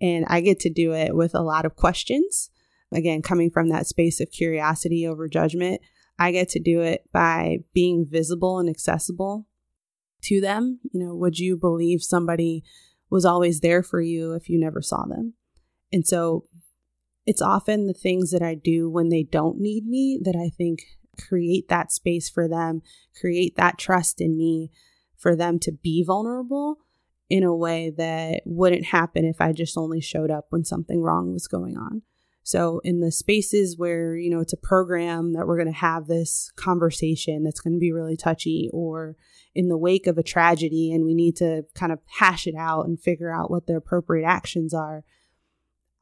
And 0.00 0.24
I 0.28 0.40
get 0.40 0.60
to 0.60 0.70
do 0.70 0.92
it 0.92 1.14
with 1.14 1.34
a 1.34 1.42
lot 1.42 1.64
of 1.64 1.76
questions. 1.76 2.50
Again, 2.92 3.22
coming 3.22 3.50
from 3.50 3.68
that 3.68 3.86
space 3.86 4.20
of 4.20 4.30
curiosity 4.30 5.06
over 5.06 5.28
judgment, 5.28 5.80
I 6.18 6.30
get 6.32 6.48
to 6.50 6.60
do 6.60 6.80
it 6.80 7.02
by 7.12 7.58
being 7.74 8.06
visible 8.08 8.58
and 8.58 8.68
accessible 8.68 9.46
to 10.22 10.40
them. 10.40 10.80
You 10.92 11.00
know, 11.06 11.14
would 11.14 11.38
you 11.38 11.56
believe 11.56 12.02
somebody 12.02 12.62
was 13.10 13.24
always 13.24 13.60
there 13.60 13.82
for 13.82 14.00
you 14.00 14.32
if 14.34 14.48
you 14.48 14.58
never 14.58 14.80
saw 14.80 15.04
them? 15.04 15.34
And 15.92 16.06
so 16.06 16.44
it's 17.26 17.42
often 17.42 17.86
the 17.86 17.92
things 17.92 18.30
that 18.30 18.42
I 18.42 18.54
do 18.54 18.88
when 18.88 19.08
they 19.08 19.24
don't 19.24 19.58
need 19.58 19.86
me 19.86 20.18
that 20.22 20.36
I 20.36 20.50
think 20.56 20.82
create 21.20 21.68
that 21.68 21.92
space 21.92 22.28
for 22.28 22.48
them, 22.48 22.82
create 23.20 23.56
that 23.56 23.78
trust 23.78 24.20
in 24.20 24.36
me 24.36 24.70
for 25.16 25.34
them 25.34 25.58
to 25.60 25.72
be 25.72 26.04
vulnerable 26.04 26.78
in 27.28 27.42
a 27.42 27.54
way 27.54 27.92
that 27.96 28.42
wouldn't 28.44 28.86
happen 28.86 29.24
if 29.24 29.40
I 29.40 29.52
just 29.52 29.76
only 29.76 30.00
showed 30.00 30.30
up 30.30 30.46
when 30.50 30.64
something 30.64 31.02
wrong 31.02 31.32
was 31.32 31.48
going 31.48 31.76
on. 31.76 32.02
So, 32.46 32.80
in 32.84 33.00
the 33.00 33.10
spaces 33.10 33.76
where, 33.76 34.16
you 34.16 34.30
know, 34.30 34.38
it's 34.38 34.52
a 34.52 34.56
program 34.56 35.32
that 35.32 35.48
we're 35.48 35.56
going 35.56 35.66
to 35.66 35.80
have 35.80 36.06
this 36.06 36.52
conversation 36.54 37.42
that's 37.42 37.58
going 37.58 37.74
to 37.74 37.80
be 37.80 37.90
really 37.90 38.16
touchy, 38.16 38.70
or 38.72 39.16
in 39.52 39.66
the 39.66 39.76
wake 39.76 40.06
of 40.06 40.16
a 40.16 40.22
tragedy 40.22 40.92
and 40.92 41.04
we 41.04 41.12
need 41.12 41.34
to 41.38 41.64
kind 41.74 41.90
of 41.90 41.98
hash 42.06 42.46
it 42.46 42.54
out 42.56 42.86
and 42.86 43.00
figure 43.00 43.34
out 43.34 43.50
what 43.50 43.66
the 43.66 43.74
appropriate 43.74 44.24
actions 44.24 44.72
are, 44.72 45.02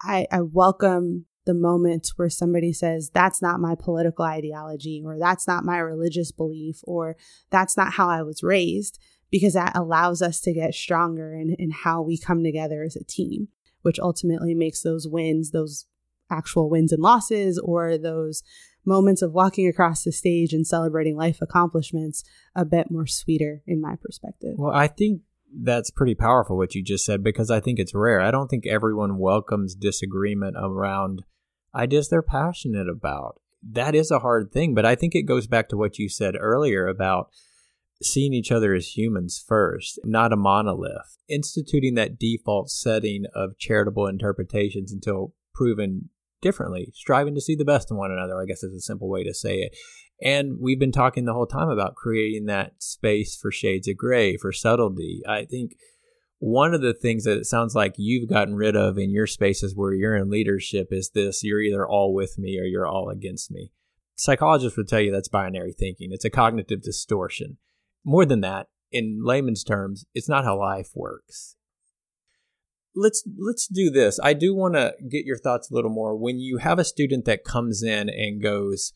I, 0.03 0.27
I 0.31 0.43
welcome 0.43 1.25
the 1.47 1.55
moments 1.55 2.19
where 2.19 2.29
somebody 2.29 2.75
says, 2.75 3.09
that's 3.09 3.41
not 3.41 3.59
my 3.59 3.75
political 3.75 4.27
ideology, 4.27 5.03
or 5.03 5.19
that's 5.19 5.49
not 5.49 5.65
my 5.65 5.79
religious 5.79 6.31
belief, 6.31 6.81
or 6.83 7.17
that's 7.49 7.75
not 7.75 7.95
how 7.95 8.11
I 8.11 8.21
was 8.21 8.43
raised, 8.43 8.99
because 9.31 9.55
that 9.55 9.75
allows 9.75 10.21
us 10.21 10.41
to 10.43 10.53
get 10.53 10.75
stronger 10.75 11.33
in, 11.33 11.57
in 11.59 11.71
how 11.71 12.03
we 12.03 12.19
come 12.19 12.45
together 12.45 12.83
as 12.83 12.97
a 12.97 13.05
team, 13.05 13.49
which 13.81 13.99
ultimately 13.99 14.55
makes 14.55 14.83
those 14.83 15.09
wins, 15.09 15.51
those 15.51 15.87
actual 16.31 16.71
wins 16.71 16.93
and 16.93 17.03
losses, 17.03 17.59
or 17.59 17.99
those 17.99 18.43
moments 18.85 19.23
of 19.23 19.33
walking 19.33 19.67
across 19.67 20.05
the 20.05 20.13
stage 20.13 20.53
and 20.53 20.67
celebrating 20.67 21.17
life 21.17 21.39
accomplishments 21.41 22.23
a 22.55 22.65
bit 22.65 22.91
more 22.91 23.07
sweeter 23.07 23.63
in 23.67 23.81
my 23.81 23.97
perspective. 23.97 24.55
Well, 24.57 24.75
I 24.75 24.89
think 24.89 25.23
that's 25.57 25.91
pretty 25.91 26.15
powerful 26.15 26.57
what 26.57 26.75
you 26.75 26.83
just 26.83 27.05
said 27.05 27.23
because 27.23 27.51
I 27.51 27.61
think 27.61 27.79
it's 27.79 27.95
rare. 27.95 28.21
I 28.21 28.31
don't 28.31 28.49
think 28.49 28.67
everyone 28.67 29.19
welcomes 29.19 29.75
disagreement 29.75 30.57
around 30.59 31.23
ideas 31.75 32.09
they're 32.09 32.23
passionate 32.23 32.89
about. 32.89 33.41
That 33.63 33.95
is 33.95 34.11
a 34.11 34.19
hard 34.19 34.53
thing, 34.53 34.75
but 34.75 34.85
I 34.85 34.95
think 34.95 35.15
it 35.15 35.23
goes 35.23 35.47
back 35.47 35.69
to 35.71 35.77
what 35.77 35.99
you 35.99 36.09
said 36.09 36.35
earlier 36.39 36.87
about 36.87 37.31
seeing 38.03 38.35
each 38.35 38.53
other 38.53 38.75
as 38.75 38.97
humans 38.97 39.43
first, 39.47 39.99
not 40.05 40.33
a 40.33 40.37
monolith. 40.37 41.17
Instituting 41.29 41.95
that 41.95 42.19
default 42.19 42.71
setting 42.71 43.25
of 43.35 43.57
charitable 43.57 44.07
interpretations 44.07 44.93
until 44.93 45.33
proven 45.55 46.11
differently, 46.45 46.93
striving 46.95 47.35
to 47.35 47.41
see 47.41 47.57
the 47.57 47.65
best 47.65 47.91
in 47.91 47.97
one 47.97 48.13
another, 48.13 48.41
I 48.41 48.45
guess 48.45 48.63
is 48.63 48.77
a 48.77 48.81
simple 48.81 49.09
way 49.09 49.25
to 49.25 49.35
say 49.35 49.57
it. 49.57 49.75
And 50.23 50.59
we've 50.61 50.79
been 50.79 50.93
talking 50.93 51.25
the 51.25 51.33
whole 51.33 51.47
time 51.47 51.69
about 51.69 51.97
creating 51.97 52.47
that 52.47 52.75
space 52.81 53.37
for 53.37 53.51
shades 53.51 53.89
of 53.89 53.97
gray, 53.97 54.37
for 54.37 54.53
subtlety. 54.53 55.23
I 55.27 55.45
think 55.47 55.73
one 56.39 56.75
of 56.75 56.83
the 56.83 56.95
things 56.95 57.25
that 57.25 57.39
it 57.39 57.47
sounds 57.47 57.75
like 57.75 57.95
you've 57.97 58.29
gotten 58.29 58.55
rid 58.55 58.77
of 58.77 58.99
in 58.99 59.11
your 59.11 59.27
spaces 59.27 59.75
where 59.75 59.95
you're 59.95 60.15
in 60.15 60.31
leadership 60.31 60.89
is 60.91 61.11
this 61.15 61.43
you're 61.43 61.61
either 61.61 61.89
all 61.89 62.15
with 62.15 62.39
me 62.39 62.61
or 62.61 62.65
you're 62.65 62.87
all 62.87 63.09
against 63.09 63.51
me. 63.51 63.73
Psychologists 64.15 64.77
would 64.77 64.87
tell 64.87 65.01
you 65.01 65.11
that's 65.11 65.29
binary 65.29 65.73
thinking, 65.73 66.11
it's 66.13 66.25
a 66.25 66.31
cognitive 66.31 66.83
distortion. 66.83 67.57
More 68.05 68.27
than 68.27 68.43
that, 68.43 68.69
in 68.93 69.21
layman's 69.25 69.65
terms, 69.65 70.05
it's 70.15 70.29
not 70.29 70.45
how 70.45 70.59
life 70.59 70.91
works. 70.95 71.57
Let's 72.95 73.25
let's 73.39 73.67
do 73.67 73.91
this. 73.91 74.21
I 74.23 74.35
do 74.35 74.55
want 74.55 74.75
to 74.75 74.95
get 75.09 75.25
your 75.25 75.39
thoughts 75.39 75.71
a 75.71 75.75
little 75.75 75.91
more. 75.91 76.17
When 76.17 76.39
you 76.39 76.59
have 76.59 76.79
a 76.79 76.85
student 76.85 77.25
that 77.25 77.45
comes 77.45 77.83
in 77.83 78.09
and 78.09 78.43
goes, 78.43 78.93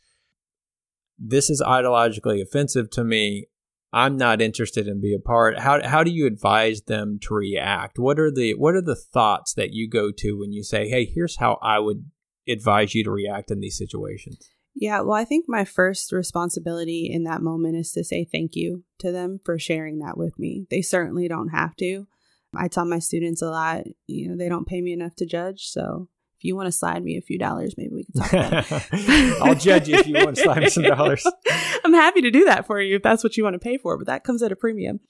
"This 1.19 1.51
is 1.51 1.61
ideologically 1.61 2.41
offensive 2.41 2.91
to 2.91 3.05
me. 3.05 3.49
I'm 3.93 4.17
not 4.17 4.43
interested 4.43 4.87
in 4.87 5.01
be 5.01 5.15
a 5.15 5.19
part. 5.19 5.59
How 5.61 5.87
how 5.87 6.05
do 6.05 6.11
you 6.11 6.27
advise 6.27 6.83
them 6.83 7.19
to 7.23 7.35
react? 7.35 7.99
What 7.99 8.21
are 8.21 8.31
the 8.31 8.55
what 8.55 8.75
are 8.75 8.83
the 8.83 8.95
thoughts 8.95 9.55
that 9.55 9.73
you 9.73 9.89
go 9.89 10.13
to 10.13 10.39
when 10.39 10.53
you 10.53 10.63
say, 10.63 10.89
"Hey, 10.89 11.05
here's 11.05 11.39
how 11.39 11.59
I 11.63 11.79
would 11.79 12.11
advise 12.47 12.95
you 12.95 13.03
to 13.05 13.11
react 13.11 13.51
in 13.51 13.61
these 13.61 13.79
situations?" 13.79 14.49
Yeah, 14.81 15.01
well, 15.01 15.15
I 15.15 15.25
think 15.25 15.47
my 15.49 15.65
first 15.65 16.13
responsibility 16.13 17.11
in 17.13 17.25
that 17.25 17.43
moment 17.43 17.77
is 17.77 17.91
to 17.93 18.05
say 18.05 18.25
thank 18.25 18.55
you 18.55 18.85
to 18.99 19.11
them 19.11 19.41
for 19.45 19.59
sharing 19.59 19.99
that 19.99 20.17
with 20.17 20.39
me. 20.39 20.67
They 20.71 20.83
certainly 20.83 21.27
don't 21.27 21.49
have 21.49 21.75
to. 21.77 22.07
I 22.57 22.69
tell 22.69 22.85
my 22.85 22.99
students 22.99 23.43
a 23.43 23.51
lot, 23.51 23.85
you 24.07 24.29
know, 24.29 24.37
they 24.37 24.49
don't 24.49 24.67
pay 24.67 24.81
me 24.81 24.93
enough 24.93 25.15
to 25.17 25.27
judge, 25.27 25.69
so 25.69 26.09
if 26.39 26.45
you 26.45 26.55
want 26.55 26.67
to 26.67 26.73
slide 26.73 27.03
me 27.03 27.17
a 27.17 27.21
few 27.21 27.37
dollars, 27.37 27.75
maybe 27.77 27.95
we 27.95 28.05
can 28.05 28.15
talk 28.23 28.33
about 28.33 28.71
it. 28.71 29.43
I'll 29.43 29.57
judge 29.57 29.89
you 29.89 29.97
if 29.97 30.07
you 30.07 30.15
want 30.15 30.37
to 30.37 30.43
slide 30.43 30.61
me 30.61 30.69
some 30.69 30.83
dollars. 30.85 31.27
I'm 31.85 31.95
happy 31.95 32.21
to 32.23 32.31
do 32.31 32.45
that 32.45 32.65
for 32.65 32.81
you 32.81 32.95
if 32.95 33.03
that's 33.03 33.25
what 33.25 33.37
you 33.37 33.43
want 33.43 33.55
to 33.55 33.59
pay 33.59 33.77
for, 33.77 33.99
but 33.99 34.07
that 34.07 34.23
comes 34.23 34.41
at 34.45 34.53
a 34.53 34.57
premium. 34.57 35.01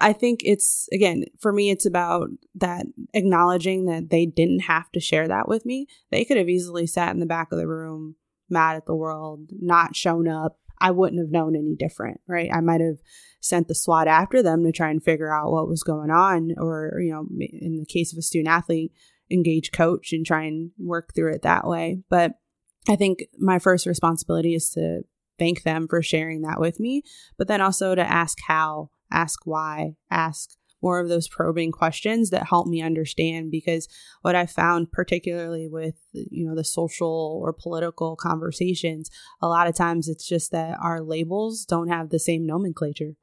I 0.00 0.12
think 0.12 0.40
it's, 0.42 0.88
again, 0.92 1.26
for 1.38 1.52
me, 1.52 1.70
it's 1.70 1.86
about 1.86 2.30
that 2.56 2.86
acknowledging 3.14 3.86
that 3.86 4.10
they 4.10 4.26
didn't 4.26 4.60
have 4.60 4.90
to 4.92 5.00
share 5.00 5.28
that 5.28 5.46
with 5.46 5.64
me. 5.64 5.86
They 6.10 6.24
could 6.24 6.36
have 6.36 6.48
easily 6.48 6.88
sat 6.88 7.14
in 7.14 7.20
the 7.20 7.26
back 7.26 7.52
of 7.52 7.58
the 7.58 7.68
room, 7.68 8.16
mad 8.50 8.74
at 8.74 8.86
the 8.86 8.96
world, 8.96 9.50
not 9.52 9.94
shown 9.94 10.26
up. 10.26 10.58
I 10.82 10.90
wouldn't 10.90 11.20
have 11.20 11.30
known 11.30 11.54
any 11.54 11.76
different, 11.76 12.20
right? 12.26 12.50
I 12.52 12.60
might 12.60 12.80
have 12.80 12.98
sent 13.40 13.68
the 13.68 13.74
SWAT 13.74 14.08
after 14.08 14.42
them 14.42 14.64
to 14.64 14.72
try 14.72 14.90
and 14.90 15.02
figure 15.02 15.32
out 15.32 15.52
what 15.52 15.68
was 15.68 15.84
going 15.84 16.10
on. 16.10 16.54
Or, 16.58 16.98
you 17.00 17.12
know, 17.12 17.24
in 17.38 17.78
the 17.78 17.86
case 17.86 18.12
of 18.12 18.18
a 18.18 18.22
student 18.22 18.52
athlete, 18.52 18.92
engage 19.30 19.70
coach 19.70 20.12
and 20.12 20.26
try 20.26 20.42
and 20.42 20.72
work 20.78 21.14
through 21.14 21.34
it 21.34 21.42
that 21.42 21.68
way. 21.68 22.00
But 22.10 22.32
I 22.88 22.96
think 22.96 23.24
my 23.38 23.60
first 23.60 23.86
responsibility 23.86 24.54
is 24.56 24.70
to 24.70 25.02
thank 25.38 25.62
them 25.62 25.86
for 25.88 26.02
sharing 26.02 26.42
that 26.42 26.60
with 26.60 26.80
me, 26.80 27.02
but 27.38 27.46
then 27.46 27.60
also 27.60 27.94
to 27.94 28.02
ask 28.02 28.38
how, 28.48 28.90
ask 29.10 29.46
why, 29.46 29.94
ask 30.10 30.50
more 30.82 31.00
of 31.00 31.08
those 31.08 31.28
probing 31.28 31.72
questions 31.72 32.30
that 32.30 32.48
help 32.48 32.66
me 32.66 32.82
understand 32.82 33.50
because 33.50 33.88
what 34.22 34.34
i 34.34 34.46
found 34.46 34.90
particularly 34.92 35.68
with 35.68 35.94
you 36.12 36.44
know 36.44 36.54
the 36.54 36.64
social 36.64 37.40
or 37.42 37.52
political 37.52 38.16
conversations 38.16 39.10
a 39.40 39.48
lot 39.48 39.66
of 39.66 39.74
times 39.74 40.08
it's 40.08 40.26
just 40.26 40.50
that 40.52 40.76
our 40.82 41.00
labels 41.00 41.64
don't 41.64 41.88
have 41.88 42.10
the 42.10 42.18
same 42.18 42.46
nomenclature 42.46 43.14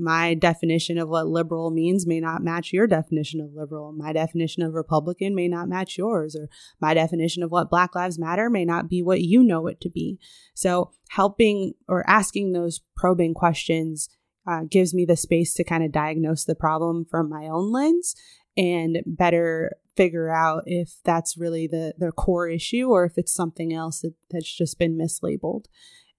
my 0.00 0.32
definition 0.32 0.96
of 0.96 1.10
what 1.10 1.26
liberal 1.26 1.70
means 1.70 2.06
may 2.06 2.20
not 2.20 2.42
match 2.42 2.72
your 2.72 2.86
definition 2.86 3.40
of 3.40 3.52
liberal. 3.52 3.92
My 3.92 4.14
definition 4.14 4.62
of 4.62 4.72
Republican 4.72 5.34
may 5.34 5.46
not 5.46 5.68
match 5.68 5.98
yours, 5.98 6.34
or 6.34 6.48
my 6.80 6.94
definition 6.94 7.42
of 7.42 7.50
what 7.50 7.68
Black 7.68 7.94
Lives 7.94 8.18
Matter 8.18 8.48
may 8.48 8.64
not 8.64 8.88
be 8.88 9.02
what 9.02 9.20
you 9.20 9.42
know 9.42 9.66
it 9.66 9.78
to 9.82 9.90
be. 9.90 10.18
So, 10.54 10.92
helping 11.10 11.74
or 11.86 12.08
asking 12.08 12.52
those 12.52 12.80
probing 12.96 13.34
questions 13.34 14.08
uh, 14.46 14.62
gives 14.70 14.94
me 14.94 15.04
the 15.04 15.16
space 15.16 15.54
to 15.54 15.64
kind 15.64 15.84
of 15.84 15.92
diagnose 15.92 16.44
the 16.44 16.54
problem 16.54 17.06
from 17.10 17.28
my 17.28 17.46
own 17.46 17.72
lens 17.72 18.14
and 18.56 18.98
better 19.06 19.76
figure 19.96 20.30
out 20.30 20.62
if 20.66 20.96
that's 21.04 21.36
really 21.36 21.66
the, 21.66 21.94
the 21.98 22.12
core 22.12 22.48
issue 22.48 22.88
or 22.88 23.04
if 23.04 23.18
it's 23.18 23.32
something 23.32 23.72
else 23.72 24.00
that, 24.00 24.14
that's 24.30 24.52
just 24.52 24.78
been 24.78 24.96
mislabeled. 24.96 25.66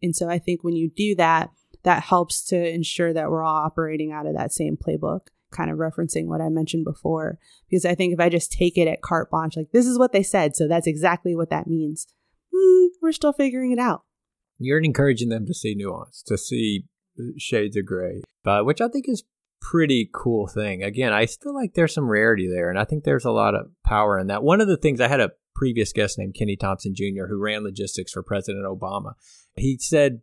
And 0.02 0.16
so 0.16 0.30
I 0.30 0.40
think 0.40 0.64
when 0.64 0.76
you 0.76 0.90
do 0.90 1.16
that, 1.16 1.52
that 1.84 2.04
helps 2.04 2.44
to 2.46 2.74
ensure 2.74 3.14
that 3.14 3.30
we're 3.30 3.44
all 3.44 3.66
operating 3.66 4.12
out 4.12 4.28
of 4.28 4.36
that 4.36 4.54
same 4.54 4.78
playbook, 4.78 5.28
kind 5.52 5.72
of 5.72 5.78
referencing 5.78 6.28
what 6.28 6.42
I 6.42 6.50
mentioned 6.50 6.86
before. 6.86 7.40
Because 7.70 7.86
I 7.86 7.96
think 7.96 8.14
if 8.14 8.20
I 8.20 8.30
just 8.30 8.52
take 8.52 8.78
it 8.78 8.88
at 8.88 9.02
carte 9.02 9.32
blanche, 9.32 9.58
like 9.58 9.72
this 9.72 9.88
is 9.88 9.98
what 9.98 10.12
they 10.12 10.24
said, 10.24 10.56
so 10.56 10.68
that's 10.68 10.88
exactly 10.88 11.36
what 11.36 11.50
that 11.50 11.68
means, 11.68 12.08
mm, 12.54 12.90
we're 13.02 13.12
still 13.12 13.34
figuring 13.34 13.72
it 13.72 13.80
out. 13.80 14.04
You're 14.60 14.80
encouraging 14.80 15.30
them 15.30 15.48
to 15.48 15.56
see 15.56 15.74
nuance, 15.74 16.22
to 16.28 16.38
see 16.38 16.86
shades 17.38 17.78
of 17.78 17.86
gray, 17.86 18.22
but 18.44 18.66
which 18.66 18.82
I 18.82 18.88
think 18.88 19.06
is 19.08 19.24
pretty 19.62 20.10
cool 20.14 20.48
thing. 20.48 20.84
Again, 20.84 21.14
I 21.14 21.26
feel 21.28 21.54
like 21.54 21.74
there's 21.74 21.94
some 21.94 22.10
rarity 22.10 22.50
there, 22.52 22.70
and 22.70 22.80
I 22.80 22.84
think 22.84 23.04
there's 23.04 23.26
a 23.26 23.32
lot 23.32 23.56
of 23.56 23.68
power 23.86 24.18
in 24.18 24.28
that. 24.28 24.44
One 24.44 24.60
of 24.60 24.68
the 24.68 24.78
things 24.78 25.00
I 25.00 25.08
had 25.08 25.22
a 25.22 25.32
previous 25.56 25.94
guest 25.94 26.18
named 26.18 26.36
Kenny 26.38 26.56
Thompson 26.56 26.94
Jr. 26.96 27.26
who 27.28 27.38
ran 27.40 27.64
logistics 27.64 28.14
for 28.14 28.24
President 28.24 28.66
Obama. 28.66 29.14
He 29.56 29.78
said 29.80 30.22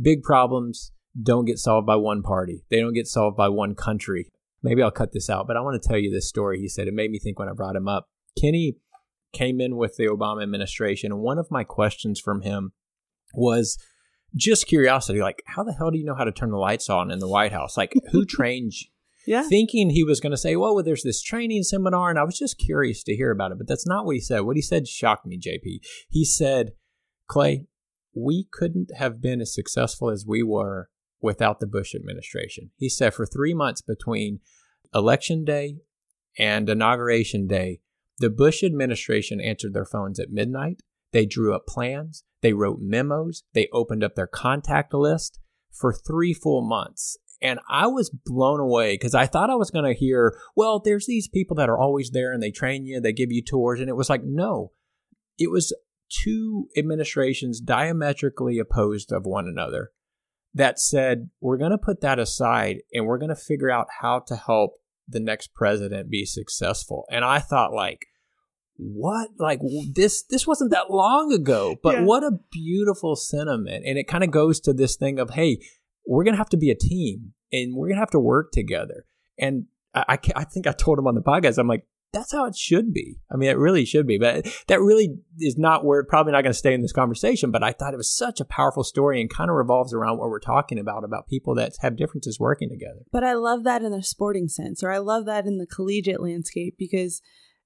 big 0.00 0.22
problems 0.22 0.92
don't 1.20 1.46
get 1.46 1.58
solved 1.58 1.86
by 1.86 1.96
one 1.96 2.22
party. 2.22 2.64
They 2.70 2.80
don't 2.80 2.92
get 2.92 3.06
solved 3.06 3.36
by 3.36 3.48
one 3.48 3.74
country. 3.74 4.30
Maybe 4.62 4.82
I'll 4.82 4.90
cut 4.90 5.12
this 5.12 5.30
out, 5.30 5.46
but 5.46 5.56
I 5.56 5.60
want 5.60 5.80
to 5.80 5.88
tell 5.88 5.98
you 5.98 6.10
this 6.12 6.28
story. 6.28 6.60
He 6.60 6.68
said 6.68 6.88
it 6.88 6.94
made 6.94 7.10
me 7.10 7.18
think 7.18 7.38
when 7.38 7.48
I 7.48 7.52
brought 7.52 7.76
him 7.76 7.88
up. 7.88 8.06
Kenny 8.40 8.76
came 9.32 9.60
in 9.60 9.76
with 9.76 9.96
the 9.96 10.06
Obama 10.06 10.42
administration, 10.42 11.12
and 11.12 11.20
one 11.20 11.38
of 11.38 11.50
my 11.50 11.64
questions 11.64 12.20
from 12.20 12.42
him 12.42 12.72
was 13.34 13.78
just 14.36 14.66
curiosity 14.66 15.20
like, 15.20 15.42
how 15.46 15.64
the 15.64 15.72
hell 15.72 15.90
do 15.90 15.98
you 15.98 16.04
know 16.04 16.14
how 16.14 16.24
to 16.24 16.32
turn 16.32 16.50
the 16.50 16.58
lights 16.58 16.88
on 16.88 17.10
in 17.10 17.18
the 17.18 17.28
White 17.28 17.52
House? 17.52 17.76
Like, 17.76 17.94
who 18.12 18.24
trained 18.28 18.72
you? 18.74 18.88
Yeah. 19.26 19.42
Thinking 19.42 19.90
he 19.90 20.04
was 20.04 20.20
going 20.20 20.30
to 20.30 20.38
say, 20.38 20.56
well, 20.56 20.82
there's 20.82 21.02
this 21.02 21.20
training 21.20 21.62
seminar, 21.62 22.08
and 22.08 22.18
I 22.18 22.24
was 22.24 22.38
just 22.38 22.56
curious 22.58 23.02
to 23.02 23.14
hear 23.14 23.30
about 23.30 23.52
it, 23.52 23.58
but 23.58 23.68
that's 23.68 23.86
not 23.86 24.06
what 24.06 24.14
he 24.16 24.20
said. 24.20 24.40
What 24.40 24.56
he 24.56 24.62
said 24.62 24.88
shocked 24.88 25.26
me, 25.26 25.38
JP. 25.38 25.80
He 26.08 26.24
said, 26.24 26.70
Clay, 27.26 27.66
we 28.14 28.48
couldn't 28.50 28.90
have 28.96 29.20
been 29.20 29.42
as 29.42 29.54
successful 29.54 30.08
as 30.08 30.24
we 30.26 30.42
were 30.42 30.88
without 31.20 31.60
the 31.60 31.66
Bush 31.66 31.94
administration. 31.94 32.70
He 32.76 32.88
said 32.88 33.12
for 33.12 33.26
three 33.26 33.52
months 33.52 33.82
between 33.82 34.40
election 34.94 35.44
day 35.44 35.76
and 36.38 36.68
inauguration 36.68 37.46
day, 37.46 37.80
the 38.20 38.30
Bush 38.30 38.62
administration 38.62 39.40
answered 39.40 39.74
their 39.74 39.84
phones 39.84 40.18
at 40.18 40.30
midnight. 40.30 40.82
They 41.12 41.26
drew 41.26 41.54
up 41.54 41.66
plans. 41.66 42.24
They 42.42 42.52
wrote 42.52 42.78
memos. 42.80 43.42
They 43.54 43.68
opened 43.72 44.04
up 44.04 44.14
their 44.14 44.26
contact 44.26 44.94
list 44.94 45.38
for 45.72 45.92
three 45.92 46.32
full 46.32 46.62
months. 46.62 47.16
And 47.40 47.60
I 47.68 47.86
was 47.86 48.10
blown 48.10 48.58
away 48.58 48.94
because 48.94 49.14
I 49.14 49.26
thought 49.26 49.50
I 49.50 49.54
was 49.54 49.70
going 49.70 49.84
to 49.84 49.98
hear, 49.98 50.36
well, 50.56 50.80
there's 50.80 51.06
these 51.06 51.28
people 51.28 51.56
that 51.56 51.68
are 51.68 51.78
always 51.78 52.10
there 52.10 52.32
and 52.32 52.42
they 52.42 52.50
train 52.50 52.84
you, 52.84 53.00
they 53.00 53.12
give 53.12 53.30
you 53.30 53.42
tours. 53.42 53.80
And 53.80 53.88
it 53.88 53.96
was 53.96 54.10
like, 54.10 54.22
no, 54.24 54.72
it 55.38 55.50
was 55.50 55.72
two 56.08 56.68
administrations 56.76 57.60
diametrically 57.60 58.58
opposed 58.58 59.12
of 59.12 59.24
one 59.24 59.46
another 59.46 59.90
that 60.54 60.80
said, 60.80 61.30
we're 61.40 61.58
going 61.58 61.70
to 61.70 61.78
put 61.78 62.00
that 62.00 62.18
aside 62.18 62.78
and 62.92 63.06
we're 63.06 63.18
going 63.18 63.28
to 63.28 63.36
figure 63.36 63.70
out 63.70 63.86
how 64.00 64.20
to 64.26 64.34
help 64.34 64.72
the 65.06 65.20
next 65.20 65.54
president 65.54 66.10
be 66.10 66.24
successful. 66.24 67.04
And 67.10 67.24
I 67.24 67.38
thought, 67.38 67.72
like, 67.72 68.06
what 68.78 69.30
like 69.38 69.60
this 69.94 70.22
this 70.30 70.46
wasn't 70.46 70.70
that 70.70 70.90
long 70.90 71.32
ago 71.32 71.76
but 71.82 71.94
yeah. 71.94 72.02
what 72.02 72.22
a 72.22 72.30
beautiful 72.50 73.16
sentiment 73.16 73.84
and 73.84 73.98
it 73.98 74.06
kind 74.06 74.22
of 74.22 74.30
goes 74.30 74.60
to 74.60 74.72
this 74.72 74.94
thing 74.94 75.18
of 75.18 75.30
hey 75.30 75.58
we're 76.06 76.24
gonna 76.24 76.36
have 76.36 76.48
to 76.48 76.56
be 76.56 76.70
a 76.70 76.76
team 76.76 77.32
and 77.52 77.74
we're 77.74 77.88
gonna 77.88 78.00
have 78.00 78.10
to 78.10 78.20
work 78.20 78.52
together 78.52 79.04
and 79.36 79.64
i 79.94 80.04
i, 80.10 80.18
I 80.36 80.44
think 80.44 80.68
i 80.68 80.72
told 80.72 80.98
him 80.98 81.08
on 81.08 81.16
the 81.16 81.22
podcast 81.22 81.58
i'm 81.58 81.66
like 81.66 81.84
that's 82.12 82.32
how 82.32 82.46
it 82.46 82.56
should 82.56 82.92
be. 82.92 83.18
I 83.30 83.36
mean, 83.36 83.50
it 83.50 83.58
really 83.58 83.84
should 83.84 84.06
be, 84.06 84.18
but 84.18 84.46
that 84.68 84.80
really 84.80 85.18
is 85.38 85.58
not 85.58 85.84
where 85.84 86.02
probably 86.04 86.32
not 86.32 86.42
going 86.42 86.52
to 86.52 86.58
stay 86.58 86.72
in 86.72 86.80
this 86.80 86.92
conversation. 86.92 87.50
But 87.50 87.62
I 87.62 87.72
thought 87.72 87.92
it 87.92 87.98
was 87.98 88.10
such 88.10 88.40
a 88.40 88.46
powerful 88.46 88.82
story 88.82 89.20
and 89.20 89.28
kind 89.28 89.50
of 89.50 89.56
revolves 89.56 89.92
around 89.92 90.18
what 90.18 90.30
we're 90.30 90.40
talking 90.40 90.78
about 90.78 91.04
about 91.04 91.28
people 91.28 91.54
that 91.56 91.74
have 91.80 91.96
differences 91.96 92.40
working 92.40 92.70
together. 92.70 93.00
But 93.12 93.24
I 93.24 93.34
love 93.34 93.64
that 93.64 93.82
in 93.82 93.92
the 93.92 94.02
sporting 94.02 94.48
sense, 94.48 94.82
or 94.82 94.90
I 94.90 94.98
love 94.98 95.26
that 95.26 95.46
in 95.46 95.58
the 95.58 95.66
collegiate 95.66 96.22
landscape 96.22 96.76
because 96.78 97.20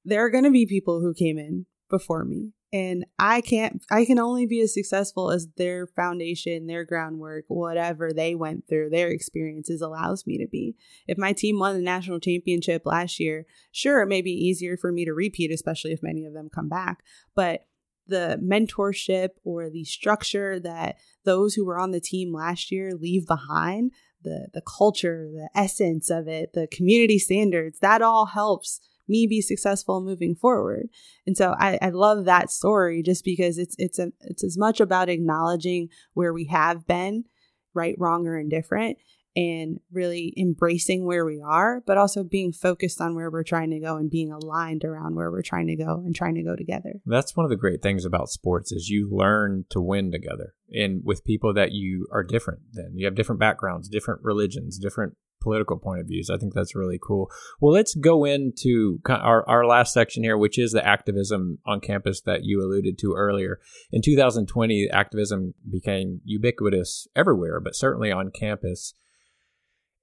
there 0.05 0.25
are 0.25 0.31
going 0.31 0.45
to 0.45 0.51
be 0.51 0.67
people 0.67 1.01
who 1.01 1.15
came 1.15 1.39
in 1.39 1.67
before 1.89 2.25
me 2.25 2.53
and 2.73 3.05
i 3.19 3.41
can't 3.41 3.85
i 3.91 4.05
can 4.05 4.19
only 4.19 4.47
be 4.47 4.61
as 4.61 4.73
successful 4.73 5.31
as 5.31 5.49
their 5.57 5.87
foundation 5.87 6.67
their 6.67 6.85
groundwork 6.85 7.45
whatever 7.49 8.13
they 8.13 8.35
went 8.35 8.67
through 8.67 8.89
their 8.89 9.09
experiences 9.09 9.81
allows 9.83 10.27
me 10.27 10.39
to 10.39 10.47
be. 10.51 10.75
If 11.07 11.19
my 11.19 11.33
team 11.33 11.59
won 11.59 11.77
the 11.77 11.83
national 11.83 12.21
championship 12.21 12.83
last 12.87 13.21
year 13.21 13.45
sure 13.71 14.01
it 14.01 14.09
may 14.09 14.23
be 14.23 14.33
easier 14.33 14.77
for 14.77 14.91
me 14.91 15.05
to 15.05 15.13
repeat 15.13 15.53
especially 15.53 15.93
if 15.93 16.03
many 16.03 16.25
of 16.25 16.33
them 16.33 16.49
come 16.53 16.69
back 16.69 17.03
but 17.35 17.67
the 18.07 18.41
mentorship 18.43 19.31
or 19.45 19.71
the 19.71 19.85
structure 19.85 20.59
that 20.59 20.97
those 21.25 21.55
who 21.55 21.65
were 21.65 21.79
on 21.79 21.93
the 21.93 22.01
team 22.01 22.33
last 22.33 22.73
year 22.73 22.93
leave 22.95 23.27
behind 23.27 23.93
the 24.23 24.49
the 24.55 24.63
culture 24.63 25.29
the 25.33 25.51
essence 25.55 26.11
of 26.11 26.27
it 26.27 26.53
the 26.55 26.67
community 26.69 27.19
standards 27.19 27.79
that 27.81 28.03
all 28.03 28.27
helps 28.27 28.81
me 29.13 29.27
be 29.29 29.41
successful 29.41 30.01
moving 30.01 30.35
forward. 30.35 30.89
And 31.27 31.37
so 31.37 31.55
I, 31.59 31.79
I 31.81 31.91
love 31.91 32.25
that 32.25 32.51
story 32.51 33.03
just 33.03 33.25
because 33.25 33.59
it's 33.59 33.77
it's 33.79 33.99
a, 33.99 34.11
it's 34.23 34.43
as 34.43 34.59
much 34.59 34.81
about 34.81 35.09
acknowledging 35.09 35.89
where 36.15 36.33
we 36.33 36.47
have 36.47 36.87
been, 36.87 37.25
right, 37.75 37.95
wrong, 37.99 38.27
or 38.27 38.39
indifferent, 38.39 38.99
and 39.35 39.79
really 39.91 40.35
embracing 40.37 41.07
where 41.07 41.25
we 41.25 41.41
are, 41.41 41.83
but 41.87 41.97
also 41.97 42.23
being 42.23 42.53
focused 42.53 43.01
on 43.01 43.15
where 43.15 43.31
we're 43.31 43.43
trying 43.43 43.71
to 43.71 43.81
go 43.81 43.97
and 43.97 44.11
being 44.11 44.31
aligned 44.31 44.85
around 44.85 45.15
where 45.15 45.31
we're 45.31 45.43
trying 45.43 45.67
to 45.69 45.77
go 45.77 46.03
and 46.05 46.15
trying 46.15 46.35
to 46.35 46.43
go 46.43 46.55
together. 46.55 46.95
That's 47.07 47.37
one 47.37 47.45
of 47.45 47.51
the 47.51 47.57
great 47.57 47.83
things 47.83 48.05
about 48.05 48.29
sports 48.29 48.73
is 48.73 48.89
you 48.89 49.09
learn 49.11 49.65
to 49.71 49.81
win 49.81 50.11
together 50.13 50.55
and 50.71 51.01
with 51.05 51.25
people 51.25 51.55
that 51.55 51.73
you 51.73 52.07
are 52.13 52.25
different 52.25 52.61
than. 52.73 52.93
You 52.95 53.07
have 53.07 53.15
different 53.15 53.41
backgrounds, 53.41 53.89
different 53.89 54.21
religions, 54.23 54.79
different 54.79 55.17
political 55.43 55.77
point 55.77 56.01
of 56.01 56.07
views. 56.07 56.31
I 56.31 56.39
think 56.39 56.55
that's 56.55 56.75
really 56.75 56.99
cool. 57.03 57.31
Well, 57.61 57.73
let's 57.73 57.95
go 57.95 58.25
into 58.25 59.01
our, 59.09 59.49
our 59.49 59.67
last 59.67 59.93
section 59.93 60.23
here, 60.23 60.39
which 60.39 60.59
is 60.59 60.73
the 60.73 60.87
activism 60.87 61.59
on 61.67 61.81
campus 61.81 62.21
that 62.23 62.45
you 62.45 62.61
alluded 62.61 62.99
to 62.99 63.15
earlier. 63.15 63.61
In 63.91 64.03
2020, 64.03 64.89
activism 64.91 65.55
became 65.71 66.21
ubiquitous 66.25 67.09
everywhere, 67.17 67.61
but 67.61 67.77
certainly 67.77 68.13
on 68.13 68.31
campus. 68.31 68.95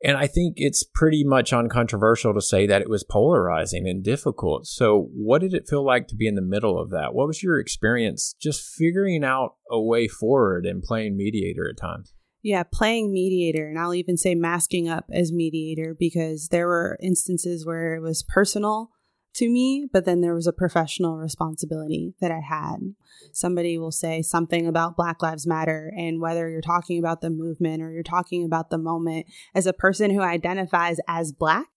And 0.01 0.15
I 0.15 0.27
think 0.27 0.53
it's 0.57 0.83
pretty 0.83 1.25
much 1.25 1.51
uncontroversial 1.51 2.33
to 2.33 2.41
say 2.41 2.65
that 2.67 2.81
it 2.81 2.89
was 2.89 3.03
polarizing 3.03 3.87
and 3.87 4.01
difficult. 4.01 4.65
So, 4.65 5.09
what 5.13 5.41
did 5.41 5.53
it 5.53 5.67
feel 5.67 5.85
like 5.85 6.07
to 6.07 6.15
be 6.15 6.25
in 6.25 6.35
the 6.35 6.41
middle 6.41 6.79
of 6.79 6.89
that? 6.91 7.13
What 7.13 7.27
was 7.27 7.43
your 7.43 7.59
experience 7.59 8.33
just 8.39 8.61
figuring 8.61 9.25
out 9.25 9.55
a 9.69 9.79
way 9.79 10.07
forward 10.07 10.65
and 10.65 10.81
playing 10.81 11.17
mediator 11.17 11.67
at 11.69 11.77
times? 11.77 12.13
Yeah, 12.41 12.63
playing 12.63 13.11
mediator, 13.11 13.67
and 13.67 13.77
I'll 13.77 13.93
even 13.93 14.15
say 14.15 14.33
masking 14.33 14.87
up 14.87 15.05
as 15.11 15.31
mediator 15.31 15.95
because 15.97 16.47
there 16.49 16.67
were 16.67 16.97
instances 17.01 17.65
where 17.65 17.95
it 17.95 18.01
was 18.01 18.23
personal 18.23 18.91
to 19.35 19.49
me, 19.49 19.87
but 19.91 20.05
then 20.05 20.21
there 20.21 20.33
was 20.33 20.47
a 20.47 20.53
professional 20.53 21.17
responsibility 21.17 22.13
that 22.19 22.31
I 22.31 22.39
had. 22.39 22.95
Somebody 23.31 23.77
will 23.77 23.91
say 23.91 24.21
something 24.21 24.67
about 24.67 24.95
Black 24.95 25.21
Lives 25.21 25.45
Matter, 25.45 25.91
and 25.95 26.21
whether 26.21 26.49
you're 26.49 26.61
talking 26.61 26.97
about 26.97 27.21
the 27.21 27.29
movement 27.29 27.83
or 27.83 27.91
you're 27.91 28.03
talking 28.03 28.45
about 28.45 28.69
the 28.69 28.77
moment, 28.77 29.27
as 29.53 29.67
a 29.67 29.73
person 29.73 30.11
who 30.11 30.21
identifies 30.21 30.97
as 31.07 31.31
Black, 31.31 31.67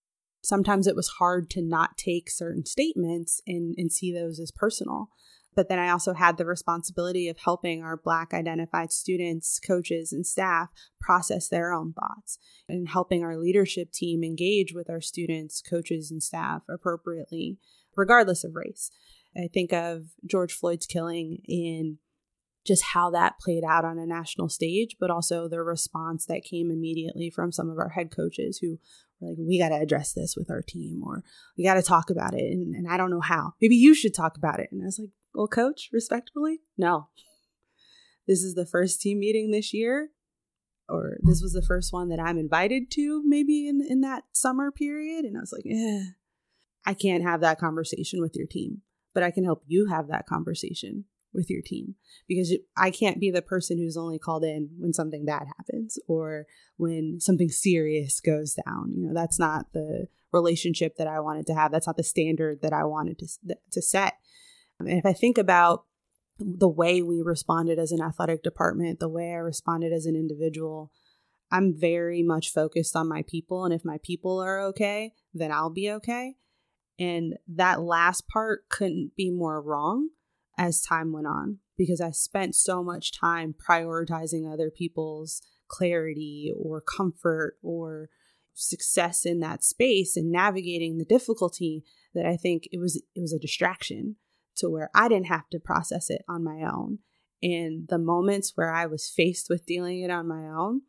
sometimes 0.43 0.87
it 0.87 0.97
was 0.97 1.09
hard 1.19 1.51
to 1.51 1.63
not 1.63 1.99
take 1.99 2.31
certain 2.31 2.65
statements 2.65 3.41
and, 3.47 3.75
and 3.77 3.93
see 3.93 4.13
those 4.13 4.41
as 4.41 4.51
personal. 4.51 5.09
But 5.55 5.69
then 5.69 5.79
I 5.79 5.91
also 5.91 6.15
had 6.15 6.39
the 6.39 6.47
responsibility 6.47 7.29
of 7.29 7.39
helping 7.39 7.83
our 7.83 7.97
Black 7.97 8.33
identified 8.33 8.93
students, 8.93 9.61
coaches, 9.61 10.13
and 10.13 10.27
staff 10.27 10.71
process 11.01 11.49
their 11.49 11.73
own 11.73 11.93
thoughts 11.93 12.39
and 12.69 12.89
helping 12.89 13.23
our 13.23 13.37
leadership 13.37 13.93
team 13.93 14.25
engage 14.25 14.73
with 14.75 14.89
our 14.89 15.01
students, 15.01 15.61
coaches, 15.61 16.11
and 16.11 16.23
staff 16.23 16.63
appropriately, 16.69 17.59
regardless 17.97 18.45
of 18.45 18.55
race. 18.55 18.91
I 19.37 19.49
think 19.53 19.73
of 19.73 20.05
George 20.27 20.53
Floyd's 20.53 20.87
killing 20.87 21.39
in 21.47 21.99
just 22.65 22.83
how 22.83 23.11
that 23.11 23.39
played 23.41 23.65
out 23.65 23.85
on 23.85 23.99
a 23.99 24.07
national 24.07 24.49
stage, 24.49 24.97
but 25.01 25.11
also 25.11 25.49
the 25.49 25.63
response 25.63 26.27
that 26.27 26.45
came 26.45 26.71
immediately 26.71 27.29
from 27.29 27.51
some 27.51 27.69
of 27.69 27.79
our 27.79 27.89
head 27.91 28.15
coaches 28.15 28.59
who 28.59 28.79
were 29.21 29.31
like, 29.31 29.39
we 29.39 29.59
got 29.59 29.71
to 29.71 29.81
address 29.81 30.13
this 30.13 30.37
with 30.37 30.51
our 30.51 30.63
team 30.63 31.03
or 31.05 31.25
we 31.59 31.65
got 31.65 31.75
to 31.75 31.83
talk 31.83 32.09
about 32.09 32.35
it. 32.35 32.53
And, 32.53 32.75
and 32.75 32.87
I 32.89 32.97
don't 32.97 33.11
know 33.11 33.21
how. 33.21 33.55
Maybe 33.61 33.77
you 33.77 33.95
should 33.95 34.15
talk 34.15 34.37
about 34.37 34.61
it. 34.61 34.69
And 34.71 34.83
I 34.83 34.87
was 34.87 34.99
like, 34.99 35.11
well, 35.35 35.47
coach, 35.49 35.91
respectfully, 35.93 36.61
no. 36.77 37.09
This 38.27 38.43
is 38.43 38.55
the 38.55 38.67
first 38.67 39.01
team 39.01 39.21
meeting 39.21 39.51
this 39.51 39.73
year. 39.75 40.11
or 40.89 41.17
this 41.23 41.41
was 41.41 41.53
the 41.53 41.63
first 41.63 41.93
one 41.93 42.09
that 42.09 42.21
I'm 42.21 42.37
invited 42.39 42.91
to 42.93 43.23
maybe 43.25 43.67
in 43.69 43.81
in 43.89 44.01
that 44.03 44.25
summer 44.33 44.71
period 44.71 45.25
and 45.25 45.37
I 45.37 45.41
was 45.41 45.53
like, 45.53 45.65
"Eh, 45.67 46.05
I 46.85 46.95
can't 46.95 47.23
have 47.23 47.41
that 47.41 47.59
conversation 47.59 48.21
with 48.21 48.35
your 48.37 48.47
team, 48.47 48.83
but 49.15 49.23
I 49.23 49.31
can 49.31 49.45
help 49.45 49.63
you 49.67 49.87
have 49.87 50.09
that 50.09 50.27
conversation 50.27 51.05
with 51.33 51.49
your 51.49 51.63
team 51.63 51.95
because 52.29 52.55
I 52.77 52.91
can't 52.91 53.21
be 53.21 53.31
the 53.31 53.41
person 53.43 53.79
who's 53.79 53.97
only 53.97 54.19
called 54.19 54.45
in 54.45 54.71
when 54.79 54.93
something 54.93 55.25
bad 55.25 55.47
happens 55.57 55.99
or 56.07 56.47
when 56.77 57.21
something 57.21 57.49
serious 57.49 58.21
goes 58.21 58.55
down. 58.67 58.93
You 58.95 59.07
know, 59.07 59.15
that's 59.15 59.39
not 59.39 59.73
the 59.73 60.09
relationship 60.33 60.97
that 60.97 61.07
I 61.07 61.21
wanted 61.21 61.47
to 61.47 61.55
have. 61.55 61.73
That's 61.73 61.87
not 61.87 61.97
the 61.97 62.03
standard 62.03 62.61
that 62.63 62.73
I 62.73 62.85
wanted 62.85 63.19
to 63.21 63.57
to 63.71 63.81
set. 63.81 64.15
And 64.87 64.99
if 64.99 65.07
I 65.07 65.13
think 65.13 65.39
about 65.39 65.85
the 66.39 66.69
way 66.69 67.03
we 67.03 67.21
responded 67.21 67.79
as 67.79 67.93
an 67.93 68.01
athletic 68.01 68.43
department, 68.43 69.01
the 69.01 69.09
way 69.09 69.31
I 69.33 69.37
responded 69.37 69.93
as 69.93 70.07
an 70.07 70.17
individual, 70.17 70.91
I'm 71.51 71.79
very 71.79 72.23
much 72.23 72.53
focused 72.53 72.97
on 72.97 73.09
my 73.09 73.25
people. 73.29 73.65
And 73.65 73.75
if 73.75 73.85
my 73.85 73.99
people 74.03 74.41
are 74.41 74.61
okay, 74.61 75.13
then 75.35 75.53
I'll 75.53 75.71
be 75.71 75.91
okay. 75.91 76.37
And 76.99 77.35
that 77.49 77.83
last 77.83 78.29
part 78.29 78.69
couldn't 78.69 79.13
be 79.17 79.31
more 79.31 79.61
wrong 79.61 80.11
as 80.59 80.83
time 80.83 81.13
went 81.13 81.27
on 81.27 81.59
because 81.77 82.01
I 82.01 82.11
spent 82.11 82.55
so 82.55 82.83
much 82.83 83.19
time 83.19 83.55
prioritizing 83.55 84.51
other 84.51 84.71
people's 84.71 85.43
clarity 85.69 86.53
or 86.55 86.81
comfort 86.81 87.57
or 87.63 88.09
success 88.55 89.25
in 89.25 89.41
that 89.41 89.65
space 89.65 90.17
and 90.17 90.31
navigating 90.31 90.99
the 90.99 91.05
difficulty 91.05 91.83
that 92.15 92.27
I 92.27 92.37
think 92.37 92.69
it 92.71 92.79
was 92.79 93.03
it 93.15 93.21
was 93.21 93.33
a 93.33 93.39
distraction 93.39 94.17
to 94.57 94.69
where 94.69 94.91
I 94.95 95.09
didn't 95.09 95.27
have 95.27 95.49
to 95.51 95.59
process 95.59 96.11
it 96.11 96.23
on 96.29 96.45
my 96.45 96.63
own. 96.63 96.99
And 97.43 97.89
the 97.89 97.99
moments 97.99 98.53
where 98.55 98.73
I 98.73 98.87
was 98.87 99.09
faced 99.09 99.49
with 99.51 99.67
dealing 99.67 100.01
it 100.01 100.11
on 100.11 100.29
my 100.29 100.47
own, 100.47 100.83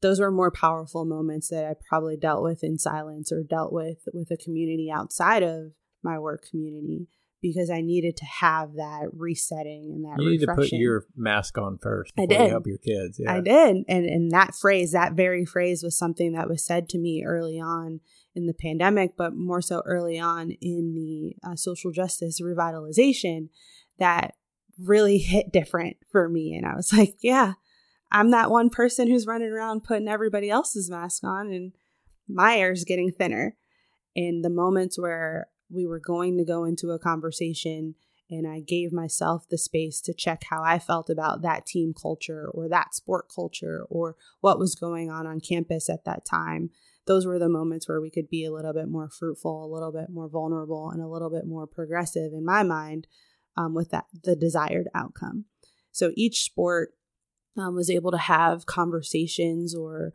those 0.00 0.20
were 0.20 0.30
more 0.30 0.50
powerful 0.50 1.04
moments 1.04 1.48
that 1.48 1.66
I 1.66 1.74
probably 1.88 2.16
dealt 2.16 2.42
with 2.42 2.64
in 2.64 2.78
silence 2.78 3.30
or 3.30 3.42
dealt 3.42 3.72
with 3.72 3.98
with 4.14 4.30
a 4.30 4.36
community 4.36 4.90
outside 4.90 5.42
of 5.42 5.72
my 6.02 6.18
work 6.18 6.46
community 6.48 7.08
because 7.42 7.70
I 7.70 7.80
needed 7.80 8.16
to 8.18 8.24
have 8.24 8.74
that 8.74 9.08
resetting 9.12 9.92
and 9.94 10.04
that. 10.04 10.22
You 10.22 10.30
need 10.30 10.40
to 10.40 10.54
put 10.54 10.72
your 10.72 11.04
mask 11.16 11.58
on 11.58 11.78
first. 11.78 12.12
I 12.18 12.26
did. 12.26 12.50
help 12.50 12.66
your 12.66 12.78
kids. 12.78 13.18
Yeah. 13.22 13.34
I 13.34 13.40
did, 13.40 13.84
and 13.88 14.06
and 14.06 14.30
that 14.30 14.54
phrase, 14.54 14.92
that 14.92 15.14
very 15.14 15.44
phrase, 15.44 15.82
was 15.82 15.96
something 15.98 16.32
that 16.32 16.48
was 16.48 16.64
said 16.64 16.88
to 16.90 16.98
me 16.98 17.24
early 17.24 17.60
on 17.60 18.00
in 18.40 18.46
the 18.46 18.54
pandemic, 18.54 19.16
but 19.16 19.34
more 19.34 19.62
so 19.62 19.82
early 19.84 20.18
on 20.18 20.50
in 20.60 20.94
the 20.94 21.36
uh, 21.46 21.56
social 21.56 21.92
justice 21.92 22.40
revitalization 22.40 23.48
that 23.98 24.34
really 24.78 25.18
hit 25.18 25.52
different 25.52 25.96
for 26.10 26.28
me. 26.28 26.54
And 26.54 26.66
I 26.66 26.74
was 26.74 26.92
like, 26.96 27.16
yeah, 27.20 27.54
I'm 28.10 28.30
that 28.30 28.50
one 28.50 28.70
person 28.70 29.08
who's 29.08 29.26
running 29.26 29.50
around 29.52 29.84
putting 29.84 30.08
everybody 30.08 30.50
else's 30.50 30.90
mask 30.90 31.22
on, 31.24 31.52
and 31.52 31.72
my 32.28 32.56
air's 32.56 32.84
getting 32.84 33.12
thinner. 33.12 33.56
And 34.16 34.44
the 34.44 34.50
moments 34.50 34.98
where 34.98 35.48
we 35.70 35.86
were 35.86 36.00
going 36.00 36.36
to 36.38 36.44
go 36.44 36.64
into 36.64 36.90
a 36.90 36.98
conversation 36.98 37.94
and 38.30 38.46
I 38.46 38.60
gave 38.60 38.92
myself 38.92 39.48
the 39.48 39.58
space 39.58 40.00
to 40.02 40.14
check 40.14 40.44
how 40.48 40.62
I 40.62 40.78
felt 40.78 41.10
about 41.10 41.42
that 41.42 41.66
team 41.66 41.92
culture 42.00 42.48
or 42.48 42.68
that 42.68 42.94
sport 42.94 43.26
culture 43.32 43.84
or 43.90 44.16
what 44.40 44.58
was 44.58 44.74
going 44.74 45.10
on 45.10 45.26
on 45.26 45.40
campus 45.40 45.90
at 45.90 46.04
that 46.04 46.24
time 46.24 46.70
those 47.10 47.26
were 47.26 47.40
the 47.40 47.48
moments 47.48 47.88
where 47.88 48.00
we 48.00 48.08
could 48.08 48.30
be 48.30 48.44
a 48.44 48.52
little 48.52 48.72
bit 48.72 48.88
more 48.88 49.10
fruitful, 49.10 49.64
a 49.64 49.72
little 49.74 49.90
bit 49.90 50.10
more 50.10 50.28
vulnerable, 50.28 50.90
and 50.90 51.02
a 51.02 51.08
little 51.08 51.28
bit 51.28 51.44
more 51.44 51.66
progressive 51.66 52.32
in 52.32 52.44
my 52.44 52.62
mind 52.62 53.08
um, 53.56 53.74
with 53.74 53.90
that 53.90 54.04
the 54.22 54.36
desired 54.36 54.86
outcome. 54.94 55.46
So 55.90 56.12
each 56.14 56.44
sport 56.44 56.90
um, 57.58 57.74
was 57.74 57.90
able 57.90 58.12
to 58.12 58.16
have 58.16 58.64
conversations 58.66 59.74
or 59.74 60.12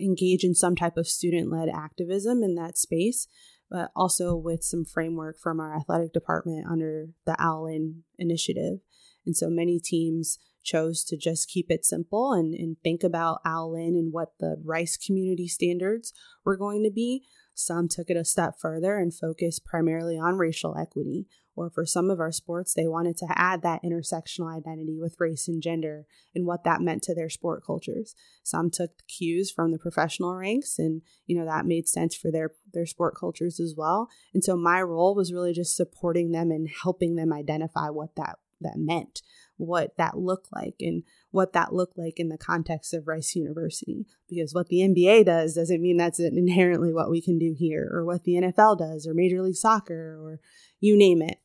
engage 0.00 0.42
in 0.42 0.56
some 0.56 0.74
type 0.74 0.96
of 0.96 1.06
student 1.06 1.52
led 1.52 1.68
activism 1.68 2.42
in 2.42 2.56
that 2.56 2.76
space, 2.76 3.28
but 3.70 3.92
also 3.94 4.34
with 4.34 4.64
some 4.64 4.84
framework 4.84 5.38
from 5.38 5.60
our 5.60 5.76
athletic 5.76 6.12
department 6.12 6.66
under 6.68 7.10
the 7.26 7.40
Allen 7.40 8.02
initiative. 8.18 8.80
And 9.24 9.36
so 9.36 9.48
many 9.48 9.78
teams 9.78 10.40
chose 10.64 11.04
to 11.04 11.16
just 11.16 11.48
keep 11.48 11.70
it 11.70 11.84
simple 11.84 12.32
and, 12.32 12.54
and 12.54 12.76
think 12.82 13.04
about 13.04 13.40
OWLIN 13.44 13.96
and 13.98 14.12
what 14.12 14.32
the 14.40 14.56
Rice 14.64 14.96
community 14.96 15.46
standards 15.46 16.12
were 16.44 16.56
going 16.56 16.82
to 16.82 16.90
be. 16.90 17.22
Some 17.54 17.88
took 17.88 18.10
it 18.10 18.16
a 18.16 18.24
step 18.24 18.54
further 18.58 18.98
and 18.98 19.14
focused 19.14 19.64
primarily 19.64 20.18
on 20.18 20.36
racial 20.36 20.76
equity. 20.76 21.26
Or 21.56 21.70
for 21.70 21.86
some 21.86 22.10
of 22.10 22.18
our 22.18 22.32
sports, 22.32 22.74
they 22.74 22.88
wanted 22.88 23.16
to 23.18 23.28
add 23.30 23.62
that 23.62 23.84
intersectional 23.84 24.52
identity 24.52 24.98
with 24.98 25.14
race 25.20 25.46
and 25.46 25.62
gender 25.62 26.04
and 26.34 26.46
what 26.46 26.64
that 26.64 26.80
meant 26.80 27.04
to 27.04 27.14
their 27.14 27.30
sport 27.30 27.62
cultures. 27.64 28.16
Some 28.42 28.70
took 28.70 28.90
cues 29.06 29.52
from 29.52 29.70
the 29.70 29.78
professional 29.78 30.34
ranks, 30.34 30.80
and 30.80 31.02
you 31.26 31.38
know 31.38 31.44
that 31.44 31.64
made 31.64 31.86
sense 31.86 32.16
for 32.16 32.32
their 32.32 32.50
their 32.72 32.86
sport 32.86 33.14
cultures 33.16 33.60
as 33.60 33.74
well. 33.76 34.08
And 34.32 34.42
so 34.42 34.56
my 34.56 34.82
role 34.82 35.14
was 35.14 35.32
really 35.32 35.52
just 35.52 35.76
supporting 35.76 36.32
them 36.32 36.50
and 36.50 36.68
helping 36.82 37.14
them 37.14 37.32
identify 37.32 37.88
what 37.88 38.16
that 38.16 38.38
that 38.60 38.76
meant 38.76 39.22
what 39.56 39.96
that 39.96 40.18
looked 40.18 40.48
like 40.52 40.74
and 40.80 41.02
what 41.30 41.52
that 41.52 41.72
looked 41.72 41.96
like 41.96 42.18
in 42.18 42.28
the 42.28 42.38
context 42.38 42.92
of 42.92 43.06
Rice 43.06 43.34
University. 43.36 44.06
Because 44.28 44.54
what 44.54 44.68
the 44.68 44.78
NBA 44.78 45.24
does 45.24 45.54
doesn't 45.54 45.82
mean 45.82 45.96
that's 45.96 46.20
inherently 46.20 46.92
what 46.92 47.10
we 47.10 47.20
can 47.20 47.38
do 47.38 47.54
here, 47.56 47.88
or 47.92 48.04
what 48.04 48.24
the 48.24 48.34
NFL 48.34 48.78
does, 48.78 49.06
or 49.06 49.14
Major 49.14 49.42
League 49.42 49.56
Soccer, 49.56 50.18
or 50.20 50.40
you 50.80 50.96
name 50.96 51.22
it. 51.22 51.38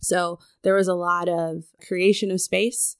So 0.00 0.38
there 0.62 0.74
was 0.74 0.88
a 0.88 0.94
lot 0.94 1.28
of 1.28 1.64
creation 1.86 2.30
of 2.30 2.40
space, 2.40 2.96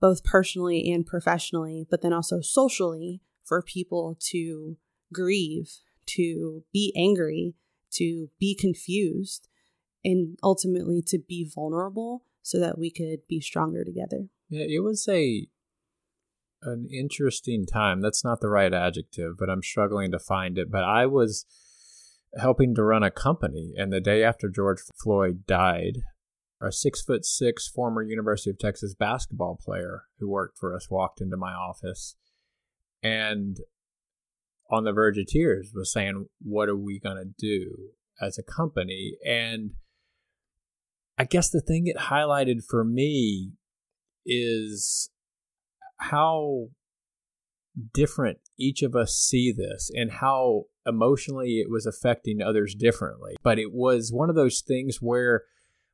both 0.00 0.24
personally 0.24 0.90
and 0.92 1.04
professionally, 1.04 1.86
but 1.90 2.02
then 2.02 2.12
also 2.12 2.40
socially 2.40 3.22
for 3.44 3.62
people 3.62 4.16
to 4.30 4.76
grieve, 5.12 5.78
to 6.06 6.64
be 6.72 6.92
angry, 6.96 7.54
to 7.92 8.30
be 8.38 8.54
confused, 8.54 9.48
and 10.04 10.38
ultimately 10.42 11.02
to 11.06 11.18
be 11.18 11.48
vulnerable 11.52 12.24
so 12.44 12.60
that 12.60 12.78
we 12.78 12.90
could 12.90 13.26
be 13.26 13.40
stronger 13.40 13.84
together. 13.84 14.26
Yeah, 14.50 14.66
it 14.68 14.84
was 14.84 15.08
a 15.08 15.48
an 16.62 16.86
interesting 16.92 17.66
time. 17.66 18.00
That's 18.00 18.24
not 18.24 18.40
the 18.40 18.48
right 18.48 18.72
adjective, 18.72 19.32
but 19.38 19.50
I'm 19.50 19.62
struggling 19.62 20.12
to 20.12 20.18
find 20.18 20.58
it. 20.58 20.70
But 20.70 20.84
I 20.84 21.06
was 21.06 21.46
helping 22.38 22.74
to 22.74 22.82
run 22.82 23.02
a 23.02 23.10
company, 23.10 23.72
and 23.76 23.92
the 23.92 24.00
day 24.00 24.22
after 24.22 24.48
George 24.48 24.80
Floyd 25.02 25.46
died, 25.46 26.02
a 26.60 26.70
six 26.70 27.02
foot 27.02 27.24
six 27.24 27.66
former 27.66 28.02
University 28.02 28.50
of 28.50 28.58
Texas 28.58 28.94
basketball 28.94 29.58
player 29.62 30.04
who 30.18 30.28
worked 30.28 30.58
for 30.58 30.74
us 30.74 30.90
walked 30.90 31.20
into 31.20 31.36
my 31.36 31.52
office 31.52 32.14
and 33.02 33.58
on 34.70 34.84
the 34.84 34.92
verge 34.92 35.18
of 35.18 35.26
tears 35.26 35.72
was 35.74 35.92
saying, 35.92 36.26
What 36.42 36.68
are 36.68 36.76
we 36.76 36.98
going 36.98 37.16
to 37.16 37.34
do 37.38 37.90
as 38.20 38.38
a 38.38 38.42
company? 38.42 39.16
And 39.26 39.72
I 41.16 41.24
guess 41.24 41.50
the 41.50 41.60
thing 41.60 41.86
it 41.86 41.96
highlighted 41.96 42.64
for 42.68 42.84
me 42.84 43.52
is 44.26 45.10
how 45.98 46.68
different 47.92 48.38
each 48.58 48.82
of 48.82 48.94
us 48.94 49.16
see 49.16 49.52
this 49.52 49.90
and 49.94 50.12
how 50.12 50.64
emotionally 50.86 51.58
it 51.58 51.70
was 51.70 51.86
affecting 51.86 52.40
others 52.40 52.74
differently. 52.74 53.36
But 53.42 53.58
it 53.58 53.72
was 53.72 54.12
one 54.12 54.28
of 54.28 54.36
those 54.36 54.60
things 54.60 54.98
where 55.00 55.42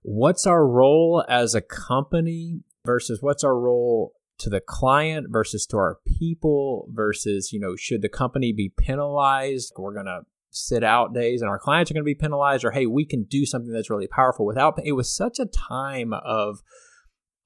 what's 0.02 0.46
our 0.46 0.66
role 0.66 1.24
as 1.28 1.54
a 1.54 1.60
company 1.60 2.60
versus 2.84 3.18
what's 3.20 3.44
our 3.44 3.58
role 3.58 4.12
to 4.38 4.48
the 4.48 4.60
client 4.60 5.26
versus 5.30 5.66
to 5.66 5.76
our 5.76 5.98
people 6.18 6.88
versus, 6.90 7.52
you 7.52 7.60
know, 7.60 7.76
should 7.76 8.02
the 8.02 8.08
company 8.08 8.52
be 8.52 8.72
penalized? 8.76 9.72
We're 9.76 9.92
going 9.92 10.06
to 10.06 10.22
sit 10.50 10.82
out 10.82 11.14
days 11.14 11.40
and 11.40 11.48
our 11.48 11.58
clients 11.58 11.90
are 11.90 11.94
going 11.94 12.02
to 12.02 12.04
be 12.04 12.14
penalized 12.14 12.64
or 12.64 12.72
hey 12.72 12.86
we 12.86 13.04
can 13.04 13.24
do 13.24 13.46
something 13.46 13.72
that's 13.72 13.90
really 13.90 14.08
powerful 14.08 14.44
without 14.44 14.78
it 14.84 14.92
was 14.92 15.14
such 15.14 15.38
a 15.38 15.46
time 15.46 16.12
of 16.12 16.60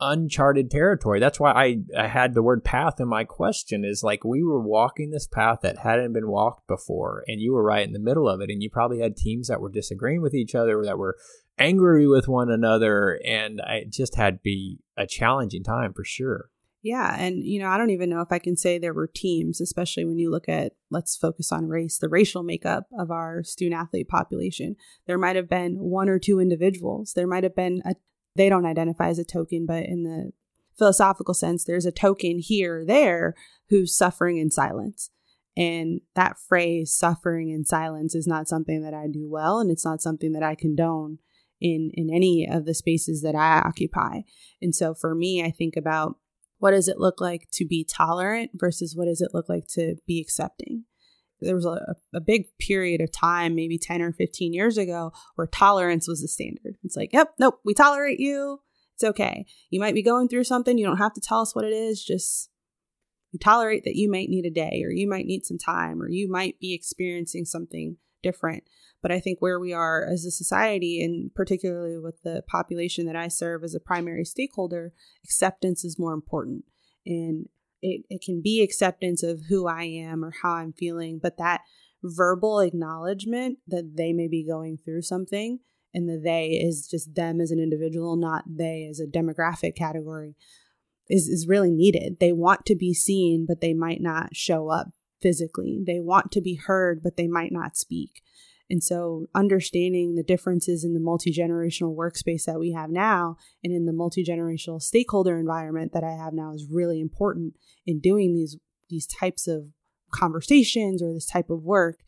uncharted 0.01 0.71
territory. 0.71 1.21
That's 1.21 1.39
why 1.39 1.53
i 1.53 1.77
i 1.97 2.09
had 2.09 2.35
the 2.35 2.43
word 2.43 2.65
path 2.65 3.01
in 3.01 3.09
my 3.09 3.25
question 3.25 3.85
is 3.85 4.03
like 4.03 4.25
we 4.25 4.43
were 4.43 4.61
walking 4.61 5.11
this 5.11 5.27
path 5.27 5.61
that 5.63 5.79
hadn't 5.79 6.13
been 6.13 6.29
walked 6.29 6.67
before 6.67 7.25
and 7.27 7.41
you 7.41 7.53
were 7.53 7.63
right 7.63 7.87
in 7.87 7.93
the 7.93 7.99
middle 7.99 8.29
of 8.29 8.41
it 8.41 8.51
and 8.51 8.63
you 8.63 8.71
probably 8.71 9.01
had 9.01 9.17
teams 9.17 9.49
that 9.49 9.61
were 9.61 9.71
disagreeing 9.71 10.21
with 10.21 10.35
each 10.35 10.55
other 10.55 10.83
that 10.85 10.99
were 10.99 11.17
angry 11.59 12.07
with 12.07 12.27
one 12.27 12.51
another 12.51 13.21
and 13.25 13.61
it 13.69 13.93
just 13.93 14.17
had 14.17 14.35
to 14.35 14.41
be 14.43 14.81
a 14.97 15.07
challenging 15.07 15.63
time 15.63 15.93
for 15.93 16.05
sure 16.05 16.51
yeah. 16.85 17.17
And, 17.19 17.43
you 17.43 17.59
know, 17.59 17.69
I 17.69 17.79
don't 17.79 17.89
even 17.91 18.11
know 18.11 18.21
if 18.21 18.31
I 18.31 18.39
can 18.39 18.59
say 18.59 18.79
there 18.79 18.93
were 18.93 19.07
teams, 19.07 19.59
especially 19.59 20.05
when 20.05 20.19
you 20.19 20.31
look 20.31 20.51
at, 20.51 20.75
let's 20.91 21.17
focus 21.17 21.51
on 21.51 21.67
race, 21.67 21.97
the 21.97 22.11
racial 22.11 22.43
makeup 22.43 22.85
of 22.99 23.11
our 23.11 23.43
student 23.43 23.81
athlete 23.81 24.07
population. 24.07 24.77
There 25.07 25.17
might 25.17 25.35
have 25.35 25.49
been 25.49 25.79
one 25.79 26.11
or 26.11 26.19
two 26.19 26.41
individuals. 26.41 27.15
There 27.15 27.27
might 27.27 27.43
have 27.43 27.57
been 27.57 27.81
a, 27.87 27.95
they 28.37 28.51
don't 28.51 28.67
identify 28.67 29.09
as 29.09 29.19
a 29.19 29.25
token, 29.25 29.65
but 29.65 29.85
in 29.85 30.03
the 30.03 30.33
philosophical 30.77 31.33
sense, 31.33 31.65
there's 31.65 31.87
a 31.87 31.93
token 31.93 32.39
here 32.39 32.85
there 32.87 33.35
who's 33.71 33.97
suffering 33.97 34.37
in 34.37 34.51
silence. 34.51 35.09
And 35.57 36.03
that 36.15 36.37
phrase, 36.39 36.95
suffering 36.95 37.49
in 37.49 37.65
silence, 37.65 38.15
is 38.15 38.27
not 38.27 38.47
something 38.47 38.83
that 38.83 38.93
I 38.93 39.07
do 39.07 39.27
well. 39.27 39.59
And 39.59 39.71
it's 39.71 39.87
not 39.87 40.03
something 40.03 40.33
that 40.33 40.43
I 40.43 40.55
condone 40.55 41.19
in, 41.63 41.93
in 41.95 42.11
any 42.13 42.47
of 42.47 42.67
the 42.67 42.75
spaces 42.75 43.23
that 43.23 43.35
I 43.35 43.61
occupy. 43.61 44.21
And 44.61 44.75
so 44.75 44.93
for 44.93 45.15
me, 45.15 45.43
I 45.43 45.51
think 45.51 45.77
about 45.77 46.19
what 46.59 46.71
does 46.71 46.89
it 46.89 46.99
look 46.99 47.21
like 47.21 47.49
to 47.53 47.65
be 47.67 47.85
tolerant 47.85 48.53
versus 48.55 48.95
what 48.97 49.07
does 49.07 49.21
it 49.21 49.31
look 49.35 49.49
like 49.49 49.67
to 49.69 49.97
be 50.07 50.21
accepting? 50.21 50.85
There 51.41 51.55
was 51.55 51.67
a, 51.67 51.97
a 52.15 52.21
big 52.21 52.47
period 52.59 53.01
of 53.01 53.13
time, 53.13 53.55
maybe 53.55 53.79
10 53.79 54.01
or 54.01 54.13
15 54.13 54.53
years 54.53 54.79
ago, 54.79 55.13
where 55.35 55.47
tolerance 55.47 56.09
was 56.09 56.23
the 56.23 56.29
standard. 56.29 56.77
It's 56.83 56.97
like, 56.97 57.13
yep, 57.13 57.35
nope, 57.39 57.61
we 57.65 57.75
tolerate 57.75 58.21
you. 58.21 58.61
It's 58.95 59.05
okay. 59.05 59.45
You 59.71 59.81
might 59.81 59.95
be 59.95 60.03
going 60.03 60.29
through 60.29 60.45
something. 60.45 60.79
You 60.79 60.87
don't 60.87 60.99
have 60.99 61.15
to 61.15 61.21
tell 61.21 61.41
us 61.41 61.55
what 61.55 61.65
it 61.65 61.73
is. 61.73 62.03
Just 62.03 62.51
we 63.33 63.39
tolerate 63.39 63.85
that 63.85 63.97
you 63.97 64.11
might 64.11 64.29
need 64.29 64.47
a 64.47 64.51
day 64.51 64.83
or 64.85 64.91
you 64.91 65.09
might 65.09 65.27
need 65.27 65.45
some 65.45 65.59
time 65.59 66.01
or 66.01 66.09
you 66.09 66.31
might 66.31 66.59
be 66.61 66.73
experiencing 66.73 67.45
something 67.45 67.97
different. 68.23 68.63
But 69.05 69.13
I 69.13 69.21
think 69.21 69.43
where 69.43 69.61
we 69.61 69.75
are 69.75 70.03
as 70.03 70.25
a 70.25 70.31
society, 70.31 71.05
and 71.05 71.31
particularly 71.35 71.99
with 71.99 72.23
the 72.23 72.43
population 72.49 73.05
that 73.05 73.15
I 73.15 73.29
serve 73.29 73.63
as 73.63 73.75
a 73.75 73.79
primary 73.79 74.25
stakeholder, 74.25 74.95
acceptance 75.23 75.85
is 75.85 75.99
more 75.99 76.15
important. 76.15 76.65
And 77.05 77.51
it, 77.83 78.07
it 78.09 78.23
can 78.25 78.41
be 78.41 78.63
acceptance 78.63 79.23
of 79.23 79.43
who 79.51 79.69
I 79.69 79.83
am 79.83 80.25
or 80.25 80.33
how 80.41 80.55
I'm 80.55 80.73
feeling, 80.73 81.21
but 81.23 81.37
that 81.37 81.61
verbal 82.03 82.61
acknowledgement 82.61 83.59
that 83.69 83.95
they 83.95 84.15
may 84.15 84.27
be 84.27 84.43
going 84.43 84.79
through 84.79 85.03
something 85.03 85.59
and 85.93 86.09
the 86.09 86.19
they 86.19 86.53
is 86.53 86.89
just 86.91 87.15
them 87.15 87.43
as 87.43 87.51
an 87.51 87.61
individual, 87.61 88.17
not 88.17 88.45
they 88.47 88.87
as 88.89 89.01
a 89.01 89.07
demographic 89.07 89.77
category, 89.77 90.35
is, 91.11 91.29
is 91.29 91.47
really 91.47 91.71
needed. 91.71 92.21
They 92.21 92.33
want 92.33 92.65
to 92.65 92.75
be 92.75 92.95
seen, 92.95 93.45
but 93.47 93.61
they 93.61 93.75
might 93.75 94.01
not 94.01 94.35
show 94.35 94.71
up 94.71 94.93
physically. 95.21 95.83
They 95.87 96.01
want 96.01 96.33
to 96.33 96.41
be 96.41 96.55
heard, 96.55 97.03
but 97.03 97.19
they 97.19 97.27
might 97.27 97.53
not 97.53 97.77
speak. 97.77 98.23
And 98.71 98.83
so, 98.83 99.27
understanding 99.35 100.15
the 100.15 100.23
differences 100.23 100.85
in 100.85 100.95
the 100.95 101.01
multi 101.01 101.33
generational 101.33 101.95
workspace 101.95 102.45
that 102.45 102.59
we 102.59 102.73
have 102.73 102.91
now 102.91 103.37
and 103.63 103.75
in 103.75 103.85
the 103.85 103.93
multi 103.93 104.25
generational 104.25 104.81
stakeholder 104.81 105.39
environment 105.39 105.93
that 105.93 106.05
I 106.05 106.13
have 106.13 106.33
now 106.33 106.53
is 106.55 106.67
really 106.71 107.01
important 107.01 107.55
in 107.87 108.01
doing 108.01 108.35
these 108.35 108.57
these 108.89 109.07
types 109.07 109.47
of 109.47 109.67
conversations 110.11 111.03
or 111.03 111.13
this 111.13 111.27
type 111.27 111.51
of 111.51 111.63
work. 111.63 112.01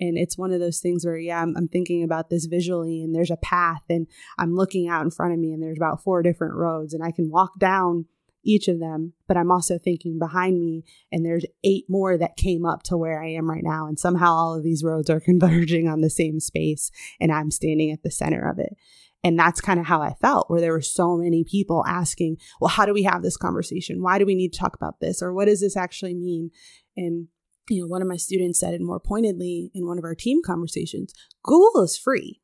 And 0.00 0.18
it's 0.18 0.36
one 0.36 0.52
of 0.52 0.58
those 0.58 0.80
things 0.80 1.06
where, 1.06 1.16
yeah, 1.16 1.40
I'm, 1.40 1.56
I'm 1.56 1.68
thinking 1.68 2.02
about 2.02 2.28
this 2.28 2.46
visually, 2.46 3.00
and 3.00 3.14
there's 3.14 3.30
a 3.30 3.36
path, 3.36 3.84
and 3.88 4.08
I'm 4.38 4.54
looking 4.54 4.88
out 4.88 5.04
in 5.04 5.10
front 5.10 5.32
of 5.32 5.38
me, 5.38 5.52
and 5.52 5.62
there's 5.62 5.78
about 5.78 6.02
four 6.02 6.20
different 6.22 6.54
roads, 6.54 6.94
and 6.94 7.02
I 7.02 7.12
can 7.12 7.30
walk 7.30 7.58
down 7.60 8.06
each 8.44 8.68
of 8.68 8.80
them, 8.80 9.12
but 9.26 9.36
I'm 9.36 9.50
also 9.50 9.78
thinking 9.78 10.18
behind 10.18 10.60
me, 10.60 10.84
and 11.10 11.24
there's 11.24 11.44
eight 11.64 11.84
more 11.88 12.16
that 12.16 12.36
came 12.36 12.64
up 12.64 12.82
to 12.84 12.96
where 12.96 13.22
I 13.22 13.30
am 13.30 13.50
right 13.50 13.64
now. 13.64 13.86
And 13.86 13.98
somehow 13.98 14.32
all 14.32 14.54
of 14.54 14.62
these 14.62 14.84
roads 14.84 15.10
are 15.10 15.20
converging 15.24 15.88
on 15.88 16.00
the 16.00 16.10
same 16.10 16.40
space, 16.40 16.90
and 17.20 17.32
I'm 17.32 17.50
standing 17.50 17.90
at 17.90 18.02
the 18.02 18.10
center 18.10 18.48
of 18.48 18.58
it. 18.58 18.76
And 19.22 19.38
that's 19.38 19.62
kind 19.62 19.80
of 19.80 19.86
how 19.86 20.02
I 20.02 20.12
felt, 20.20 20.50
where 20.50 20.60
there 20.60 20.72
were 20.72 20.82
so 20.82 21.16
many 21.16 21.44
people 21.44 21.82
asking, 21.88 22.36
well, 22.60 22.68
how 22.68 22.84
do 22.84 22.92
we 22.92 23.04
have 23.04 23.22
this 23.22 23.38
conversation? 23.38 24.02
Why 24.02 24.18
do 24.18 24.26
we 24.26 24.34
need 24.34 24.52
to 24.52 24.58
talk 24.58 24.74
about 24.74 25.00
this? 25.00 25.22
Or 25.22 25.32
what 25.32 25.46
does 25.46 25.62
this 25.62 25.78
actually 25.78 26.14
mean? 26.14 26.50
And, 26.94 27.28
you 27.70 27.80
know, 27.80 27.86
one 27.86 28.02
of 28.02 28.08
my 28.08 28.18
students 28.18 28.60
said 28.60 28.74
it 28.74 28.82
more 28.82 29.00
pointedly 29.00 29.70
in 29.74 29.86
one 29.86 29.96
of 29.96 30.04
our 30.04 30.14
team 30.14 30.40
conversations 30.44 31.14
Google 31.42 31.82
is 31.82 31.96
free 31.96 32.42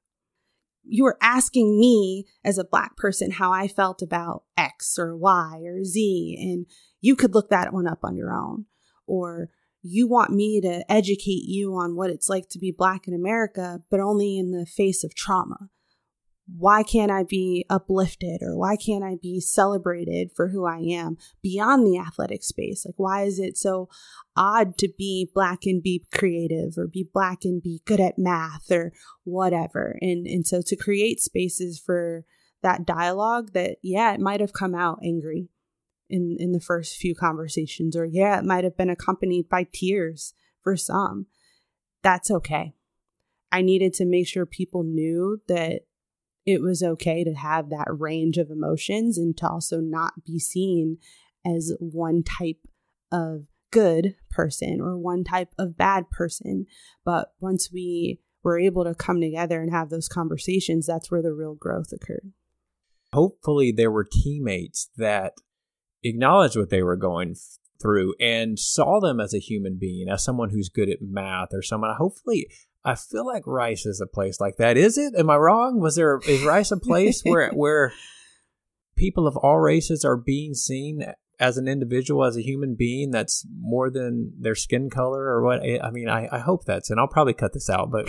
you 0.85 1.05
were 1.05 1.19
asking 1.21 1.79
me 1.79 2.27
as 2.45 2.59
a 2.59 2.65
black 2.65 2.97
person 2.97 3.33
how 3.33 3.53
I 3.53 3.69
felt 3.69 4.03
about 4.03 4.45
X 4.57 4.99
or 4.99 5.17
Y 5.17 5.63
or 5.65 5.85
Z, 5.85 6.37
and 6.41 6.67
you 7.01 7.17
could 7.17 7.35
look 7.35 7.51
that 7.51 7.73
one 7.73 7.87
up 7.87 8.01
on 8.03 8.17
your 8.17 8.33
own. 8.33 8.67
Or 9.07 9.51
you 9.83 10.07
want 10.07 10.33
me 10.33 10.61
to 10.61 10.85
educate 10.91 11.45
you 11.45 11.75
on 11.75 11.97
what 11.97 12.11
it's 12.11 12.29
like 12.29 12.49
to 12.51 12.59
be 12.59 12.71
black 12.71 13.09
in 13.09 13.15
America, 13.15 13.83
but 13.91 14.01
only 14.01 14.39
in 14.39 14.51
the 14.51 14.67
face 14.67 15.05
of 15.05 15.15
trauma 15.15 15.71
why 16.57 16.83
can't 16.83 17.11
I 17.11 17.23
be 17.23 17.65
uplifted 17.71 18.43
or 18.43 18.57
why 18.57 18.77
can't 18.77 19.05
I 19.05 19.17
be 19.21 19.41
celebrated 19.41 20.31
for 20.35 20.49
who 20.49 20.67
I 20.67 20.79
am 20.79 21.17
beyond 21.43 21.87
the 21.87 21.99
athletic 21.99 22.43
space? 22.43 22.85
Like, 22.85 22.97
why 22.97 23.23
is 23.23 23.39
it 23.39 23.57
so 23.57 23.89
odd 24.37 24.77
to 24.79 24.89
be 24.97 25.31
black 25.35 25.61
and 25.65 25.83
be 25.83 26.07
creative 26.13 26.77
or 26.77 26.87
be 26.87 27.09
black 27.13 27.45
and 27.45 27.63
be 27.63 27.83
good 27.85 28.01
at 28.01 28.19
math 28.19 28.71
or 28.71 28.93
whatever? 29.25 29.99
And, 30.01 30.27
and 30.27 30.47
so 30.47 30.63
to 30.67 30.77
create 30.77 31.21
spaces 31.21 31.79
for 31.79 32.25
that 32.63 32.85
dialogue 32.85 33.53
that, 33.53 33.77
yeah, 33.83 34.13
it 34.13 34.21
might 34.21 34.41
have 34.41 34.53
come 34.53 34.75
out 34.75 35.01
angry 35.05 35.49
in, 36.09 36.37
in 36.41 36.53
the 36.53 36.61
first 36.61 36.97
few 36.97 37.15
conversations, 37.15 37.97
or 37.97 38.05
yeah, 38.05 38.39
it 38.39 38.45
might 38.45 38.65
have 38.65 38.77
been 38.77 38.91
accompanied 38.91 39.49
by 39.49 39.67
tears 39.73 40.35
for 40.63 40.77
some. 40.77 41.27
That's 42.03 42.31
okay. 42.31 42.75
I 43.53 43.63
needed 43.63 43.95
to 43.95 44.05
make 44.05 44.27
sure 44.27 44.47
people 44.47 44.83
knew 44.83 45.41
that 45.49 45.83
it 46.47 46.61
was 46.61 46.83
okay 46.83 47.25
to 47.25 47.35
have 47.35 47.71
that 47.71 47.87
range 47.89 48.39
of 48.39 48.51
emotions 48.51 49.19
and 49.19 49.37
to 49.37 49.49
also 49.49 49.81
not 49.81 50.25
be 50.25 50.39
seen 50.39 50.99
as 51.45 51.75
one 51.79 52.23
type 52.23 52.67
of 53.13 53.45
good 53.71 54.17
person 54.31 54.81
or 54.81 54.97
one 54.97 55.25
type 55.25 55.55
of 55.59 55.77
bad 55.77 56.11
person. 56.11 56.67
But 57.05 57.33
once 57.41 57.71
we 57.73 58.21
were 58.43 58.59
able 58.59 58.85
to 58.85 58.95
come 58.95 59.21
together 59.21 59.61
and 59.61 59.71
have 59.71 59.91
those 59.91 60.09
conversations, 60.09 60.87
that's 60.87 61.11
where 61.11 61.23
the 61.23 61.33
real 61.33 61.55
growth 61.55 61.93
occurred. 61.93 62.33
Hopefully, 63.13 63.73
there 63.73 63.91
were 63.91 64.07
teammates 64.11 64.89
that 64.97 65.35
acknowledged 66.03 66.57
what 66.57 66.71
they 66.71 66.83
were 66.83 66.97
going 66.97 67.35
through 67.81 68.15
and 68.21 68.59
saw 68.59 69.01
them 69.01 69.21
as 69.21 69.35
a 69.35 69.39
human 69.39 69.79
being, 69.79 70.09
as 70.09 70.23
someone 70.23 70.51
who's 70.51 70.69
good 70.69 70.89
at 70.89 71.03
math 71.03 71.49
or 71.53 71.63
someone. 71.63 71.95
Hopefully, 71.97 72.47
I 72.85 72.95
feel 72.95 73.27
like 73.27 73.47
Rice 73.47 73.85
is 73.87 74.01
a 74.01 74.07
place 74.07 74.41
like 74.41 74.57
that. 74.57 74.77
Is 74.77 74.97
it? 74.97 75.15
Am 75.17 75.29
I 75.31 75.37
wrong? 75.37 75.81
Was 75.81 75.97
there 75.97 76.21
is 76.27 76.43
Rice 76.43 76.71
a 76.71 76.79
place 76.79 77.21
where 77.25 77.51
where 77.51 77.93
people 78.97 79.27
of 79.27 79.37
all 79.37 79.59
races 79.59 80.05
are 80.05 80.17
being 80.17 80.55
seen 80.55 81.05
as 81.41 81.57
an 81.57 81.67
individual, 81.67 82.25
as 82.25 82.37
a 82.37 82.43
human 82.43 82.75
being 82.75 83.11
that's 83.11 83.47
more 83.59 83.91
than 83.91 84.33
their 84.39 84.55
skin 84.55 84.91
color 84.91 85.23
or 85.23 85.43
what? 85.43 85.63
I 85.63 85.91
mean, 85.91 86.09
I, 86.09 86.29
I 86.31 86.39
hope 86.39 86.67
that's, 86.67 86.91
and 86.91 87.01
I'll 87.01 87.09
probably 87.09 87.33
cut 87.33 87.55
this 87.55 87.71
out, 87.71 87.91
but 87.91 88.07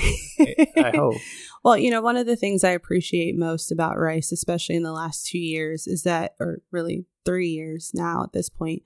I 0.78 0.92
hope. 0.96 1.16
well, 1.64 1.78
you 1.78 1.90
know, 1.90 2.02
one 2.02 2.18
of 2.18 2.26
the 2.26 2.36
things 2.36 2.66
I 2.66 2.72
appreciate 2.72 3.38
most 3.38 3.72
about 3.72 3.98
Rice, 3.98 4.34
especially 4.34 4.76
in 4.76 4.84
the 4.84 4.92
last 4.92 5.26
two 5.26 5.40
years, 5.40 5.88
is 5.88 6.04
that, 6.04 6.36
or 6.42 6.60
really 6.72 7.06
three 7.24 7.48
years 7.48 7.92
now 7.94 8.24
at 8.26 8.34
this 8.34 8.50
point, 8.50 8.84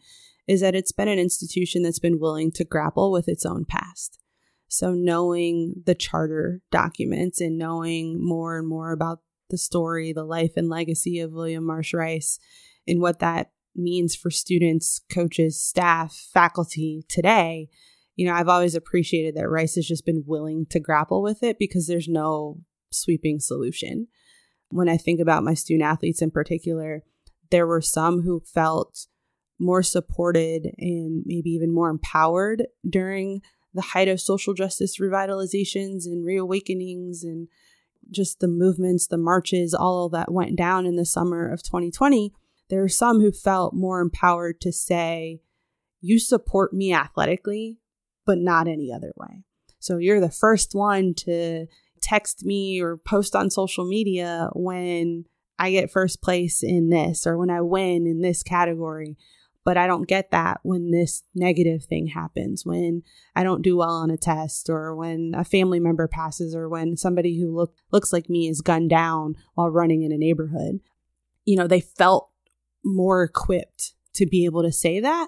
is 0.48 0.62
that 0.62 0.76
it's 0.76 0.92
been 0.92 1.08
an 1.08 1.18
institution 1.18 1.82
that's 1.82 2.00
been 2.00 2.20
willing 2.20 2.52
to 2.52 2.64
grapple 2.64 3.12
with 3.12 3.28
its 3.28 3.48
own 3.48 3.66
past. 3.66 4.20
So, 4.68 4.94
knowing 4.94 5.84
the 5.86 5.96
charter 5.96 6.62
documents 6.72 7.40
and 7.40 7.58
knowing 7.58 8.24
more 8.24 8.58
and 8.58 8.68
more 8.68 8.92
about 8.92 9.20
the 9.50 9.58
story, 9.58 10.12
the 10.12 10.24
life 10.24 10.54
and 10.58 10.70
legacy 10.70 11.20
of 11.20 11.32
William 11.32 11.66
Marsh 11.66 11.94
Rice, 11.94 12.40
and 12.88 13.00
what 13.00 13.20
that 13.20 13.52
means 13.76 14.16
for 14.16 14.32
students, 14.32 15.02
coaches, 15.10 15.62
staff, 15.62 16.14
faculty 16.34 17.06
today, 17.08 17.70
you 18.16 18.26
know, 18.26 18.34
I've 18.34 18.50
always 18.50 18.76
appreciated 18.76 19.36
that 19.36 19.50
Rice 19.50 19.76
has 19.76 19.88
just 19.88 20.06
been 20.06 20.24
willing 20.26 20.66
to 20.70 20.80
grapple 20.80 21.22
with 21.22 21.44
it 21.44 21.60
because 21.60 21.88
there's 21.88 22.08
no 22.08 22.62
sweeping 22.92 23.40
solution. 23.40 24.08
When 24.70 24.90
I 24.90 24.98
think 24.98 25.20
about 25.20 25.44
my 25.44 25.54
student 25.54 25.88
athletes 25.88 26.22
in 26.22 26.32
particular, 26.32 27.04
there 27.52 27.68
were 27.68 27.82
some 27.82 28.22
who 28.22 28.42
felt 28.42 29.08
more 29.60 29.84
supported 29.84 30.74
and 30.78 31.24
maybe 31.26 31.50
even 31.52 31.74
more 31.74 31.90
empowered 31.90 32.66
during 32.90 33.42
the 33.76 33.82
height 33.82 34.08
of 34.08 34.22
social 34.22 34.54
justice 34.54 35.00
revitalizations 35.00 36.06
and 36.06 36.26
reawakenings 36.26 37.24
and 37.24 37.50
just 38.10 38.40
the 38.40 38.48
movements, 38.48 39.08
the 39.08 39.18
marches, 39.18 39.74
all 39.74 40.10
that 40.10 40.32
went 40.32 40.56
down 40.56 40.86
in 40.86 40.96
the 40.96 41.06
summer 41.06 41.52
of 41.52 41.62
2020, 41.62 42.34
there 42.70 42.84
are 42.84 42.90
some 42.90 43.20
who 43.20 43.32
felt 43.32 43.74
more 43.74 44.00
empowered 44.00 44.62
to 44.62 44.72
say, 44.72 45.42
You 46.02 46.20
support 46.20 46.74
me 46.74 46.94
athletically, 46.94 47.78
but 48.26 48.38
not 48.38 48.68
any 48.68 48.92
other 48.94 49.14
way. 49.18 49.44
So 49.80 49.98
you're 49.98 50.22
the 50.22 50.32
first 50.32 50.74
one 50.74 51.14
to 51.16 51.68
text 52.02 52.46
me 52.46 52.82
or 52.82 52.98
post 52.98 53.36
on 53.36 53.50
social 53.50 53.86
media 53.86 54.50
when 54.54 55.26
I 55.60 55.72
get 55.72 55.92
first 55.92 56.22
place 56.22 56.64
in 56.64 56.90
this 56.90 57.28
or 57.28 57.38
when 57.38 57.50
I 57.50 57.62
win 57.62 58.08
in 58.08 58.22
this 58.22 58.44
category. 58.44 59.18
But 59.66 59.78
I 59.78 59.88
don't 59.88 60.08
get 60.08 60.32
that 60.32 60.60
when 60.64 60.92
this 60.92 61.24
negative 61.34 61.84
thing 61.84 62.08
happens, 62.08 62.66
when 62.66 63.02
I 63.36 63.44
don't 63.44 63.64
do 63.64 63.76
well 63.76 63.96
on 63.96 64.12
a 64.12 64.18
test, 64.18 64.70
or 64.70 64.96
when 64.96 65.34
a 65.36 65.44
family 65.44 65.80
member 65.80 66.08
passes, 66.08 66.56
or 66.56 66.70
when 66.70 66.96
somebody 66.96 67.38
who 67.40 67.54
look, 67.54 67.74
looks 67.92 68.14
like 68.14 68.30
me 68.30 68.48
is 68.48 68.62
gunned 68.62 68.92
down 68.92 69.36
while 69.56 69.70
running 69.70 70.04
in 70.04 70.12
a 70.12 70.18
neighborhood. 70.18 70.80
You 71.44 71.58
know, 71.58 71.68
they 71.68 71.82
felt 71.82 72.30
more 72.84 73.24
equipped 73.24 73.94
to 74.14 74.26
be 74.26 74.46
able 74.46 74.62
to 74.62 74.72
say 74.72 75.00
that 75.00 75.28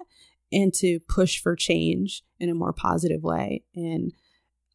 and 0.51 0.73
to 0.76 0.99
push 1.09 1.41
for 1.41 1.55
change 1.55 2.23
in 2.39 2.49
a 2.49 2.55
more 2.55 2.73
positive 2.73 3.23
way. 3.23 3.64
And 3.76 4.14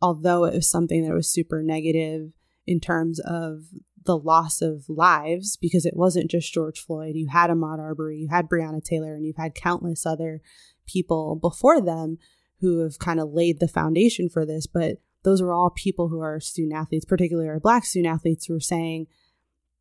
although 0.00 0.44
it 0.44 0.54
was 0.54 0.68
something 0.68 1.06
that 1.06 1.14
was 1.14 1.32
super 1.32 1.62
negative 1.62 2.32
in 2.66 2.80
terms 2.80 3.20
of 3.20 3.62
the 4.04 4.18
loss 4.18 4.62
of 4.62 4.88
lives 4.88 5.56
because 5.56 5.86
it 5.86 5.96
wasn't 5.96 6.30
just 6.30 6.52
George 6.52 6.80
Floyd. 6.80 7.14
You 7.14 7.28
had 7.28 7.50
Ahmaud 7.50 7.78
Arbery, 7.78 8.18
you 8.18 8.28
had 8.28 8.48
Breonna 8.48 8.82
Taylor, 8.82 9.14
and 9.14 9.24
you've 9.24 9.36
had 9.36 9.54
countless 9.54 10.06
other 10.06 10.40
people 10.86 11.36
before 11.36 11.80
them 11.80 12.18
who 12.60 12.80
have 12.80 12.98
kind 12.98 13.20
of 13.20 13.32
laid 13.32 13.60
the 13.60 13.68
foundation 13.68 14.28
for 14.28 14.46
this. 14.46 14.66
But 14.66 14.98
those 15.22 15.40
are 15.40 15.52
all 15.52 15.70
people 15.70 16.08
who 16.08 16.20
are 16.20 16.40
student 16.40 16.74
athletes, 16.74 17.04
particularly 17.04 17.58
black 17.60 17.84
student 17.84 18.12
athletes, 18.12 18.46
who 18.46 18.56
are 18.56 18.60
saying, 18.60 19.06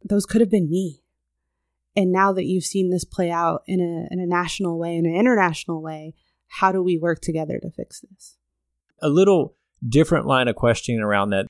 those 0.04 0.26
could 0.26 0.42
have 0.42 0.50
been 0.50 0.70
me. 0.70 1.04
And 1.96 2.12
now 2.12 2.32
that 2.34 2.46
you've 2.46 2.64
seen 2.64 2.90
this 2.90 3.04
play 3.04 3.30
out 3.30 3.64
in 3.68 3.80
a, 3.82 4.14
in 4.14 4.20
a 4.20 4.26
national 4.26 4.80
way, 4.80 4.96
in 4.96 5.06
an 5.06 5.16
international 5.16 5.82
way, 5.82 6.16
how 6.48 6.72
do 6.72 6.82
we 6.82 6.98
work 6.98 7.22
together 7.22 7.60
to 7.60 7.70
fix 7.70 8.02
this? 8.02 8.38
A 9.02 9.10
little 9.10 9.56
different 9.88 10.26
line 10.26 10.48
of 10.48 10.56
questioning 10.56 11.02
around 11.02 11.32
that. 11.32 11.48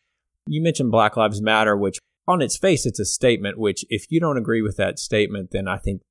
You 0.48 0.62
mentioned 0.62 0.92
Black 0.92 1.16
Lives 1.16 1.42
Matter, 1.42 1.78
which 1.78 2.00
on 2.28 2.42
its 2.42 2.58
face, 2.58 2.86
it's 2.86 3.00
a 3.00 3.06
statement, 3.06 3.58
which 3.58 3.86
if 3.90 4.06
you 4.10 4.20
don't 4.20 4.38
agree 4.38 4.62
with 4.62 4.78
that 4.78 5.00
statement, 5.00 5.52
then 5.52 5.68
I 5.68 5.78
think 5.78 6.02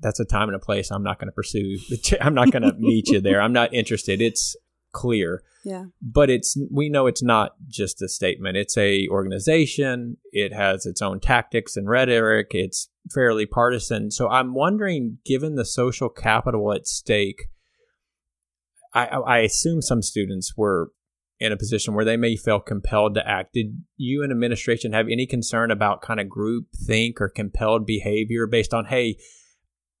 that's 0.00 0.20
a 0.20 0.24
time 0.24 0.48
and 0.48 0.56
a 0.56 0.58
place 0.58 0.90
I'm 0.90 1.02
not 1.02 1.18
going 1.18 1.28
to 1.28 1.32
pursue. 1.32 1.78
I'm 2.20 2.34
not 2.34 2.50
going 2.50 2.62
to 2.62 2.74
meet 2.78 3.08
you 3.08 3.20
there. 3.20 3.40
I'm 3.40 3.52
not 3.52 3.72
interested. 3.72 4.20
It's 4.20 4.56
clear. 4.92 5.42
Yeah. 5.64 5.84
But 6.00 6.28
it's 6.28 6.58
we 6.70 6.88
know 6.88 7.06
it's 7.06 7.22
not 7.22 7.52
just 7.68 8.02
a 8.02 8.08
statement. 8.08 8.56
It's 8.56 8.76
a 8.76 9.06
organization. 9.08 10.16
It 10.32 10.52
has 10.52 10.86
its 10.86 11.00
own 11.00 11.20
tactics 11.20 11.76
and 11.76 11.88
rhetoric. 11.88 12.48
It's 12.50 12.88
fairly 13.14 13.46
partisan. 13.46 14.10
So 14.10 14.28
I'm 14.28 14.54
wondering, 14.54 15.18
given 15.24 15.54
the 15.54 15.64
social 15.64 16.08
capital 16.08 16.72
at 16.72 16.86
stake, 16.86 17.48
I, 18.92 19.06
I 19.06 19.38
assume 19.38 19.82
some 19.82 20.02
students 20.02 20.54
were 20.56 20.90
in 21.42 21.52
a 21.52 21.56
position 21.56 21.94
where 21.94 22.04
they 22.04 22.16
may 22.16 22.36
feel 22.36 22.60
compelled 22.60 23.14
to 23.14 23.28
act. 23.28 23.52
Did 23.52 23.82
you 23.96 24.22
and 24.22 24.30
administration 24.30 24.92
have 24.92 25.08
any 25.08 25.26
concern 25.26 25.70
about 25.70 26.00
kind 26.00 26.20
of 26.20 26.28
group 26.28 26.66
think 26.74 27.20
or 27.20 27.28
compelled 27.28 27.84
behavior 27.84 28.46
based 28.46 28.72
on, 28.72 28.86
hey, 28.86 29.16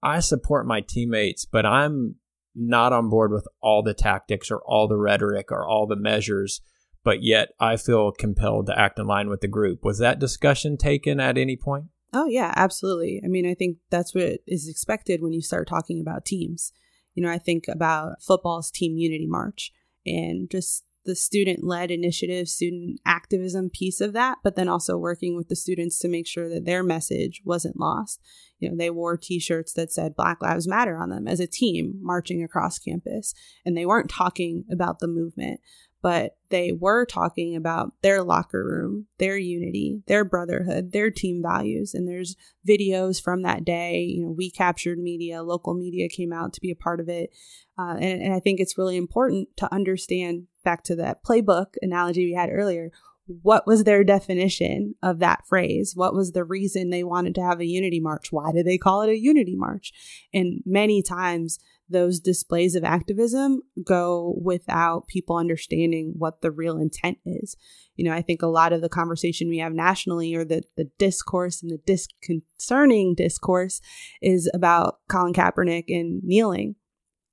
I 0.02 0.20
support 0.20 0.66
my 0.66 0.80
teammates, 0.80 1.44
but 1.44 1.66
I'm 1.66 2.16
not 2.54 2.92
on 2.92 3.08
board 3.08 3.32
with 3.32 3.48
all 3.60 3.82
the 3.82 3.94
tactics 3.94 4.50
or 4.50 4.60
all 4.64 4.86
the 4.86 4.96
rhetoric 4.96 5.50
or 5.50 5.66
all 5.66 5.86
the 5.86 5.96
measures, 5.96 6.60
but 7.02 7.22
yet 7.22 7.50
I 7.58 7.76
feel 7.76 8.12
compelled 8.12 8.66
to 8.66 8.78
act 8.78 8.98
in 8.98 9.06
line 9.06 9.28
with 9.28 9.40
the 9.40 9.48
group. 9.48 9.84
Was 9.84 9.98
that 9.98 10.18
discussion 10.18 10.76
taken 10.76 11.18
at 11.18 11.38
any 11.38 11.56
point? 11.56 11.86
Oh, 12.12 12.26
yeah, 12.26 12.52
absolutely. 12.56 13.20
I 13.24 13.28
mean, 13.28 13.48
I 13.48 13.54
think 13.54 13.78
that's 13.90 14.14
what 14.14 14.40
is 14.46 14.68
expected 14.68 15.22
when 15.22 15.32
you 15.32 15.40
start 15.40 15.66
talking 15.66 16.00
about 16.00 16.24
teams. 16.24 16.72
You 17.14 17.22
know, 17.22 17.30
I 17.30 17.38
think 17.38 17.68
about 17.68 18.22
football's 18.22 18.70
team 18.70 18.96
unity 18.96 19.26
march 19.26 19.72
and 20.04 20.50
just 20.50 20.84
the 21.04 21.16
student 21.16 21.64
led 21.64 21.90
initiative, 21.90 22.48
student 22.48 23.00
activism 23.04 23.70
piece 23.70 24.00
of 24.00 24.12
that, 24.12 24.38
but 24.42 24.56
then 24.56 24.68
also 24.68 24.96
working 24.96 25.36
with 25.36 25.48
the 25.48 25.56
students 25.56 25.98
to 25.98 26.08
make 26.08 26.26
sure 26.26 26.48
that 26.48 26.64
their 26.64 26.82
message 26.82 27.42
wasn't 27.44 27.78
lost. 27.78 28.20
You 28.58 28.70
know, 28.70 28.76
they 28.76 28.90
wore 28.90 29.16
t 29.16 29.40
shirts 29.40 29.72
that 29.74 29.92
said 29.92 30.14
Black 30.14 30.40
Lives 30.40 30.68
Matter 30.68 30.96
on 30.96 31.10
them 31.10 31.26
as 31.26 31.40
a 31.40 31.46
team 31.46 31.98
marching 32.00 32.42
across 32.42 32.78
campus, 32.78 33.34
and 33.64 33.76
they 33.76 33.86
weren't 33.86 34.10
talking 34.10 34.64
about 34.70 35.00
the 35.00 35.08
movement, 35.08 35.60
but 36.02 36.36
they 36.50 36.72
were 36.72 37.06
talking 37.06 37.56
about 37.56 37.92
their 38.02 38.22
locker 38.22 38.64
room, 38.64 39.06
their 39.18 39.36
unity, 39.36 40.02
their 40.06 40.24
brotherhood, 40.24 40.92
their 40.92 41.10
team 41.10 41.40
values. 41.42 41.94
And 41.94 42.08
there's 42.08 42.36
videos 42.68 43.22
from 43.22 43.42
that 43.42 43.64
day. 43.64 44.00
You 44.00 44.24
know, 44.24 44.34
we 44.36 44.50
captured 44.50 44.98
media, 44.98 45.42
local 45.42 45.74
media 45.74 46.08
came 46.08 46.32
out 46.32 46.52
to 46.54 46.60
be 46.60 46.72
a 46.72 46.76
part 46.76 46.98
of 46.98 47.08
it. 47.08 47.30
Uh, 47.78 47.96
and, 48.00 48.20
and 48.20 48.34
I 48.34 48.40
think 48.40 48.58
it's 48.58 48.76
really 48.76 48.96
important 48.96 49.48
to 49.58 49.72
understand 49.72 50.48
back 50.62 50.84
to 50.84 50.96
that 50.96 51.24
playbook 51.24 51.74
analogy 51.82 52.24
we 52.24 52.34
had 52.34 52.50
earlier 52.50 52.90
what 53.26 53.66
was 53.66 53.84
their 53.84 54.04
definition 54.04 54.94
of 55.02 55.20
that 55.20 55.46
phrase? 55.46 55.92
What 55.94 56.14
was 56.14 56.32
the 56.32 56.44
reason 56.44 56.90
they 56.90 57.04
wanted 57.04 57.34
to 57.36 57.42
have 57.42 57.60
a 57.60 57.66
unity 57.66 58.00
march? 58.00 58.32
Why 58.32 58.52
did 58.52 58.66
they 58.66 58.78
call 58.78 59.02
it 59.02 59.10
a 59.10 59.18
unity 59.18 59.54
march? 59.54 59.92
And 60.34 60.60
many 60.66 61.02
times 61.02 61.58
those 61.88 62.20
displays 62.20 62.74
of 62.74 62.84
activism 62.84 63.60
go 63.84 64.34
without 64.42 65.06
people 65.08 65.36
understanding 65.36 66.14
what 66.16 66.40
the 66.40 66.50
real 66.50 66.78
intent 66.78 67.18
is. 67.24 67.56
You 67.96 68.06
know, 68.06 68.14
I 68.14 68.22
think 68.22 68.42
a 68.42 68.46
lot 68.46 68.72
of 68.72 68.80
the 68.80 68.88
conversation 68.88 69.48
we 69.48 69.58
have 69.58 69.72
nationally 69.72 70.34
or 70.34 70.44
the, 70.44 70.62
the 70.76 70.90
discourse 70.98 71.62
and 71.62 71.70
the 71.70 71.78
disconcerting 71.78 73.14
discourse 73.14 73.80
is 74.22 74.50
about 74.54 74.98
Colin 75.08 75.34
Kaepernick 75.34 75.84
and 75.88 76.22
kneeling. 76.24 76.76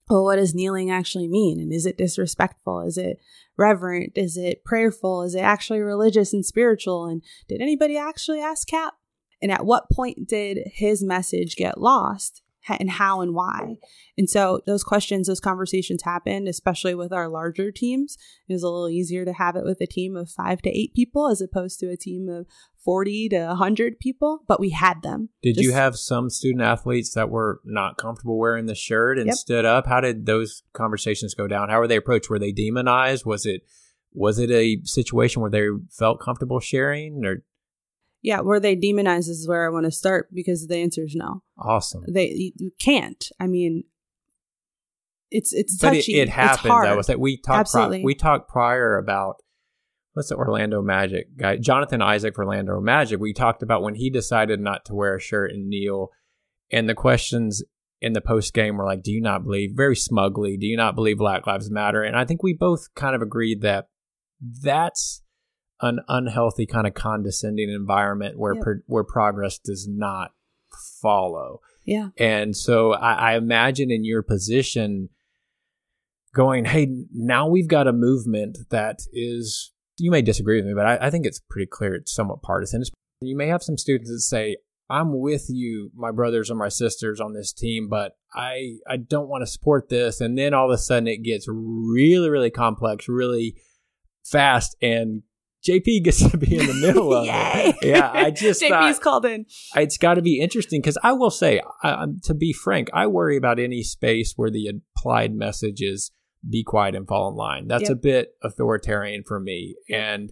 Well, 0.09 0.23
what 0.23 0.37
does 0.37 0.55
kneeling 0.55 0.89
actually 0.89 1.27
mean? 1.27 1.59
And 1.59 1.71
is 1.71 1.85
it 1.85 1.97
disrespectful? 1.97 2.81
Is 2.81 2.97
it 2.97 3.19
reverent? 3.57 4.13
Is 4.15 4.37
it 4.37 4.63
prayerful? 4.63 5.21
Is 5.21 5.35
it 5.35 5.41
actually 5.41 5.81
religious 5.81 6.33
and 6.33 6.43
spiritual? 6.43 7.05
And 7.05 7.21
did 7.47 7.61
anybody 7.61 7.95
actually 7.95 8.39
ask 8.39 8.67
Cap? 8.67 8.95
And 9.41 9.51
at 9.51 9.65
what 9.65 9.89
point 9.91 10.27
did 10.27 10.59
his 10.73 11.03
message 11.03 11.55
get 11.55 11.79
lost? 11.79 12.41
And 12.79 12.89
how 12.89 13.21
and 13.21 13.33
why. 13.33 13.77
And 14.17 14.29
so 14.29 14.61
those 14.65 14.83
questions, 14.83 15.27
those 15.27 15.39
conversations 15.39 16.03
happened, 16.03 16.47
especially 16.47 16.95
with 16.95 17.13
our 17.13 17.27
larger 17.27 17.71
teams. 17.71 18.17
It 18.47 18.53
was 18.53 18.63
a 18.63 18.67
little 18.67 18.89
easier 18.89 19.25
to 19.25 19.33
have 19.33 19.55
it 19.55 19.63
with 19.63 19.81
a 19.81 19.87
team 19.87 20.15
of 20.15 20.29
five 20.29 20.61
to 20.63 20.69
eight 20.69 20.93
people 20.93 21.27
as 21.29 21.41
opposed 21.41 21.79
to 21.79 21.89
a 21.89 21.97
team 21.97 22.29
of 22.29 22.45
40 22.83 23.29
to 23.29 23.45
100 23.47 23.99
people, 23.99 24.43
but 24.47 24.59
we 24.59 24.69
had 24.69 25.01
them. 25.01 25.29
Did 25.41 25.55
Just, 25.55 25.63
you 25.63 25.73
have 25.73 25.97
some 25.97 26.29
student 26.29 26.61
athletes 26.61 27.13
that 27.13 27.29
were 27.29 27.59
not 27.65 27.97
comfortable 27.97 28.37
wearing 28.37 28.67
the 28.67 28.75
shirt 28.75 29.17
and 29.17 29.27
yep. 29.27 29.35
stood 29.35 29.65
up? 29.65 29.85
How 29.85 30.01
did 30.01 30.25
those 30.25 30.63
conversations 30.73 31.33
go 31.33 31.47
down? 31.47 31.69
How 31.69 31.79
were 31.79 31.87
they 31.87 31.97
approached? 31.97 32.29
Were 32.29 32.39
they 32.39 32.51
demonized? 32.51 33.25
Was 33.25 33.45
it 33.45 33.63
was 34.11 34.39
it 34.39 34.49
a 34.49 34.81
situation 34.85 35.41
where 35.41 35.51
they 35.51 35.67
felt 35.91 36.19
comfortable 36.19 36.59
sharing 36.59 37.23
or 37.25 37.43
yeah, 38.21 38.41
where 38.41 38.59
they 38.59 38.75
demonize 38.75 39.29
is 39.29 39.47
where 39.47 39.65
I 39.65 39.69
want 39.69 39.85
to 39.85 39.91
start 39.91 40.29
because 40.33 40.67
the 40.67 40.77
answer 40.77 41.03
is 41.03 41.15
no. 41.15 41.41
Awesome. 41.57 42.03
They 42.07 42.53
you 42.55 42.71
can't. 42.79 43.29
I 43.39 43.47
mean, 43.47 43.83
it's 45.31 45.53
it's 45.53 45.77
touchy. 45.77 46.13
But 46.13 46.19
it, 46.19 46.21
it 46.23 46.29
happens. 46.29 46.73
I 46.73 46.95
was 46.95 47.07
that 47.07 47.19
we 47.19 47.37
talked. 47.37 47.71
Pri- 47.71 48.01
we 48.03 48.15
talked 48.15 48.49
prior 48.49 48.97
about 48.97 49.37
what's 50.13 50.29
the 50.29 50.35
Orlando 50.35 50.81
Magic 50.81 51.37
guy, 51.37 51.57
Jonathan 51.57 52.01
Isaac 52.01 52.35
for 52.35 52.43
Orlando 52.43 52.81
Magic. 52.81 53.19
We 53.19 53.33
talked 53.33 53.63
about 53.63 53.83
when 53.83 53.95
he 53.95 54.09
decided 54.09 54.59
not 54.59 54.85
to 54.85 54.95
wear 54.95 55.15
a 55.15 55.21
shirt 55.21 55.51
and 55.51 55.69
kneel, 55.69 56.09
and 56.71 56.89
the 56.89 56.95
questions 56.95 57.63
in 58.01 58.13
the 58.13 58.21
post 58.21 58.53
game 58.53 58.77
were 58.77 58.85
like, 58.85 59.01
"Do 59.01 59.13
you 59.13 59.21
not 59.21 59.43
believe?" 59.43 59.71
Very 59.75 59.95
smugly, 59.95 60.57
"Do 60.57 60.65
you 60.65 60.75
not 60.75 60.95
believe 60.95 61.19
Black 61.19 61.47
Lives 61.47 61.71
Matter?" 61.71 62.03
And 62.03 62.17
I 62.17 62.25
think 62.25 62.43
we 62.43 62.53
both 62.53 62.93
kind 62.95 63.15
of 63.15 63.21
agreed 63.21 63.61
that 63.61 63.87
that's 64.41 65.21
an 65.81 65.99
unhealthy 66.07 66.65
kind 66.65 66.87
of 66.87 66.93
condescending 66.93 67.69
environment 67.69 68.37
where 68.37 68.55
yep. 68.55 68.63
pro- 68.63 68.81
where 68.87 69.03
progress 69.03 69.57
does 69.57 69.87
not 69.89 70.31
follow. 71.01 71.61
Yeah. 71.85 72.09
And 72.17 72.55
so 72.55 72.93
I, 72.93 73.31
I, 73.31 73.37
imagine 73.37 73.89
in 73.89 74.03
your 74.03 74.21
position 74.21 75.09
going, 76.35 76.65
hey, 76.65 76.87
now 77.11 77.47
we've 77.47 77.67
got 77.67 77.87
a 77.87 77.93
movement 77.93 78.59
that 78.69 78.99
is 79.11 79.71
you 79.97 80.11
may 80.11 80.21
disagree 80.21 80.57
with 80.57 80.65
me, 80.65 80.73
but 80.75 80.85
I, 80.85 81.07
I 81.07 81.09
think 81.09 81.25
it's 81.25 81.41
pretty 81.49 81.67
clear 81.67 81.95
it's 81.95 82.13
somewhat 82.13 82.41
partisan. 82.41 82.81
It's, 82.81 82.91
you 83.21 83.35
may 83.35 83.47
have 83.47 83.63
some 83.63 83.77
students 83.77 84.09
that 84.09 84.19
say, 84.19 84.57
I'm 84.89 85.19
with 85.19 85.45
you, 85.49 85.91
my 85.95 86.11
brothers 86.11 86.49
or 86.49 86.55
my 86.55 86.69
sisters 86.69 87.19
on 87.19 87.33
this 87.33 87.53
team, 87.53 87.89
but 87.89 88.13
I 88.33 88.77
I 88.87 88.97
don't 88.97 89.29
want 89.29 89.43
to 89.43 89.51
support 89.51 89.89
this. 89.89 90.19
And 90.19 90.37
then 90.37 90.53
all 90.53 90.65
of 90.65 90.73
a 90.73 90.79
sudden 90.79 91.07
it 91.07 91.23
gets 91.23 91.45
really, 91.47 92.29
really 92.29 92.49
complex, 92.49 93.07
really 93.07 93.55
fast 94.23 94.75
and 94.81 95.21
JP 95.67 96.03
gets 96.03 96.29
to 96.29 96.37
be 96.37 96.57
in 96.57 96.67
the 96.67 96.73
middle 96.73 97.13
of 97.13 97.25
it. 97.27 97.75
Yeah, 97.81 98.11
I 98.13 98.31
just 98.31 98.61
JP's 98.63 98.69
thought, 98.69 99.01
called 99.01 99.25
in. 99.25 99.45
It's 99.75 99.97
got 99.97 100.15
to 100.15 100.21
be 100.21 100.39
interesting 100.39 100.81
because 100.81 100.97
I 101.03 101.13
will 101.13 101.31
say, 101.31 101.61
I, 101.83 102.05
to 102.23 102.33
be 102.33 102.53
frank, 102.53 102.89
I 102.93 103.07
worry 103.07 103.37
about 103.37 103.59
any 103.59 103.83
space 103.83 104.33
where 104.35 104.49
the 104.49 104.81
applied 104.97 105.33
message 105.33 105.81
is 105.81 106.11
"be 106.47 106.63
quiet 106.63 106.95
and 106.95 107.07
fall 107.07 107.29
in 107.29 107.35
line." 107.35 107.67
That's 107.67 107.83
yep. 107.83 107.91
a 107.91 107.95
bit 107.95 108.29
authoritarian 108.43 109.23
for 109.27 109.39
me, 109.39 109.75
and 109.89 110.31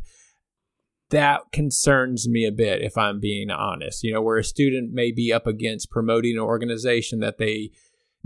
that 1.10 1.42
concerns 1.52 2.28
me 2.28 2.46
a 2.46 2.52
bit. 2.52 2.82
If 2.82 2.98
I'm 2.98 3.20
being 3.20 3.50
honest, 3.50 4.04
you 4.04 4.14
know, 4.14 4.22
where 4.22 4.38
a 4.38 4.44
student 4.44 4.94
may 4.94 5.12
be 5.12 5.34
up 5.34 5.48
against 5.48 5.92
promoting 5.92 6.36
an 6.36 6.44
organization 6.44 7.20
that 7.20 7.38
they 7.38 7.72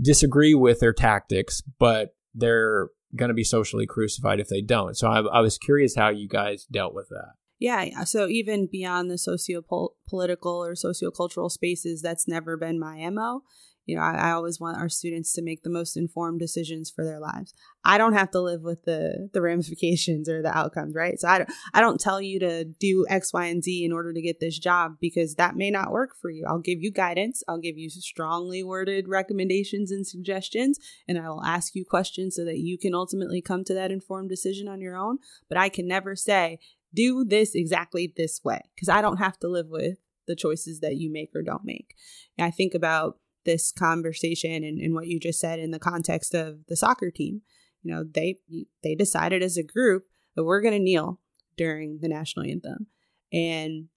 disagree 0.00 0.54
with 0.54 0.80
their 0.80 0.92
tactics, 0.92 1.62
but 1.78 2.14
they're 2.34 2.88
going 3.16 3.28
to 3.28 3.34
be 3.34 3.44
socially 3.44 3.86
crucified 3.86 4.40
if 4.40 4.48
they 4.48 4.62
don't. 4.62 4.96
So 4.96 5.08
I, 5.08 5.20
I 5.20 5.40
was 5.40 5.58
curious 5.58 5.96
how 5.96 6.08
you 6.08 6.28
guys 6.28 6.66
dealt 6.70 6.94
with 6.94 7.08
that. 7.10 7.34
Yeah, 7.58 8.02
so 8.04 8.26
even 8.26 8.66
beyond 8.70 9.08
the 9.08 9.16
socio-political 9.16 10.64
or 10.64 10.74
socio-cultural 10.74 11.48
spaces, 11.48 12.02
that's 12.02 12.26
never 12.26 12.56
been 12.56 12.80
my 12.80 13.08
MO 13.08 13.42
you 13.86 13.96
know, 13.96 14.02
I, 14.02 14.28
I, 14.28 14.30
always 14.32 14.60
want 14.60 14.78
our 14.78 14.88
students 14.88 15.32
to 15.32 15.42
make 15.42 15.62
the 15.62 15.70
most 15.70 15.96
informed 15.96 16.38
decisions 16.38 16.90
for 16.90 17.04
their 17.04 17.18
lives. 17.18 17.52
I 17.84 17.98
don't 17.98 18.12
have 18.12 18.30
to 18.30 18.40
live 18.40 18.62
with 18.62 18.84
the 18.84 19.28
the 19.32 19.42
ramifications 19.42 20.28
or 20.28 20.40
the 20.40 20.56
outcomes, 20.56 20.94
right? 20.94 21.18
So 21.18 21.28
I 21.28 21.38
don't 21.38 21.50
I 21.74 21.80
don't 21.80 22.00
tell 22.00 22.20
you 22.20 22.38
to 22.40 22.64
do 22.64 23.04
X, 23.08 23.32
Y, 23.32 23.46
and 23.46 23.62
Z 23.62 23.84
in 23.84 23.92
order 23.92 24.12
to 24.12 24.22
get 24.22 24.38
this 24.38 24.58
job 24.58 24.96
because 25.00 25.34
that 25.34 25.56
may 25.56 25.70
not 25.70 25.90
work 25.90 26.14
for 26.20 26.30
you. 26.30 26.46
I'll 26.48 26.60
give 26.60 26.80
you 26.80 26.92
guidance. 26.92 27.42
I'll 27.48 27.58
give 27.58 27.76
you 27.76 27.90
strongly 27.90 28.62
worded 28.62 29.08
recommendations 29.08 29.90
and 29.90 30.06
suggestions, 30.06 30.78
and 31.08 31.18
I 31.18 31.28
will 31.28 31.44
ask 31.44 31.74
you 31.74 31.84
questions 31.84 32.36
so 32.36 32.44
that 32.44 32.58
you 32.58 32.78
can 32.78 32.94
ultimately 32.94 33.42
come 33.42 33.64
to 33.64 33.74
that 33.74 33.90
informed 33.90 34.28
decision 34.28 34.68
on 34.68 34.80
your 34.80 34.96
own. 34.96 35.18
But 35.48 35.58
I 35.58 35.68
can 35.68 35.88
never 35.88 36.14
say 36.14 36.60
do 36.94 37.24
this 37.24 37.54
exactly 37.54 38.12
this 38.16 38.40
way 38.44 38.60
because 38.74 38.88
I 38.88 39.00
don't 39.00 39.16
have 39.16 39.38
to 39.40 39.48
live 39.48 39.68
with 39.68 39.98
the 40.26 40.36
choices 40.36 40.80
that 40.80 40.96
you 40.96 41.10
make 41.10 41.30
or 41.34 41.42
don't 41.42 41.64
make. 41.64 41.94
And 42.38 42.46
I 42.46 42.50
think 42.50 42.74
about 42.74 43.18
this 43.44 43.72
conversation 43.72 44.64
and, 44.64 44.78
and 44.78 44.94
what 44.94 45.06
you 45.06 45.18
just 45.18 45.40
said 45.40 45.58
in 45.58 45.70
the 45.70 45.78
context 45.78 46.34
of 46.34 46.66
the 46.68 46.76
soccer 46.76 47.10
team. 47.10 47.42
You 47.82 47.92
know, 47.92 48.04
they 48.04 48.38
they 48.82 48.94
decided 48.94 49.42
as 49.42 49.56
a 49.56 49.62
group 49.62 50.04
that 50.36 50.44
we're 50.44 50.60
going 50.60 50.74
to 50.74 50.78
kneel 50.78 51.20
during 51.56 51.98
the 52.00 52.08
national 52.08 52.46
anthem, 52.46 52.86
and 53.32 53.88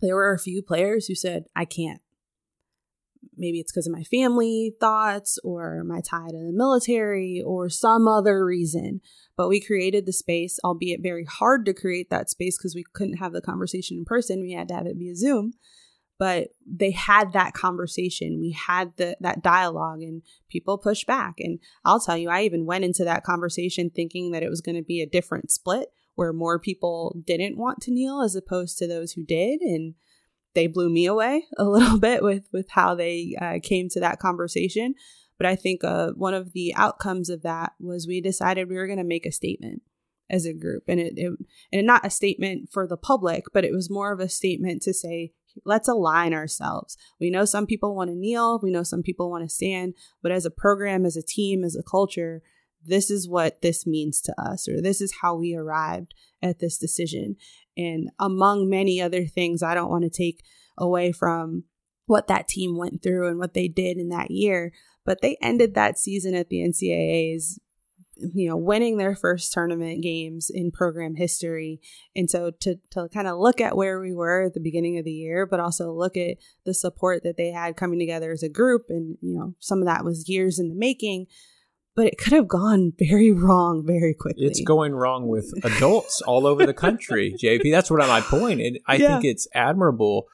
there 0.00 0.14
were 0.14 0.34
a 0.34 0.38
few 0.38 0.62
players 0.62 1.06
who 1.06 1.14
said, 1.14 1.44
"I 1.56 1.64
can't." 1.64 2.02
maybe 3.36 3.58
it's 3.58 3.72
because 3.72 3.86
of 3.86 3.92
my 3.92 4.02
family 4.04 4.74
thoughts 4.80 5.38
or 5.42 5.82
my 5.84 6.00
tie 6.00 6.28
to 6.28 6.36
the 6.36 6.52
military 6.52 7.42
or 7.44 7.68
some 7.68 8.06
other 8.06 8.44
reason. 8.44 9.00
But 9.36 9.48
we 9.48 9.60
created 9.60 10.06
the 10.06 10.12
space, 10.12 10.58
albeit 10.62 11.02
very 11.02 11.24
hard 11.24 11.64
to 11.66 11.74
create 11.74 12.10
that 12.10 12.30
space 12.30 12.58
because 12.58 12.74
we 12.74 12.84
couldn't 12.92 13.16
have 13.16 13.32
the 13.32 13.40
conversation 13.40 13.98
in 13.98 14.04
person. 14.04 14.42
We 14.42 14.52
had 14.52 14.68
to 14.68 14.74
have 14.74 14.86
it 14.86 14.96
via 14.98 15.16
Zoom. 15.16 15.54
But 16.20 16.48
they 16.66 16.90
had 16.90 17.32
that 17.32 17.54
conversation. 17.54 18.38
We 18.38 18.50
had 18.50 18.92
the, 18.98 19.16
that 19.20 19.42
dialogue, 19.42 20.02
and 20.02 20.20
people 20.50 20.76
pushed 20.76 21.06
back. 21.06 21.36
And 21.38 21.60
I'll 21.82 21.98
tell 21.98 22.18
you, 22.18 22.28
I 22.28 22.42
even 22.42 22.66
went 22.66 22.84
into 22.84 23.04
that 23.04 23.24
conversation 23.24 23.88
thinking 23.88 24.30
that 24.32 24.42
it 24.42 24.50
was 24.50 24.60
going 24.60 24.76
to 24.76 24.82
be 24.82 25.00
a 25.00 25.06
different 25.06 25.50
split 25.50 25.88
where 26.16 26.34
more 26.34 26.58
people 26.58 27.16
didn't 27.26 27.56
want 27.56 27.80
to 27.80 27.90
kneel 27.90 28.20
as 28.20 28.36
opposed 28.36 28.76
to 28.76 28.86
those 28.86 29.12
who 29.12 29.24
did. 29.24 29.62
And 29.62 29.94
they 30.54 30.66
blew 30.66 30.90
me 30.90 31.06
away 31.06 31.44
a 31.56 31.64
little 31.64 31.98
bit 31.98 32.22
with 32.22 32.44
with 32.52 32.68
how 32.68 32.94
they 32.94 33.34
uh, 33.40 33.58
came 33.62 33.88
to 33.88 34.00
that 34.00 34.18
conversation. 34.18 34.94
But 35.38 35.46
I 35.46 35.56
think 35.56 35.82
uh, 35.82 36.10
one 36.10 36.34
of 36.34 36.52
the 36.52 36.74
outcomes 36.74 37.30
of 37.30 37.40
that 37.44 37.72
was 37.80 38.06
we 38.06 38.20
decided 38.20 38.68
we 38.68 38.76
were 38.76 38.86
going 38.86 38.98
to 38.98 39.04
make 39.04 39.24
a 39.24 39.32
statement 39.32 39.80
as 40.28 40.44
a 40.44 40.52
group, 40.52 40.84
and 40.86 41.00
it, 41.00 41.14
it 41.16 41.32
and 41.72 41.86
not 41.86 42.04
a 42.04 42.10
statement 42.10 42.68
for 42.70 42.86
the 42.86 42.98
public, 42.98 43.44
but 43.54 43.64
it 43.64 43.72
was 43.72 43.88
more 43.88 44.12
of 44.12 44.20
a 44.20 44.28
statement 44.28 44.82
to 44.82 44.92
say 44.92 45.32
let's 45.64 45.88
align 45.88 46.32
ourselves. 46.32 46.96
We 47.20 47.30
know 47.30 47.44
some 47.44 47.66
people 47.66 47.94
want 47.94 48.10
to 48.10 48.16
kneel, 48.16 48.60
we 48.62 48.70
know 48.70 48.82
some 48.82 49.02
people 49.02 49.30
want 49.30 49.44
to 49.44 49.54
stand, 49.54 49.94
but 50.22 50.32
as 50.32 50.44
a 50.44 50.50
program, 50.50 51.04
as 51.04 51.16
a 51.16 51.22
team, 51.22 51.64
as 51.64 51.76
a 51.76 51.82
culture, 51.82 52.42
this 52.84 53.10
is 53.10 53.28
what 53.28 53.60
this 53.62 53.86
means 53.86 54.20
to 54.22 54.34
us, 54.40 54.68
or 54.68 54.80
this 54.80 55.00
is 55.00 55.18
how 55.20 55.34
we 55.34 55.54
arrived 55.54 56.14
at 56.42 56.58
this 56.58 56.78
decision. 56.78 57.36
And 57.76 58.10
among 58.18 58.68
many 58.68 59.00
other 59.00 59.26
things, 59.26 59.62
I 59.62 59.74
don't 59.74 59.90
want 59.90 60.04
to 60.04 60.10
take 60.10 60.42
away 60.78 61.12
from 61.12 61.64
what 62.06 62.26
that 62.28 62.48
team 62.48 62.76
went 62.76 63.02
through 63.02 63.28
and 63.28 63.38
what 63.38 63.54
they 63.54 63.68
did 63.68 63.96
in 63.96 64.08
that 64.08 64.30
year, 64.30 64.72
but 65.04 65.20
they 65.20 65.36
ended 65.40 65.74
that 65.74 65.98
season 65.98 66.34
at 66.34 66.48
the 66.48 66.58
NCAA's 66.58 67.60
you 68.34 68.48
know 68.48 68.56
winning 68.56 68.96
their 68.96 69.14
first 69.14 69.52
tournament 69.52 70.02
games 70.02 70.50
in 70.52 70.70
program 70.70 71.14
history 71.14 71.80
and 72.14 72.30
so 72.30 72.50
to 72.50 72.76
to 72.90 73.08
kind 73.08 73.26
of 73.26 73.38
look 73.38 73.60
at 73.60 73.76
where 73.76 74.00
we 74.00 74.14
were 74.14 74.44
at 74.46 74.54
the 74.54 74.60
beginning 74.60 74.98
of 74.98 75.04
the 75.04 75.12
year 75.12 75.46
but 75.46 75.60
also 75.60 75.92
look 75.92 76.16
at 76.16 76.36
the 76.64 76.74
support 76.74 77.22
that 77.22 77.36
they 77.36 77.50
had 77.50 77.76
coming 77.76 77.98
together 77.98 78.32
as 78.32 78.42
a 78.42 78.48
group 78.48 78.86
and 78.88 79.16
you 79.20 79.34
know 79.34 79.54
some 79.58 79.80
of 79.80 79.86
that 79.86 80.04
was 80.04 80.28
years 80.28 80.58
in 80.58 80.68
the 80.68 80.74
making 80.74 81.26
but 81.96 82.06
it 82.06 82.18
could 82.18 82.32
have 82.32 82.48
gone 82.48 82.92
very 82.98 83.32
wrong 83.32 83.84
very 83.84 84.14
quickly. 84.14 84.46
It's 84.46 84.62
going 84.62 84.94
wrong 84.94 85.26
with 85.26 85.52
adults 85.64 86.22
all 86.22 86.46
over 86.46 86.64
the 86.64 86.72
country, 86.72 87.34
JP. 87.42 87.70
That's 87.70 87.90
what 87.90 88.00
I'm 88.00 88.08
my 88.08 88.20
point. 88.20 88.60
And 88.60 88.78
I 88.86 88.94
yeah. 88.94 89.08
think 89.08 89.24
it's 89.24 89.48
admirable 89.54 90.26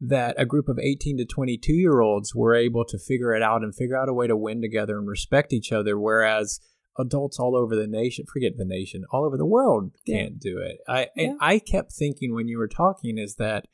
that 0.00 0.34
a 0.38 0.44
group 0.44 0.68
of 0.68 0.78
18 0.78 1.18
to 1.18 1.24
22 1.24 1.72
year 1.72 2.00
olds 2.00 2.34
were 2.34 2.54
able 2.54 2.84
to 2.84 2.98
figure 2.98 3.34
it 3.34 3.42
out 3.42 3.62
and 3.62 3.74
figure 3.74 3.96
out 3.96 4.08
a 4.08 4.12
way 4.12 4.26
to 4.26 4.36
win 4.36 4.60
together 4.60 4.98
and 4.98 5.08
respect 5.08 5.52
each 5.52 5.72
other, 5.72 5.98
whereas 5.98 6.60
adults 6.98 7.38
all 7.38 7.56
over 7.56 7.74
the 7.74 7.86
nation, 7.86 8.24
forget 8.32 8.56
the 8.56 8.64
nation, 8.64 9.04
all 9.10 9.24
over 9.24 9.36
the 9.36 9.46
world 9.46 9.92
can't 10.06 10.34
yeah. 10.34 10.52
do 10.52 10.58
it. 10.58 10.78
I 10.88 11.08
yeah. 11.16 11.24
and 11.24 11.38
I 11.40 11.58
kept 11.58 11.92
thinking 11.92 12.34
when 12.34 12.48
you 12.48 12.58
were 12.58 12.68
talking 12.68 13.18
is 13.18 13.36
that 13.36 13.66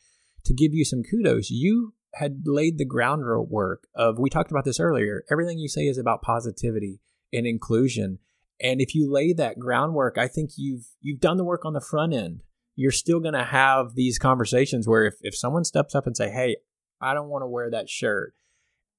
to 0.45 0.55
give 0.55 0.73
you 0.73 0.85
some 0.85 1.03
kudos, 1.03 1.51
you 1.51 1.95
had 2.15 2.43
laid 2.45 2.79
the 2.79 2.85
groundwork 2.85 3.87
of 3.95 4.19
we 4.19 4.31
talked 4.31 4.51
about 4.51 4.65
this 4.65 4.81
earlier. 4.81 5.25
Everything 5.31 5.59
you 5.59 5.69
say 5.69 5.83
is 5.83 5.99
about 5.99 6.23
positivity 6.23 7.01
and 7.33 7.47
inclusion. 7.47 8.19
And 8.61 8.81
if 8.81 8.95
you 8.95 9.11
lay 9.11 9.33
that 9.33 9.59
groundwork, 9.59 10.19
I 10.19 10.29
think 10.29 10.51
you've 10.57 10.87
you've 11.01 11.21
done 11.21 11.37
the 11.37 11.45
work 11.45 11.65
on 11.65 11.73
the 11.73 11.81
front 11.81 12.13
end. 12.13 12.43
You're 12.75 12.91
still 12.91 13.21
going 13.21 13.35
to 13.35 13.45
have 13.45 13.95
these 13.95 14.19
conversations 14.19 14.89
where 14.89 15.05
if, 15.05 15.15
if 15.21 15.37
someone 15.37 15.65
steps 15.65 15.95
up 15.95 16.07
and 16.07 16.17
say, 16.17 16.31
"Hey, 16.31 16.57
I 17.01 17.15
don't 17.15 17.29
want 17.29 17.43
to 17.43 17.49
wear 17.49 17.71
that 17.71 17.89
shirt," 17.89 18.35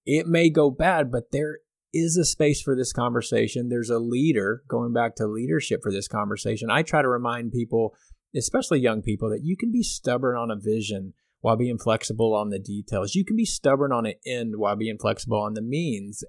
it 0.05 0.27
may 0.27 0.49
go 0.49 0.69
bad, 0.69 1.11
but 1.11 1.31
there 1.31 1.59
is 1.93 2.17
a 2.17 2.25
space 2.25 2.61
for 2.61 2.75
this 2.75 2.93
conversation. 2.93 3.69
There's 3.69 3.89
a 3.89 3.99
leader 3.99 4.63
going 4.67 4.93
back 4.93 5.15
to 5.15 5.27
leadership 5.27 5.81
for 5.83 5.91
this 5.91 6.07
conversation. 6.07 6.69
I 6.69 6.83
try 6.83 7.01
to 7.01 7.07
remind 7.07 7.51
people, 7.51 7.95
especially 8.35 8.79
young 8.79 9.01
people, 9.01 9.29
that 9.29 9.43
you 9.43 9.57
can 9.57 9.71
be 9.71 9.83
stubborn 9.83 10.37
on 10.37 10.51
a 10.51 10.55
vision 10.55 11.13
while 11.41 11.57
being 11.57 11.77
flexible 11.77 12.33
on 12.35 12.49
the 12.49 12.59
details. 12.59 13.15
You 13.15 13.25
can 13.25 13.35
be 13.35 13.45
stubborn 13.45 13.91
on 13.91 14.05
an 14.05 14.13
end 14.25 14.55
while 14.57 14.75
being 14.75 14.97
flexible 14.99 15.39
on 15.39 15.53
the 15.53 15.61
means 15.61 16.23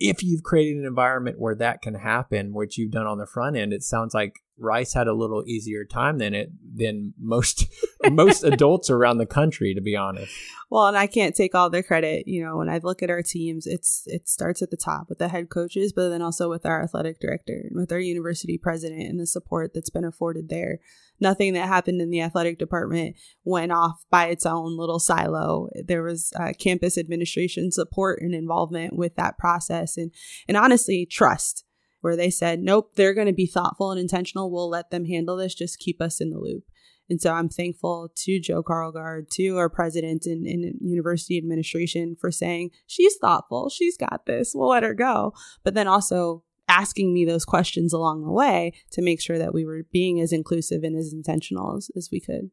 if 0.00 0.22
you've 0.22 0.42
created 0.42 0.78
an 0.78 0.86
environment 0.86 1.38
where 1.38 1.54
that 1.54 1.80
can 1.80 1.94
happen, 1.94 2.52
which 2.52 2.76
you've 2.76 2.90
done 2.90 3.06
on 3.06 3.18
the 3.18 3.26
front 3.26 3.56
end, 3.56 3.72
it 3.72 3.82
sounds 3.82 4.14
like 4.14 4.40
Rice 4.58 4.94
had 4.94 5.08
a 5.08 5.14
little 5.14 5.44
easier 5.46 5.84
time 5.84 6.18
than 6.18 6.34
it 6.34 6.50
than 6.76 7.14
most 7.20 7.66
most 8.10 8.44
adults 8.44 8.90
around 8.90 9.18
the 9.18 9.26
country, 9.26 9.74
to 9.74 9.80
be 9.80 9.96
honest. 9.96 10.32
Well, 10.70 10.86
and 10.86 10.96
I 10.96 11.06
can't 11.06 11.34
take 11.34 11.54
all 11.54 11.70
the 11.70 11.82
credit. 11.82 12.26
You 12.26 12.44
know, 12.44 12.56
when 12.56 12.68
I 12.68 12.78
look 12.82 13.02
at 13.02 13.10
our 13.10 13.22
teams, 13.22 13.66
it's 13.66 14.04
it 14.06 14.28
starts 14.28 14.62
at 14.62 14.70
the 14.70 14.76
top 14.76 15.08
with 15.08 15.18
the 15.18 15.28
head 15.28 15.50
coaches, 15.50 15.92
but 15.92 16.08
then 16.08 16.22
also 16.22 16.48
with 16.48 16.66
our 16.66 16.82
athletic 16.82 17.20
director 17.20 17.64
and 17.68 17.76
with 17.76 17.92
our 17.92 18.00
university 18.00 18.58
president 18.58 19.08
and 19.08 19.20
the 19.20 19.26
support 19.26 19.72
that's 19.74 19.90
been 19.90 20.04
afforded 20.04 20.48
there 20.48 20.80
nothing 21.20 21.54
that 21.54 21.68
happened 21.68 22.00
in 22.00 22.10
the 22.10 22.20
athletic 22.20 22.58
department 22.58 23.16
went 23.44 23.72
off 23.72 24.04
by 24.10 24.26
its 24.26 24.46
own 24.46 24.76
little 24.76 24.98
silo. 24.98 25.68
There 25.84 26.02
was 26.02 26.32
uh, 26.36 26.52
campus 26.58 26.98
administration 26.98 27.70
support 27.70 28.20
and 28.20 28.34
involvement 28.34 28.96
with 28.96 29.16
that 29.16 29.38
process, 29.38 29.96
and 29.96 30.12
and 30.48 30.56
honestly, 30.56 31.06
trust. 31.06 31.64
Where 32.04 32.16
they 32.16 32.28
said, 32.28 32.60
nope, 32.60 32.90
they're 32.96 33.14
going 33.14 33.28
to 33.28 33.32
be 33.32 33.46
thoughtful 33.46 33.90
and 33.90 33.98
intentional. 33.98 34.50
We'll 34.50 34.68
let 34.68 34.90
them 34.90 35.06
handle 35.06 35.38
this. 35.38 35.54
Just 35.54 35.78
keep 35.78 36.02
us 36.02 36.20
in 36.20 36.28
the 36.28 36.38
loop. 36.38 36.64
And 37.08 37.18
so 37.18 37.32
I'm 37.32 37.48
thankful 37.48 38.10
to 38.14 38.38
Joe 38.38 38.62
Karlgaard, 38.62 39.30
to 39.30 39.56
our 39.56 39.70
president 39.70 40.26
and, 40.26 40.46
and, 40.46 40.74
university 40.82 41.38
administration 41.38 42.14
for 42.20 42.30
saying, 42.30 42.72
she's 42.86 43.16
thoughtful, 43.16 43.70
she's 43.70 43.96
got 43.96 44.26
this, 44.26 44.52
we'll 44.54 44.68
let 44.68 44.82
her 44.82 44.92
go. 44.92 45.32
But 45.62 45.72
then 45.72 45.88
also 45.88 46.44
asking 46.68 47.14
me 47.14 47.24
those 47.24 47.46
questions 47.46 47.94
along 47.94 48.24
the 48.24 48.32
way 48.32 48.72
to 48.92 49.02
make 49.02 49.22
sure 49.22 49.38
that 49.38 49.54
we 49.54 49.64
were 49.64 49.86
being 49.90 50.20
as 50.20 50.30
inclusive 50.30 50.82
and 50.82 50.96
as 50.96 51.12
intentional 51.12 51.76
as, 51.76 51.90
as 51.96 52.10
we 52.12 52.20
could. 52.20 52.50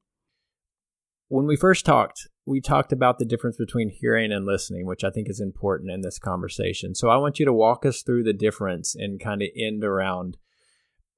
When 1.32 1.48
we 1.48 1.56
first 1.56 1.86
talked, 1.86 2.28
we 2.45 2.60
talked 2.60 2.91
about 2.91 3.18
the 3.18 3.24
difference 3.24 3.56
between 3.56 3.88
hearing 3.88 4.34
and 4.34 4.45
listening, 4.45 4.86
which 4.86 5.06
I 5.06 5.10
think 5.10 5.30
is 5.30 5.40
important 5.40 5.90
in 5.90 6.02
this 6.02 6.20
conversation. 6.20 6.94
So 6.94 7.08
I 7.08 7.16
want 7.16 7.40
you 7.40 7.45
to 7.45 7.53
walk 7.53 7.86
us 7.86 8.02
through 8.02 8.24
the 8.24 8.34
difference 8.34 8.95
and 8.95 9.18
kind 9.18 9.41
of 9.41 9.48
end 9.56 9.86
around 9.86 10.36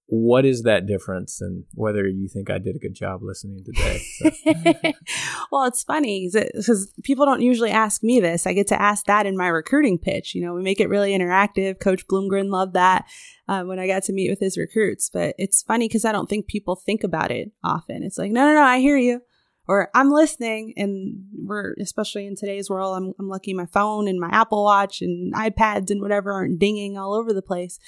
what 0.06 0.45
is 0.45 0.61
that 0.64 0.85
difference 0.85 1.41
and 1.41 1.64
whether 1.73 2.07
you 2.07 2.27
think 2.27 2.52
I 2.52 2.60
did 2.60 2.76
a 2.76 2.80
good 2.80 2.94
job 2.94 3.23
listening 3.23 3.64
today. 3.65 4.03
So. 4.19 4.31
well, 5.52 5.64
it's 5.64 5.81
funny 5.81 6.30
because 6.31 6.94
people 7.03 7.26
don't 7.26 7.41
usually 7.41 7.72
ask 7.72 8.03
me 8.03 8.19
this. 8.19 8.45
I 8.45 8.53
get 8.53 8.68
to 8.68 8.80
ask 8.80 9.06
that 9.06 9.26
in 9.26 9.35
my 9.35 9.48
recruiting 9.48 9.98
pitch. 9.98 10.35
You 10.35 10.45
know, 10.45 10.53
we 10.53 10.61
make 10.61 10.80
it 10.80 10.90
really 10.90 11.18
interactive. 11.18 11.80
Coach 11.80 12.06
Bloomgren 12.06 12.52
loved 12.52 12.76
that 12.76 13.06
uh, 13.48 13.64
when 13.64 13.80
I 13.80 13.88
got 13.88 14.03
to 14.03 14.14
meet 14.14 14.30
with 14.30 14.41
his 14.41 14.60
recruits. 14.60 15.10
But 15.11 15.34
it's 15.40 15.64
funny 15.64 15.88
because 15.88 16.06
I 16.06 16.11
don't 16.11 16.30
think 16.30 16.45
people 16.45 16.76
think 16.76 17.03
about 17.03 17.31
it 17.31 17.52
often. 17.64 18.03
It's 18.03 18.19
like, 18.19 18.31
no, 18.31 18.45
no, 18.45 18.53
no, 18.53 18.61
I 18.61 18.77
hear 18.77 18.98
you. 18.98 19.22
Or 19.68 19.90
I'm 19.94 20.11
listening, 20.11 20.73
and 20.76 21.26
we're 21.34 21.73
especially 21.80 22.26
in 22.26 22.35
today's 22.35 22.69
world. 22.69 22.98
I'm, 22.98 23.14
I'm 23.18 23.30
lucky 23.30 23.53
my 23.53 23.65
phone 23.68 24.07
and 24.07 24.19
my 24.19 24.30
Apple 24.30 24.64
Watch 24.64 25.02
and 25.02 25.34
iPads 25.34 25.90
and 25.90 26.02
whatever 26.02 26.34
aren't 26.34 26.60
dinging 26.60 26.98
all 26.98 27.14
over 27.14 27.31
the 27.31 27.41
place. 27.41 27.80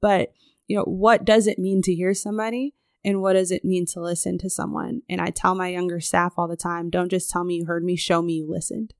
But 0.00 0.32
you 0.66 0.76
know, 0.76 0.84
what 0.84 1.24
does 1.24 1.46
it 1.46 1.58
mean 1.58 1.82
to 1.82 1.94
hear 1.94 2.14
somebody? 2.14 2.74
And 3.04 3.20
what 3.20 3.34
does 3.34 3.50
it 3.50 3.64
mean 3.64 3.84
to 3.86 4.00
listen 4.00 4.38
to 4.38 4.48
someone? 4.48 5.02
And 5.08 5.20
I 5.20 5.30
tell 5.30 5.54
my 5.54 5.68
younger 5.68 6.00
staff 6.00 6.34
all 6.36 6.48
the 6.48 6.56
time 6.56 6.88
don't 6.88 7.10
just 7.10 7.30
tell 7.30 7.44
me 7.44 7.56
you 7.56 7.66
heard 7.66 7.84
me, 7.84 7.96
show 7.96 8.22
me 8.22 8.34
you 8.34 8.50
listened. 8.50 8.94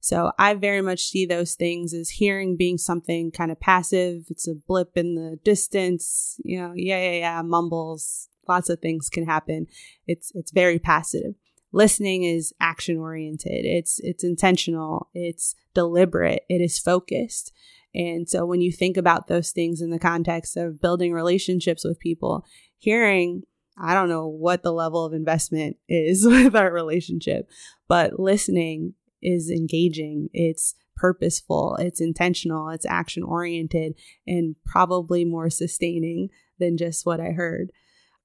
So 0.00 0.30
I 0.38 0.54
very 0.54 0.80
much 0.80 1.08
see 1.08 1.26
those 1.26 1.54
things 1.54 1.92
as 1.92 2.10
hearing 2.10 2.56
being 2.56 2.78
something 2.78 3.32
kind 3.32 3.50
of 3.50 3.58
passive. 3.58 4.26
It's 4.28 4.46
a 4.46 4.54
blip 4.54 4.96
in 4.96 5.16
the 5.16 5.40
distance, 5.42 6.40
you 6.44 6.60
know, 6.60 6.72
yeah, 6.76 6.98
yeah, 6.98 7.18
yeah, 7.18 7.42
mumbles. 7.42 8.28
Lots 8.46 8.70
of 8.70 8.78
things 8.78 9.10
can 9.10 9.26
happen. 9.26 9.66
It's 10.06 10.30
it's 10.34 10.52
very 10.52 10.78
passive. 10.78 11.34
Listening 11.72 12.24
is 12.24 12.54
action 12.60 12.96
oriented. 12.96 13.64
It's 13.64 14.00
it's 14.00 14.24
intentional. 14.24 15.08
It's 15.14 15.54
deliberate. 15.74 16.44
It 16.48 16.60
is 16.60 16.78
focused. 16.78 17.52
And 17.94 18.28
so 18.28 18.46
when 18.46 18.60
you 18.60 18.72
think 18.72 18.96
about 18.96 19.26
those 19.26 19.50
things 19.50 19.80
in 19.80 19.90
the 19.90 19.98
context 19.98 20.56
of 20.56 20.80
building 20.80 21.12
relationships 21.12 21.84
with 21.84 21.98
people, 21.98 22.44
hearing, 22.78 23.42
I 23.76 23.94
don't 23.94 24.08
know 24.08 24.26
what 24.26 24.62
the 24.62 24.72
level 24.72 25.04
of 25.04 25.12
investment 25.12 25.76
is 25.88 26.24
with 26.26 26.54
our 26.54 26.72
relationship, 26.72 27.48
but 27.86 28.18
listening 28.18 28.94
is 29.22 29.50
engaging. 29.50 30.28
It's 30.32 30.74
purposeful, 30.96 31.76
it's 31.78 32.00
intentional, 32.00 32.70
it's 32.70 32.86
action 32.86 33.22
oriented, 33.22 33.94
and 34.26 34.56
probably 34.64 35.24
more 35.24 35.48
sustaining 35.48 36.28
than 36.58 36.76
just 36.76 37.06
what 37.06 37.20
I 37.20 37.30
heard 37.30 37.70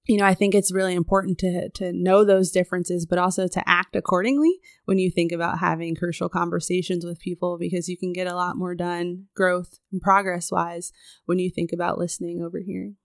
you 0.06 0.18
know, 0.18 0.26
I 0.26 0.34
think 0.34 0.54
it's 0.54 0.74
really 0.74 0.94
important 0.94 1.38
to 1.40 1.70
to 1.70 1.94
know 1.94 2.26
those 2.26 2.52
differences, 2.52 3.06
but 3.06 3.20
also 3.20 3.48
to 3.48 3.70
act 3.70 3.96
accordingly 3.96 4.60
when 4.86 4.98
you 4.98 5.10
think 5.10 5.32
about 5.32 5.60
having 5.60 5.96
crucial 5.96 6.30
conversations 6.30 7.06
with 7.06 7.20
people 7.20 7.58
because 7.58 7.88
you 7.88 7.98
can 7.98 8.12
get 8.12 8.28
a 8.28 8.36
lot 8.36 8.58
more 8.58 8.76
done, 8.76 9.26
growth 9.36 9.80
and 9.92 10.02
progress 10.02 10.52
wise, 10.52 10.92
when 11.26 11.40
you 11.40 11.50
think 11.50 11.72
about 11.72 11.98
listening 11.98 12.42
over 12.42 12.60
hearing. 12.60 12.98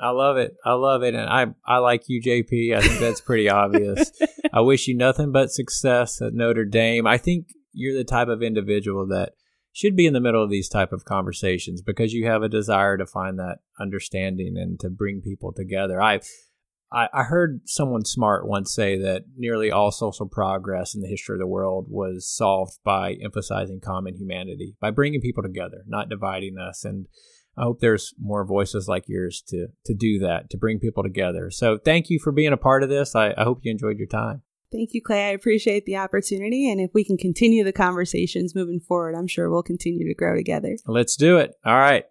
I 0.00 0.10
love 0.10 0.36
it. 0.36 0.54
I 0.64 0.74
love 0.74 1.02
it. 1.02 1.14
And 1.14 1.28
I, 1.28 1.46
I 1.66 1.78
like 1.78 2.04
you, 2.06 2.22
JP. 2.22 2.76
I 2.76 2.80
think 2.80 3.00
that's 3.00 3.20
pretty 3.20 3.50
obvious. 3.50 4.12
I 4.52 4.60
wish 4.60 4.86
you 4.86 4.96
nothing 4.96 5.32
but 5.32 5.50
success 5.50 6.22
at 6.22 6.34
Notre 6.34 6.64
Dame. 6.64 7.04
I 7.04 7.18
think 7.18 7.48
you're 7.72 7.96
the 7.96 8.04
type 8.04 8.28
of 8.28 8.42
individual 8.42 9.08
that– 9.08 9.32
should 9.78 9.94
be 9.94 10.06
in 10.06 10.12
the 10.12 10.20
middle 10.20 10.42
of 10.42 10.50
these 10.50 10.68
type 10.68 10.92
of 10.92 11.04
conversations 11.04 11.82
because 11.82 12.12
you 12.12 12.26
have 12.26 12.42
a 12.42 12.48
desire 12.48 12.96
to 12.96 13.06
find 13.06 13.38
that 13.38 13.58
understanding 13.78 14.56
and 14.58 14.80
to 14.80 14.90
bring 14.90 15.20
people 15.20 15.52
together. 15.52 16.02
I 16.02 16.18
I, 16.90 17.24
heard 17.24 17.60
someone 17.66 18.06
smart 18.06 18.48
once 18.48 18.74
say 18.74 18.98
that 18.98 19.24
nearly 19.36 19.70
all 19.70 19.92
social 19.92 20.26
progress 20.26 20.94
in 20.94 21.02
the 21.02 21.08
history 21.08 21.34
of 21.34 21.38
the 21.38 21.46
world 21.46 21.86
was 21.90 22.26
solved 22.26 22.78
by 22.82 23.12
emphasizing 23.22 23.78
common 23.78 24.16
humanity, 24.16 24.74
by 24.80 24.90
bringing 24.90 25.20
people 25.20 25.42
together, 25.42 25.84
not 25.86 26.08
dividing 26.08 26.56
us. 26.58 26.86
And 26.86 27.06
I 27.58 27.64
hope 27.64 27.80
there's 27.80 28.14
more 28.18 28.46
voices 28.46 28.88
like 28.88 29.04
yours 29.06 29.44
to 29.48 29.68
to 29.84 29.94
do 29.94 30.18
that, 30.20 30.48
to 30.50 30.56
bring 30.56 30.78
people 30.78 31.02
together. 31.02 31.50
So 31.50 31.78
thank 31.78 32.08
you 32.08 32.18
for 32.18 32.32
being 32.32 32.54
a 32.54 32.56
part 32.56 32.82
of 32.82 32.88
this. 32.88 33.14
I, 33.14 33.34
I 33.36 33.44
hope 33.44 33.60
you 33.62 33.70
enjoyed 33.70 33.98
your 33.98 34.08
time. 34.08 34.42
Thank 34.70 34.90
you, 34.92 35.00
Clay. 35.02 35.28
I 35.28 35.32
appreciate 35.32 35.86
the 35.86 35.96
opportunity. 35.96 36.70
And 36.70 36.80
if 36.80 36.90
we 36.92 37.04
can 37.04 37.16
continue 37.16 37.64
the 37.64 37.72
conversations 37.72 38.54
moving 38.54 38.80
forward, 38.80 39.14
I'm 39.14 39.26
sure 39.26 39.50
we'll 39.50 39.62
continue 39.62 40.06
to 40.06 40.14
grow 40.14 40.36
together. 40.36 40.76
Let's 40.86 41.16
do 41.16 41.38
it. 41.38 41.54
All 41.64 41.74
right. 41.74 42.04